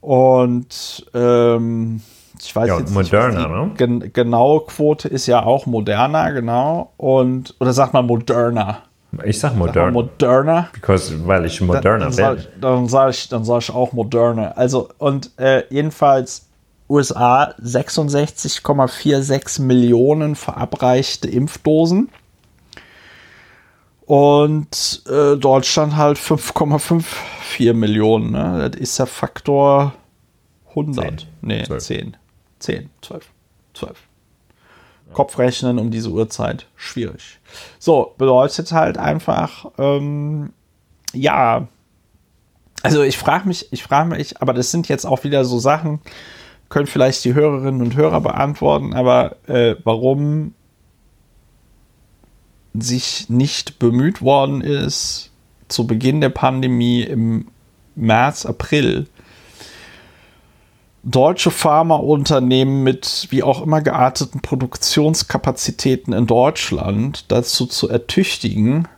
Und 0.00 1.04
ähm, 1.14 2.00
ich 2.40 2.54
weiß 2.54 2.68
Ja, 2.68 2.78
jetzt 2.78 2.92
Moderna, 2.94 3.40
nicht, 3.40 3.48
ne? 3.50 3.70
die 3.72 3.76
gen 3.76 4.12
genaue 4.12 4.60
Quote 4.66 5.08
ist 5.08 5.26
ja 5.26 5.42
auch 5.42 5.66
Moderna, 5.66 6.30
genau. 6.30 6.92
Und, 6.96 7.54
oder 7.60 7.72
sagt 7.72 7.92
man 7.94 8.06
Moderna? 8.06 8.78
Ich 9.24 9.38
sag 9.40 9.48
Sagt 9.50 9.58
man 9.58 9.68
modern, 9.68 9.92
Moderna? 9.94 10.68
because, 10.72 11.26
weil 11.26 11.46
ich 11.46 11.58
dann, 11.58 11.66
moderner 11.68 11.98
dann, 12.00 12.12
sag, 12.12 12.36
bin. 12.36 12.40
ich- 12.40 12.48
dann 12.60 12.86
sage 12.88 13.10
ich, 13.12 13.28
dann 13.28 13.44
sag 13.44 13.60
ich 13.62 13.70
auch 13.74 13.92
Moderne. 13.92 14.56
Also, 14.56 14.88
und 14.98 15.30
äh, 15.38 15.62
jedenfalls 15.70 16.46
USA 16.90 17.54
66,46 17.62 19.60
Millionen 19.62 20.34
verabreichte 20.36 21.28
Impfdosen. 21.28 22.08
Und 24.08 25.02
äh, 25.06 25.36
Deutschland 25.36 25.96
halt 25.96 26.16
5,54 26.16 27.74
Millionen. 27.74 28.32
Ne? 28.32 28.70
Das 28.70 28.80
ist 28.80 28.98
der 28.98 29.04
Faktor 29.04 29.92
100. 30.70 31.20
Zehn. 31.20 31.28
Nee, 31.42 31.64
Zwölf. 31.64 31.84
10. 31.84 32.16
10, 32.58 32.90
12. 33.02 33.26
12. 33.74 33.98
Kopfrechnen 35.12 35.78
um 35.78 35.90
diese 35.90 36.08
Uhrzeit, 36.08 36.64
schwierig. 36.74 37.38
So, 37.78 38.14
bedeutet 38.16 38.72
halt 38.72 38.96
einfach, 38.96 39.66
ähm, 39.76 40.54
ja, 41.12 41.68
also 42.82 43.02
ich 43.02 43.18
frage 43.18 43.46
mich, 43.46 43.70
ich 43.72 43.82
frage 43.82 44.08
mich, 44.08 44.40
aber 44.40 44.54
das 44.54 44.70
sind 44.70 44.88
jetzt 44.88 45.04
auch 45.04 45.22
wieder 45.22 45.44
so 45.44 45.58
Sachen, 45.58 46.00
können 46.70 46.86
vielleicht 46.86 47.26
die 47.26 47.34
Hörerinnen 47.34 47.82
und 47.82 47.94
Hörer 47.94 48.22
beantworten, 48.22 48.94
aber 48.94 49.36
äh, 49.48 49.76
warum 49.84 50.54
sich 52.74 53.28
nicht 53.28 53.78
bemüht 53.78 54.22
worden 54.22 54.60
ist, 54.60 55.30
zu 55.68 55.86
Beginn 55.86 56.20
der 56.20 56.30
Pandemie 56.30 57.02
im 57.02 57.48
März, 57.94 58.46
April, 58.46 59.06
deutsche 61.02 61.50
Pharmaunternehmen 61.50 62.82
mit 62.82 63.28
wie 63.30 63.42
auch 63.42 63.62
immer 63.62 63.80
gearteten 63.80 64.40
Produktionskapazitäten 64.40 66.12
in 66.12 66.26
Deutschland 66.26 67.24
dazu 67.28 67.66
zu 67.66 67.88
ertüchtigen, 67.88 68.88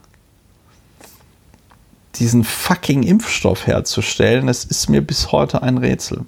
diesen 2.16 2.44
fucking 2.44 3.02
Impfstoff 3.02 3.66
herzustellen, 3.66 4.46
das 4.46 4.64
ist 4.64 4.88
mir 4.88 5.00
bis 5.00 5.32
heute 5.32 5.62
ein 5.62 5.78
Rätsel. 5.78 6.24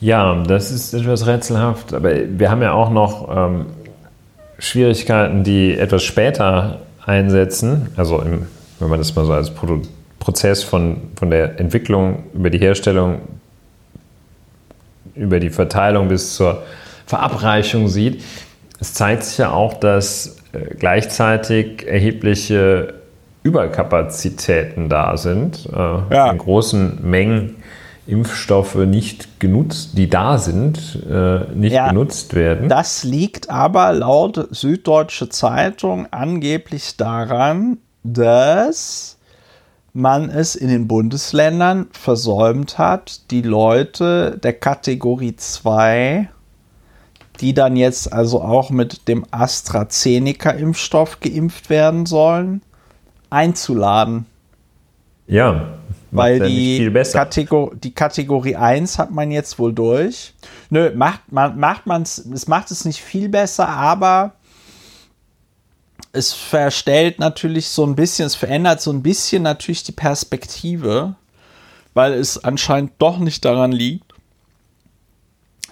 Ja, 0.00 0.42
das 0.42 0.70
ist 0.70 0.92
etwas 0.92 1.26
rätselhaft, 1.26 1.94
aber 1.94 2.12
wir 2.38 2.50
haben 2.50 2.62
ja 2.62 2.72
auch 2.72 2.90
noch 2.90 3.28
ähm, 3.34 3.66
Schwierigkeiten, 4.58 5.44
die 5.44 5.76
etwas 5.76 6.02
später 6.02 6.80
einsetzen. 7.04 7.88
Also, 7.96 8.20
im, 8.20 8.46
wenn 8.80 8.88
man 8.88 8.98
das 8.98 9.14
mal 9.14 9.24
so 9.24 9.32
als 9.32 9.50
Produ 9.50 9.82
Prozess 10.18 10.64
von, 10.64 10.96
von 11.14 11.30
der 11.30 11.60
Entwicklung 11.60 12.24
über 12.34 12.50
die 12.50 12.58
Herstellung, 12.58 13.20
über 15.14 15.38
die 15.38 15.50
Verteilung 15.50 16.08
bis 16.08 16.34
zur 16.34 16.62
Verabreichung 17.06 17.86
sieht. 17.86 18.24
Es 18.80 18.92
zeigt 18.92 19.22
sich 19.22 19.38
ja 19.38 19.52
auch, 19.52 19.74
dass 19.74 20.38
äh, 20.52 20.74
gleichzeitig 20.76 21.86
erhebliche 21.86 22.94
Überkapazitäten 23.44 24.88
da 24.88 25.16
sind, 25.16 25.68
äh, 25.72 26.14
Ja. 26.14 26.30
in 26.32 26.38
großen 26.38 26.98
Mengen 27.08 27.54
Impfstoffe 28.06 28.76
nicht 28.76 29.40
genutzt, 29.40 29.90
die 29.98 30.08
da 30.08 30.38
sind, 30.38 30.98
äh, 31.10 31.40
nicht 31.54 31.72
Ja. 31.72 31.88
genutzt 31.88 32.34
werden. 32.34 32.68
Das 32.68 33.02
liegt 33.04 33.50
aber 33.50 33.92
laut 33.92 34.48
Süddeutsche 34.50 35.28
Zeitung 35.28 36.06
angeblich 36.12 36.96
daran, 36.96 37.78
dass 38.04 39.16
man 39.92 40.28
es 40.30 40.54
in 40.54 40.68
den 40.68 40.86
Bundesländern 40.86 41.86
versäumt 41.90 42.78
hat, 42.78 43.30
die 43.30 43.42
Leute 43.42 44.38
der 44.42 44.52
Kategorie 44.52 45.34
2, 45.34 46.28
die 47.40 47.54
dann 47.54 47.76
jetzt 47.76 48.12
also 48.12 48.42
auch 48.42 48.70
mit 48.70 49.08
dem 49.08 49.24
AstraZeneca-Impfstoff 49.30 51.20
geimpft 51.20 51.70
werden 51.70 52.06
sollen, 52.06 52.62
einzuladen. 53.30 54.26
ja, 55.26 55.78
Weil 56.16 56.40
die. 56.40 56.90
Kategor 57.12 57.74
die 57.74 57.92
Kategorie 57.92 58.56
1 58.56 58.98
hat 58.98 59.10
man 59.10 59.30
jetzt 59.30 59.58
wohl 59.58 59.72
durch. 59.72 60.34
Nö, 60.70 60.90
macht 60.94 61.30
man 61.30 61.58
macht 61.58 61.86
man's, 61.86 62.18
es 62.18 62.48
macht 62.48 62.70
es 62.70 62.84
nicht 62.84 63.00
viel 63.00 63.28
besser, 63.28 63.68
aber 63.68 64.32
es 66.12 66.32
verstellt 66.32 67.18
natürlich 67.18 67.68
so 67.68 67.84
ein 67.84 67.94
bisschen, 67.94 68.26
es 68.26 68.34
verändert 68.34 68.80
so 68.80 68.90
ein 68.90 69.02
bisschen 69.02 69.42
natürlich 69.42 69.82
die 69.82 69.92
Perspektive, 69.92 71.14
weil 71.94 72.14
es 72.14 72.42
anscheinend 72.42 72.92
doch 72.98 73.18
nicht 73.18 73.44
daran 73.44 73.72
liegt, 73.72 74.14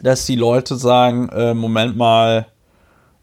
dass 0.03 0.27
die 0.27 0.37
Leute 0.37 0.77
sagen, 0.77 1.29
äh, 1.31 1.55
Moment 1.55 1.97
mal, 1.97 2.47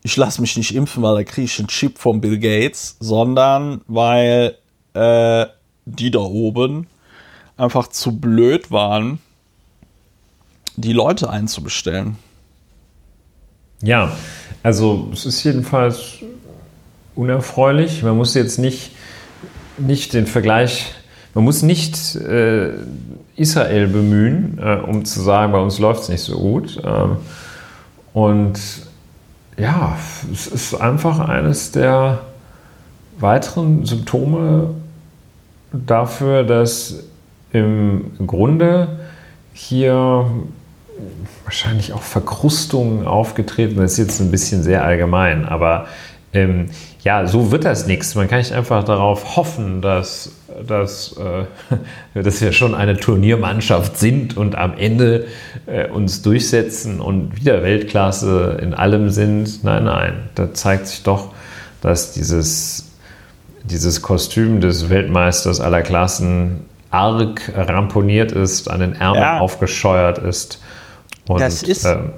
ich 0.03 0.17
lasse 0.17 0.41
mich 0.41 0.57
nicht 0.57 0.73
impfen, 0.73 1.03
weil 1.03 1.15
da 1.15 1.23
kriege 1.23 1.45
ich 1.45 1.59
einen 1.59 1.67
Chip 1.67 1.99
von 1.99 2.21
Bill 2.21 2.39
Gates, 2.39 2.97
sondern 2.99 3.81
weil 3.87 4.57
äh, 4.93 5.45
die 5.85 6.11
da 6.11 6.19
oben 6.19 6.87
einfach 7.57 7.87
zu 7.87 8.17
blöd 8.19 8.71
waren, 8.71 9.19
die 10.75 10.93
Leute 10.93 11.29
einzubestellen. 11.29 12.17
Ja, 13.81 14.11
also 14.63 15.09
es 15.11 15.25
ist 15.25 15.43
jedenfalls 15.43 16.19
unerfreulich. 17.15 18.03
Man 18.03 18.17
muss 18.17 18.33
jetzt 18.33 18.59
nicht, 18.59 18.91
nicht 19.77 20.13
den 20.13 20.27
Vergleich, 20.27 20.93
man 21.33 21.43
muss 21.43 21.61
nicht 21.61 22.15
äh, 22.15 22.73
Israel 23.35 23.87
bemühen, 23.87 24.59
äh, 24.61 24.75
um 24.75 25.05
zu 25.05 25.21
sagen, 25.21 25.51
bei 25.51 25.59
uns 25.59 25.79
läuft 25.79 26.03
es 26.03 26.09
nicht 26.09 26.21
so 26.21 26.37
gut. 26.37 26.79
Ähm, 26.83 27.17
und 28.13 28.59
ja, 29.57 29.97
es 30.31 30.47
ist 30.47 30.75
einfach 30.75 31.19
eines 31.19 31.71
der 31.71 32.19
weiteren 33.19 33.85
Symptome 33.85 34.73
dafür, 35.71 36.43
dass 36.43 37.03
im 37.53 38.11
Grunde 38.25 38.99
hier 39.53 40.25
wahrscheinlich 41.43 41.93
auch 41.93 42.01
Verkrustungen 42.01 43.05
aufgetreten. 43.07 43.77
Das 43.77 43.93
ist 43.93 43.97
jetzt 43.97 44.19
ein 44.21 44.31
bisschen 44.31 44.63
sehr 44.63 44.83
allgemein, 44.83 45.45
aber 45.45 45.87
ähm, 46.33 46.69
ja, 47.03 47.27
so 47.27 47.51
wird 47.51 47.65
das 47.65 47.87
nichts. 47.87 48.15
Man 48.15 48.27
kann 48.27 48.39
nicht 48.39 48.53
einfach 48.53 48.83
darauf 48.83 49.35
hoffen, 49.35 49.81
dass, 49.81 50.31
dass, 50.65 51.17
äh, 51.17 52.21
dass 52.21 52.41
wir 52.41 52.51
schon 52.53 52.75
eine 52.75 52.95
Turniermannschaft 52.97 53.97
sind 53.97 54.37
und 54.37 54.55
am 54.55 54.77
Ende 54.77 55.25
äh, 55.65 55.87
uns 55.87 56.21
durchsetzen 56.21 57.01
und 57.01 57.35
wieder 57.35 57.63
Weltklasse 57.63 58.59
in 58.61 58.73
allem 58.73 59.09
sind. 59.09 59.63
Nein, 59.63 59.85
nein, 59.85 60.13
da 60.35 60.53
zeigt 60.53 60.87
sich 60.87 61.03
doch, 61.03 61.33
dass 61.81 62.13
dieses, 62.13 62.91
dieses 63.63 64.01
Kostüm 64.01 64.61
des 64.61 64.89
Weltmeisters 64.89 65.59
aller 65.59 65.81
Klassen 65.81 66.65
arg 66.91 67.51
ramponiert 67.55 68.31
ist, 68.31 68.69
an 68.69 68.81
den 68.81 68.93
Ärmeln 68.93 69.23
ja. 69.23 69.39
aufgescheuert 69.39 70.17
ist. 70.19 70.61
Und, 71.27 71.39
das 71.39 71.63
ist. 71.63 71.85
Ähm, 71.85 72.11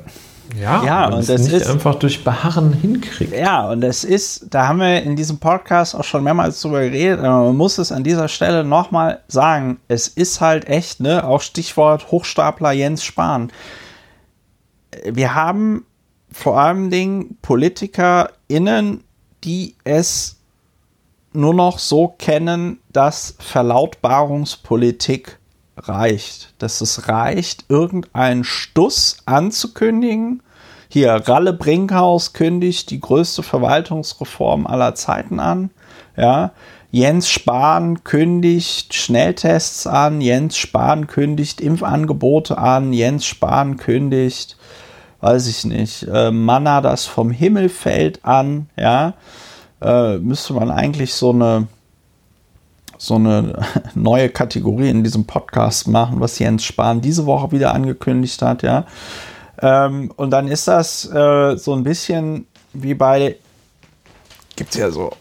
ja, 0.60 0.84
ja 0.84 1.06
und 1.08 1.28
das 1.28 1.42
nicht 1.42 1.54
ist 1.54 1.70
einfach 1.70 1.96
durch 1.96 2.24
Beharren 2.24 2.74
hinkriegt. 2.74 3.34
Ja, 3.34 3.70
und 3.70 3.82
das 3.82 4.04
ist, 4.04 4.48
da 4.50 4.68
haben 4.68 4.80
wir 4.80 5.02
in 5.02 5.16
diesem 5.16 5.40
Podcast 5.40 5.96
auch 5.96 6.04
schon 6.04 6.24
mehrmals 6.24 6.62
drüber 6.62 6.82
geredet, 6.82 7.20
aber 7.20 7.46
man 7.46 7.56
muss 7.56 7.78
es 7.78 7.92
an 7.92 8.04
dieser 8.04 8.28
Stelle 8.28 8.64
nochmal 8.64 9.22
sagen, 9.28 9.80
es 9.88 10.08
ist 10.08 10.42
halt 10.42 10.68
echt, 10.68 11.00
ne, 11.00 11.26
auch 11.26 11.42
Stichwort 11.42 12.12
Hochstapler 12.12 12.72
Jens 12.72 13.04
Spahn. 13.04 13.52
Wir 15.06 15.34
haben 15.34 15.86
vor 16.32 16.60
allem 16.60 16.90
Dingen 16.90 17.38
PolitikerInnen, 17.42 19.04
die 19.44 19.76
es 19.84 20.43
nur 21.36 21.54
noch 21.54 21.80
so 21.80 22.14
kennen, 22.18 22.80
dass 22.92 23.36
Verlautbarungspolitik 23.40 25.40
reicht. 25.78 26.54
Dass 26.60 26.82
es 26.82 27.08
reicht, 27.08 27.66
irgendeinen 27.70 28.44
Stuss 28.44 29.18
anzukündigen. 29.26 30.44
Hier, 30.90 31.14
Ralle 31.14 31.54
Brinkhaus 31.54 32.34
kündigt 32.34 32.92
die 32.92 33.00
größte 33.00 33.42
Verwaltungsreform 33.42 34.68
aller 34.68 34.94
Zeiten 34.96 35.40
an. 35.40 35.72
Ja, 36.16 36.52
Jens 36.92 37.28
Spahn 37.28 38.04
kündigt 38.04 38.94
Schnelltests 38.94 39.88
an, 39.88 40.22
Jens 40.22 40.58
Spahn 40.58 41.08
kündigt 41.08 41.60
Impfangebote 41.60 42.60
an, 42.60 42.94
Jens 42.94 43.26
Spahn 43.26 43.78
kündigt, 43.78 44.58
weiß 45.20 45.48
ich 45.48 45.66
nicht, 45.66 46.04
äh, 46.04 46.30
Manna, 46.30 46.82
das 46.82 47.08
vom 47.08 47.32
Himmel 47.32 47.70
fällt 47.70 48.24
an, 48.24 48.70
ja 48.78 49.16
äh, 49.84 50.18
müsste 50.18 50.54
man 50.54 50.72
eigentlich 50.72 51.14
so 51.14 51.32
eine 51.32 51.68
so 52.98 53.16
eine 53.16 53.66
neue 53.96 54.30
Kategorie 54.30 54.90
in 54.90 55.04
diesem 55.04 55.26
Podcast 55.26 55.88
machen, 55.88 56.20
was 56.22 56.40
Jens 56.40 56.64
Spahn 56.64 57.02
diese 57.02 57.26
Woche 57.26 57.52
wieder 57.52 57.74
angekündigt 57.74 58.42
hat, 58.42 58.64
ja. 58.64 58.86
Ähm, 59.62 60.12
und 60.16 60.32
dann 60.32 60.48
ist 60.48 60.68
das 60.68 61.06
äh, 61.12 61.58
so 61.58 61.74
ein 61.74 61.84
bisschen 61.84 62.48
wie 62.74 62.94
bei, 62.94 63.36
gibt 64.56 64.72
es 64.72 64.80
ja 64.80 64.90
so, 64.90 65.12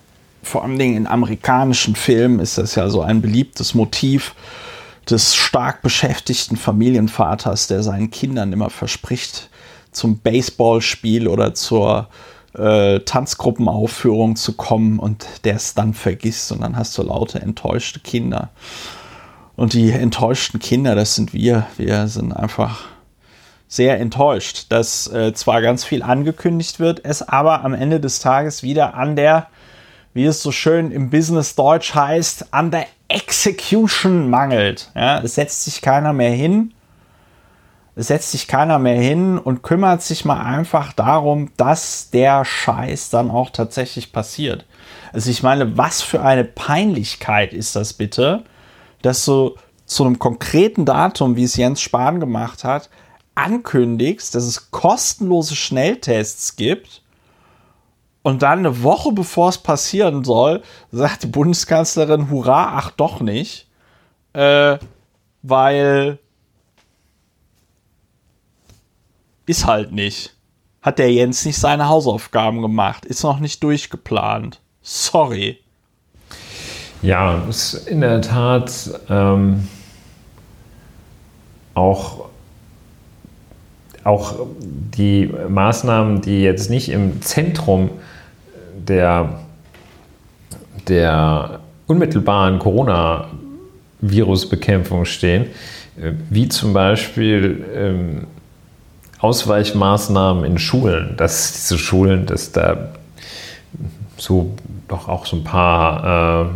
vor 0.43 0.63
allen 0.63 0.79
Dingen 0.79 0.97
in 0.97 1.07
amerikanischen 1.07 1.95
Filmen 1.95 2.39
ist 2.41 2.59
das 2.59 2.75
ja 2.75 2.89
so 2.89 3.03
ein 3.03 3.21
beliebtes 3.21 3.75
Motiv 3.75 4.35
des 5.09 5.35
stark 5.35 5.83
beschäftigten 5.83 6.57
Familienvaters, 6.57 7.67
der 7.67 7.83
seinen 7.83 8.11
Kindern 8.11 8.53
immer 8.53 8.71
verspricht, 8.71 9.51
zum 9.91 10.19
Baseballspiel 10.19 11.29
oder 11.29 11.55
zur 11.55 12.09
äh, 12.55 13.01
Tanzgruppenaufführung 13.01 14.37
zu 14.37 14.55
kommen 14.55 14.99
und 14.99 15.27
der 15.45 15.57
es 15.57 15.75
dann 15.75 15.95
vergisst 15.95 16.53
und 16.53 16.61
dann 16.61 16.77
hast 16.77 16.97
du 16.99 17.03
laute 17.03 17.41
enttäuschte 17.41 18.01
Kinder. 18.01 18.51
Und 19.57 19.75
die 19.75 19.91
enttäuschten 19.93 20.61
Kinder, 20.61 20.95
das 20.95 21.15
sind 21.15 21.33
wir. 21.33 21.67
Wir 21.77 22.09
sind 22.09 22.33
einfach 22.33 22.87
sehr 23.69 24.01
enttäuscht, 24.01 24.67
dass 24.71 25.07
äh, 25.09 25.33
zwar 25.35 25.63
ganz 25.63 25.85
viel 25.85 26.03
angekündigt 26.03 26.81
wird, 26.81 27.05
es 27.05 27.27
aber 27.27 27.65
am 27.65 27.75
Ende 27.75 28.01
des 28.01 28.19
Tages 28.19 28.63
wieder 28.63 28.95
an 28.95 29.17
der, 29.17 29.47
wie 30.15 30.25
es 30.25 30.43
so 30.43 30.53
schön 30.53 30.91
im 30.91 31.11
Business 31.11 31.55
Deutsch 31.55 31.95
heißt, 31.95 32.53
an 32.53 32.71
der 32.71 32.87
Execution 33.09 34.29
mangelt. 34.29 34.91
Ja, 34.95 35.21
es 35.21 35.37
setzt 35.37 35.65
sich 35.65 35.81
keiner 35.81 36.13
mehr 36.13 36.33
hin 36.33 36.73
setzt 37.95 38.31
sich 38.31 38.49
keiner 38.49 38.79
mehr 38.79 39.01
hin 39.01 39.39
und 39.39 39.63
kümmert 39.63 40.03
sich 40.03 40.25
mal 40.25 40.41
einfach 40.41 40.93
darum, 40.93 41.51
dass 41.57 42.11
der 42.11 42.45
Scheiß 42.45 43.11
dann 43.11 43.31
auch 43.31 43.51
tatsächlich 43.51 44.13
passiert. 44.13 44.65
Also 45.13 45.31
ich 45.31 45.43
meine, 45.43 45.77
was 45.77 46.01
für 46.01 46.23
eine 46.23 46.45
Peinlichkeit 46.45 47.53
ist 47.53 47.77
das 47.77 47.93
bitte, 47.93 48.45
dass 49.03 49.25
du 49.25 49.57
zu 49.85 50.05
einem 50.05 50.19
konkreten 50.19 50.87
Datum, 50.87 51.37
wie 51.37 51.45
es 51.45 51.57
Jens 51.57 51.83
Spahn 51.83 52.19
gemacht 52.19 52.65
hat, 52.65 52.89
ankündigst, 53.35 54.35
dass 54.35 54.45
es 54.45 54.71
kostenlose 54.71 55.55
Schnelltests 55.55 56.57
gibt 56.57 57.03
und 58.23 58.43
dann 58.43 58.61
eine 58.61 58.83
Woche 58.83 59.13
bevor 59.13 59.51
es 59.51 59.59
passieren 59.59 60.25
soll, 60.25 60.63
sagt 60.91 61.25
die 61.25 61.29
Bundeskanzlerin, 61.29 62.31
hurra, 62.31 62.73
ach 62.77 62.91
doch 62.93 63.21
nicht, 63.21 63.69
äh, 64.33 64.79
weil 65.43 66.19
Ist 69.47 69.67
halt 69.67 69.93
nicht. 69.93 70.35
Hat 70.81 70.99
der 70.99 71.13
Jens 71.13 71.45
nicht 71.45 71.59
seine 71.59 71.89
Hausaufgaben 71.89 72.63
gemacht. 72.63 73.05
Ist 73.05 73.23
noch 73.23 73.41
nicht 73.41 73.63
durchgeplant. 73.63 74.61
Sorry. 74.83 75.59
Ja, 77.03 77.43
ist 77.49 77.75
in 77.89 78.01
der 78.01 78.21
Tat 78.21 78.91
ähm, 79.09 79.69
auch, 81.75 82.27
auch 84.05 84.47
die 84.61 85.29
Maßnahmen, 85.49 86.21
die 86.21 86.43
jetzt 86.43 86.71
nicht 86.71 86.91
im 86.91 87.23
Zentrum 87.23 87.91
der, 88.77 89.41
der 90.87 91.59
unmittelbaren 91.89 92.61
Corona-Virus-Bekämpfung 92.61 95.05
stehen, 95.05 95.47
äh, 96.01 96.13
wie 96.31 96.49
zum 96.49 96.73
Beispiel 96.73 97.65
ähm, 97.75 98.29
Ausweichmaßnahmen 99.23 100.45
in 100.45 100.59
Schulen, 100.59 101.15
dass 101.17 101.53
diese 101.53 101.79
Schulen, 101.79 102.27
dass 102.27 102.51
da 102.51 102.89
so 104.17 104.55
doch 104.89 105.09
auch 105.09 105.27
so 105.27 105.37
ein 105.37 105.45
paar 105.45 106.51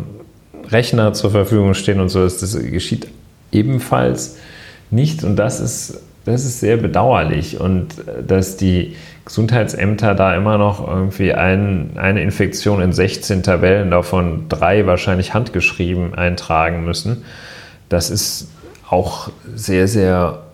äh, 0.64 0.68
Rechner 0.68 1.12
zur 1.12 1.30
Verfügung 1.30 1.74
stehen 1.74 2.00
und 2.00 2.08
so, 2.08 2.24
das, 2.24 2.38
das 2.38 2.58
geschieht 2.58 3.06
ebenfalls 3.52 4.38
nicht. 4.90 5.22
Und 5.22 5.36
das 5.36 5.60
ist, 5.60 6.00
das 6.24 6.44
ist 6.44 6.58
sehr 6.58 6.76
bedauerlich. 6.76 7.60
Und 7.60 7.98
äh, 8.00 8.24
dass 8.26 8.56
die 8.56 8.96
Gesundheitsämter 9.24 10.16
da 10.16 10.34
immer 10.34 10.58
noch 10.58 10.86
irgendwie 10.86 11.34
ein, 11.34 11.90
eine 11.94 12.20
Infektion 12.20 12.80
in 12.80 12.92
16 12.92 13.44
Tabellen, 13.44 13.92
davon 13.92 14.48
drei 14.48 14.86
wahrscheinlich 14.86 15.34
handgeschrieben 15.34 16.14
eintragen 16.14 16.84
müssen, 16.84 17.24
das 17.88 18.10
ist 18.10 18.48
auch 18.88 19.30
sehr, 19.54 19.86
sehr 19.86 20.45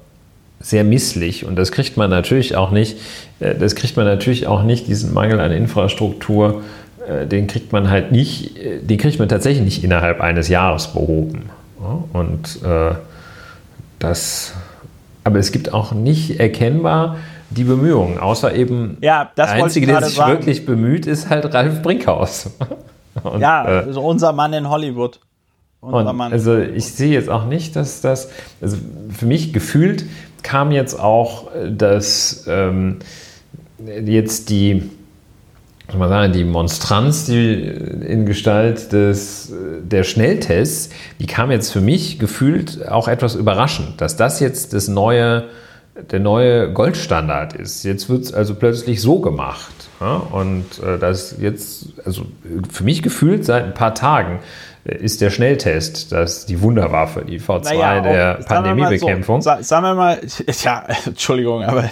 sehr 0.62 0.84
misslich 0.84 1.44
und 1.44 1.56
das 1.56 1.72
kriegt 1.72 1.96
man 1.96 2.08
natürlich 2.08 2.56
auch 2.56 2.70
nicht. 2.70 2.98
Äh, 3.40 3.54
das 3.56 3.74
kriegt 3.74 3.96
man 3.96 4.06
natürlich 4.06 4.46
auch 4.46 4.62
nicht, 4.62 4.86
diesen 4.86 5.12
Mangel 5.12 5.40
an 5.40 5.50
Infrastruktur, 5.50 6.62
äh, 7.06 7.26
den 7.26 7.46
kriegt 7.46 7.72
man 7.72 7.90
halt 7.90 8.12
nicht, 8.12 8.56
äh, 8.56 8.78
den 8.80 8.98
kriegt 8.98 9.18
man 9.18 9.28
tatsächlich 9.28 9.64
nicht 9.64 9.84
innerhalb 9.84 10.20
eines 10.20 10.48
Jahres 10.48 10.88
behoben. 10.88 11.50
Und 12.12 12.60
das, 13.98 14.54
aber 15.24 15.40
es 15.40 15.50
gibt 15.50 15.74
auch 15.74 15.90
nicht 15.90 16.38
erkennbar 16.38 17.16
die 17.50 17.64
Bemühungen, 17.64 18.18
außer 18.18 18.54
eben 18.54 18.98
ja, 19.00 19.32
der 19.36 19.50
Einzige, 19.50 19.86
der 19.88 20.02
sich 20.02 20.14
sagen. 20.14 20.30
wirklich 20.30 20.64
bemüht, 20.64 21.06
ist 21.06 21.28
halt 21.28 21.52
Ralf 21.52 21.82
Brinkhaus. 21.82 22.50
Und, 23.22 23.40
ja, 23.40 23.62
also 23.62 24.00
unser 24.00 24.32
Mann 24.32 24.52
in 24.52 24.68
Hollywood. 24.68 25.18
Und 25.80 26.06
also 26.20 26.58
ich 26.58 26.86
sehe 26.86 27.10
jetzt 27.10 27.28
auch 27.28 27.44
nicht, 27.44 27.74
dass 27.74 28.00
das, 28.00 28.30
also 28.60 28.76
für 29.10 29.26
mich 29.26 29.52
gefühlt 29.52 30.04
kam 30.42 30.72
jetzt 30.72 30.98
auch, 30.98 31.50
dass 31.68 32.44
ähm, 32.48 32.98
jetzt 34.04 34.50
die, 34.50 34.90
soll 35.88 35.98
man 35.98 36.08
sagen, 36.08 36.32
die 36.32 36.44
Monstranz 36.44 37.26
die 37.26 37.62
in 37.62 38.26
Gestalt 38.26 38.92
des, 38.92 39.52
der 39.82 40.04
Schnelltests, 40.04 40.90
die 41.20 41.26
kam 41.26 41.50
jetzt 41.50 41.70
für 41.70 41.80
mich 41.80 42.18
gefühlt 42.18 42.88
auch 42.88 43.08
etwas 43.08 43.34
überraschend, 43.34 44.00
dass 44.00 44.16
das 44.16 44.40
jetzt 44.40 44.72
das 44.72 44.88
neue, 44.88 45.44
der 46.10 46.20
neue 46.20 46.72
Goldstandard 46.72 47.54
ist. 47.54 47.84
Jetzt 47.84 48.08
wird 48.08 48.24
es 48.24 48.32
also 48.32 48.54
plötzlich 48.54 49.00
so 49.00 49.20
gemacht. 49.20 49.72
Ja? 50.00 50.16
Und 50.16 50.64
äh, 50.84 50.98
das 50.98 51.36
jetzt, 51.40 51.88
also 52.04 52.26
für 52.70 52.84
mich 52.84 53.02
gefühlt 53.02 53.44
seit 53.44 53.64
ein 53.64 53.74
paar 53.74 53.94
Tagen, 53.94 54.40
ist 54.84 55.20
der 55.20 55.30
Schnelltest, 55.30 56.10
das 56.12 56.46
die 56.46 56.60
Wunderwaffe, 56.60 57.24
die 57.24 57.40
V2 57.40 57.64
Naja, 57.64 57.98
auch, 57.98 58.02
der 58.02 58.34
Pandemiebekämpfung. 58.46 59.40
So, 59.40 59.50
sa- 59.50 59.62
sagen 59.62 59.84
wir 59.84 59.94
mal, 59.94 60.18
ja, 60.64 60.84
Entschuldigung, 61.06 61.62
aber 61.62 61.84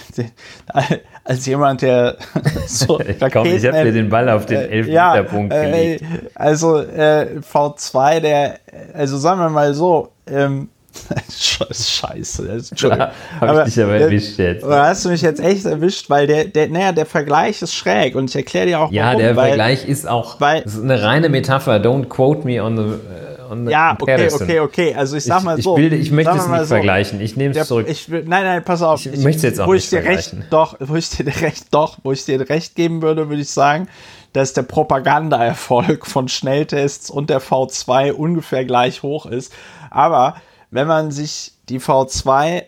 als 1.23 1.45
jemand, 1.45 1.81
der 1.81 2.17
so 2.67 2.99
Komm, 3.31 3.45
ich 3.47 3.65
habe 3.65 3.83
dir 3.83 3.93
den 3.93 4.09
Ball 4.09 4.29
auf 4.29 4.45
den 4.45 4.59
äh, 4.61 4.65
Elfmeterpunkt 4.65 5.53
äh, 5.53 5.65
gelegt. 5.65 6.03
Also 6.35 6.79
äh, 6.79 7.39
V2, 7.39 8.19
der, 8.19 8.59
also 8.93 9.17
sagen 9.17 9.39
wir 9.39 9.49
mal 9.49 9.73
so, 9.73 10.09
ähm, 10.27 10.69
Scheiße, 11.31 12.47
das- 12.47 12.71
Entschuldigung. 12.71 13.07
Hab 13.39 13.67
ich 13.67 13.73
dich 13.73 13.83
aber 13.83 13.95
erwischt 13.95 14.37
jetzt. 14.37 14.63
Da 14.63 14.87
hast 14.87 15.05
du 15.05 15.09
mich 15.09 15.21
jetzt 15.21 15.39
echt 15.39 15.65
erwischt, 15.65 16.09
weil 16.09 16.27
der, 16.27 16.45
der, 16.45 16.67
naja, 16.69 16.91
der 16.91 17.05
Vergleich 17.05 17.61
ist 17.61 17.73
schräg 17.73 18.15
und 18.15 18.29
ich 18.29 18.35
erkläre 18.35 18.65
dir 18.67 18.79
auch 18.81 18.91
Ja, 18.91 19.07
warum. 19.07 19.19
der 19.19 19.35
weil, 19.35 19.47
Vergleich 19.49 19.87
ist 19.87 20.07
auch 20.07 20.39
weil- 20.41 20.61
das 20.63 20.75
ist 20.75 20.83
eine 20.83 21.01
reine 21.01 21.29
Metapher. 21.29 21.77
Don't 21.77 22.05
quote 22.09 22.45
me 22.45 22.61
on 22.63 22.77
the, 22.77 22.83
on 23.49 23.65
the 23.65 23.71
Ja, 23.71 23.97
okay, 23.99 24.29
okay, 24.33 24.59
okay. 24.59 24.95
Also 24.95 25.15
ich 25.17 25.23
sag 25.23 25.43
mal 25.43 25.57
ich, 25.57 25.63
so. 25.63 25.77
Ich, 25.77 25.83
will, 25.83 25.93
ich 25.93 26.11
möchte 26.11 26.31
es 26.37 26.47
nicht 26.47 26.59
so, 26.61 26.65
vergleichen. 26.67 27.21
Ich 27.21 27.35
nehme 27.37 27.55
es 27.57 27.67
zurück. 27.67 27.87
Ich 27.89 28.07
nein, 28.07 28.25
nein, 28.27 28.63
pass 28.63 28.81
auf. 28.81 29.05
Ich 29.05 29.17
möchte 29.23 29.47
jetzt 29.47 29.59
auch 29.59 29.67
wo 29.67 29.73
nicht 29.73 29.85
ich 29.85 29.89
dir 29.89 29.97
recht, 30.03 30.29
vergleichen. 30.29 30.45
doch, 30.49 30.75
wo 30.79 30.95
ich 30.95 31.09
dir 31.09 31.25
recht, 31.27 31.65
doch, 31.71 31.97
wo 32.03 32.11
ich 32.11 32.25
dir 32.25 32.49
recht 32.49 32.75
geben 32.75 33.01
würde, 33.01 33.29
würde 33.29 33.41
ich 33.41 33.49
sagen, 33.49 33.87
dass 34.33 34.53
der 34.53 34.61
Propagandaerfolg 34.63 36.05
von 36.05 36.27
Schnelltests 36.27 37.09
und 37.09 37.29
der 37.29 37.41
V2 37.41 38.11
ungefähr 38.13 38.63
gleich 38.65 39.03
hoch 39.03 39.25
ist. 39.25 39.51
Aber 39.89 40.35
wenn 40.71 40.87
man 40.87 41.11
sich 41.11 41.53
die 41.69 41.79
V2 41.79 42.63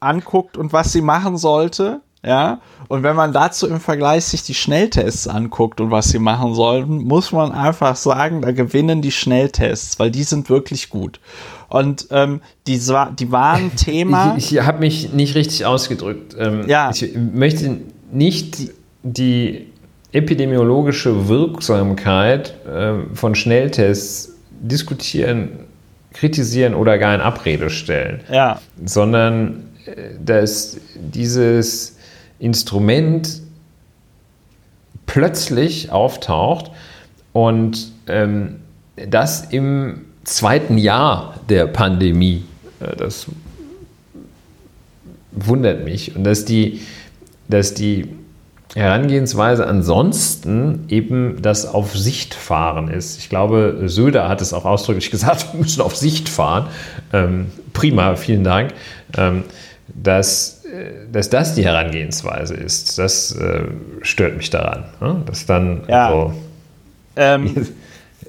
anguckt 0.00 0.56
und 0.56 0.72
was 0.72 0.92
sie 0.92 1.00
machen 1.00 1.38
sollte, 1.38 2.00
ja, 2.24 2.60
und 2.88 3.04
wenn 3.04 3.14
man 3.14 3.32
dazu 3.32 3.68
im 3.68 3.80
Vergleich 3.80 4.24
sich 4.24 4.42
die 4.42 4.54
Schnelltests 4.54 5.28
anguckt 5.28 5.80
und 5.80 5.92
was 5.92 6.08
sie 6.08 6.18
machen 6.18 6.52
sollten, 6.54 7.04
muss 7.04 7.30
man 7.30 7.52
einfach 7.52 7.94
sagen, 7.94 8.42
da 8.42 8.50
gewinnen 8.50 9.02
die 9.02 9.12
Schnelltests, 9.12 9.98
weil 10.00 10.10
die 10.10 10.24
sind 10.24 10.50
wirklich 10.50 10.90
gut. 10.90 11.20
Und 11.68 12.08
ähm, 12.10 12.40
die, 12.66 12.78
die 12.78 13.32
waren 13.32 13.76
Thema. 13.76 14.34
Ich, 14.36 14.52
ich 14.52 14.62
habe 14.64 14.80
mich 14.80 15.12
nicht 15.12 15.36
richtig 15.36 15.64
ausgedrückt. 15.64 16.34
Ähm, 16.38 16.68
Ja. 16.68 16.90
Ich 16.90 17.14
möchte 17.14 17.82
nicht 18.10 18.72
die 19.04 19.68
epidemiologische 20.12 21.28
Wirksamkeit 21.28 22.54
ähm, 22.68 23.14
von 23.14 23.34
Schnelltests 23.34 24.34
diskutieren, 24.60 25.67
kritisieren 26.12 26.74
oder 26.74 26.98
gar 26.98 27.14
in 27.14 27.20
Abrede 27.20 27.70
stellen, 27.70 28.20
ja, 28.30 28.60
sondern 28.84 29.64
äh, 29.86 30.14
dass 30.24 30.78
dieses 30.94 31.96
Instrument 32.38 33.42
plötzlich 35.06 35.90
auftaucht 35.90 36.70
und 37.32 37.92
ähm, 38.06 38.56
das 38.96 39.44
im 39.50 40.04
zweiten 40.24 40.78
Jahr 40.78 41.34
der 41.48 41.66
Pandemie. 41.66 42.44
Äh, 42.80 42.96
das 42.96 43.26
wundert 45.32 45.84
mich. 45.84 46.14
Und 46.14 46.24
dass 46.24 46.44
die, 46.44 46.82
dass 47.48 47.74
die 47.74 48.08
Herangehensweise 48.74 49.66
ansonsten 49.66 50.84
eben 50.88 51.40
das 51.40 51.66
auf 51.66 51.96
Sicht 51.96 52.34
fahren 52.34 52.88
ist. 52.88 53.18
Ich 53.18 53.28
glaube, 53.28 53.82
Söder 53.86 54.28
hat 54.28 54.40
es 54.42 54.52
auch 54.52 54.64
ausdrücklich 54.64 55.10
gesagt, 55.12 55.52
wir 55.52 55.60
müssen 55.60 55.80
auf 55.80 55.96
Sicht 55.96 56.28
fahren. 56.28 56.66
Ähm, 57.12 57.46
prima, 57.72 58.16
vielen 58.16 58.44
Dank. 58.44 58.72
Ähm, 59.16 59.44
dass, 59.88 60.64
äh, 60.66 61.10
dass 61.10 61.30
das 61.30 61.54
die 61.54 61.64
Herangehensweise 61.64 62.54
ist, 62.54 62.98
das 62.98 63.32
äh, 63.32 63.64
stört 64.02 64.36
mich 64.36 64.50
daran. 64.50 64.84
Ne? 65.00 65.22
Dass 65.24 65.46
dann 65.46 65.82
Ja. 65.88 66.10
so, 66.10 66.34
ähm, 67.16 67.66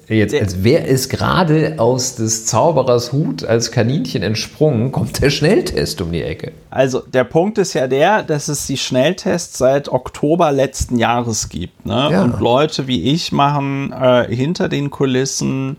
Jetzt, 0.09 0.33
als 0.33 0.63
wäre 0.63 0.87
es 0.87 1.07
gerade 1.07 1.75
aus 1.77 2.15
des 2.15 2.45
Zauberers 2.47 3.13
Hut 3.13 3.43
als 3.43 3.71
Kaninchen 3.71 4.23
entsprungen, 4.23 4.91
kommt 4.91 5.21
der 5.21 5.29
Schnelltest 5.29 6.01
um 6.01 6.11
die 6.11 6.23
Ecke. 6.23 6.51
also 6.71 7.01
der 7.01 7.23
Punkt 7.23 7.59
ist 7.59 7.75
ja 7.75 7.87
der, 7.87 8.23
dass 8.23 8.47
es 8.47 8.65
die 8.65 8.77
Schnelltests 8.77 9.57
seit 9.59 9.89
Oktober 9.89 10.51
letzten 10.51 10.97
Jahres 10.97 11.49
gibt. 11.49 11.85
Ne? 11.85 12.09
Ja. 12.11 12.23
Und 12.23 12.39
Leute 12.39 12.87
wie 12.87 13.03
ich 13.03 13.31
machen 13.31 13.93
äh, 13.93 14.33
hinter 14.35 14.67
den 14.67 14.89
Kulissen 14.89 15.77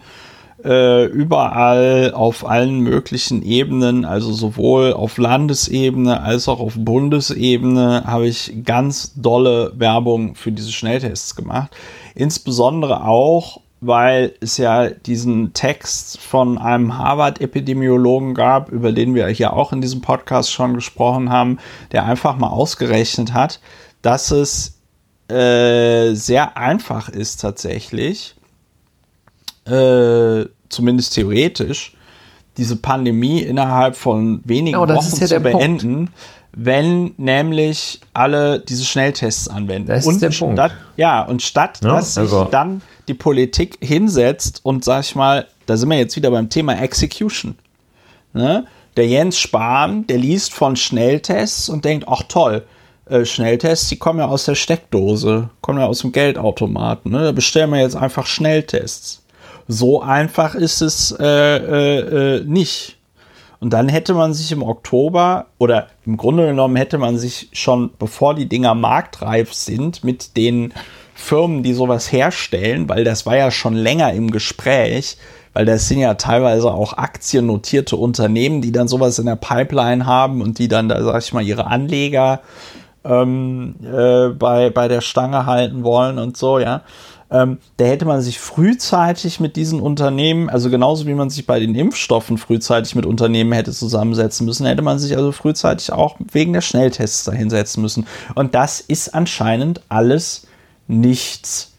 äh, 0.65 1.07
überall 1.07 2.12
auf 2.15 2.48
allen 2.48 2.81
möglichen 2.81 3.43
Ebenen, 3.43 4.05
also 4.05 4.32
sowohl 4.32 4.93
auf 4.93 5.19
Landesebene 5.19 6.23
als 6.23 6.48
auch 6.48 6.61
auf 6.61 6.74
Bundesebene, 6.77 8.05
habe 8.07 8.28
ich 8.28 8.62
ganz 8.65 9.15
dolle 9.15 9.73
Werbung 9.77 10.35
für 10.35 10.52
diese 10.52 10.73
Schnelltests 10.73 11.35
gemacht. 11.35 11.70
Insbesondere 12.15 13.05
auch, 13.05 13.61
weil 13.81 14.35
es 14.40 14.59
ja 14.59 14.90
diesen 14.90 15.52
Text 15.55 16.20
von 16.20 16.59
einem 16.59 16.98
Harvard-Epidemiologen 16.98 18.35
gab, 18.35 18.70
über 18.70 18.93
den 18.93 19.15
wir 19.15 19.27
hier 19.28 19.55
auch 19.55 19.73
in 19.73 19.81
diesem 19.81 20.02
Podcast 20.02 20.52
schon 20.52 20.74
gesprochen 20.74 21.31
haben, 21.31 21.59
der 21.93 22.05
einfach 22.05 22.36
mal 22.36 22.48
ausgerechnet 22.48 23.32
hat, 23.32 23.61
dass 24.02 24.31
es 24.31 24.78
äh, 25.31 26.12
sehr 26.15 26.57
einfach 26.57 27.09
ist 27.09 27.40
tatsächlich, 27.40 28.35
äh, 29.66 30.44
zumindest 30.69 31.15
theoretisch, 31.15 31.94
diese 32.57 32.77
Pandemie 32.77 33.40
innerhalb 33.40 33.97
von 33.97 34.40
wenigen 34.44 34.77
das 34.86 34.97
Wochen 34.97 35.20
ja 35.20 35.27
zu 35.27 35.28
der 35.28 35.40
Punkt. 35.40 35.59
beenden, 35.59 36.11
wenn 36.52 37.15
nämlich 37.16 38.01
alle 38.12 38.61
diese 38.61 38.85
Schnelltests 38.85 39.48
anwenden. 39.48 39.89
Das 39.89 40.01
ist 40.01 40.07
und 40.07 40.20
der 40.23 40.31
Punkt. 40.31 40.59
statt, 40.59 40.73
Ja, 40.97 41.23
und 41.23 41.43
statt 41.43 41.78
Ja, 41.82 41.94
dass 41.94 42.15
sich 42.15 42.23
also- 42.23 42.44
dann 42.51 42.82
die 43.11 43.15
Politik 43.15 43.77
hinsetzt 43.81 44.61
und 44.65 44.85
sag 44.85 45.03
ich 45.03 45.16
mal, 45.16 45.49
da 45.66 45.77
sind 45.77 45.89
wir 45.89 45.99
jetzt 45.99 46.15
wieder 46.15 46.31
beim 46.31 46.49
Thema 46.49 46.81
Execution. 46.81 47.57
Ne? 48.32 48.66
Der 48.97 49.07
Jens 49.09 49.39
Spahn, 49.39 50.07
der 50.07 50.19
liest 50.19 50.55
von 50.55 50.77
Schnelltests 50.77 51.69
und 51.69 51.85
denkt, 51.85 52.07
ach 52.09 52.23
toll, 52.28 52.65
äh, 53.07 53.24
Schnelltests, 53.24 53.89
die 53.89 53.97
kommen 53.97 54.20
ja 54.20 54.28
aus 54.28 54.45
der 54.45 54.55
Steckdose, 54.55 55.51
kommen 55.61 55.81
ja 55.81 55.87
aus 55.87 56.01
dem 56.01 56.12
Geldautomaten. 56.12 57.11
Ne? 57.11 57.24
Da 57.24 57.32
bestellen 57.32 57.70
wir 57.70 57.81
jetzt 57.81 57.97
einfach 57.97 58.27
Schnelltests. 58.27 59.24
So 59.66 60.03
einfach 60.03 60.55
ist 60.55 60.81
es 60.82 61.11
äh, 61.19 61.27
äh, 61.27 62.37
äh, 62.39 62.45
nicht. 62.45 62.97
Und 63.59 63.73
dann 63.73 63.89
hätte 63.89 64.15
man 64.15 64.32
sich 64.32 64.53
im 64.53 64.62
Oktober 64.62 65.47
oder 65.59 65.89
im 66.07 66.16
Grunde 66.16 66.47
genommen 66.47 66.77
hätte 66.77 66.97
man 66.97 67.19
sich 67.19 67.49
schon, 67.53 67.91
bevor 67.99 68.35
die 68.35 68.49
Dinger 68.49 68.74
marktreif 68.74 69.53
sind, 69.53 70.03
mit 70.03 70.37
den 70.37 70.73
Firmen, 71.20 71.62
die 71.62 71.74
sowas 71.74 72.10
herstellen, 72.10 72.88
weil 72.88 73.05
das 73.05 73.26
war 73.26 73.36
ja 73.36 73.51
schon 73.51 73.74
länger 73.74 74.12
im 74.12 74.30
Gespräch, 74.30 75.16
weil 75.52 75.64
das 75.64 75.88
sind 75.88 75.98
ja 75.98 76.14
teilweise 76.14 76.72
auch 76.72 76.94
aktiennotierte 76.94 77.97
Unternehmen, 77.97 78.62
die 78.62 78.72
dann 78.72 78.88
sowas 78.88 79.18
in 79.18 79.26
der 79.26 79.36
Pipeline 79.36 80.06
haben 80.06 80.42
und 80.42 80.59
die 80.59 80.68
dann 80.68 80.88
da, 80.88 81.02
sag 81.02 81.22
ich 81.22 81.32
mal, 81.32 81.42
ihre 81.42 81.66
Anleger 81.66 82.40
ähm, 83.05 83.74
äh, 83.82 84.28
bei, 84.28 84.70
bei 84.70 84.88
der 84.88 85.01
Stange 85.01 85.47
halten 85.47 85.84
wollen 85.84 86.18
und 86.18 86.36
so, 86.36 86.59
ja. 86.59 86.82
Ähm, 87.32 87.59
da 87.76 87.84
hätte 87.84 88.06
man 88.06 88.20
sich 88.22 88.40
frühzeitig 88.40 89.38
mit 89.38 89.55
diesen 89.55 89.80
Unternehmen, 89.80 90.51
also 90.51 90.68
genauso 90.68 91.06
wie 91.06 91.14
man 91.14 91.30
sich 91.30 91.47
bei 91.47 91.60
den 91.60 91.76
Impfstoffen 91.76 92.38
frühzeitig 92.38 92.97
mit 92.97 93.06
Unternehmen 93.06 93.52
hätte 93.52 93.70
zusammensetzen 93.70 94.47
müssen, 94.47 94.66
hätte 94.66 94.82
man 94.82 94.98
sich 94.98 95.16
also 95.16 95.30
frühzeitig 95.30 95.92
auch 95.92 96.16
wegen 96.32 96.52
der 96.52 96.60
Schnelltests 96.60 97.22
dahinsetzen 97.22 97.82
müssen. 97.82 98.06
Und 98.34 98.56
das 98.56 98.80
ist 98.80 99.14
anscheinend 99.14 99.80
alles 99.88 100.48
nichts 100.91 101.75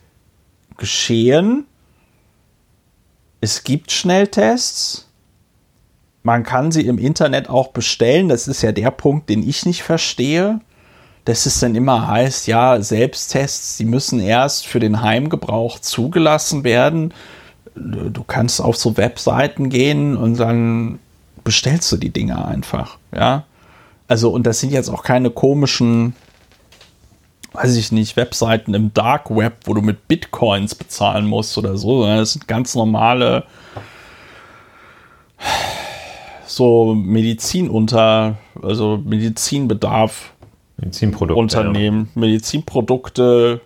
geschehen. 0.78 1.66
Es 3.40 3.64
gibt 3.64 3.92
Schnelltests. 3.92 5.08
Man 6.24 6.44
kann 6.44 6.72
sie 6.72 6.86
im 6.86 6.98
Internet 6.98 7.50
auch 7.50 7.70
bestellen. 7.70 8.30
Das 8.30 8.48
ist 8.48 8.62
ja 8.62 8.72
der 8.72 8.92
Punkt, 8.92 9.30
den 9.30 9.48
ich 9.48 9.66
nicht 9.66 9.84
verstehe. 9.84 10.62
Dass 11.26 11.46
es 11.46 11.60
dann 11.60 11.76
immer 11.76 12.08
heißt, 12.08 12.48
ja, 12.48 12.82
Selbsttests, 12.82 13.78
die 13.78 13.86
müssen 13.86 14.20
erst 14.20 14.66
für 14.66 14.80
den 14.80 15.02
Heimgebrauch 15.02 15.80
zugelassen 15.80 16.64
werden. 16.64 17.14
Du 17.76 18.24
kannst 18.24 18.60
auf 18.60 18.76
so 18.76 18.98
Webseiten 18.98 19.70
gehen 19.70 20.18
und 20.18 20.40
dann 20.40 21.00
bestellst 21.44 21.92
du 21.92 21.98
die 21.98 22.10
Dinger 22.10 22.46
einfach, 22.46 22.98
ja. 23.16 23.46
Also, 24.08 24.30
und 24.32 24.46
das 24.46 24.60
sind 24.60 24.72
jetzt 24.72 24.90
auch 24.90 25.04
keine 25.04 25.30
komischen, 25.30 26.16
weiß 27.54 27.76
ich 27.76 27.92
nicht, 27.92 28.16
Webseiten 28.16 28.74
im 28.74 28.94
Dark 28.94 29.30
Web, 29.36 29.54
wo 29.66 29.74
du 29.74 29.82
mit 29.82 30.08
Bitcoins 30.08 30.74
bezahlen 30.76 31.26
musst 31.26 31.58
oder 31.58 31.76
so, 31.78 32.00
sondern 32.02 32.18
das 32.20 32.34
sind 32.34 32.48
ganz 32.48 32.76
normale 32.76 33.44
so 36.46 36.94
Medizin 36.96 37.70
unter, 37.70 38.36
also 38.62 39.00
Medizinbedarf 39.04 40.34
Medizinprodukte. 40.78 41.40
Unternehmen, 41.40 42.10
Medizinprodukte, 42.16 43.62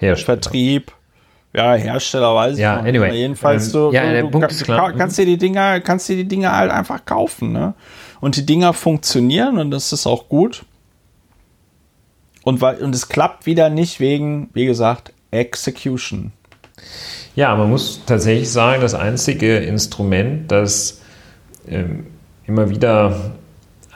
Ja. 0.00 0.08
Hersteller. 0.08 0.24
Vertrieb, 0.40 0.92
ja, 1.54 1.72
Hersteller 1.74 2.34
weiß 2.34 2.54
ich 2.54 2.60
Ja, 2.60 2.76
noch 2.76 2.84
anyway. 2.84 3.12
Jedenfalls 3.14 3.66
Ähm, 3.68 3.72
du, 3.72 3.90
ja, 3.92 4.12
du, 4.12 4.22
du 4.22 4.30
Punkt 4.30 4.48
ka- 4.48 4.54
ist 4.54 4.64
klar. 4.64 4.90
ka- 4.92 4.98
kannst 4.98 5.16
dir 5.18 5.24
die 5.26 5.38
Dinger, 5.38 5.80
kannst 5.80 6.08
dir 6.08 6.16
die 6.16 6.28
Dinger 6.28 6.52
halt 6.54 6.70
einfach 6.70 7.04
kaufen, 7.06 7.52
ne? 7.52 7.74
Und 8.20 8.36
die 8.36 8.44
Dinger 8.46 8.72
funktionieren 8.72 9.58
und 9.58 9.70
das 9.70 9.92
ist 9.92 10.06
auch 10.06 10.28
gut. 10.28 10.64
Und 12.46 12.60
weil, 12.60 12.76
und 12.76 12.94
es 12.94 13.08
klappt 13.08 13.44
wieder 13.44 13.70
nicht 13.70 13.98
wegen, 13.98 14.50
wie 14.52 14.66
gesagt, 14.66 15.12
Execution. 15.32 16.30
Ja, 17.34 17.56
man 17.56 17.68
muss 17.68 18.02
tatsächlich 18.06 18.52
sagen, 18.52 18.80
das 18.82 18.94
einzige 18.94 19.56
Instrument, 19.56 20.52
das 20.52 21.02
ähm, 21.66 22.06
immer 22.46 22.70
wieder 22.70 23.32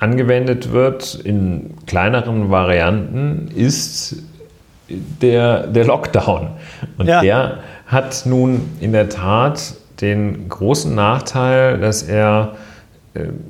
angewendet 0.01 0.73
wird 0.73 1.15
in 1.15 1.75
kleineren 1.87 2.51
Varianten, 2.51 3.53
ist 3.55 4.17
der, 4.89 5.69
der 5.69 5.85
Lockdown. 5.85 6.49
Und 6.99 7.07
ja. 7.07 7.21
der 7.21 7.59
hat 7.87 8.27
nun 8.27 8.69
in 8.81 8.91
der 8.91 9.09
Tat 9.09 9.75
den 10.01 10.49
großen 10.49 10.93
Nachteil, 10.93 11.79
dass 11.79 12.03
er 12.03 12.57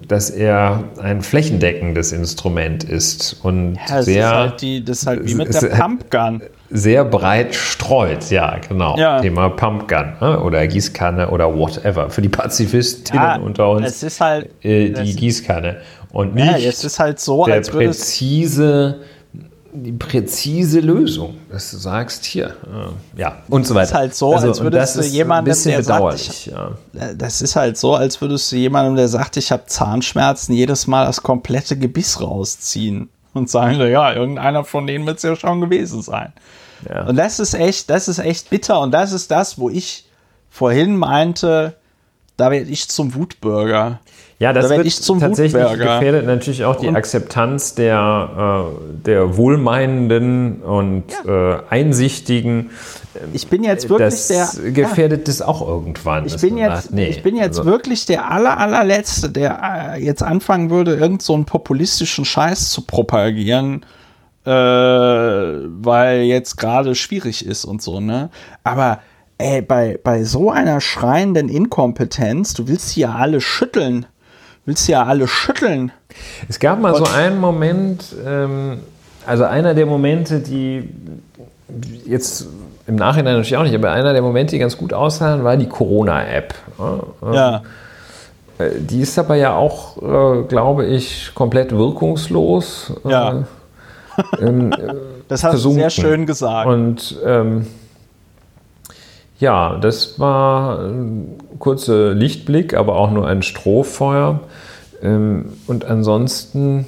dass 0.07 0.31
er 0.31 0.85
ein 1.01 1.23
flächendeckendes 1.23 2.13
Instrument 2.13 2.85
ist 2.85 3.39
und 3.43 3.79
ja, 3.89 4.03
sehr 4.03 4.27
ist 4.27 4.33
halt 4.33 4.61
die, 4.63 4.85
das 4.85 4.99
ist 4.99 5.07
halt 5.07 5.27
wie 5.27 5.35
mit 5.35 5.55
der 5.55 5.69
Pumpgun. 5.69 6.43
Sehr 6.73 7.05
breit 7.05 7.55
streut, 7.55 8.31
ja, 8.31 8.59
genau. 8.69 8.97
Ja. 8.97 9.21
Thema 9.21 9.49
Pumpgun 9.49 10.13
ne? 10.21 10.41
oder 10.41 10.67
Gießkanne 10.67 11.29
oder 11.31 11.53
whatever. 11.53 12.11
Für 12.11 12.23
die 12.23 12.29
Pazifistinnen 12.29 13.23
ja, 13.23 13.37
unter 13.39 13.71
uns. 13.71 13.87
Es 13.87 14.03
ist 14.05 14.21
halt 14.21 14.51
äh, 14.65 14.91
die 14.91 15.17
Gießkanne. 15.17 15.79
Und 16.13 16.35
nicht 16.35 16.47
ja, 16.47 16.69
es 16.69 16.85
ist 16.85 16.99
halt 16.99 17.19
so, 17.19 17.45
der 17.45 17.57
als 17.57 17.71
präzise 17.71 19.01
die 19.73 19.93
präzise 19.93 20.81
Lösung, 20.81 21.39
dass 21.49 21.71
du 21.71 21.77
sagst, 21.77 22.25
hier, 22.25 22.49
äh, 22.49 23.21
ja, 23.21 23.43
und 23.49 23.67
so 23.67 23.75
weiter. 23.75 23.93
Das 23.93 23.93
ist 23.93 23.95
halt 23.95 24.15
so, 24.15 24.35
also, 24.35 24.49
als 24.49 24.61
würdest 24.61 24.97
du 24.97 25.03
jemandem, 25.03 25.55
der 25.65 25.83
sagt, 25.83 26.21
ich, 26.21 26.47
ja. 26.47 26.73
Äh, 26.95 27.15
das 27.17 27.41
ist 27.41 27.57
halt 27.57 27.79
so, 27.79 27.95
als 27.95 28.21
würdest 28.21 28.51
du 28.51 28.57
jemandem, 28.57 28.97
der 28.97 29.09
sagt, 29.09 29.37
ich 29.37 29.53
habe 29.53 29.67
Zahnschmerzen, 29.67 30.55
jedes 30.55 30.87
Mal 30.87 31.07
das 31.07 31.23
komplette 31.23 31.77
Gebiss 31.77 32.21
rausziehen 32.21 33.09
und 33.33 33.49
sagen, 33.49 33.81
ja, 33.81 34.13
irgendeiner 34.13 34.65
von 34.65 34.87
denen 34.87 35.07
wird 35.07 35.19
es 35.19 35.23
ja 35.23 35.37
schon 35.37 35.61
gewesen 35.61 36.03
sein. 36.03 36.33
Ja. 36.89 37.07
Und 37.07 37.17
das 37.17 37.39
ist 37.39 37.55
echt, 37.55 37.91
das 37.91 38.09
ist 38.09 38.19
echt 38.19 38.51
bitter 38.51 38.81
und 38.81 38.91
das 38.93 39.13
ist 39.13 39.31
das, 39.31 39.59
wo 39.59 39.71
ich 39.71 40.07
vorhin 40.51 40.97
meinte, 40.97 41.75
da 42.37 42.51
werde 42.51 42.71
ich 42.71 42.89
zum 42.89 43.15
Wutbürger. 43.15 44.01
Ja, 44.41 44.55
das 44.55 44.69
da 44.71 44.77
wird 44.77 44.87
ich 44.87 45.01
zum 45.03 45.21
tatsächlich 45.21 45.63
Wutbürger. 45.63 45.97
gefährdet 45.99 46.25
natürlich 46.27 46.65
auch 46.65 46.77
die 46.77 46.89
Und- 46.89 46.97
Akzeptanz 46.97 47.75
der, 47.75 48.65
äh, 48.73 49.05
der 49.07 49.37
wohlmeinenden 49.37 50.63
und 50.63 51.05
äh, 51.27 51.59
einsichtigen. 51.69 52.71
Ich 53.35 53.49
bin 53.49 53.63
jetzt 53.63 53.91
wirklich 53.91 54.09
das 54.29 54.53
der. 54.53 54.71
gefährdet 54.73 55.29
das 55.29 55.43
auch 55.43 55.61
irgendwann. 55.67 56.25
Ich 56.25 56.39
bin 56.41 56.57
jetzt, 56.57 56.85
sagt, 56.85 56.95
nee, 56.95 57.09
ich 57.09 57.23
bin 57.23 57.37
jetzt 57.37 57.59
also- 57.59 57.71
wirklich 57.71 58.07
der 58.07 58.31
aller, 58.31 58.57
allerletzte, 58.59 59.29
der 59.31 59.95
äh, 59.97 60.03
jetzt 60.03 60.23
anfangen 60.23 60.71
würde, 60.71 60.95
irgend 60.95 61.21
so 61.21 61.35
einen 61.35 61.45
populistischen 61.45 62.25
Scheiß 62.25 62.71
zu 62.71 62.81
propagieren, 62.87 63.85
äh, 64.47 64.51
weil 64.51 66.23
jetzt 66.23 66.57
gerade 66.57 66.95
schwierig 66.95 67.45
ist 67.45 67.67
und 67.67 67.83
so, 67.83 68.01
ne? 68.01 68.31
Aber 68.65 69.01
ey, 69.37 69.61
bei, 69.61 69.99
bei 70.03 70.25
so 70.25 70.51
einer 70.51 70.81
schreienden 70.81 71.51
Inkompetenz, 71.51 72.55
du 72.55 72.69
willst 72.69 72.91
sie 72.91 73.01
ja 73.01 73.15
alle 73.17 73.41
schütteln. 73.43 74.07
Willst 74.71 74.85
sie 74.87 74.93
ja 74.93 75.05
alle 75.05 75.27
schütteln. 75.27 75.91
Es 76.49 76.61
gab 76.61 76.81
mal 76.81 76.95
so 76.95 77.03
Und- 77.03 77.13
einen 77.13 77.41
Moment, 77.41 78.05
ähm, 78.25 78.79
also 79.27 79.43
einer 79.43 79.75
der 79.75 79.85
Momente, 79.85 80.39
die 80.39 80.89
jetzt 82.07 82.47
im 82.87 82.95
Nachhinein 82.95 83.33
natürlich 83.35 83.57
auch 83.57 83.65
nicht, 83.65 83.75
aber 83.75 83.91
einer 83.91 84.13
der 84.13 84.23
Momente, 84.23 84.53
die 84.53 84.61
ganz 84.61 84.77
gut 84.79 84.93
aussahen, 84.93 85.43
war 85.43 85.57
die 85.57 85.69
Corona-App. 85.69 86.55
Ja. 87.33 87.63
Äh, 88.59 88.71
Die 88.79 89.01
ist 89.01 89.19
aber 89.19 89.35
ja 89.35 89.57
auch, 89.57 89.97
äh, 90.01 90.43
glaube 90.45 90.87
ich, 90.87 91.33
komplett 91.35 91.73
wirkungslos. 91.73 92.93
äh, 93.05 93.11
Ja. 93.11 93.43
ähm, 94.41 94.71
Das 95.27 95.43
hast 95.43 95.51
du 95.55 95.57
versunken. 95.57 95.81
sehr 95.81 95.91
schön 95.91 96.27
gesagt. 96.27 96.69
Und 96.69 97.19
ähm, 97.27 97.67
ja, 99.41 99.77
das 99.79 100.19
war 100.21 100.79
ein 100.81 101.39
kurzer 101.59 102.15
Lichtblick, 102.15 102.75
aber 102.75 102.95
auch 102.97 103.11
nur 103.11 103.27
ein 103.27 103.43
Strohfeuer. 103.43 104.41
Ähm, 105.03 105.53
und 105.67 105.85
ansonsten 105.85 106.87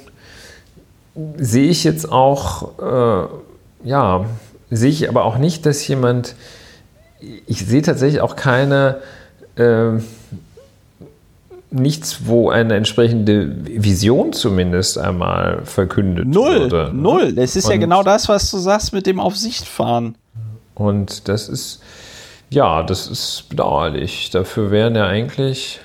sehe 1.37 1.67
ich 1.69 1.83
jetzt 1.83 2.11
auch, 2.11 2.79
äh, 2.79 3.27
ja, 3.87 4.25
sehe 4.71 4.89
ich 4.89 5.09
aber 5.09 5.25
auch 5.25 5.37
nicht, 5.37 5.65
dass 5.65 5.87
jemand, 5.87 6.35
ich 7.47 7.65
sehe 7.65 7.81
tatsächlich 7.81 8.21
auch 8.21 8.35
keine, 8.35 8.97
äh, 9.55 9.91
nichts, 11.71 12.27
wo 12.27 12.49
eine 12.51 12.75
entsprechende 12.75 13.55
Vision 13.65 14.31
zumindest 14.31 14.97
einmal 14.99 15.61
verkündet 15.65 16.27
null, 16.27 16.65
wurde. 16.65 16.91
ne? 16.93 17.01
null. 17.01 17.33
Das 17.33 17.55
ist 17.55 17.67
ja 17.67 17.73
Und- 17.75 17.79
genau 17.79 18.03
das, 18.03 18.29
was 18.29 18.49
du 18.51 18.57
sagst 18.59 18.93
mit 18.93 19.07
dem 19.07 19.19
Auf 19.19 19.35
Sicht 19.37 19.67
fahren. 19.67 20.15
Und 20.75 21.27
das 21.27 21.49
ist, 21.49 21.81
ja, 22.53 22.83
das 22.83 23.07
ist 23.07 23.45
bedauerlich. 23.49 24.29
Dafür 24.29 24.71
wären 24.71 24.95
ja 24.95 25.07
eigentlich 25.07 25.79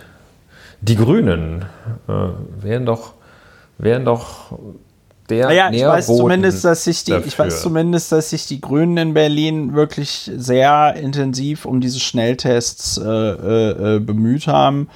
die 0.81 0.97
Grünen, 0.97 1.65
äh, 2.09 2.62
wären 2.62 2.86
doch, 2.86 3.15
wären 3.78 4.05
doch 4.05 4.59
der 5.28 5.47
Naja, 5.47 5.70
ich 5.73 5.82
weiß 5.82 6.07
zumindest, 6.07 6.65
dass 6.65 6.85
sich 6.85 7.05
die, 7.05 7.12
ich 7.12 7.24
dafür. 7.24 7.47
weiß 7.47 7.62
zumindest, 7.62 8.12
dass 8.12 8.31
sich 8.31 8.47
die 8.47 8.61
Grünen 8.61 8.97
in 8.97 9.15
Berlin 9.15 9.74
wirklich 9.74 10.31
sehr 10.36 10.95
intensiv 10.97 11.65
um 11.65 11.81
diese 11.81 12.01
Schnelltests 12.01 12.99
äh, 12.99 13.05
äh, 13.05 13.97
äh, 13.97 13.99
bemüht 14.01 14.47
haben. 14.47 14.89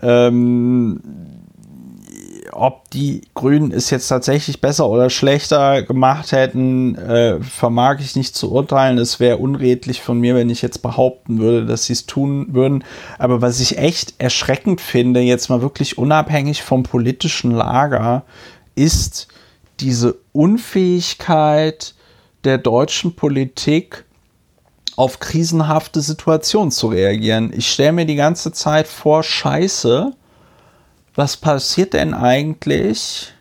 Ähm, 0.00 1.00
ob 2.56 2.90
die 2.90 3.22
Grünen 3.34 3.72
es 3.72 3.90
jetzt 3.90 4.08
tatsächlich 4.08 4.60
besser 4.60 4.88
oder 4.88 5.10
schlechter 5.10 5.82
gemacht 5.82 6.32
hätten, 6.32 6.96
äh, 6.96 7.40
vermag 7.40 8.00
ich 8.00 8.16
nicht 8.16 8.34
zu 8.34 8.52
urteilen. 8.52 8.98
Es 8.98 9.20
wäre 9.20 9.36
unredlich 9.36 10.02
von 10.02 10.18
mir, 10.18 10.34
wenn 10.34 10.50
ich 10.50 10.62
jetzt 10.62 10.82
behaupten 10.82 11.38
würde, 11.38 11.66
dass 11.66 11.84
sie 11.84 11.92
es 11.92 12.06
tun 12.06 12.54
würden. 12.54 12.84
Aber 13.18 13.42
was 13.42 13.60
ich 13.60 13.78
echt 13.78 14.14
erschreckend 14.18 14.80
finde, 14.80 15.20
jetzt 15.20 15.48
mal 15.48 15.62
wirklich 15.62 15.98
unabhängig 15.98 16.62
vom 16.62 16.82
politischen 16.82 17.50
Lager, 17.50 18.24
ist 18.74 19.28
diese 19.80 20.16
Unfähigkeit 20.32 21.94
der 22.44 22.58
deutschen 22.58 23.14
Politik, 23.14 24.04
auf 24.96 25.20
krisenhafte 25.20 26.00
Situationen 26.00 26.70
zu 26.70 26.88
reagieren. 26.88 27.52
Ich 27.54 27.70
stelle 27.70 27.92
mir 27.92 28.06
die 28.06 28.16
ganze 28.16 28.50
Zeit 28.52 28.88
vor, 28.88 29.22
scheiße, 29.22 30.12
was 31.16 31.36
passiert 31.36 31.94
denn 31.94 32.14
eigentlich, 32.14 33.32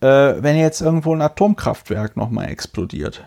äh, 0.00 0.06
wenn 0.06 0.56
jetzt 0.56 0.80
irgendwo 0.80 1.14
ein 1.14 1.22
Atomkraftwerk 1.22 2.16
nochmal 2.16 2.50
explodiert? 2.50 3.24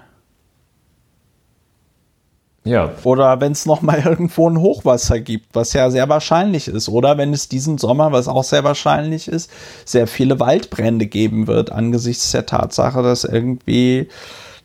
Ja, 2.64 2.92
Oder 3.04 3.40
wenn 3.40 3.54
es 3.54 3.66
nochmal 3.66 4.00
irgendwo 4.06 4.50
ein 4.50 4.60
Hochwasser 4.60 5.20
gibt, 5.20 5.56
was 5.56 5.74
ja 5.74 5.90
sehr 5.90 6.10
wahrscheinlich 6.10 6.68
ist. 6.68 6.90
Oder 6.90 7.18
wenn 7.18 7.34
es 7.34 7.48
diesen 7.48 7.78
Sommer, 7.78 8.12
was 8.12 8.28
auch 8.28 8.44
sehr 8.44 8.64
wahrscheinlich 8.64 9.28
ist, 9.28 9.50
sehr 9.86 10.06
viele 10.06 10.40
Waldbrände 10.40 11.08
geben 11.08 11.48
wird, 11.48 11.72
angesichts 11.72 12.32
der 12.32 12.46
Tatsache, 12.46 13.02
dass 13.02 13.24
irgendwie 13.24 14.10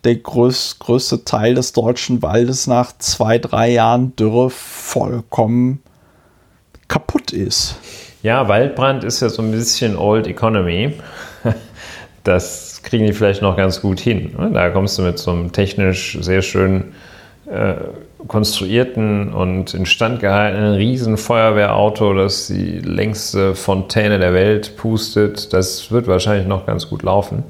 der 0.03 0.17
größ 0.17 0.79
größte 0.79 1.23
Teil 1.23 1.55
des 1.55 1.71
deutschen 1.71 2.21
Waldes 2.21 2.67
nach 2.67 2.97
zwei, 2.97 3.39
drei 3.39 3.71
Jahren 3.71 4.15
Dürre 4.17 4.49
vollkommen 4.49 5.81
kaputt 6.89 7.31
ist. 7.31 7.75
Ja, 8.23 8.47
Waldbrand 8.47 9.03
ist 9.03 9.19
ja 9.19 9.29
so 9.29 9.41
ein 9.41 9.51
bisschen 9.51 9.95
Old 9.95 10.27
Economy. 10.27 10.93
Das 12.25 12.79
kriegen 12.83 13.05
die 13.05 13.11
vielleicht 13.11 13.41
noch 13.41 13.57
ganz 13.57 13.81
gut 13.81 13.99
hin. 13.99 14.33
ne? 14.37 14.49
Da 14.53 14.69
kommst 14.69 14.97
du 14.97 15.01
mit 15.01 15.19
so 15.19 15.31
einem 15.31 15.51
technisch 15.51 16.17
sehr 16.21 16.41
schön 16.41 16.93
äh, 17.51 17.73
konstruierten 18.29 19.33
und 19.33 19.73
instand 19.73 20.21
gehaltenen 20.21 20.75
riesen 20.75 21.17
Feuerwehrauto, 21.17 22.13
das 22.13 22.47
die 22.47 22.79
längste 22.79 23.55
Fontäne 23.55 24.19
der 24.19 24.33
Welt 24.33 24.77
pustet. 24.77 25.51
Das 25.51 25.91
wird 25.91 26.07
wahrscheinlich 26.07 26.47
noch 26.47 26.65
ganz 26.65 26.87
gut 26.87 27.03
laufen. 27.03 27.43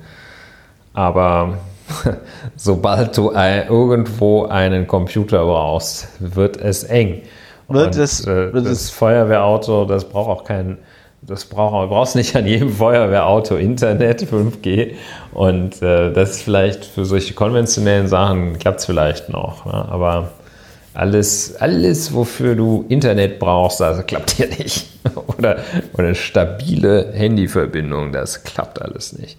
Aber 0.95 1.59
sobald 2.55 3.15
du 3.15 3.31
irgendwo 3.31 4.45
einen 4.45 4.87
Computer 4.87 5.45
brauchst, 5.45 6.07
wird 6.19 6.57
es 6.57 6.83
eng. 6.83 7.21
Wird 7.73 7.95
Und, 7.95 8.01
es- 8.01 8.25
äh, 8.25 8.51
das 8.51 8.65
es- 8.65 8.89
Feuerwehrauto, 8.89 9.85
das 9.85 10.05
braucht 10.05 10.29
auch 10.29 10.43
kein, 10.43 10.77
das 11.21 11.45
braucht, 11.45 11.85
du 11.85 11.89
brauchst 11.89 12.15
nicht 12.15 12.35
an 12.35 12.45
jedem 12.45 12.69
Feuerwehrauto 12.69 13.55
Internet 13.55 14.21
5G. 14.31 14.93
Und 15.33 15.81
äh, 15.81 16.11
das 16.13 16.31
ist 16.31 16.41
vielleicht 16.43 16.85
für 16.85 17.05
solche 17.05 17.33
konventionellen 17.33 18.07
Sachen 18.07 18.57
klappt 18.59 18.79
es 18.81 18.85
vielleicht 18.85 19.29
noch. 19.29 19.65
Ne? 19.65 19.73
Aber 19.73 20.31
alles, 20.93 21.55
alles, 21.59 22.13
wofür 22.13 22.55
du 22.55 22.85
Internet 22.89 23.39
brauchst, 23.39 23.79
das 23.79 24.05
klappt 24.05 24.31
hier 24.31 24.47
nicht. 24.49 24.85
oder, 25.37 25.57
oder 25.93 26.03
eine 26.05 26.15
stabile 26.15 27.11
Handyverbindung, 27.13 28.11
das 28.11 28.43
klappt 28.43 28.81
alles 28.81 29.13
nicht. 29.17 29.37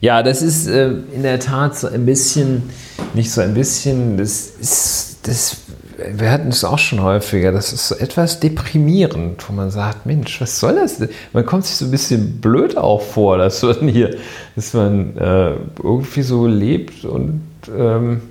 Ja, 0.00 0.22
das 0.22 0.42
ist 0.42 0.68
äh, 0.68 0.90
in 1.12 1.24
der 1.24 1.40
Tat 1.40 1.76
so 1.76 1.88
ein 1.88 2.06
bisschen, 2.06 2.70
nicht 3.14 3.30
so 3.32 3.40
ein 3.40 3.52
bisschen, 3.52 4.16
das 4.16 4.46
ist, 4.60 5.18
das, 5.24 5.56
wir 5.98 6.30
hatten 6.30 6.48
es 6.48 6.64
auch 6.64 6.78
schon 6.78 7.02
häufiger, 7.02 7.50
das 7.50 7.72
ist 7.72 7.88
so 7.88 7.96
etwas 7.96 8.38
deprimierend, 8.38 9.48
wo 9.48 9.52
man 9.52 9.70
sagt, 9.70 10.06
Mensch, 10.06 10.40
was 10.40 10.60
soll 10.60 10.76
das 10.76 10.98
denn? 10.98 11.08
Man 11.32 11.44
kommt 11.44 11.66
sich 11.66 11.76
so 11.76 11.86
ein 11.86 11.90
bisschen 11.90 12.40
blöd 12.40 12.76
auch 12.76 13.02
vor, 13.02 13.36
dass 13.38 13.62
man 13.62 13.88
hier, 13.88 14.16
dass 14.54 14.74
man 14.74 15.16
äh, 15.16 15.54
irgendwie 15.82 16.22
so 16.22 16.46
lebt 16.46 17.04
und 17.04 17.42
ähm, 17.76 18.22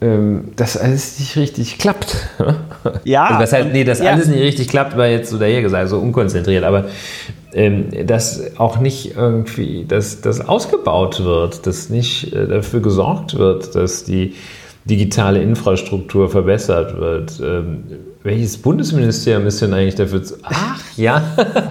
ähm, 0.00 0.52
dass 0.56 0.76
alles 0.76 1.18
nicht 1.18 1.36
richtig 1.36 1.78
klappt. 1.78 2.16
Ja. 3.04 3.24
Also 3.24 3.40
das 3.40 3.52
heißt, 3.54 3.68
nee, 3.72 3.84
dass 3.84 4.00
ja. 4.00 4.10
alles 4.10 4.26
nicht 4.26 4.42
richtig 4.42 4.68
klappt, 4.68 4.94
war 4.96 5.06
jetzt 5.06 5.30
so 5.30 5.38
daher 5.38 5.62
gesagt, 5.62 5.88
so 5.88 5.98
unkonzentriert, 5.98 6.64
aber 6.64 6.84
ähm, 7.54 7.86
dass 8.06 8.58
auch 8.58 8.78
nicht 8.78 9.16
irgendwie, 9.16 9.86
dass 9.86 10.20
das 10.20 10.46
ausgebaut 10.46 11.24
wird, 11.24 11.66
dass 11.66 11.88
nicht 11.88 12.34
äh, 12.34 12.46
dafür 12.46 12.80
gesorgt 12.80 13.38
wird, 13.38 13.74
dass 13.74 14.04
die 14.04 14.34
digitale 14.84 15.42
Infrastruktur 15.42 16.28
verbessert 16.30 16.96
wird. 16.98 17.40
Ähm, 17.42 17.84
welches 18.22 18.58
Bundesministerium 18.60 19.46
ist 19.46 19.60
denn 19.62 19.74
eigentlich 19.74 19.94
dafür 19.96 20.22
zu. 20.22 20.36
Ach 20.42 20.80
ja, 20.96 21.22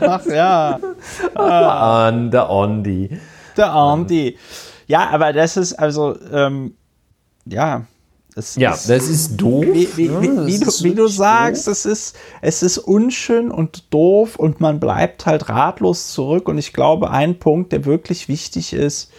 Ach 0.02 0.26
ja, 0.26 0.80
an 1.35 2.31
der 2.31 2.49
Ondi. 2.49 3.10
der 3.57 3.73
Andi. 3.73 4.38
Ja, 4.88 5.10
aber 5.11 5.34
das 5.34 5.57
ist 5.57 5.73
also, 5.73 6.18
ähm, 6.31 6.76
ja. 7.45 7.85
Es 8.35 8.56
Ja, 8.56 8.73
ist, 8.73 8.90
das 8.90 9.10
ist 9.10 9.38
doof. 9.38 9.65
wie, 9.73 9.88
wie, 9.95 10.10
ne? 10.10 10.22
wie, 10.22 10.60
Das 10.60 10.84
wie, 10.84 10.90
du, 10.90 10.91
wie 10.91 10.95
du 10.95 11.07
sagst, 11.07 11.68
doof. 11.68 11.73
es 11.73 11.85
ist, 11.85 12.15
es 12.41 12.64
ist 12.64 12.80
unschön 12.80 13.52
und 13.52 13.94
doof 13.94 14.38
und 14.38 14.60
man 14.60 14.80
bleibt 14.80 15.27
halt 15.27 15.49
ratlos 15.49 16.14
zurück. 16.14 16.49
Und 16.49 16.57
ich 16.57 16.73
glaube, 16.73 17.11
ein 17.11 17.40
Punkt, 17.40 17.72
der 17.72 17.85
wirklich 17.85 18.27
wichtig 18.30 18.73
ist, 18.73 19.11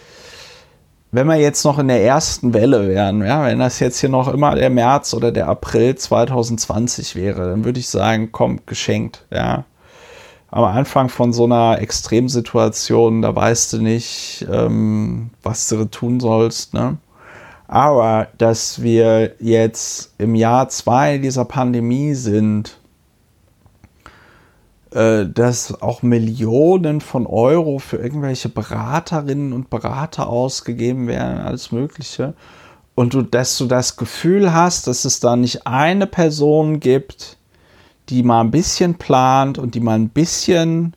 wenn 1.15 1.27
wir 1.27 1.37
jetzt 1.37 1.63
noch 1.63 1.79
in 1.79 1.87
der 1.87 2.03
ersten 2.03 2.53
Welle 2.53 2.89
wären, 2.89 3.23
ja, 3.23 3.45
wenn 3.45 3.59
das 3.59 3.79
jetzt 3.79 3.99
hier 3.99 4.09
noch 4.09 4.27
immer 4.27 4.53
der 4.53 4.69
März 4.69 5.13
oder 5.13 5.31
der 5.31 5.47
April 5.47 5.95
2020 5.95 7.15
wäre, 7.15 7.51
dann 7.51 7.63
würde 7.63 7.79
ich 7.79 7.87
sagen, 7.87 8.29
komm, 8.33 8.59
geschenkt, 8.65 9.25
ja. 9.31 9.63
Am 10.51 10.65
Anfang 10.65 11.07
von 11.09 11.31
so 11.31 11.45
einer 11.45 11.79
Extremsituation, 11.79 13.21
da 13.21 13.33
weißt 13.33 13.73
du 13.73 13.81
nicht, 13.81 14.45
ähm, 14.51 15.29
was 15.41 15.67
du 15.69 15.85
tun 15.85 16.19
sollst, 16.19 16.73
ne? 16.73 16.97
Aber 17.67 18.27
dass 18.37 18.81
wir 18.81 19.35
jetzt 19.39 20.13
im 20.17 20.35
Jahr 20.35 20.69
zwei 20.69 21.17
dieser 21.17 21.45
Pandemie 21.45 22.13
sind, 22.13 22.77
äh, 24.95 25.27
dass 25.27 25.81
auch 25.81 26.03
Millionen 26.03 27.01
von 27.01 27.27
Euro 27.27 27.79
für 27.79 27.97
irgendwelche 27.97 28.47
Beraterinnen 28.47 29.51
und 29.51 29.69
Berater 29.69 30.29
ausgegeben 30.29 31.07
werden, 31.07 31.39
alles 31.39 31.73
Mögliche. 31.73 32.33
Und 32.95 33.13
du, 33.13 33.21
dass 33.21 33.57
du 33.57 33.65
das 33.65 33.97
Gefühl 33.97 34.53
hast, 34.53 34.87
dass 34.87 35.03
es 35.03 35.19
da 35.19 35.35
nicht 35.35 35.67
eine 35.67 36.07
Person 36.07 36.79
gibt, 36.79 37.35
die 38.07 38.23
mal 38.23 38.39
ein 38.39 38.51
bisschen 38.51 38.95
plant 38.95 39.57
und 39.57 39.75
die 39.75 39.81
mal 39.81 39.99
ein 39.99 40.07
bisschen 40.07 40.95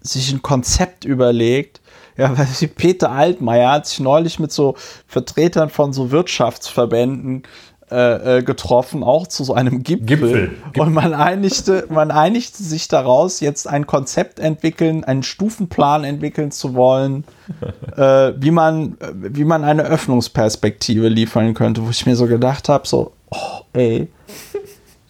sich 0.00 0.32
ein 0.32 0.42
Konzept 0.42 1.04
überlegt. 1.04 1.80
Ja, 2.16 2.36
weil 2.36 2.48
Peter 2.74 3.12
Altmaier 3.12 3.70
hat 3.70 3.86
sich 3.86 4.00
neulich 4.00 4.40
mit 4.40 4.50
so 4.50 4.74
Vertretern 5.06 5.70
von 5.70 5.92
so 5.92 6.10
Wirtschaftsverbänden 6.10 7.44
äh, 7.92 8.38
äh, 8.38 8.42
getroffen, 8.42 9.04
auch 9.04 9.26
zu 9.26 9.44
so 9.44 9.52
einem 9.52 9.82
Gipfel. 9.82 10.06
Gipfel. 10.06 10.50
Und 10.78 10.94
man 10.94 11.12
einigte, 11.12 11.86
man 11.90 12.10
einigte 12.10 12.62
sich 12.62 12.88
daraus, 12.88 13.40
jetzt 13.40 13.68
ein 13.68 13.86
Konzept 13.86 14.40
entwickeln, 14.40 15.04
einen 15.04 15.22
Stufenplan 15.22 16.04
entwickeln 16.04 16.50
zu 16.52 16.72
wollen, 16.74 17.24
äh, 17.96 18.32
wie, 18.36 18.50
man, 18.50 18.96
äh, 19.00 19.12
wie 19.12 19.44
man 19.44 19.62
eine 19.62 19.82
Öffnungsperspektive 19.82 21.08
liefern 21.08 21.52
könnte, 21.52 21.84
wo 21.84 21.90
ich 21.90 22.06
mir 22.06 22.16
so 22.16 22.26
gedacht 22.26 22.70
habe, 22.70 22.88
so, 22.88 23.12
oh, 23.30 23.60
ey, 23.74 24.08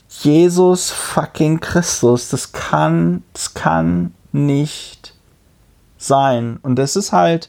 Jesus 0.09 0.91
fucking 0.91 1.61
Christus, 1.61 2.31
das 2.31 2.51
kann, 2.51 3.23
das 3.33 3.55
kann 3.55 4.13
nicht 4.33 5.15
sein. 5.99 6.59
Und 6.63 6.81
das 6.81 6.97
ist 6.97 7.13
halt, 7.13 7.49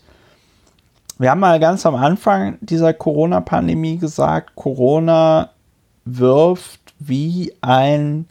wir 1.24 1.32
haben 1.32 1.40
mal 1.40 1.60
ganz 1.60 1.86
am 1.86 1.96
Anfang 1.96 2.58
dieser 2.60 2.94
Corona-Pandemie 2.94 3.98
gesagt, 3.98 4.56
Corona 4.56 5.52
wirft 6.06 6.82
wie 7.00 7.54
ein 7.62 8.28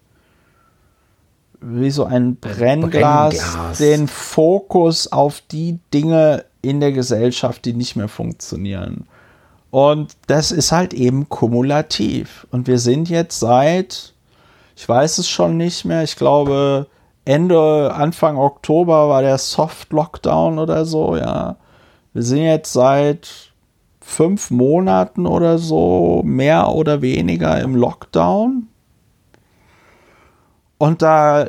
wie 1.62 1.90
so 1.90 2.04
ein 2.04 2.36
Brennglas, 2.36 3.38
Brennglas. 3.38 3.78
den 3.78 4.08
Fokus 4.08 5.10
auf 5.10 5.42
die 5.50 5.78
Dinge 5.94 6.44
in 6.60 6.80
der 6.80 6.92
Gesellschaft, 6.92 7.64
die 7.64 7.72
nicht 7.72 7.96
mehr 7.96 8.08
funktionieren. 8.08 9.06
Und 9.70 10.16
das 10.26 10.52
ist 10.52 10.70
halt 10.70 10.92
eben 10.92 11.28
kumulativ. 11.28 12.46
Und 12.50 12.66
wir 12.66 12.78
sind 12.78 13.08
jetzt 13.08 13.40
seit, 13.40 14.12
ich 14.76 14.86
weiß 14.86 15.18
es 15.18 15.28
schon 15.28 15.56
nicht 15.56 15.84
mehr, 15.84 16.02
ich 16.02 16.16
glaube 16.16 16.88
Ende, 17.24 17.94
Anfang 17.94 18.36
Oktober 18.36 19.08
war 19.08 19.22
der 19.22 19.38
Soft-Lockdown 19.38 20.58
oder 20.58 20.84
so, 20.84 21.16
ja. 21.16 21.56
Wir 22.12 22.22
sind 22.22 22.42
jetzt 22.42 22.72
seit 22.72 23.52
fünf 24.00 24.50
Monaten 24.50 25.26
oder 25.26 25.58
so 25.58 26.22
mehr 26.24 26.68
oder 26.68 27.00
weniger 27.02 27.60
im 27.60 27.74
Lockdown. 27.76 28.68
Und 30.78 31.02
da, 31.02 31.46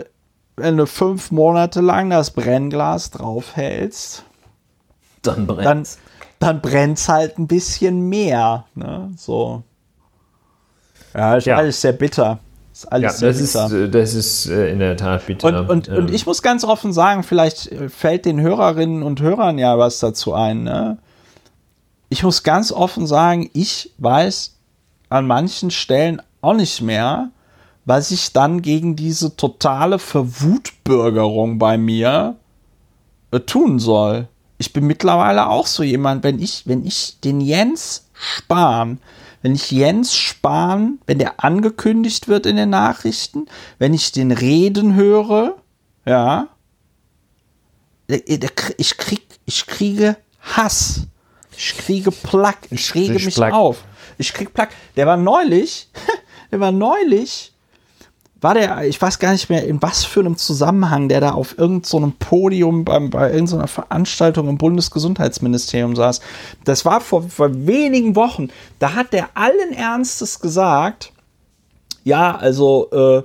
wenn 0.55 0.77
du 0.77 0.85
fünf 0.85 1.31
Monate 1.31 1.81
lang 1.81 2.09
das 2.11 2.31
Brennglas 2.31 3.11
draufhältst, 3.11 4.23
Dann 5.23 5.47
brennt. 5.47 5.65
dann, 5.65 5.83
dann 6.39 6.61
brennt 6.61 6.99
es 6.99 7.09
halt 7.09 7.39
ein 7.39 7.47
bisschen 7.47 8.07
mehr. 8.09 8.65
Ne? 8.75 9.11
So. 9.17 9.63
Ja, 11.13 11.35
ist 11.37 11.45
Ja. 11.47 11.57
alles 11.57 11.81
sehr 11.81 11.93
bitter. 11.93 12.39
Ist 12.73 12.85
ja, 12.85 12.89
alles 12.89 13.19
das 13.19 13.37
sehr 13.37 13.65
ist, 13.65 13.71
äh, 13.71 13.89
das 13.89 14.13
ist 14.15 14.47
äh, 14.47 14.71
in 14.71 14.79
der 14.79 14.97
Tat 14.97 15.27
bitter. 15.27 15.47
Und, 15.47 15.69
und, 15.69 15.89
und 15.89 16.09
Ähm, 16.09 16.13
ich 16.15 16.25
muss 16.25 16.41
ganz 16.41 16.63
offen 16.63 16.91
sagen, 16.91 17.21
vielleicht 17.21 17.71
äh, 17.71 17.87
fällt 17.87 18.25
den 18.25 18.41
Hörerinnen 18.41 19.03
und 19.03 19.21
Hörern 19.21 19.59
ja 19.59 19.77
was 19.77 19.99
dazu 19.99 20.33
ein. 20.33 20.63
Ne? 20.63 20.97
Ich 22.09 22.23
muss 22.23 22.41
ganz 22.41 22.71
offen 22.71 23.05
sagen, 23.05 23.49
ich 23.53 23.93
weiß 23.99 24.55
an 25.09 25.27
manchen 25.27 25.69
Stellen 25.69 26.19
auch 26.41 26.55
nicht 26.55 26.81
mehr, 26.81 27.29
was 27.85 28.09
ich 28.09 28.33
dann 28.33 28.63
gegen 28.63 28.95
diese 28.95 29.35
totale 29.35 29.99
Verwutbürgerung 29.99 31.59
bei 31.59 31.77
mir 31.77 32.35
tun 33.45 33.77
soll. 33.77 34.27
Ich 34.57 34.73
bin 34.73 34.87
mittlerweile 34.87 35.49
auch 35.49 35.67
so 35.67 35.83
jemand, 35.83 36.23
wenn 36.23 36.39
ich, 36.39 36.63
wenn 36.65 36.85
ich 36.85 37.19
den 37.19 37.41
Jens 37.41 38.07
Spahn, 38.13 38.99
wenn 39.43 39.53
ich 39.53 39.69
Jens 39.69 40.15
Spahn, 40.15 40.99
wenn 41.05 41.19
der 41.19 41.43
angekündigt 41.43 42.27
wird 42.27 42.45
in 42.47 42.55
den 42.55 42.69
Nachrichten, 42.69 43.45
wenn 43.77 43.93
ich 43.93 44.11
den 44.11 44.31
reden 44.31 44.95
höre, 44.95 45.57
ja, 46.05 46.47
ich 48.07 48.97
krieg, 48.97 49.21
ich 49.45 49.67
kriege 49.67 50.17
Hass. 50.39 51.07
Ich 51.55 51.77
kriege 51.77 52.11
Plack. 52.11 52.57
Ich 52.71 52.95
rege 52.95 53.13
mich 53.13 53.35
Plack. 53.35 53.53
auf. 53.53 53.83
Ich 54.17 54.33
krieg 54.33 54.53
Plack. 54.53 54.71
Der 54.95 55.05
war 55.05 55.17
neulich, 55.17 55.89
der 56.51 56.59
war 56.59 56.71
neulich, 56.71 57.52
war 58.43 58.53
der, 58.53 58.83
ich 58.85 59.01
weiß 59.01 59.19
gar 59.19 59.31
nicht 59.31 59.49
mehr, 59.49 59.65
in 59.65 59.81
was 59.81 60.03
für 60.05 60.19
einem 60.19 60.37
Zusammenhang, 60.37 61.09
der 61.09 61.21
da 61.21 61.31
auf 61.31 61.57
irgendeinem 61.57 62.11
so 62.11 62.13
Podium 62.19 62.85
beim, 62.85 63.09
bei 63.09 63.31
irgendeiner 63.31 63.67
Veranstaltung 63.67 64.49
im 64.49 64.57
Bundesgesundheitsministerium 64.57 65.95
saß. 65.95 66.21
Das 66.63 66.85
war 66.85 67.01
vor, 67.01 67.23
vor 67.23 67.49
wenigen 67.65 68.15
Wochen. 68.15 68.49
Da 68.79 68.95
hat 68.95 69.13
der 69.13 69.29
allen 69.35 69.73
Ernstes 69.73 70.39
gesagt, 70.39 71.13
ja, 72.03 72.35
also 72.35 72.89
äh, 72.91 73.23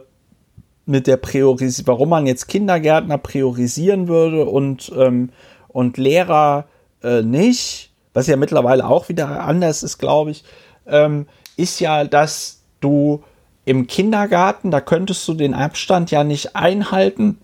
mit 0.87 1.07
der 1.07 1.17
Priorisierung, 1.17 1.87
warum 1.89 2.09
man 2.11 2.27
jetzt 2.27 2.49
Kindergärtner 2.49 3.19
priorisieren 3.19 4.09
würde 4.09 4.47
und, 4.47 4.91
ähm, 4.97 5.31
und 5.69 5.99
Lehrer 5.99 6.67
äh, 7.03 7.23
nicht, 7.23 7.91
was 8.15 8.27
ja 8.27 8.37
mittlerweile 8.37 8.87
auch 8.87 9.09
wieder 9.09 9.43
anders 9.43 9.83
ist, 9.83 9.99
glaube 9.99 10.31
ich, 10.31 10.45
ähm, 10.87 11.27
ist 11.57 11.81
ja, 11.81 12.05
dass 12.05 12.63
du 12.81 13.23
im 13.69 13.87
Kindergarten, 13.87 14.71
da 14.71 14.81
könntest 14.81 15.29
du 15.29 15.35
den 15.35 15.53
Abstand 15.53 16.11
ja 16.11 16.25
nicht 16.25 16.57
einhalten, 16.57 17.39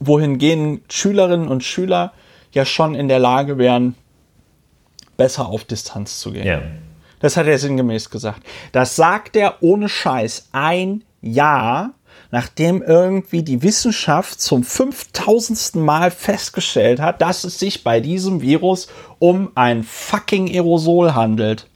wohingegen 0.00 0.82
Schülerinnen 0.88 1.48
und 1.48 1.62
Schüler 1.62 2.12
ja 2.52 2.64
schon 2.64 2.94
in 2.94 3.08
der 3.08 3.18
Lage 3.18 3.58
wären, 3.58 3.94
besser 5.18 5.46
auf 5.46 5.64
Distanz 5.64 6.18
zu 6.18 6.32
gehen. 6.32 6.46
ja. 6.46 6.62
Das 7.20 7.36
hat 7.36 7.48
er 7.48 7.58
sinngemäß 7.58 8.10
gesagt. 8.10 8.42
Das 8.70 8.94
sagt 8.94 9.34
er 9.34 9.56
ohne 9.60 9.88
Scheiß 9.88 10.50
ein 10.52 11.02
Jahr, 11.20 11.94
nachdem 12.30 12.80
irgendwie 12.80 13.42
die 13.42 13.62
Wissenschaft 13.62 14.40
zum 14.40 14.62
5000. 14.62 15.74
Mal 15.74 16.12
festgestellt 16.12 17.00
hat, 17.00 17.20
dass 17.20 17.42
es 17.42 17.58
sich 17.58 17.82
bei 17.82 18.00
diesem 18.00 18.40
Virus 18.40 18.86
um 19.18 19.50
ein 19.56 19.82
fucking 19.82 20.48
Aerosol 20.48 21.14
handelt. 21.14 21.66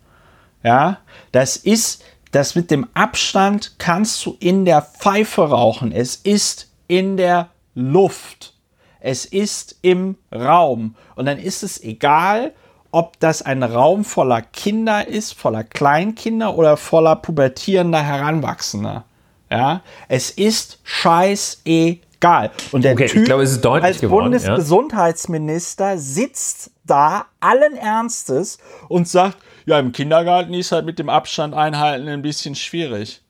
Ja, 0.62 0.98
das 1.32 1.56
ist, 1.56 2.04
das 2.32 2.54
mit 2.54 2.70
dem 2.70 2.88
Abstand 2.94 3.76
kannst 3.78 4.24
du 4.26 4.36
in 4.40 4.64
der 4.64 4.82
Pfeife 4.82 5.42
rauchen. 5.42 5.92
Es 5.92 6.16
ist 6.16 6.70
in 6.88 7.16
der 7.16 7.50
Luft. 7.74 8.54
Es 9.00 9.24
ist 9.24 9.76
im 9.82 10.16
Raum. 10.34 10.96
Und 11.14 11.26
dann 11.26 11.38
ist 11.38 11.62
es 11.62 11.82
egal, 11.82 12.52
ob 12.90 13.18
das 13.20 13.42
ein 13.42 13.62
Raum 13.62 14.04
voller 14.04 14.42
Kinder 14.42 15.06
ist, 15.06 15.34
voller 15.34 15.64
Kleinkinder 15.64 16.56
oder 16.56 16.76
voller 16.76 17.16
pubertierender 17.16 18.02
Heranwachsender. 18.02 19.04
Ja, 19.50 19.82
es 20.08 20.30
ist 20.30 20.78
scheißegal. 20.84 22.50
Und 22.70 22.84
der 22.84 22.92
Okay, 22.92 23.06
Typ 23.06 23.26
glaube, 23.26 23.42
als 23.42 24.00
geworden, 24.00 24.32
ja. 24.32 24.38
Bundesgesundheitsminister 24.38 25.98
sitzt 25.98 26.70
da 26.84 27.26
allen 27.40 27.76
Ernstes 27.76 28.58
und 28.88 29.08
sagt, 29.08 29.36
ja, 29.66 29.78
im 29.78 29.92
Kindergarten 29.92 30.54
ist 30.54 30.72
halt 30.72 30.86
mit 30.86 30.98
dem 30.98 31.08
Abstand 31.08 31.54
einhalten 31.54 32.08
ein 32.08 32.22
bisschen 32.22 32.54
schwierig. 32.54 33.22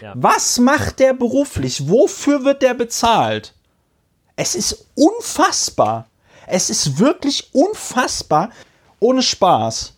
Ja. 0.00 0.12
Was 0.16 0.58
macht 0.58 0.98
der 0.98 1.14
beruflich? 1.14 1.88
Wofür 1.88 2.44
wird 2.44 2.62
der 2.62 2.74
bezahlt? 2.74 3.54
Es 4.36 4.54
ist 4.54 4.86
unfassbar. 4.94 6.06
Es 6.46 6.70
ist 6.70 6.98
wirklich 6.98 7.50
unfassbar. 7.52 8.50
Ohne 8.98 9.22
Spaß. 9.22 9.94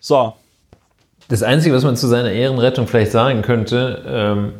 So. 0.00 0.34
Das 1.28 1.42
Einzige, 1.42 1.74
was 1.74 1.84
man 1.84 1.96
zu 1.96 2.06
seiner 2.06 2.32
Ehrenrettung 2.32 2.86
vielleicht 2.86 3.12
sagen 3.12 3.42
könnte, 3.42 4.04
ähm, 4.06 4.52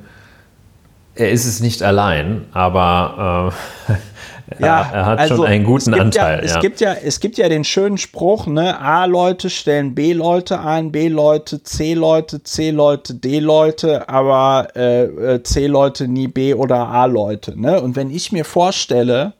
er 1.14 1.30
ist 1.30 1.44
es 1.44 1.60
nicht 1.60 1.82
allein, 1.82 2.46
aber 2.52 3.52
äh, 3.88 3.92
ja, 4.58 4.90
er 4.92 5.06
hat 5.06 5.18
also 5.18 5.36
schon 5.36 5.46
einen 5.46 5.64
guten 5.64 5.94
Anteil. 5.94 6.40
Ja, 6.40 6.44
ja. 6.44 6.56
Es, 6.56 6.60
gibt 6.60 6.80
ja, 6.80 6.92
es 6.92 7.20
gibt 7.20 7.38
ja 7.38 7.48
den 7.48 7.64
schönen 7.64 7.96
Spruch, 7.96 8.46
ne? 8.46 8.78
A-Leute 8.78 9.48
stellen 9.48 9.94
B-Leute 9.94 10.60
ein, 10.60 10.92
B-Leute, 10.92 11.62
C-Leute, 11.62 12.42
C-Leute, 12.42 13.14
D-Leute, 13.14 14.08
aber 14.08 14.68
äh, 14.76 15.04
äh, 15.04 15.42
C-Leute 15.42 16.08
nie 16.08 16.28
B- 16.28 16.54
oder 16.54 16.88
A-Leute. 16.88 17.58
Ne? 17.58 17.80
Und 17.80 17.96
wenn 17.96 18.10
ich 18.10 18.32
mir 18.32 18.44
vorstelle, 18.44 19.32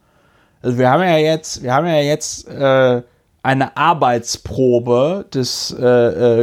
also 0.62 0.78
wir 0.78 0.90
haben 0.90 1.02
ja 1.02 1.18
jetzt, 1.18 1.62
wir 1.62 1.74
haben 1.74 1.86
ja 1.86 2.01
jetzt 2.01 2.48
äh, 2.48 3.02
eine 3.45 3.77
Arbeitsprobe 3.77 5.27
des 5.33 5.71
äh, 5.79 5.85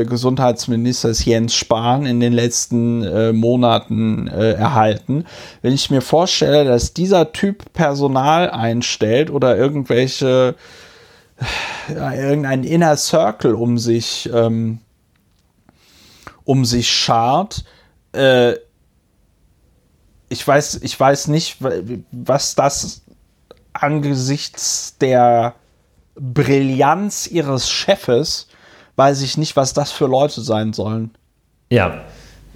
äh, 0.01 0.05
Gesundheitsministers 0.05 1.25
Jens 1.25 1.55
Spahn 1.55 2.05
in 2.05 2.19
den 2.19 2.31
letzten 2.31 3.03
äh, 3.03 3.33
Monaten 3.33 4.27
äh, 4.27 4.51
erhalten. 4.51 5.25
Wenn 5.63 5.73
ich 5.73 5.89
mir 5.89 6.01
vorstelle, 6.01 6.63
dass 6.63 6.93
dieser 6.93 7.31
Typ 7.31 7.73
Personal 7.73 8.51
einstellt 8.51 9.31
oder 9.31 9.57
irgendwelche 9.57 10.53
ja, 11.89 12.13
irgendein 12.13 12.63
Inner 12.63 12.95
Circle 12.95 13.55
um 13.55 13.79
sich 13.79 14.29
ähm, 14.31 14.77
um 16.43 16.65
sich 16.65 16.91
schart, 16.91 17.65
äh, 18.11 18.53
ich 20.29 20.47
weiß, 20.47 20.81
ich 20.83 20.99
weiß 20.99 21.29
nicht, 21.29 21.57
was 22.11 22.53
das 22.53 23.01
angesichts 23.73 24.97
der 24.99 25.55
Brillanz 26.15 27.27
ihres 27.27 27.69
Chefes 27.69 28.47
weiß 28.95 29.21
ich 29.21 29.37
nicht, 29.37 29.55
was 29.55 29.73
das 29.73 29.91
für 29.91 30.07
Leute 30.07 30.41
sein 30.41 30.73
sollen. 30.73 31.11
Ja, 31.69 32.01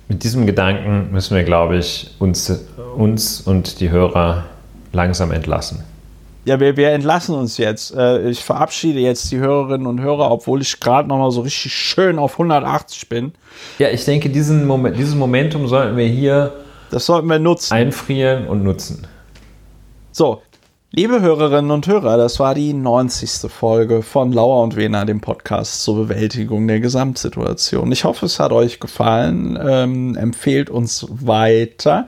mit 0.08 0.24
diesem 0.24 0.46
Gedanken 0.46 1.12
müssen 1.12 1.36
wir, 1.36 1.44
glaube 1.44 1.78
ich, 1.78 2.12
uns, 2.20 2.52
uns 2.96 3.42
und 3.42 3.80
die 3.80 3.90
Hörer 3.90 4.46
langsam 4.92 5.32
entlassen. 5.32 5.84
Ja, 6.46 6.60
wir, 6.60 6.78
wir 6.78 6.92
entlassen 6.92 7.34
uns 7.34 7.58
jetzt. 7.58 7.96
Äh, 7.96 8.30
ich 8.30 8.44
verabschiede 8.44 9.00
jetzt 9.00 9.32
die 9.32 9.40
Hörerinnen 9.40 9.88
und 9.88 10.00
Hörer, 10.00 10.30
obwohl 10.30 10.62
ich 10.62 10.80
gerade 10.80 11.08
noch 11.08 11.18
mal 11.18 11.32
so 11.32 11.42
richtig 11.42 11.74
schön 11.74 12.20
auf 12.20 12.34
180 12.34 13.10
bin. 13.10 13.34
Ja, 13.80 13.90
ich 13.90 14.06
denke, 14.06 14.30
diesen 14.30 14.68
Moment, 14.68 14.96
dieses 14.96 15.16
Momentum 15.16 15.68
sollten 15.68 15.98
wir 15.98 16.06
hier 16.06 16.54
das 16.92 17.08
sollten 17.08 17.28
wir 17.28 17.40
nutzen. 17.40 17.74
einfrieren 17.74 18.48
und 18.48 18.64
nutzen. 18.64 19.08
So, 20.12 20.42
Liebe 20.98 21.20
Hörerinnen 21.20 21.72
und 21.72 21.88
Hörer, 21.88 22.16
das 22.16 22.40
war 22.40 22.56
die 22.56 22.72
90. 22.72 23.52
Folge 23.52 24.02
von 24.02 24.32
Lauer 24.32 24.64
und 24.64 24.78
Wena, 24.78 25.04
dem 25.04 25.20
Podcast 25.20 25.84
zur 25.84 26.08
Bewältigung 26.08 26.70
der 26.70 26.80
Gesamtsituation. 26.80 27.92
Ich 27.92 28.06
hoffe, 28.06 28.28
es 28.28 28.40
hat 28.40 28.54
euch 28.54 28.80
gefallen. 28.80 29.60
Ähm, 29.62 30.16
empfehlt 30.16 30.70
uns 30.70 31.06
weiter. 31.10 32.08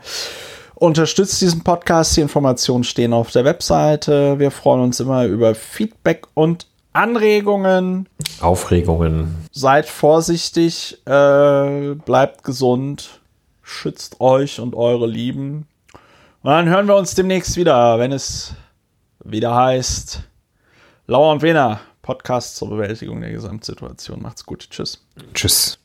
Unterstützt 0.74 1.42
diesen 1.42 1.66
Podcast. 1.66 2.16
Die 2.16 2.22
Informationen 2.22 2.86
stehen 2.86 3.12
auf 3.12 3.30
der 3.32 3.44
Webseite. 3.44 4.40
Wir 4.40 4.52
freuen 4.52 4.84
uns 4.84 5.02
immer 5.02 5.26
über 5.26 5.54
Feedback 5.54 6.26
und 6.34 6.66
Anregungen. 6.94 8.08
Aufregungen. 8.40 9.36
Seid 9.52 9.88
vorsichtig, 9.88 10.98
äh, 11.06 11.96
bleibt 12.06 12.46
gesund, 12.46 13.20
schützt 13.64 14.22
euch 14.22 14.62
und 14.62 14.76
eure 14.76 15.08
Lieben. 15.08 15.68
Und 16.42 16.52
dann 16.52 16.70
hören 16.70 16.88
wir 16.88 16.96
uns 16.96 17.16
demnächst 17.16 17.58
wieder, 17.58 18.00
wenn 18.00 18.14
es 18.14 18.56
wieder 19.30 19.54
heißt 19.54 20.22
Lauer 21.06 21.32
und 21.34 21.42
Wiener, 21.42 21.82
Podcast 22.02 22.56
zur 22.56 22.70
Bewältigung 22.70 23.20
der 23.22 23.32
Gesamtsituation. 23.32 24.22
Macht's 24.22 24.46
gut. 24.46 24.70
Tschüss. 24.70 25.06
Tschüss. 25.34 25.80